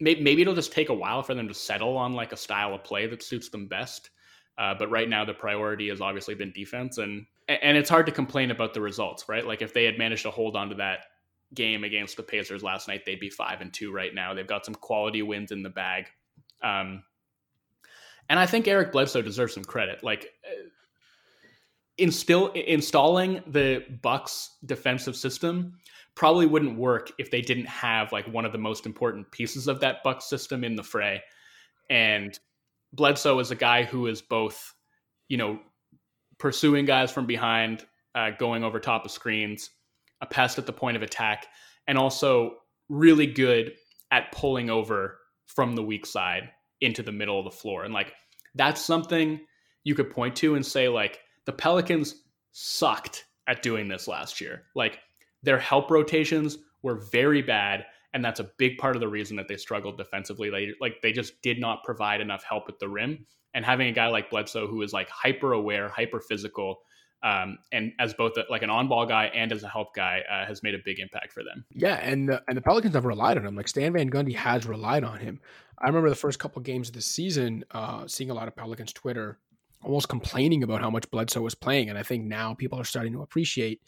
maybe, 0.00 0.22
maybe 0.22 0.42
it'll 0.42 0.54
just 0.54 0.72
take 0.72 0.88
a 0.88 0.94
while 0.94 1.22
for 1.22 1.34
them 1.34 1.48
to 1.48 1.54
settle 1.54 1.96
on 1.96 2.12
like 2.12 2.32
a 2.32 2.36
style 2.36 2.74
of 2.74 2.84
play 2.84 3.06
that 3.06 3.22
suits 3.22 3.48
them 3.48 3.66
best. 3.66 4.10
Uh, 4.56 4.74
but 4.78 4.88
right 4.90 5.08
now, 5.08 5.24
the 5.24 5.34
priority 5.34 5.88
has 5.88 6.00
obviously 6.00 6.34
been 6.34 6.52
defense, 6.52 6.98
and 6.98 7.26
and 7.48 7.76
it's 7.76 7.90
hard 7.90 8.06
to 8.06 8.12
complain 8.12 8.50
about 8.50 8.72
the 8.72 8.80
results, 8.80 9.28
right? 9.28 9.46
Like 9.46 9.62
if 9.62 9.74
they 9.74 9.84
had 9.84 9.98
managed 9.98 10.22
to 10.22 10.30
hold 10.30 10.56
on 10.56 10.68
to 10.68 10.76
that 10.76 11.06
game 11.54 11.84
against 11.84 12.16
the 12.16 12.22
Pacers 12.22 12.62
last 12.62 12.86
night, 12.86 13.04
they'd 13.04 13.20
be 13.20 13.30
five 13.30 13.60
and 13.60 13.72
two 13.72 13.92
right 13.92 14.14
now. 14.14 14.32
They've 14.32 14.46
got 14.46 14.64
some 14.64 14.74
quality 14.74 15.22
wins 15.22 15.50
in 15.50 15.62
the 15.62 15.70
bag. 15.70 16.06
Um, 16.62 17.02
and 18.28 18.38
I 18.38 18.46
think 18.46 18.66
Eric 18.68 18.92
Bledsoe 18.92 19.22
deserves 19.22 19.54
some 19.54 19.64
credit. 19.64 20.02
Like 20.02 20.30
instill 21.98 22.48
installing 22.52 23.42
the 23.46 23.84
Bucks 24.02 24.56
defensive 24.64 25.16
system 25.16 25.78
probably 26.14 26.46
wouldn't 26.46 26.78
work 26.78 27.12
if 27.18 27.30
they 27.30 27.40
didn't 27.40 27.66
have 27.66 28.12
like 28.12 28.26
one 28.26 28.44
of 28.44 28.52
the 28.52 28.58
most 28.58 28.86
important 28.86 29.30
pieces 29.30 29.68
of 29.68 29.80
that 29.80 30.02
Bucks 30.02 30.26
system 30.26 30.64
in 30.64 30.76
the 30.76 30.82
fray. 30.82 31.22
And 31.90 32.38
Bledsoe 32.92 33.38
is 33.40 33.50
a 33.50 33.56
guy 33.56 33.84
who 33.84 34.06
is 34.06 34.22
both, 34.22 34.72
you 35.28 35.36
know, 35.36 35.58
pursuing 36.38 36.84
guys 36.84 37.10
from 37.10 37.26
behind, 37.26 37.84
uh, 38.14 38.30
going 38.38 38.62
over 38.62 38.78
top 38.78 39.04
of 39.04 39.10
screens, 39.10 39.70
a 40.20 40.26
pest 40.26 40.58
at 40.58 40.66
the 40.66 40.72
point 40.72 40.96
of 40.96 41.02
attack, 41.02 41.46
and 41.88 41.98
also 41.98 42.56
really 42.88 43.26
good 43.26 43.72
at 44.10 44.30
pulling 44.30 44.70
over 44.70 45.18
from 45.46 45.74
the 45.74 45.82
weak 45.82 46.06
side 46.06 46.50
into 46.80 47.02
the 47.02 47.12
middle 47.12 47.38
of 47.38 47.44
the 47.44 47.50
floor. 47.50 47.84
And 47.84 47.94
like 47.94 48.12
that's 48.54 48.80
something 48.80 49.40
you 49.84 49.94
could 49.94 50.10
point 50.10 50.36
to 50.36 50.54
and 50.54 50.64
say 50.64 50.88
like 50.88 51.20
the 51.46 51.52
Pelicans 51.52 52.22
sucked 52.52 53.24
at 53.46 53.62
doing 53.62 53.88
this 53.88 54.08
last 54.08 54.40
year. 54.40 54.64
Like 54.74 54.98
their 55.42 55.58
help 55.58 55.90
rotations 55.90 56.58
were 56.82 56.96
very 57.12 57.42
bad, 57.42 57.84
and 58.12 58.24
that's 58.24 58.40
a 58.40 58.50
big 58.58 58.78
part 58.78 58.96
of 58.96 59.00
the 59.00 59.08
reason 59.08 59.36
that 59.36 59.48
they 59.48 59.56
struggled 59.56 59.98
defensively. 59.98 60.50
They 60.50 60.72
like 60.80 61.00
they 61.02 61.12
just 61.12 61.40
did 61.42 61.60
not 61.60 61.84
provide 61.84 62.20
enough 62.20 62.44
help 62.44 62.64
at 62.68 62.78
the 62.78 62.88
rim. 62.88 63.26
And 63.52 63.64
having 63.64 63.86
a 63.86 63.92
guy 63.92 64.08
like 64.08 64.30
Bledsoe 64.30 64.66
who 64.66 64.82
is 64.82 64.92
like 64.92 65.08
hyper 65.08 65.52
aware, 65.52 65.88
hyper 65.88 66.20
physical, 66.20 66.78
um, 67.24 67.58
and 67.72 67.92
as 67.98 68.14
both 68.14 68.36
a, 68.36 68.44
like 68.50 68.62
an 68.62 68.70
on-ball 68.70 69.06
guy 69.06 69.24
and 69.34 69.50
as 69.50 69.62
a 69.64 69.68
help 69.68 69.94
guy, 69.94 70.22
uh, 70.30 70.46
has 70.46 70.62
made 70.62 70.74
a 70.74 70.78
big 70.84 71.00
impact 71.00 71.32
for 71.32 71.42
them. 71.42 71.64
Yeah, 71.70 71.94
and 71.94 72.28
the, 72.28 72.42
and 72.46 72.56
the 72.56 72.60
Pelicans 72.60 72.94
have 72.94 73.06
relied 73.06 73.38
on 73.38 73.46
him. 73.46 73.56
Like 73.56 73.66
Stan 73.66 73.94
Van 73.94 74.10
Gundy 74.10 74.36
has 74.36 74.66
relied 74.66 75.02
on 75.02 75.18
him. 75.18 75.40
I 75.78 75.86
remember 75.86 76.10
the 76.10 76.14
first 76.14 76.38
couple 76.38 76.60
games 76.62 76.88
of 76.88 76.94
the 76.94 77.00
season, 77.00 77.64
uh, 77.72 78.06
seeing 78.06 78.30
a 78.30 78.34
lot 78.34 78.46
of 78.46 78.54
Pelicans 78.54 78.92
Twitter 78.92 79.38
almost 79.82 80.08
complaining 80.08 80.62
about 80.62 80.80
how 80.80 80.90
much 80.90 81.10
Bledsoe 81.10 81.40
was 81.40 81.54
playing. 81.54 81.88
And 81.88 81.98
I 81.98 82.02
think 82.02 82.24
now 82.24 82.54
people 82.54 82.78
are 82.78 82.84
starting 82.84 83.12
to 83.14 83.22
appreciate 83.22 83.80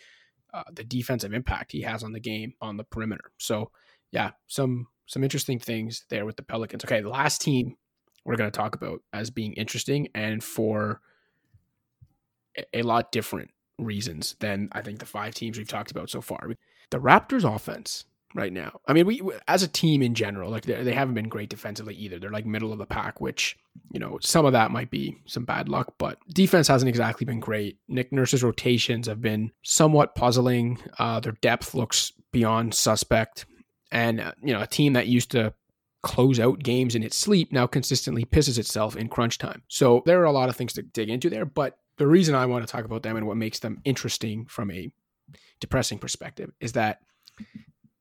uh, 0.52 0.62
the 0.72 0.84
defensive 0.84 1.32
impact 1.32 1.72
he 1.72 1.82
has 1.82 2.02
on 2.02 2.12
the 2.12 2.20
game 2.20 2.54
on 2.60 2.76
the 2.76 2.84
perimeter. 2.84 3.32
So 3.38 3.70
yeah, 4.12 4.30
some 4.46 4.88
some 5.06 5.22
interesting 5.22 5.58
things 5.58 6.04
there 6.08 6.24
with 6.24 6.36
the 6.36 6.42
Pelicans. 6.42 6.84
Okay, 6.84 7.00
the 7.00 7.08
last 7.08 7.40
team 7.40 7.76
we're 8.24 8.36
going 8.36 8.50
to 8.50 8.56
talk 8.56 8.74
about 8.74 9.00
as 9.12 9.30
being 9.30 9.52
interesting 9.52 10.08
and 10.14 10.42
for 10.42 11.00
a 12.72 12.82
lot 12.82 13.12
different 13.12 13.50
reasons 13.78 14.36
than 14.40 14.68
I 14.72 14.82
think 14.82 14.98
the 14.98 15.06
five 15.06 15.34
teams 15.34 15.58
we've 15.58 15.68
talked 15.68 15.90
about 15.90 16.10
so 16.10 16.20
far. 16.20 16.50
The 16.90 16.98
Raptors 16.98 17.44
offense 17.44 18.04
right 18.34 18.52
now. 18.52 18.80
I 18.86 18.92
mean, 18.92 19.06
we 19.06 19.22
as 19.48 19.62
a 19.62 19.68
team 19.68 20.02
in 20.02 20.14
general, 20.14 20.50
like 20.50 20.64
they, 20.64 20.92
haven't 20.92 21.14
been 21.14 21.28
great 21.28 21.48
defensively 21.48 21.94
either. 21.94 22.18
They're 22.18 22.30
like 22.30 22.46
middle 22.46 22.72
of 22.72 22.78
the 22.78 22.86
pack, 22.86 23.20
which 23.20 23.56
you 23.92 23.98
know 23.98 24.18
some 24.20 24.44
of 24.44 24.52
that 24.52 24.70
might 24.70 24.90
be 24.90 25.18
some 25.26 25.44
bad 25.44 25.68
luck, 25.68 25.94
but 25.98 26.18
defense 26.32 26.68
hasn't 26.68 26.88
exactly 26.88 27.24
been 27.24 27.40
great. 27.40 27.78
Nick 27.88 28.12
Nurse's 28.12 28.44
rotations 28.44 29.06
have 29.08 29.20
been 29.20 29.50
somewhat 29.62 30.14
puzzling. 30.14 30.78
Uh, 30.98 31.18
their 31.20 31.32
depth 31.32 31.74
looks 31.74 32.12
beyond 32.32 32.74
suspect, 32.74 33.46
and 33.90 34.20
uh, 34.20 34.32
you 34.42 34.52
know 34.52 34.62
a 34.62 34.66
team 34.66 34.92
that 34.92 35.08
used 35.08 35.30
to 35.32 35.54
close 36.02 36.38
out 36.38 36.60
games 36.60 36.94
in 36.94 37.02
its 37.02 37.16
sleep 37.16 37.52
now 37.52 37.66
consistently 37.66 38.24
pisses 38.24 38.58
itself 38.58 38.96
in 38.96 39.08
crunch 39.08 39.38
time. 39.38 39.62
So 39.66 40.02
there 40.06 40.20
are 40.20 40.26
a 40.26 40.32
lot 40.32 40.48
of 40.48 40.54
things 40.54 40.72
to 40.74 40.82
dig 40.82 41.08
into 41.08 41.28
there, 41.28 41.44
but 41.44 41.78
the 41.98 42.06
reason 42.06 42.34
I 42.34 42.46
want 42.46 42.66
to 42.66 42.70
talk 42.70 42.84
about 42.84 43.02
them 43.02 43.16
and 43.16 43.26
what 43.26 43.36
makes 43.36 43.58
them 43.58 43.80
interesting 43.84 44.46
from 44.46 44.70
a 44.70 44.90
depressing 45.60 45.98
perspective 45.98 46.52
is 46.60 46.72
that 46.72 47.00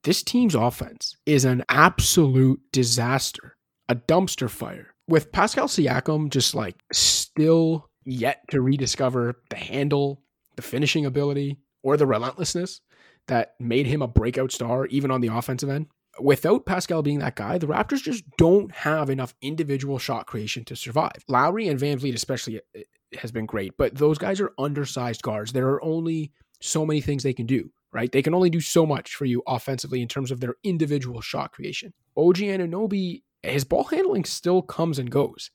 this 0.03 0.21
team's 0.21 0.55
offense 0.55 1.15
is 1.25 1.45
an 1.45 1.63
absolute 1.69 2.59
disaster, 2.71 3.57
a 3.89 3.95
dumpster 3.95 4.49
fire. 4.49 4.93
With 5.07 5.31
Pascal 5.31 5.67
Siakam 5.67 6.29
just 6.29 6.55
like 6.55 6.75
still 6.91 7.89
yet 8.05 8.41
to 8.51 8.61
rediscover 8.61 9.41
the 9.49 9.55
handle, 9.55 10.21
the 10.55 10.61
finishing 10.61 11.05
ability, 11.05 11.57
or 11.83 11.97
the 11.97 12.07
relentlessness 12.07 12.81
that 13.27 13.55
made 13.59 13.87
him 13.87 14.01
a 14.01 14.07
breakout 14.07 14.51
star, 14.51 14.85
even 14.87 15.11
on 15.11 15.21
the 15.21 15.27
offensive 15.27 15.69
end. 15.69 15.87
Without 16.19 16.65
Pascal 16.65 17.01
being 17.01 17.19
that 17.19 17.35
guy, 17.35 17.57
the 17.57 17.67
Raptors 17.67 18.01
just 18.01 18.23
don't 18.37 18.71
have 18.73 19.09
enough 19.09 19.33
individual 19.41 19.99
shot 19.99 20.27
creation 20.27 20.63
to 20.65 20.75
survive. 20.75 21.23
Lowry 21.27 21.67
and 21.67 21.79
VanVleet, 21.79 22.15
especially, 22.15 22.61
eh, 22.75 22.83
has 23.19 23.31
been 23.31 23.45
great, 23.45 23.73
but 23.77 23.95
those 23.95 24.17
guys 24.17 24.41
are 24.41 24.53
undersized 24.57 25.21
guards. 25.21 25.53
There 25.53 25.69
are 25.69 25.83
only 25.83 26.31
so 26.61 26.85
many 26.85 27.01
things 27.01 27.23
they 27.23 27.33
can 27.33 27.45
do 27.45 27.71
right? 27.93 28.11
They 28.11 28.21
can 28.21 28.33
only 28.33 28.49
do 28.49 28.59
so 28.59 28.85
much 28.85 29.15
for 29.15 29.23
you 29.23 29.41
offensively 29.47 30.01
in 30.01 30.09
terms 30.09 30.29
of 30.29 30.41
their 30.41 30.55
individual 30.65 31.21
shot 31.21 31.53
creation. 31.53 31.93
OG 32.17 32.35
Anunoby 32.39 33.21
his 33.51 33.63
ball 33.63 33.83
handling 33.85 34.25
still 34.25 34.61
comes 34.61 34.99
and 34.99 35.09
goes. 35.09 35.51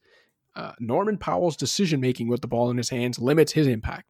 Uh, 0.56 0.72
Norman 0.80 1.16
Powell's 1.18 1.56
decision 1.56 2.00
making 2.00 2.28
with 2.28 2.40
the 2.40 2.48
ball 2.48 2.70
in 2.70 2.76
his 2.76 2.90
hands 2.90 3.18
limits 3.18 3.52
his 3.52 3.66
impact. 3.66 4.06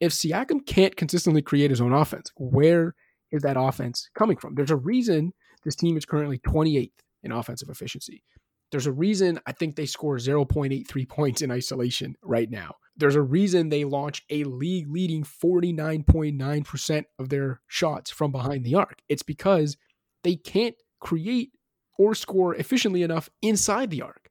If 0.00 0.12
Siakam 0.12 0.64
can't 0.66 0.96
consistently 0.96 1.42
create 1.42 1.70
his 1.70 1.80
own 1.80 1.92
offense, 1.92 2.30
where 2.36 2.94
is 3.30 3.42
that 3.42 3.58
offense 3.58 4.08
coming 4.14 4.36
from? 4.36 4.54
There's 4.54 4.70
a 4.70 4.76
reason 4.76 5.32
this 5.64 5.76
team 5.76 5.96
is 5.96 6.06
currently 6.06 6.38
28th 6.38 6.90
in 7.22 7.32
offensive 7.32 7.68
efficiency. 7.68 8.22
There's 8.70 8.86
a 8.86 8.92
reason 8.92 9.40
I 9.46 9.52
think 9.52 9.76
they 9.76 9.86
score 9.86 10.16
0.83 10.16 11.08
points 11.08 11.42
in 11.42 11.50
isolation 11.50 12.16
right 12.22 12.50
now. 12.50 12.76
There's 12.96 13.16
a 13.16 13.22
reason 13.22 13.68
they 13.68 13.84
launch 13.84 14.22
a 14.30 14.44
league 14.44 14.90
leading 14.90 15.24
49.9% 15.24 17.04
of 17.18 17.28
their 17.30 17.60
shots 17.66 18.10
from 18.10 18.30
behind 18.30 18.64
the 18.64 18.74
arc. 18.74 18.98
It's 19.08 19.22
because 19.22 19.76
they 20.22 20.36
can't 20.36 20.74
create 21.00 21.52
or 21.98 22.14
score 22.14 22.54
efficiently 22.54 23.02
enough 23.02 23.28
inside 23.42 23.90
the 23.90 24.02
arc. 24.02 24.30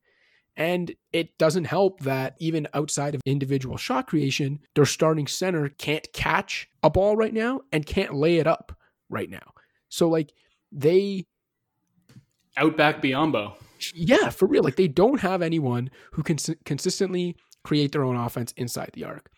And 0.56 0.94
it 1.14 1.38
doesn't 1.38 1.66
help 1.66 2.02
that 2.02 2.36
even 2.40 2.68
outside 2.74 3.16
of 3.16 3.22
individual 3.26 3.78
shot 3.78 4.08
creation, 4.08 4.60
their 4.76 4.86
starting 4.86 5.26
center 5.26 5.70
can't 5.70 6.08
catch 6.14 6.70
a 6.84 6.90
ball 6.90 7.16
right 7.16 7.34
now 7.34 7.62
and 7.72 7.86
can't 7.86 8.14
lay 8.14 8.38
it 8.38 8.48
up 8.48 8.78
right 9.10 9.30
now. 9.30 9.54
So, 9.88 10.10
like, 10.10 10.34
they. 10.72 11.26
Outback 12.58 13.02
Biyombo. 13.02 13.54
Yeah, 13.94 14.30
for 14.30 14.48
real. 14.48 14.64
Like, 14.64 14.76
they 14.76 14.88
don't 14.88 15.20
have 15.22 15.42
anyone 15.42 15.90
who 16.14 16.24
can 16.24 16.38
consistently 16.66 17.36
create 17.64 17.92
their 17.92 18.04
own 18.04 18.16
offense 18.16 18.54
inside 18.58 18.92
the 18.94 19.04
arc. 19.04 19.30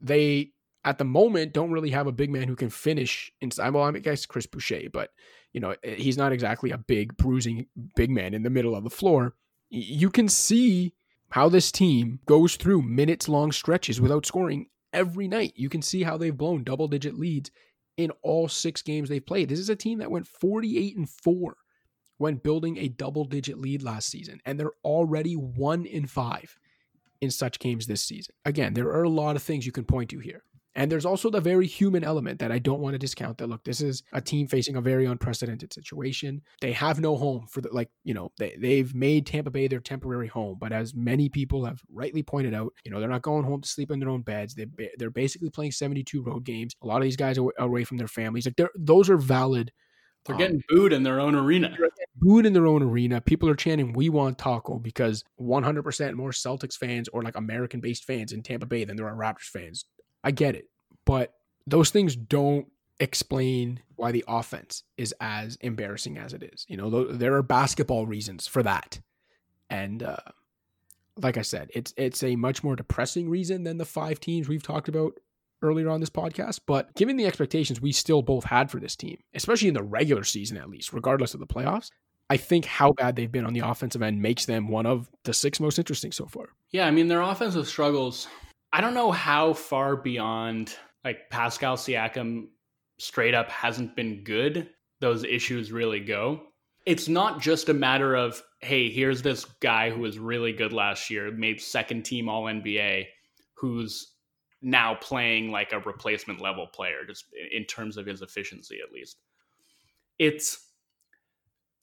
They, 0.00 0.52
at 0.84 0.98
the 0.98 1.04
moment, 1.04 1.52
don't 1.52 1.70
really 1.70 1.90
have 1.90 2.06
a 2.06 2.12
big 2.12 2.30
man 2.30 2.48
who 2.48 2.56
can 2.56 2.70
finish 2.70 3.32
inside. 3.40 3.70
Well, 3.70 3.84
I 3.84 3.92
guess 3.92 4.26
Chris 4.26 4.46
Boucher, 4.46 4.90
but, 4.92 5.10
you 5.52 5.60
know, 5.60 5.74
eh, 5.84 5.94
he's 5.94 6.18
not 6.18 6.32
exactly 6.32 6.70
a 6.70 6.78
big, 6.78 7.16
bruising 7.16 7.66
big 7.94 8.10
man 8.10 8.34
in 8.34 8.42
the 8.42 8.50
middle 8.50 8.74
of 8.74 8.84
the 8.84 8.90
floor 8.90 9.34
you 9.72 10.10
can 10.10 10.28
see 10.28 10.92
how 11.30 11.48
this 11.48 11.72
team 11.72 12.20
goes 12.26 12.56
through 12.56 12.82
minutes 12.82 13.28
long 13.28 13.50
stretches 13.50 14.00
without 14.00 14.26
scoring 14.26 14.66
every 14.92 15.26
night. 15.26 15.54
You 15.56 15.70
can 15.70 15.80
see 15.80 16.02
how 16.02 16.18
they've 16.18 16.36
blown 16.36 16.62
double 16.62 16.88
digit 16.88 17.18
leads 17.18 17.50
in 17.96 18.10
all 18.22 18.48
six 18.48 18.82
games 18.82 19.08
they've 19.08 19.24
played. 19.24 19.48
This 19.48 19.58
is 19.58 19.70
a 19.70 19.76
team 19.76 19.98
that 19.98 20.10
went 20.10 20.26
48 20.26 20.96
and 20.96 21.08
4 21.08 21.56
when 22.22 22.36
building 22.36 22.78
a 22.78 22.86
double 22.86 23.24
digit 23.24 23.58
lead 23.58 23.82
last 23.82 24.08
season, 24.08 24.40
and 24.46 24.58
they're 24.58 24.78
already 24.84 25.34
1 25.34 25.84
in 25.86 26.06
5 26.06 26.58
in 27.20 27.32
such 27.32 27.58
games 27.58 27.88
this 27.88 28.00
season. 28.00 28.32
Again, 28.44 28.74
there 28.74 28.86
are 28.86 29.02
a 29.02 29.08
lot 29.08 29.34
of 29.34 29.42
things 29.42 29.66
you 29.66 29.72
can 29.72 29.84
point 29.84 30.10
to 30.10 30.20
here. 30.20 30.44
And 30.76 30.90
there's 30.90 31.04
also 31.04 31.30
the 31.30 31.40
very 31.40 31.66
human 31.66 32.04
element 32.04 32.38
that 32.38 32.52
I 32.52 32.60
don't 32.60 32.78
want 32.78 32.94
to 32.94 32.98
discount 32.98 33.38
that 33.38 33.48
look, 33.48 33.64
this 33.64 33.80
is 33.80 34.04
a 34.12 34.20
team 34.20 34.46
facing 34.46 34.76
a 34.76 34.80
very 34.80 35.04
unprecedented 35.04 35.72
situation. 35.72 36.42
They 36.60 36.70
have 36.72 37.00
no 37.00 37.16
home 37.16 37.46
for 37.50 37.60
the 37.60 37.70
like, 37.72 37.90
you 38.04 38.14
know, 38.14 38.30
they, 38.38 38.56
they've 38.56 38.94
made 38.94 39.26
Tampa 39.26 39.50
Bay 39.50 39.66
their 39.66 39.80
temporary 39.80 40.28
home. 40.28 40.58
But 40.60 40.72
as 40.72 40.94
many 40.94 41.28
people 41.28 41.64
have 41.64 41.82
rightly 41.92 42.22
pointed 42.22 42.54
out, 42.54 42.72
you 42.84 42.92
know, 42.92 43.00
they're 43.00 43.08
not 43.08 43.22
going 43.22 43.44
home 43.44 43.62
to 43.62 43.68
sleep 43.68 43.90
in 43.90 43.98
their 43.98 44.08
own 44.08 44.22
beds. 44.22 44.54
They, 44.54 44.66
they're 44.96 45.10
basically 45.10 45.50
playing 45.50 45.72
72 45.72 46.22
road 46.22 46.44
games. 46.44 46.72
A 46.82 46.86
lot 46.86 46.98
of 46.98 47.02
these 47.02 47.16
guys 47.16 47.36
are 47.36 47.52
away 47.58 47.82
from 47.82 47.98
their 47.98 48.06
families. 48.06 48.46
Like, 48.46 48.68
those 48.76 49.10
are 49.10 49.18
valid. 49.18 49.72
They're 50.24 50.36
um, 50.36 50.40
getting 50.40 50.62
booed 50.68 50.92
in 50.92 51.02
their 51.02 51.18
own 51.18 51.34
arena. 51.34 51.76
Booed 52.16 52.46
in 52.46 52.52
their 52.52 52.66
own 52.66 52.82
arena. 52.82 53.20
People 53.20 53.48
are 53.48 53.56
chanting, 53.56 53.92
We 53.92 54.08
want 54.08 54.38
Tacko 54.38 54.80
because 54.80 55.24
100% 55.40 56.14
more 56.14 56.30
Celtics 56.30 56.76
fans 56.76 57.08
or 57.08 57.22
like 57.22 57.36
American 57.36 57.80
based 57.80 58.04
fans 58.04 58.32
in 58.32 58.42
Tampa 58.42 58.66
Bay 58.66 58.84
than 58.84 58.96
there 58.96 59.08
are 59.08 59.16
Raptors 59.16 59.48
fans 59.48 59.84
I 60.24 60.30
get 60.30 60.54
it, 60.54 60.68
but 61.04 61.34
those 61.66 61.90
things 61.90 62.14
don't 62.14 62.66
explain 63.00 63.80
why 63.96 64.12
the 64.12 64.24
offense 64.28 64.84
is 64.96 65.14
as 65.20 65.56
embarrassing 65.56 66.18
as 66.18 66.32
it 66.32 66.42
is. 66.42 66.64
You 66.68 66.76
know, 66.76 67.12
there 67.12 67.34
are 67.34 67.42
basketball 67.42 68.06
reasons 68.06 68.46
for 68.46 68.62
that, 68.62 69.00
and 69.68 70.02
uh, 70.02 70.16
like 71.16 71.36
I 71.36 71.42
said, 71.42 71.70
it's 71.74 71.92
it's 71.96 72.22
a 72.22 72.36
much 72.36 72.62
more 72.62 72.76
depressing 72.76 73.28
reason 73.28 73.64
than 73.64 73.78
the 73.78 73.84
five 73.84 74.20
teams 74.20 74.48
we've 74.48 74.62
talked 74.62 74.88
about 74.88 75.18
earlier 75.62 75.88
on 75.88 76.00
this 76.00 76.10
podcast. 76.10 76.60
But 76.66 76.94
given 76.94 77.16
the 77.16 77.26
expectations 77.26 77.80
we 77.80 77.92
still 77.92 78.22
both 78.22 78.44
had 78.44 78.70
for 78.70 78.80
this 78.80 78.96
team, 78.96 79.18
especially 79.34 79.68
in 79.68 79.74
the 79.74 79.82
regular 79.82 80.24
season 80.24 80.56
at 80.56 80.68
least, 80.68 80.92
regardless 80.92 81.34
of 81.34 81.40
the 81.40 81.46
playoffs, 81.46 81.90
I 82.30 82.36
think 82.36 82.64
how 82.64 82.92
bad 82.92 83.16
they've 83.16 83.30
been 83.30 83.46
on 83.46 83.52
the 83.52 83.60
offensive 83.60 84.02
end 84.02 84.20
makes 84.20 84.46
them 84.46 84.68
one 84.68 84.86
of 84.86 85.10
the 85.24 85.34
six 85.34 85.60
most 85.60 85.78
interesting 85.78 86.12
so 86.12 86.26
far. 86.26 86.46
Yeah, 86.70 86.86
I 86.86 86.90
mean 86.90 87.08
their 87.08 87.20
offensive 87.20 87.68
struggles 87.68 88.28
I 88.72 88.80
don't 88.80 88.94
know 88.94 89.12
how 89.12 89.52
far 89.52 89.96
beyond 89.96 90.74
like 91.04 91.28
Pascal 91.30 91.76
Siakam 91.76 92.46
straight 92.98 93.34
up 93.34 93.50
hasn't 93.50 93.94
been 93.94 94.24
good 94.24 94.70
those 95.00 95.24
issues 95.24 95.72
really 95.72 96.00
go. 96.00 96.40
It's 96.86 97.08
not 97.08 97.40
just 97.40 97.68
a 97.68 97.74
matter 97.74 98.14
of, 98.14 98.42
hey, 98.60 98.88
here's 98.88 99.20
this 99.20 99.44
guy 99.60 99.90
who 99.90 100.00
was 100.00 100.18
really 100.18 100.52
good 100.52 100.72
last 100.72 101.10
year, 101.10 101.30
made 101.30 101.60
second 101.60 102.04
team 102.04 102.28
all 102.28 102.44
NBA, 102.44 103.06
who's 103.54 104.11
now 104.62 104.94
playing 104.94 105.50
like 105.50 105.72
a 105.72 105.80
replacement 105.80 106.40
level 106.40 106.66
player, 106.66 107.04
just 107.06 107.26
in 107.50 107.64
terms 107.64 107.96
of 107.96 108.06
his 108.06 108.22
efficiency 108.22 108.78
at 108.86 108.92
least. 108.92 109.18
It's 110.18 110.68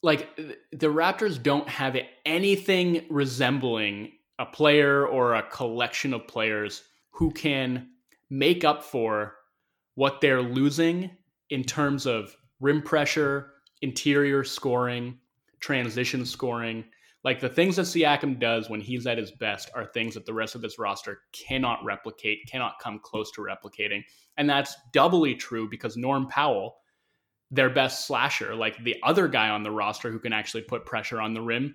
like 0.02 0.34
the 0.36 0.86
Raptors 0.86 1.42
don't 1.42 1.68
have 1.68 1.96
anything 2.24 3.04
resembling 3.10 4.12
a 4.38 4.46
player 4.46 5.06
or 5.06 5.34
a 5.34 5.42
collection 5.42 6.14
of 6.14 6.26
players 6.26 6.82
who 7.10 7.30
can 7.30 7.88
make 8.30 8.64
up 8.64 8.82
for 8.82 9.34
what 9.96 10.22
they're 10.22 10.40
losing 10.40 11.10
in 11.50 11.62
terms 11.62 12.06
of 12.06 12.34
rim 12.60 12.80
pressure, 12.80 13.52
interior 13.82 14.42
scoring, 14.44 15.18
transition 15.58 16.24
scoring. 16.24 16.84
Like 17.22 17.40
the 17.40 17.48
things 17.48 17.76
that 17.76 17.82
Siakam 17.82 18.40
does 18.40 18.70
when 18.70 18.80
he's 18.80 19.06
at 19.06 19.18
his 19.18 19.30
best 19.30 19.70
are 19.74 19.84
things 19.84 20.14
that 20.14 20.24
the 20.24 20.32
rest 20.32 20.54
of 20.54 20.62
this 20.62 20.78
roster 20.78 21.20
cannot 21.32 21.84
replicate, 21.84 22.48
cannot 22.50 22.78
come 22.80 22.98
close 22.98 23.30
to 23.32 23.42
replicating. 23.42 24.02
And 24.38 24.48
that's 24.48 24.74
doubly 24.92 25.34
true 25.34 25.68
because 25.68 25.96
Norm 25.96 26.28
Powell, 26.28 26.76
their 27.50 27.68
best 27.68 28.06
slasher, 28.06 28.54
like 28.54 28.82
the 28.84 28.96
other 29.02 29.28
guy 29.28 29.50
on 29.50 29.62
the 29.62 29.70
roster 29.70 30.10
who 30.10 30.18
can 30.18 30.32
actually 30.32 30.62
put 30.62 30.86
pressure 30.86 31.20
on 31.20 31.34
the 31.34 31.42
rim, 31.42 31.74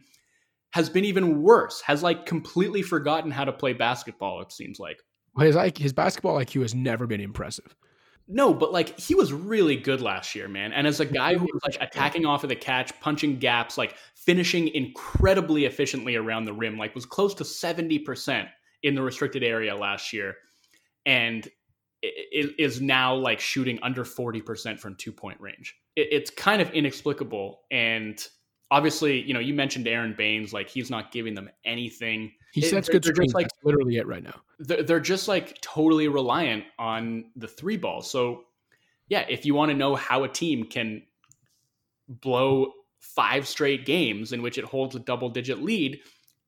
has 0.71 0.89
been 0.89 1.05
even 1.05 1.43
worse, 1.43 1.79
has 1.81 2.01
like 2.01 2.25
completely 2.25 2.81
forgotten 2.81 3.29
how 3.29 3.45
to 3.45 3.53
play 3.53 3.73
basketball, 3.73 4.41
it 4.41 4.51
seems 4.51 4.79
like. 4.79 4.99
His 5.37 5.55
his 5.77 5.93
basketball 5.93 6.37
IQ 6.39 6.61
has 6.61 6.73
never 6.73 7.05
been 7.05 7.21
impressive. 7.21 7.75
No, 8.27 8.53
but 8.53 8.73
like 8.73 8.99
he 8.99 9.13
was 9.13 9.31
really 9.31 9.75
good 9.75 10.01
last 10.01 10.33
year, 10.33 10.47
man. 10.47 10.73
And 10.73 10.87
as 10.87 10.99
a 10.99 11.05
guy 11.05 11.35
who 11.35 11.45
was 11.45 11.61
like 11.63 11.77
attacking 11.79 12.25
off 12.25 12.43
of 12.43 12.49
the 12.49 12.55
catch, 12.55 12.99
punching 12.99 13.37
gaps, 13.37 13.77
like 13.77 13.95
finishing 14.15 14.67
incredibly 14.69 15.65
efficiently 15.65 16.15
around 16.15 16.45
the 16.45 16.53
rim, 16.53 16.77
like 16.77 16.95
was 16.95 17.05
close 17.05 17.35
to 17.35 17.43
70% 17.43 18.47
in 18.83 18.95
the 18.95 19.01
restricted 19.01 19.43
area 19.43 19.75
last 19.75 20.11
year. 20.11 20.35
And 21.05 21.47
is 22.31 22.81
now 22.81 23.15
like 23.15 23.39
shooting 23.39 23.79
under 23.81 24.03
40% 24.03 24.79
from 24.79 24.95
two 24.95 25.11
point 25.11 25.39
range. 25.39 25.75
It's 25.95 26.29
kind 26.29 26.61
of 26.61 26.69
inexplicable. 26.71 27.61
And 27.71 28.23
obviously, 28.71 29.21
you 29.21 29.33
know, 29.33 29.39
you 29.39 29.53
mentioned 29.53 29.87
Aron 29.87 30.13
Baynes, 30.17 30.53
like 30.53 30.69
he's 30.69 30.89
not 30.89 31.11
giving 31.11 31.33
them 31.33 31.49
anything. 31.63 32.31
He 32.55 32.61
sets 32.61 32.87
good 32.87 33.03
screens. 33.03 33.33
Like 33.33 33.49
literally 33.65 33.97
it 33.97 34.07
right 34.07 34.23
now. 34.23 34.39
They're, 34.59 34.81
they're 34.81 34.99
just 35.01 35.27
like 35.27 35.59
totally 35.59 36.07
reliant 36.07 36.63
on 36.79 37.25
the 37.35 37.49
three 37.49 37.75
ball. 37.75 38.01
So, 38.01 38.45
yeah, 39.09 39.25
if 39.27 39.45
you 39.45 39.53
want 39.53 39.71
to 39.71 39.77
know 39.77 39.93
how 39.93 40.23
a 40.23 40.29
team 40.29 40.63
can 40.63 41.03
blow 42.07 42.71
five 42.99 43.45
straight 43.45 43.85
games 43.85 44.31
in 44.31 44.41
which 44.41 44.57
it 44.57 44.63
holds 44.63 44.95
a 44.95 44.99
double 44.99 45.27
digit 45.27 45.61
lead, 45.61 45.99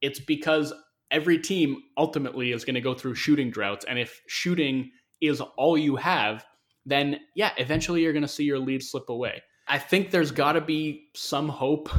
it's 0.01 0.19
because 0.19 0.73
every 1.11 1.37
team 1.39 1.83
ultimately 1.97 2.53
is 2.53 2.63
going 2.63 2.75
to 2.75 2.81
go 2.81 2.93
through 2.93 3.15
shooting 3.15 3.51
droughts. 3.51 3.83
And 3.83 3.99
if 3.99 4.21
shooting 4.27 4.91
is 5.19 5.41
all 5.41 5.77
you 5.77 5.97
have, 5.97 6.45
then 6.85 7.19
yeah, 7.35 7.51
eventually 7.57 8.01
you're 8.01 8.13
going 8.13 8.21
to 8.21 8.29
see 8.29 8.45
your 8.45 8.59
lead 8.59 8.81
slip 8.81 9.09
away. 9.09 9.43
I 9.67 9.77
think 9.77 10.09
there's 10.09 10.31
got 10.31 10.53
to 10.53 10.61
be 10.61 11.09
some 11.15 11.49
hope 11.49 11.89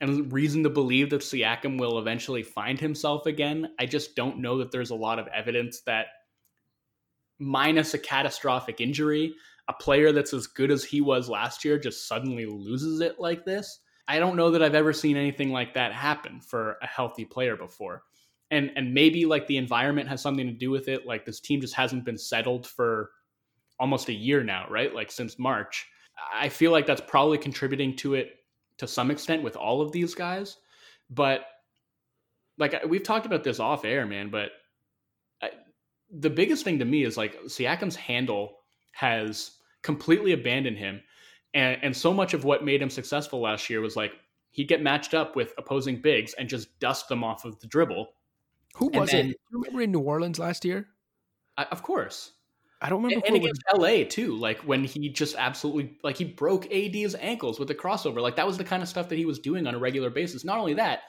and 0.00 0.32
reason 0.32 0.62
to 0.62 0.70
believe 0.70 1.10
that 1.10 1.22
Siakam 1.22 1.78
will 1.78 1.98
eventually 1.98 2.42
find 2.42 2.78
himself 2.78 3.26
again. 3.26 3.70
I 3.78 3.86
just 3.86 4.14
don't 4.14 4.38
know 4.38 4.58
that 4.58 4.70
there's 4.70 4.90
a 4.90 4.94
lot 4.94 5.18
of 5.18 5.26
evidence 5.28 5.80
that, 5.82 6.06
minus 7.38 7.94
a 7.94 7.98
catastrophic 7.98 8.80
injury, 8.80 9.34
a 9.68 9.72
player 9.72 10.12
that's 10.12 10.32
as 10.32 10.46
good 10.46 10.70
as 10.70 10.84
he 10.84 11.00
was 11.00 11.28
last 11.28 11.64
year 11.64 11.78
just 11.78 12.08
suddenly 12.08 12.46
loses 12.46 13.00
it 13.00 13.18
like 13.18 13.44
this. 13.44 13.80
I 14.08 14.18
don't 14.18 14.36
know 14.36 14.50
that 14.50 14.62
I've 14.62 14.74
ever 14.74 14.92
seen 14.92 15.16
anything 15.16 15.50
like 15.50 15.74
that 15.74 15.92
happen 15.92 16.40
for 16.40 16.76
a 16.82 16.86
healthy 16.86 17.24
player 17.24 17.56
before. 17.56 18.02
And 18.50 18.70
and 18.76 18.94
maybe 18.94 19.26
like 19.26 19.48
the 19.48 19.56
environment 19.56 20.08
has 20.08 20.22
something 20.22 20.46
to 20.46 20.52
do 20.52 20.70
with 20.70 20.86
it. 20.88 21.04
Like 21.04 21.24
this 21.24 21.40
team 21.40 21.60
just 21.60 21.74
hasn't 21.74 22.04
been 22.04 22.18
settled 22.18 22.66
for 22.66 23.10
almost 23.80 24.08
a 24.08 24.12
year 24.12 24.44
now, 24.44 24.66
right? 24.70 24.94
Like 24.94 25.10
since 25.10 25.38
March. 25.38 25.86
I 26.32 26.48
feel 26.48 26.70
like 26.70 26.86
that's 26.86 27.02
probably 27.06 27.38
contributing 27.38 27.96
to 27.96 28.14
it 28.14 28.36
to 28.78 28.86
some 28.86 29.10
extent 29.10 29.42
with 29.42 29.56
all 29.56 29.80
of 29.80 29.92
these 29.92 30.14
guys. 30.14 30.56
But 31.10 31.46
like 32.58 32.74
we've 32.86 33.02
talked 33.02 33.26
about 33.26 33.44
this 33.44 33.60
off 33.60 33.84
air, 33.84 34.06
man. 34.06 34.30
But 34.30 34.50
I, 35.42 35.50
the 36.10 36.30
biggest 36.30 36.64
thing 36.64 36.78
to 36.78 36.84
me 36.84 37.04
is 37.04 37.16
like 37.16 37.40
Siakam's 37.44 37.96
handle 37.96 38.56
has 38.92 39.52
completely 39.82 40.32
abandoned 40.32 40.78
him, 40.78 41.00
and 41.54 41.78
and 41.82 41.96
so 41.96 42.12
much 42.12 42.34
of 42.34 42.44
what 42.44 42.64
made 42.64 42.82
him 42.82 42.90
successful 42.90 43.40
last 43.40 43.68
year 43.70 43.80
was 43.80 43.96
like 43.96 44.12
he'd 44.50 44.68
get 44.68 44.82
matched 44.82 45.14
up 45.14 45.36
with 45.36 45.52
opposing 45.58 46.00
bigs 46.00 46.34
and 46.34 46.48
just 46.48 46.78
dust 46.80 47.08
them 47.08 47.22
off 47.22 47.44
of 47.44 47.58
the 47.60 47.66
dribble. 47.66 48.08
Who 48.76 48.88
was 48.88 49.10
then- 49.10 49.26
it? 49.26 49.36
You 49.50 49.60
remember 49.60 49.82
in 49.82 49.92
New 49.92 50.00
Orleans 50.00 50.38
last 50.38 50.64
year? 50.64 50.88
I, 51.58 51.64
of 51.64 51.82
course. 51.82 52.32
I 52.80 52.90
don't 52.90 53.02
remember. 53.02 53.24
And, 53.26 53.34
and 53.34 53.36
it 53.36 53.48
was. 53.48 53.58
against 53.58 53.80
LA 53.80 54.04
too, 54.08 54.36
like 54.36 54.58
when 54.60 54.84
he 54.84 55.08
just 55.08 55.34
absolutely 55.36 55.96
like 56.02 56.16
he 56.16 56.24
broke 56.24 56.66
AD's 56.72 57.14
ankles 57.14 57.58
with 57.58 57.68
the 57.68 57.74
crossover. 57.74 58.20
Like 58.20 58.36
that 58.36 58.46
was 58.46 58.58
the 58.58 58.64
kind 58.64 58.82
of 58.82 58.88
stuff 58.88 59.08
that 59.08 59.16
he 59.16 59.24
was 59.24 59.38
doing 59.38 59.66
on 59.66 59.74
a 59.74 59.78
regular 59.78 60.10
basis. 60.10 60.44
Not 60.44 60.58
only 60.58 60.74
that, 60.74 61.00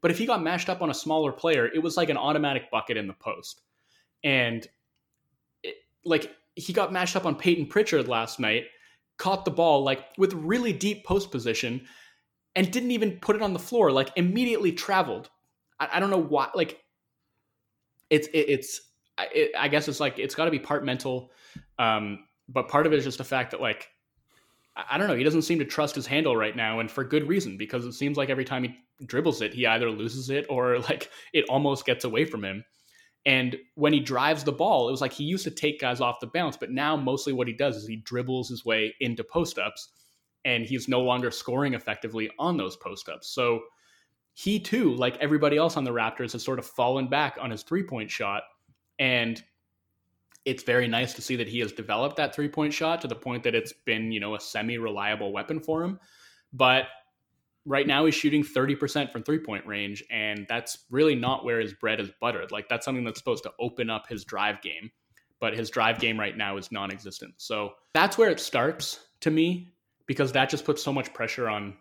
but 0.00 0.10
if 0.10 0.18
he 0.18 0.26
got 0.26 0.42
mashed 0.42 0.68
up 0.68 0.80
on 0.80 0.90
a 0.90 0.94
smaller 0.94 1.30
player, 1.30 1.66
it 1.66 1.80
was 1.80 1.96
like 1.96 2.08
an 2.08 2.16
automatic 2.16 2.70
bucket 2.70 2.96
in 2.96 3.06
the 3.06 3.12
post. 3.14 3.62
And 4.24 4.66
it, 5.62 5.76
like 6.04 6.34
he 6.56 6.72
got 6.72 6.92
mashed 6.92 7.16
up 7.16 7.26
on 7.26 7.34
Payton 7.34 7.66
Pritchard 7.66 8.08
last 8.08 8.40
night, 8.40 8.64
caught 9.18 9.44
the 9.44 9.50
ball 9.50 9.84
like 9.84 10.06
with 10.16 10.32
really 10.32 10.72
deep 10.72 11.04
post 11.04 11.30
position, 11.30 11.86
and 12.56 12.70
didn't 12.70 12.90
even 12.90 13.18
put 13.20 13.36
it 13.36 13.42
on 13.42 13.52
the 13.52 13.58
floor. 13.58 13.92
Like 13.92 14.10
immediately 14.16 14.72
traveled. 14.72 15.28
I, 15.78 15.88
I 15.92 16.00
don't 16.00 16.10
know 16.10 16.22
why. 16.22 16.48
Like 16.54 16.82
it's 18.08 18.28
it, 18.28 18.46
it's 18.48 18.80
it, 19.18 19.52
I 19.58 19.68
guess 19.68 19.88
it's 19.88 20.00
like 20.00 20.18
it's 20.18 20.34
got 20.34 20.46
to 20.46 20.50
be 20.50 20.58
part 20.58 20.84
mental, 20.84 21.30
um, 21.78 22.24
but 22.48 22.68
part 22.68 22.86
of 22.86 22.92
it 22.92 22.98
is 22.98 23.04
just 23.04 23.18
the 23.18 23.24
fact 23.24 23.50
that 23.52 23.60
like 23.60 23.88
I, 24.74 24.96
don't 24.96 25.08
know 25.08 25.14
he 25.14 25.24
doesn't 25.24 25.42
seem 25.42 25.58
to 25.58 25.64
trust 25.64 25.94
his 25.94 26.06
handle 26.06 26.36
right 26.36 26.56
now, 26.56 26.80
and 26.80 26.90
for 26.90 27.04
good 27.04 27.28
reason 27.28 27.56
because 27.56 27.84
it 27.84 27.92
seems 27.92 28.16
like 28.16 28.30
every 28.30 28.44
time 28.44 28.64
he 28.64 28.78
dribbles 29.06 29.42
it, 29.42 29.52
he 29.52 29.66
either 29.66 29.90
loses 29.90 30.30
it 30.30 30.46
or 30.48 30.78
like 30.90 31.10
it 31.32 31.44
almost 31.48 31.84
gets 31.84 32.04
away 32.04 32.24
from 32.24 32.44
him. 32.44 32.64
And 33.24 33.56
when 33.76 33.92
he 33.92 34.00
drives 34.00 34.42
the 34.42 34.52
ball, 34.52 34.88
it 34.88 34.90
was 34.90 35.00
like 35.00 35.12
he 35.12 35.24
used 35.24 35.44
to 35.44 35.50
take 35.50 35.80
guys 35.80 36.00
off 36.00 36.18
the 36.20 36.26
bounce, 36.26 36.56
but 36.56 36.72
now 36.72 36.96
mostly 36.96 37.32
what 37.32 37.46
he 37.46 37.54
does 37.54 37.76
is 37.76 37.86
he 37.86 37.96
dribbles 37.96 38.48
his 38.48 38.64
way 38.64 38.94
into 39.00 39.22
post 39.22 39.58
ups, 39.58 39.90
and 40.44 40.64
he's 40.64 40.88
no 40.88 41.00
longer 41.00 41.30
scoring 41.30 41.74
effectively 41.74 42.30
on 42.38 42.56
those 42.56 42.76
post 42.76 43.08
ups. 43.08 43.28
So 43.28 43.60
he 44.34 44.58
too, 44.58 44.94
like 44.94 45.16
everybody 45.18 45.56
else 45.56 45.76
on 45.76 45.84
the 45.84 45.92
Raptors, 45.92 46.32
has 46.32 46.42
sort 46.42 46.58
of 46.58 46.66
fallen 46.66 47.08
back 47.08 47.36
on 47.40 47.50
his 47.50 47.62
three 47.62 47.82
point 47.82 48.10
shot. 48.10 48.42
And 49.02 49.42
it's 50.44 50.62
very 50.62 50.86
nice 50.86 51.12
to 51.14 51.22
see 51.22 51.34
that 51.34 51.48
he 51.48 51.58
has 51.58 51.72
developed 51.72 52.16
that 52.18 52.32
three 52.32 52.48
point 52.48 52.72
shot 52.72 53.00
to 53.00 53.08
the 53.08 53.16
point 53.16 53.42
that 53.42 53.54
it's 53.56 53.72
been, 53.72 54.12
you 54.12 54.20
know, 54.20 54.36
a 54.36 54.40
semi 54.40 54.78
reliable 54.78 55.32
weapon 55.32 55.58
for 55.58 55.82
him. 55.82 55.98
But 56.52 56.84
right 57.64 57.84
now 57.86 58.04
he's 58.04 58.14
shooting 58.14 58.44
30% 58.44 59.10
from 59.10 59.24
three 59.24 59.40
point 59.40 59.66
range. 59.66 60.04
And 60.08 60.46
that's 60.48 60.78
really 60.88 61.16
not 61.16 61.44
where 61.44 61.58
his 61.58 61.74
bread 61.74 61.98
is 61.98 62.10
buttered. 62.20 62.52
Like 62.52 62.68
that's 62.68 62.84
something 62.84 63.04
that's 63.04 63.18
supposed 63.18 63.42
to 63.42 63.52
open 63.58 63.90
up 63.90 64.06
his 64.08 64.24
drive 64.24 64.62
game. 64.62 64.92
But 65.40 65.56
his 65.56 65.68
drive 65.68 65.98
game 65.98 66.20
right 66.20 66.36
now 66.36 66.56
is 66.56 66.70
non 66.70 66.92
existent. 66.92 67.34
So 67.38 67.72
that's 67.94 68.16
where 68.16 68.30
it 68.30 68.38
starts 68.38 69.00
to 69.22 69.32
me 69.32 69.74
because 70.06 70.30
that 70.30 70.48
just 70.48 70.64
puts 70.64 70.80
so 70.80 70.92
much 70.92 71.12
pressure 71.12 71.48
on 71.48 71.74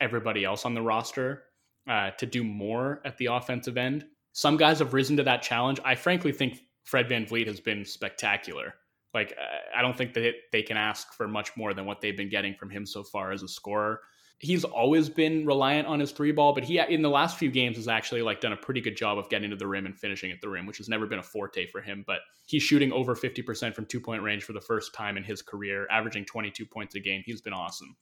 everybody 0.00 0.44
else 0.44 0.64
on 0.64 0.74
the 0.74 0.82
roster 0.82 1.42
uh, 1.88 2.12
to 2.18 2.26
do 2.26 2.44
more 2.44 3.00
at 3.04 3.16
the 3.16 3.26
offensive 3.26 3.76
end. 3.76 4.04
Some 4.32 4.56
guys 4.56 4.78
have 4.78 4.94
risen 4.94 5.16
to 5.16 5.24
that 5.24 5.42
challenge. 5.42 5.80
I 5.84 5.96
frankly 5.96 6.30
think 6.30 6.60
Fred 6.88 7.06
VanVleet 7.06 7.46
has 7.46 7.60
been 7.60 7.84
spectacular. 7.84 8.72
Like, 9.12 9.36
uh, 9.38 9.76
I 9.76 9.82
don't 9.82 9.96
think 9.96 10.14
that 10.14 10.32
they 10.52 10.62
can 10.62 10.78
ask 10.78 11.12
for 11.12 11.28
much 11.28 11.54
more 11.54 11.74
than 11.74 11.84
what 11.84 12.00
they've 12.00 12.16
been 12.16 12.30
getting 12.30 12.54
from 12.54 12.70
him 12.70 12.86
so 12.86 13.04
far 13.04 13.30
as 13.30 13.42
a 13.42 13.48
scorer. 13.48 14.00
He's 14.38 14.64
always 14.64 15.10
been 15.10 15.44
reliant 15.44 15.86
on 15.86 16.00
his 16.00 16.12
three 16.12 16.32
ball, 16.32 16.54
but 16.54 16.64
he 16.64 16.78
in 16.78 17.02
the 17.02 17.10
last 17.10 17.36
few 17.36 17.50
games 17.50 17.76
has 17.76 17.88
actually 17.88 18.22
like 18.22 18.40
done 18.40 18.52
a 18.54 18.56
pretty 18.56 18.80
good 18.80 18.96
job 18.96 19.18
of 19.18 19.28
getting 19.28 19.50
to 19.50 19.56
the 19.56 19.66
rim 19.66 19.84
and 19.84 19.98
finishing 19.98 20.30
at 20.30 20.40
the 20.40 20.48
rim, 20.48 20.64
which 20.64 20.78
has 20.78 20.88
never 20.88 21.06
been 21.06 21.18
a 21.18 21.22
forte 21.22 21.66
for 21.66 21.82
him. 21.82 22.04
But 22.06 22.20
he's 22.46 22.62
shooting 22.62 22.90
over 22.90 23.14
50% 23.14 23.74
from 23.74 23.84
two 23.84 24.00
point 24.00 24.22
range 24.22 24.44
for 24.44 24.54
the 24.54 24.60
first 24.60 24.94
time 24.94 25.18
in 25.18 25.24
his 25.24 25.42
career, 25.42 25.86
averaging 25.90 26.24
22 26.24 26.64
points 26.64 26.94
a 26.94 27.00
game. 27.00 27.22
He's 27.26 27.42
been 27.42 27.52
awesome. 27.52 27.96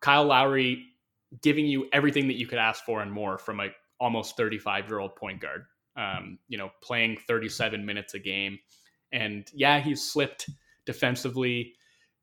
Kyle 0.00 0.26
Lowry 0.26 0.84
giving 1.42 1.66
you 1.66 1.88
everything 1.92 2.28
that 2.28 2.38
you 2.38 2.46
could 2.46 2.58
ask 2.58 2.84
for 2.84 3.02
and 3.02 3.10
more 3.10 3.36
from 3.36 3.58
a 3.58 3.70
almost 3.98 4.36
35 4.36 4.88
year 4.88 5.00
old 5.00 5.16
point 5.16 5.40
guard. 5.40 5.64
Um, 5.96 6.38
you 6.48 6.58
know, 6.58 6.70
playing 6.82 7.16
37 7.26 7.84
minutes 7.84 8.14
a 8.14 8.18
game, 8.18 8.58
and 9.12 9.50
yeah, 9.54 9.80
he's 9.80 10.02
slipped 10.02 10.50
defensively. 10.84 11.74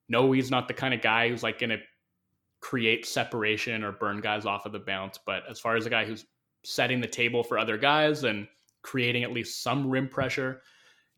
No, 0.10 0.32
he's 0.32 0.52
not 0.52 0.68
the 0.68 0.74
kind 0.74 0.94
of 0.94 1.02
guy 1.02 1.30
who's 1.30 1.44
like 1.44 1.60
going 1.60 1.72
to 1.72 1.80
create 2.64 3.06
separation 3.06 3.84
or 3.84 3.92
burn 3.92 4.22
guys 4.22 4.46
off 4.46 4.66
of 4.66 4.72
the 4.72 4.80
bounce. 4.80 5.20
But 5.24 5.44
as 5.50 5.60
far 5.60 5.76
as 5.76 5.86
a 5.86 5.90
guy 5.90 6.06
who's 6.06 6.26
setting 6.64 7.02
the 7.02 7.08
table 7.08 7.44
for 7.44 7.58
other 7.58 7.78
guys 7.78 8.24
and 8.24 8.48
creating 8.84 9.24
at 9.24 9.34
least 9.34 9.62
some 9.62 9.90
rim 9.90 10.08
pressure, 10.08 10.62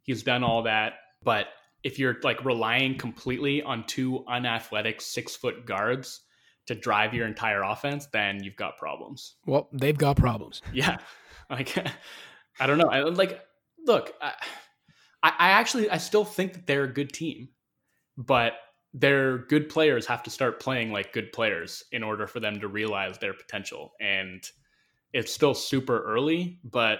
he's 0.01 0.23
done 0.23 0.43
all 0.43 0.63
that. 0.63 0.93
But 1.23 1.47
if 1.83 1.99
you're 1.99 2.17
like 2.23 2.43
relying 2.43 2.97
completely 2.97 3.61
on 3.61 3.85
two 3.85 4.25
unathletic 4.27 5.01
six 5.01 5.35
foot 5.35 5.65
guards 5.65 6.21
to 6.65 6.73
drive 6.73 7.13
your 7.13 7.27
entire 7.27 7.61
offense, 7.61 8.07
then 8.07 8.43
you've 8.43 8.55
got 8.55 8.77
problems. 8.77 9.35
Well, 9.45 9.69
they've 9.71 9.97
got 9.97 10.17
problems. 10.17 10.63
Yeah, 10.73 10.97
like 11.49 11.75
I 12.59 12.67
don't 12.67 12.77
know. 12.77 12.89
I, 12.89 13.01
like, 13.01 13.41
look, 13.85 14.13
I, 14.21 14.33
I 15.23 15.49
actually 15.51 15.89
I 15.89 15.97
still 15.97 16.25
think 16.25 16.53
that 16.53 16.67
they're 16.67 16.83
a 16.83 16.93
good 16.93 17.11
team, 17.11 17.49
but 18.17 18.53
their 18.93 19.39
good 19.39 19.67
players 19.69 20.05
have 20.05 20.23
to 20.23 20.29
start 20.29 20.61
playing 20.61 20.91
like 20.91 21.11
good 21.11 21.31
players 21.33 21.83
in 21.91 22.01
order 22.01 22.27
for 22.27 22.39
them 22.39 22.59
to 22.61 22.67
realize 22.67 23.17
their 23.17 23.33
potential. 23.33 23.91
And 23.99 24.43
it's 25.13 25.33
still 25.33 25.53
super 25.53 26.01
early, 26.03 26.59
but 26.63 26.99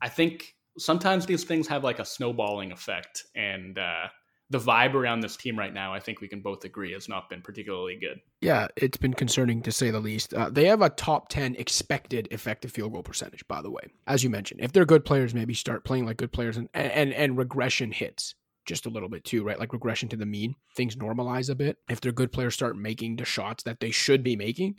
I 0.00 0.08
think 0.08 0.54
sometimes 0.78 1.26
these 1.26 1.44
things 1.44 1.68
have 1.68 1.84
like 1.84 1.98
a 1.98 2.04
snowballing 2.04 2.72
effect, 2.72 3.24
and 3.34 3.78
uh, 3.78 4.08
the 4.52 4.58
vibe 4.58 4.92
around 4.92 5.20
this 5.20 5.34
team 5.34 5.58
right 5.58 5.72
now, 5.72 5.94
I 5.94 5.98
think 5.98 6.20
we 6.20 6.28
can 6.28 6.42
both 6.42 6.64
agree, 6.64 6.92
has 6.92 7.08
not 7.08 7.30
been 7.30 7.40
particularly 7.40 7.96
good. 7.96 8.20
Yeah, 8.42 8.68
it's 8.76 8.98
been 8.98 9.14
concerning 9.14 9.62
to 9.62 9.72
say 9.72 9.90
the 9.90 9.98
least. 9.98 10.34
Uh, 10.34 10.50
they 10.50 10.66
have 10.66 10.82
a 10.82 10.90
top 10.90 11.30
10 11.30 11.56
expected 11.56 12.28
effective 12.30 12.70
field 12.70 12.92
goal 12.92 13.02
percentage, 13.02 13.48
by 13.48 13.62
the 13.62 13.70
way. 13.70 13.80
As 14.06 14.22
you 14.22 14.28
mentioned, 14.28 14.60
if 14.60 14.70
they're 14.70 14.84
good 14.84 15.06
players, 15.06 15.32
maybe 15.32 15.54
start 15.54 15.84
playing 15.84 16.04
like 16.04 16.18
good 16.18 16.32
players 16.32 16.58
and, 16.58 16.68
and, 16.74 17.14
and 17.14 17.38
regression 17.38 17.92
hits 17.92 18.34
just 18.66 18.84
a 18.84 18.90
little 18.90 19.08
bit 19.08 19.24
too, 19.24 19.42
right? 19.42 19.58
Like 19.58 19.72
regression 19.72 20.10
to 20.10 20.16
the 20.16 20.26
mean. 20.26 20.54
Things 20.76 20.96
normalize 20.96 21.48
a 21.48 21.54
bit. 21.54 21.78
If 21.88 22.02
they're 22.02 22.12
good 22.12 22.30
players, 22.30 22.52
start 22.52 22.76
making 22.76 23.16
the 23.16 23.24
shots 23.24 23.64
that 23.64 23.80
they 23.80 23.90
should 23.90 24.22
be 24.22 24.36
making, 24.36 24.76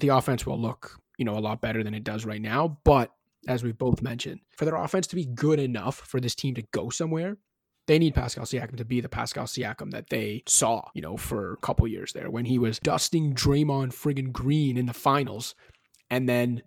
the 0.00 0.08
offense 0.08 0.44
will 0.44 0.60
look, 0.60 0.98
you 1.16 1.24
know, 1.24 1.38
a 1.38 1.40
lot 1.40 1.60
better 1.60 1.84
than 1.84 1.94
it 1.94 2.04
does 2.04 2.26
right 2.26 2.42
now. 2.42 2.78
But 2.82 3.12
as 3.46 3.62
we've 3.62 3.78
both 3.78 4.02
mentioned, 4.02 4.40
for 4.50 4.64
their 4.64 4.74
offense 4.74 5.06
to 5.08 5.16
be 5.16 5.26
good 5.26 5.60
enough 5.60 5.96
for 5.96 6.20
this 6.20 6.34
team 6.34 6.56
to 6.56 6.62
go 6.72 6.90
somewhere, 6.90 7.36
they 7.88 7.98
need 7.98 8.14
Pascal 8.14 8.44
Siakam 8.44 8.76
to 8.76 8.84
be 8.84 9.00
the 9.00 9.08
Pascal 9.08 9.46
Siakam 9.46 9.90
that 9.92 10.10
they 10.10 10.42
saw, 10.46 10.82
you 10.92 11.00
know, 11.00 11.16
for 11.16 11.54
a 11.54 11.56
couple 11.56 11.88
years 11.88 12.12
there 12.12 12.30
when 12.30 12.44
he 12.44 12.58
was 12.58 12.78
dusting 12.78 13.32
Draymond 13.32 13.94
friggin' 13.94 14.30
Green 14.30 14.76
in 14.76 14.84
the 14.84 14.92
finals. 14.92 15.54
And 16.10 16.28
then, 16.28 16.62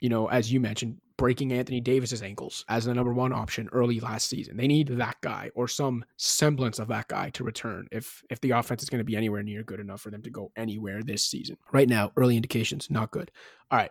you 0.00 0.08
know, 0.08 0.26
as 0.26 0.52
you 0.52 0.58
mentioned, 0.58 0.96
breaking 1.16 1.52
Anthony 1.52 1.80
Davis's 1.80 2.20
ankles 2.20 2.64
as 2.68 2.86
the 2.86 2.94
number 2.94 3.12
one 3.12 3.32
option 3.32 3.68
early 3.70 4.00
last 4.00 4.28
season. 4.28 4.56
They 4.56 4.66
need 4.66 4.88
that 4.88 5.18
guy 5.20 5.52
or 5.54 5.68
some 5.68 6.04
semblance 6.16 6.80
of 6.80 6.88
that 6.88 7.06
guy 7.06 7.30
to 7.30 7.44
return 7.44 7.86
if 7.92 8.24
if 8.28 8.40
the 8.40 8.50
offense 8.50 8.82
is 8.82 8.90
going 8.90 8.98
to 8.98 9.04
be 9.04 9.16
anywhere 9.16 9.44
near 9.44 9.62
good 9.62 9.78
enough 9.78 10.00
for 10.00 10.10
them 10.10 10.22
to 10.22 10.30
go 10.30 10.50
anywhere 10.56 11.00
this 11.02 11.22
season. 11.22 11.58
Right 11.72 11.88
now, 11.88 12.10
early 12.16 12.34
indications 12.34 12.90
not 12.90 13.12
good. 13.12 13.30
All 13.70 13.78
right. 13.78 13.90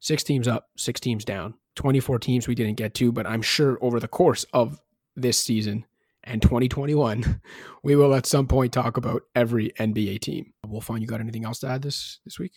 Six 0.00 0.24
teams 0.24 0.48
up, 0.48 0.68
six 0.76 0.98
teams 0.98 1.24
down. 1.24 1.54
24 1.76 2.18
teams 2.18 2.48
we 2.48 2.54
didn't 2.56 2.76
get 2.76 2.94
to, 2.94 3.12
but 3.12 3.26
I'm 3.26 3.42
sure 3.42 3.78
over 3.80 4.00
the 4.00 4.08
course 4.08 4.44
of 4.52 4.80
this 5.16 5.38
season 5.38 5.84
and 6.24 6.42
2021, 6.42 7.40
we 7.82 7.96
will 7.96 8.14
at 8.14 8.26
some 8.26 8.46
point 8.46 8.72
talk 8.72 8.96
about 8.96 9.22
every 9.34 9.70
NBA 9.78 10.20
team. 10.20 10.52
We'll 10.66 10.80
find 10.80 11.00
you 11.00 11.06
got 11.06 11.20
anything 11.20 11.44
else 11.44 11.60
to 11.60 11.68
add 11.68 11.82
this 11.82 12.20
this 12.24 12.38
week? 12.38 12.52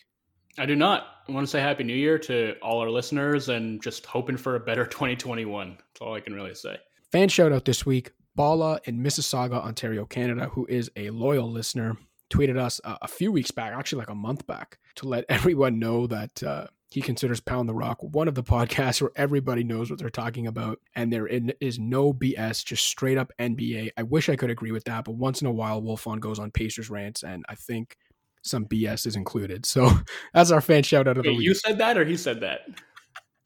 I 0.57 0.65
do 0.65 0.75
not. 0.75 1.07
I 1.27 1.31
want 1.31 1.45
to 1.45 1.49
say 1.49 1.61
Happy 1.61 1.83
New 1.83 1.95
Year 1.95 2.17
to 2.19 2.55
all 2.61 2.79
our 2.79 2.89
listeners 2.89 3.49
and 3.49 3.81
just 3.81 4.05
hoping 4.05 4.35
for 4.35 4.55
a 4.55 4.59
better 4.59 4.85
2021. 4.85 5.77
That's 5.77 6.01
all 6.01 6.13
I 6.13 6.19
can 6.19 6.33
really 6.33 6.55
say. 6.55 6.77
Fan 7.11 7.29
shout 7.29 7.51
out 7.51 7.65
this 7.65 7.85
week 7.85 8.11
Bala 8.35 8.79
in 8.85 9.03
Mississauga, 9.03 9.63
Ontario, 9.63 10.05
Canada, 10.05 10.49
who 10.49 10.65
is 10.67 10.89
a 10.95 11.09
loyal 11.09 11.51
listener, 11.51 11.97
tweeted 12.29 12.57
us 12.57 12.79
a, 12.83 12.97
a 13.01 13.07
few 13.07 13.31
weeks 13.31 13.51
back, 13.51 13.73
actually 13.73 13.99
like 13.99 14.09
a 14.09 14.15
month 14.15 14.47
back, 14.47 14.79
to 14.95 15.07
let 15.07 15.25
everyone 15.29 15.79
know 15.79 16.07
that 16.07 16.41
uh, 16.43 16.67
he 16.91 17.01
considers 17.01 17.39
Pound 17.39 17.69
the 17.69 17.73
Rock 17.73 17.99
one 18.01 18.27
of 18.27 18.35
the 18.35 18.43
podcasts 18.43 19.01
where 19.01 19.11
everybody 19.15 19.63
knows 19.63 19.89
what 19.89 19.99
they're 19.99 20.09
talking 20.09 20.47
about 20.47 20.79
and 20.95 21.13
there 21.13 21.27
is 21.27 21.77
no 21.77 22.13
BS, 22.13 22.65
just 22.65 22.85
straight 22.85 23.17
up 23.17 23.31
NBA. 23.39 23.91
I 23.95 24.03
wish 24.03 24.27
I 24.27 24.35
could 24.35 24.49
agree 24.49 24.71
with 24.71 24.85
that, 24.85 25.05
but 25.05 25.13
once 25.13 25.41
in 25.41 25.47
a 25.47 25.51
while, 25.51 25.81
Wolfond 25.81 26.19
goes 26.19 26.39
on 26.39 26.51
Pacers 26.51 26.89
rants, 26.89 27.23
and 27.23 27.45
I 27.47 27.55
think 27.55 27.95
some 28.43 28.65
BS 28.65 29.05
is 29.05 29.15
included. 29.15 29.65
So 29.65 29.91
that's 30.33 30.51
our 30.51 30.61
fan 30.61 30.83
shout 30.83 31.07
out 31.07 31.17
of 31.17 31.23
the 31.23 31.31
week. 31.31 31.41
you 31.41 31.53
said 31.53 31.77
that 31.77 31.97
or 31.97 32.05
he 32.05 32.17
said 32.17 32.41
that? 32.41 32.61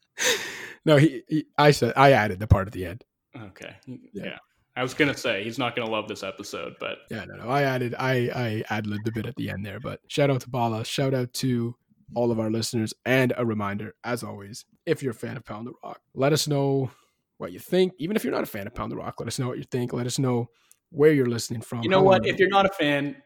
no, 0.84 0.96
he, 0.96 1.22
he, 1.28 1.46
I 1.58 1.70
said 1.72 1.92
I 1.96 2.12
added 2.12 2.40
the 2.40 2.46
part 2.46 2.66
at 2.66 2.72
the 2.72 2.86
end. 2.86 3.04
Okay. 3.36 3.74
Yeah. 3.86 3.96
Yeah. 4.12 4.38
I 4.76 4.82
was 4.82 4.94
gonna 4.94 5.16
say 5.16 5.44
he's 5.44 5.58
not 5.58 5.76
gonna 5.76 5.90
love 5.90 6.08
this 6.08 6.22
episode, 6.22 6.74
but 6.80 6.98
Yeah, 7.10 7.24
no, 7.26 7.36
no. 7.36 7.48
I 7.48 7.62
added 7.62 7.94
I 7.96 8.30
I 8.34 8.64
ad 8.70 8.86
libbed 8.86 9.06
a 9.06 9.12
bit 9.12 9.26
at 9.26 9.36
the 9.36 9.50
end 9.50 9.64
there, 9.64 9.78
but 9.78 10.00
shout 10.08 10.30
out 10.30 10.40
to 10.40 10.50
Bala, 10.50 10.84
shout 10.84 11.14
out 11.14 11.32
to 11.34 11.76
all 12.14 12.30
of 12.30 12.40
our 12.40 12.50
listeners, 12.50 12.94
and 13.04 13.32
a 13.36 13.44
reminder, 13.44 13.94
as 14.04 14.22
always, 14.22 14.64
if 14.86 15.02
you're 15.02 15.12
a 15.12 15.14
fan 15.14 15.36
of 15.36 15.44
Pound 15.44 15.66
the 15.66 15.72
Rock, 15.82 16.00
let 16.14 16.32
us 16.32 16.48
know 16.48 16.90
what 17.38 17.52
you 17.52 17.58
think. 17.58 17.92
Even 17.98 18.16
if 18.16 18.24
you're 18.24 18.32
not 18.32 18.42
a 18.42 18.46
fan 18.46 18.66
of 18.66 18.74
Pound 18.74 18.92
the 18.92 18.96
Rock, 18.96 19.16
let 19.18 19.26
us 19.26 19.38
know 19.38 19.48
what 19.48 19.58
you 19.58 19.64
think. 19.64 19.92
Let 19.92 20.06
us 20.06 20.18
know 20.18 20.48
where 20.90 21.12
you're 21.12 21.26
listening 21.26 21.60
from. 21.60 21.82
you 21.82 21.88
know 21.88 22.02
what? 22.02 22.26
If 22.26 22.38
you're 22.38 22.48
not 22.48 22.66
a 22.66 22.72
fan, 22.72 23.16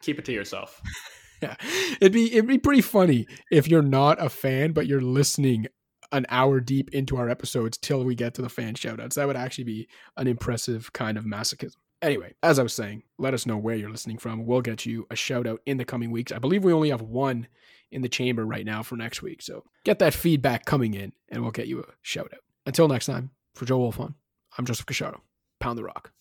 keep 0.00 0.18
it 0.18 0.24
to 0.26 0.32
yourself. 0.32 0.80
yeah. 1.42 1.56
It'd 2.00 2.12
be 2.12 2.32
it'd 2.32 2.46
be 2.46 2.58
pretty 2.58 2.82
funny 2.82 3.26
if 3.50 3.68
you're 3.68 3.82
not 3.82 4.22
a 4.22 4.28
fan, 4.28 4.72
but 4.72 4.86
you're 4.86 5.00
listening 5.00 5.66
an 6.12 6.26
hour 6.28 6.60
deep 6.60 6.90
into 6.94 7.16
our 7.16 7.28
episodes 7.28 7.76
till 7.76 8.04
we 8.04 8.14
get 8.14 8.34
to 8.34 8.42
the 8.42 8.48
fan 8.48 8.74
shoutouts. 8.74 9.14
That 9.14 9.26
would 9.26 9.36
actually 9.36 9.64
be 9.64 9.88
an 10.16 10.26
impressive 10.26 10.92
kind 10.92 11.18
of 11.18 11.24
masochism. 11.24 11.76
Anyway, 12.02 12.34
as 12.42 12.58
I 12.58 12.62
was 12.62 12.74
saying, 12.74 13.02
let 13.18 13.34
us 13.34 13.46
know 13.46 13.56
where 13.56 13.74
you're 13.74 13.90
listening 13.90 14.18
from. 14.18 14.44
We'll 14.44 14.60
get 14.60 14.84
you 14.84 15.06
a 15.10 15.16
shout 15.16 15.46
out 15.46 15.60
in 15.66 15.78
the 15.78 15.84
coming 15.84 16.10
weeks. 16.10 16.30
I 16.30 16.38
believe 16.38 16.62
we 16.62 16.72
only 16.72 16.90
have 16.90 17.02
one 17.02 17.48
in 17.90 18.02
the 18.02 18.08
chamber 18.08 18.44
right 18.44 18.66
now 18.66 18.82
for 18.82 18.96
next 18.96 19.22
week. 19.22 19.40
So 19.40 19.64
get 19.84 19.98
that 20.00 20.14
feedback 20.14 20.64
coming 20.66 20.94
in 20.94 21.12
and 21.30 21.42
we'll 21.42 21.52
get 21.52 21.68
you 21.68 21.80
a 21.80 21.84
shout 22.02 22.30
out. 22.32 22.40
Until 22.66 22.88
next 22.88 23.06
time, 23.06 23.30
for 23.54 23.64
Joe 23.64 23.78
Wolfond, 23.78 24.14
I'm 24.58 24.66
Joseph 24.66 24.86
Casciaro. 24.86 25.20
Pound 25.60 25.78
the 25.78 25.84
rock. 25.84 26.12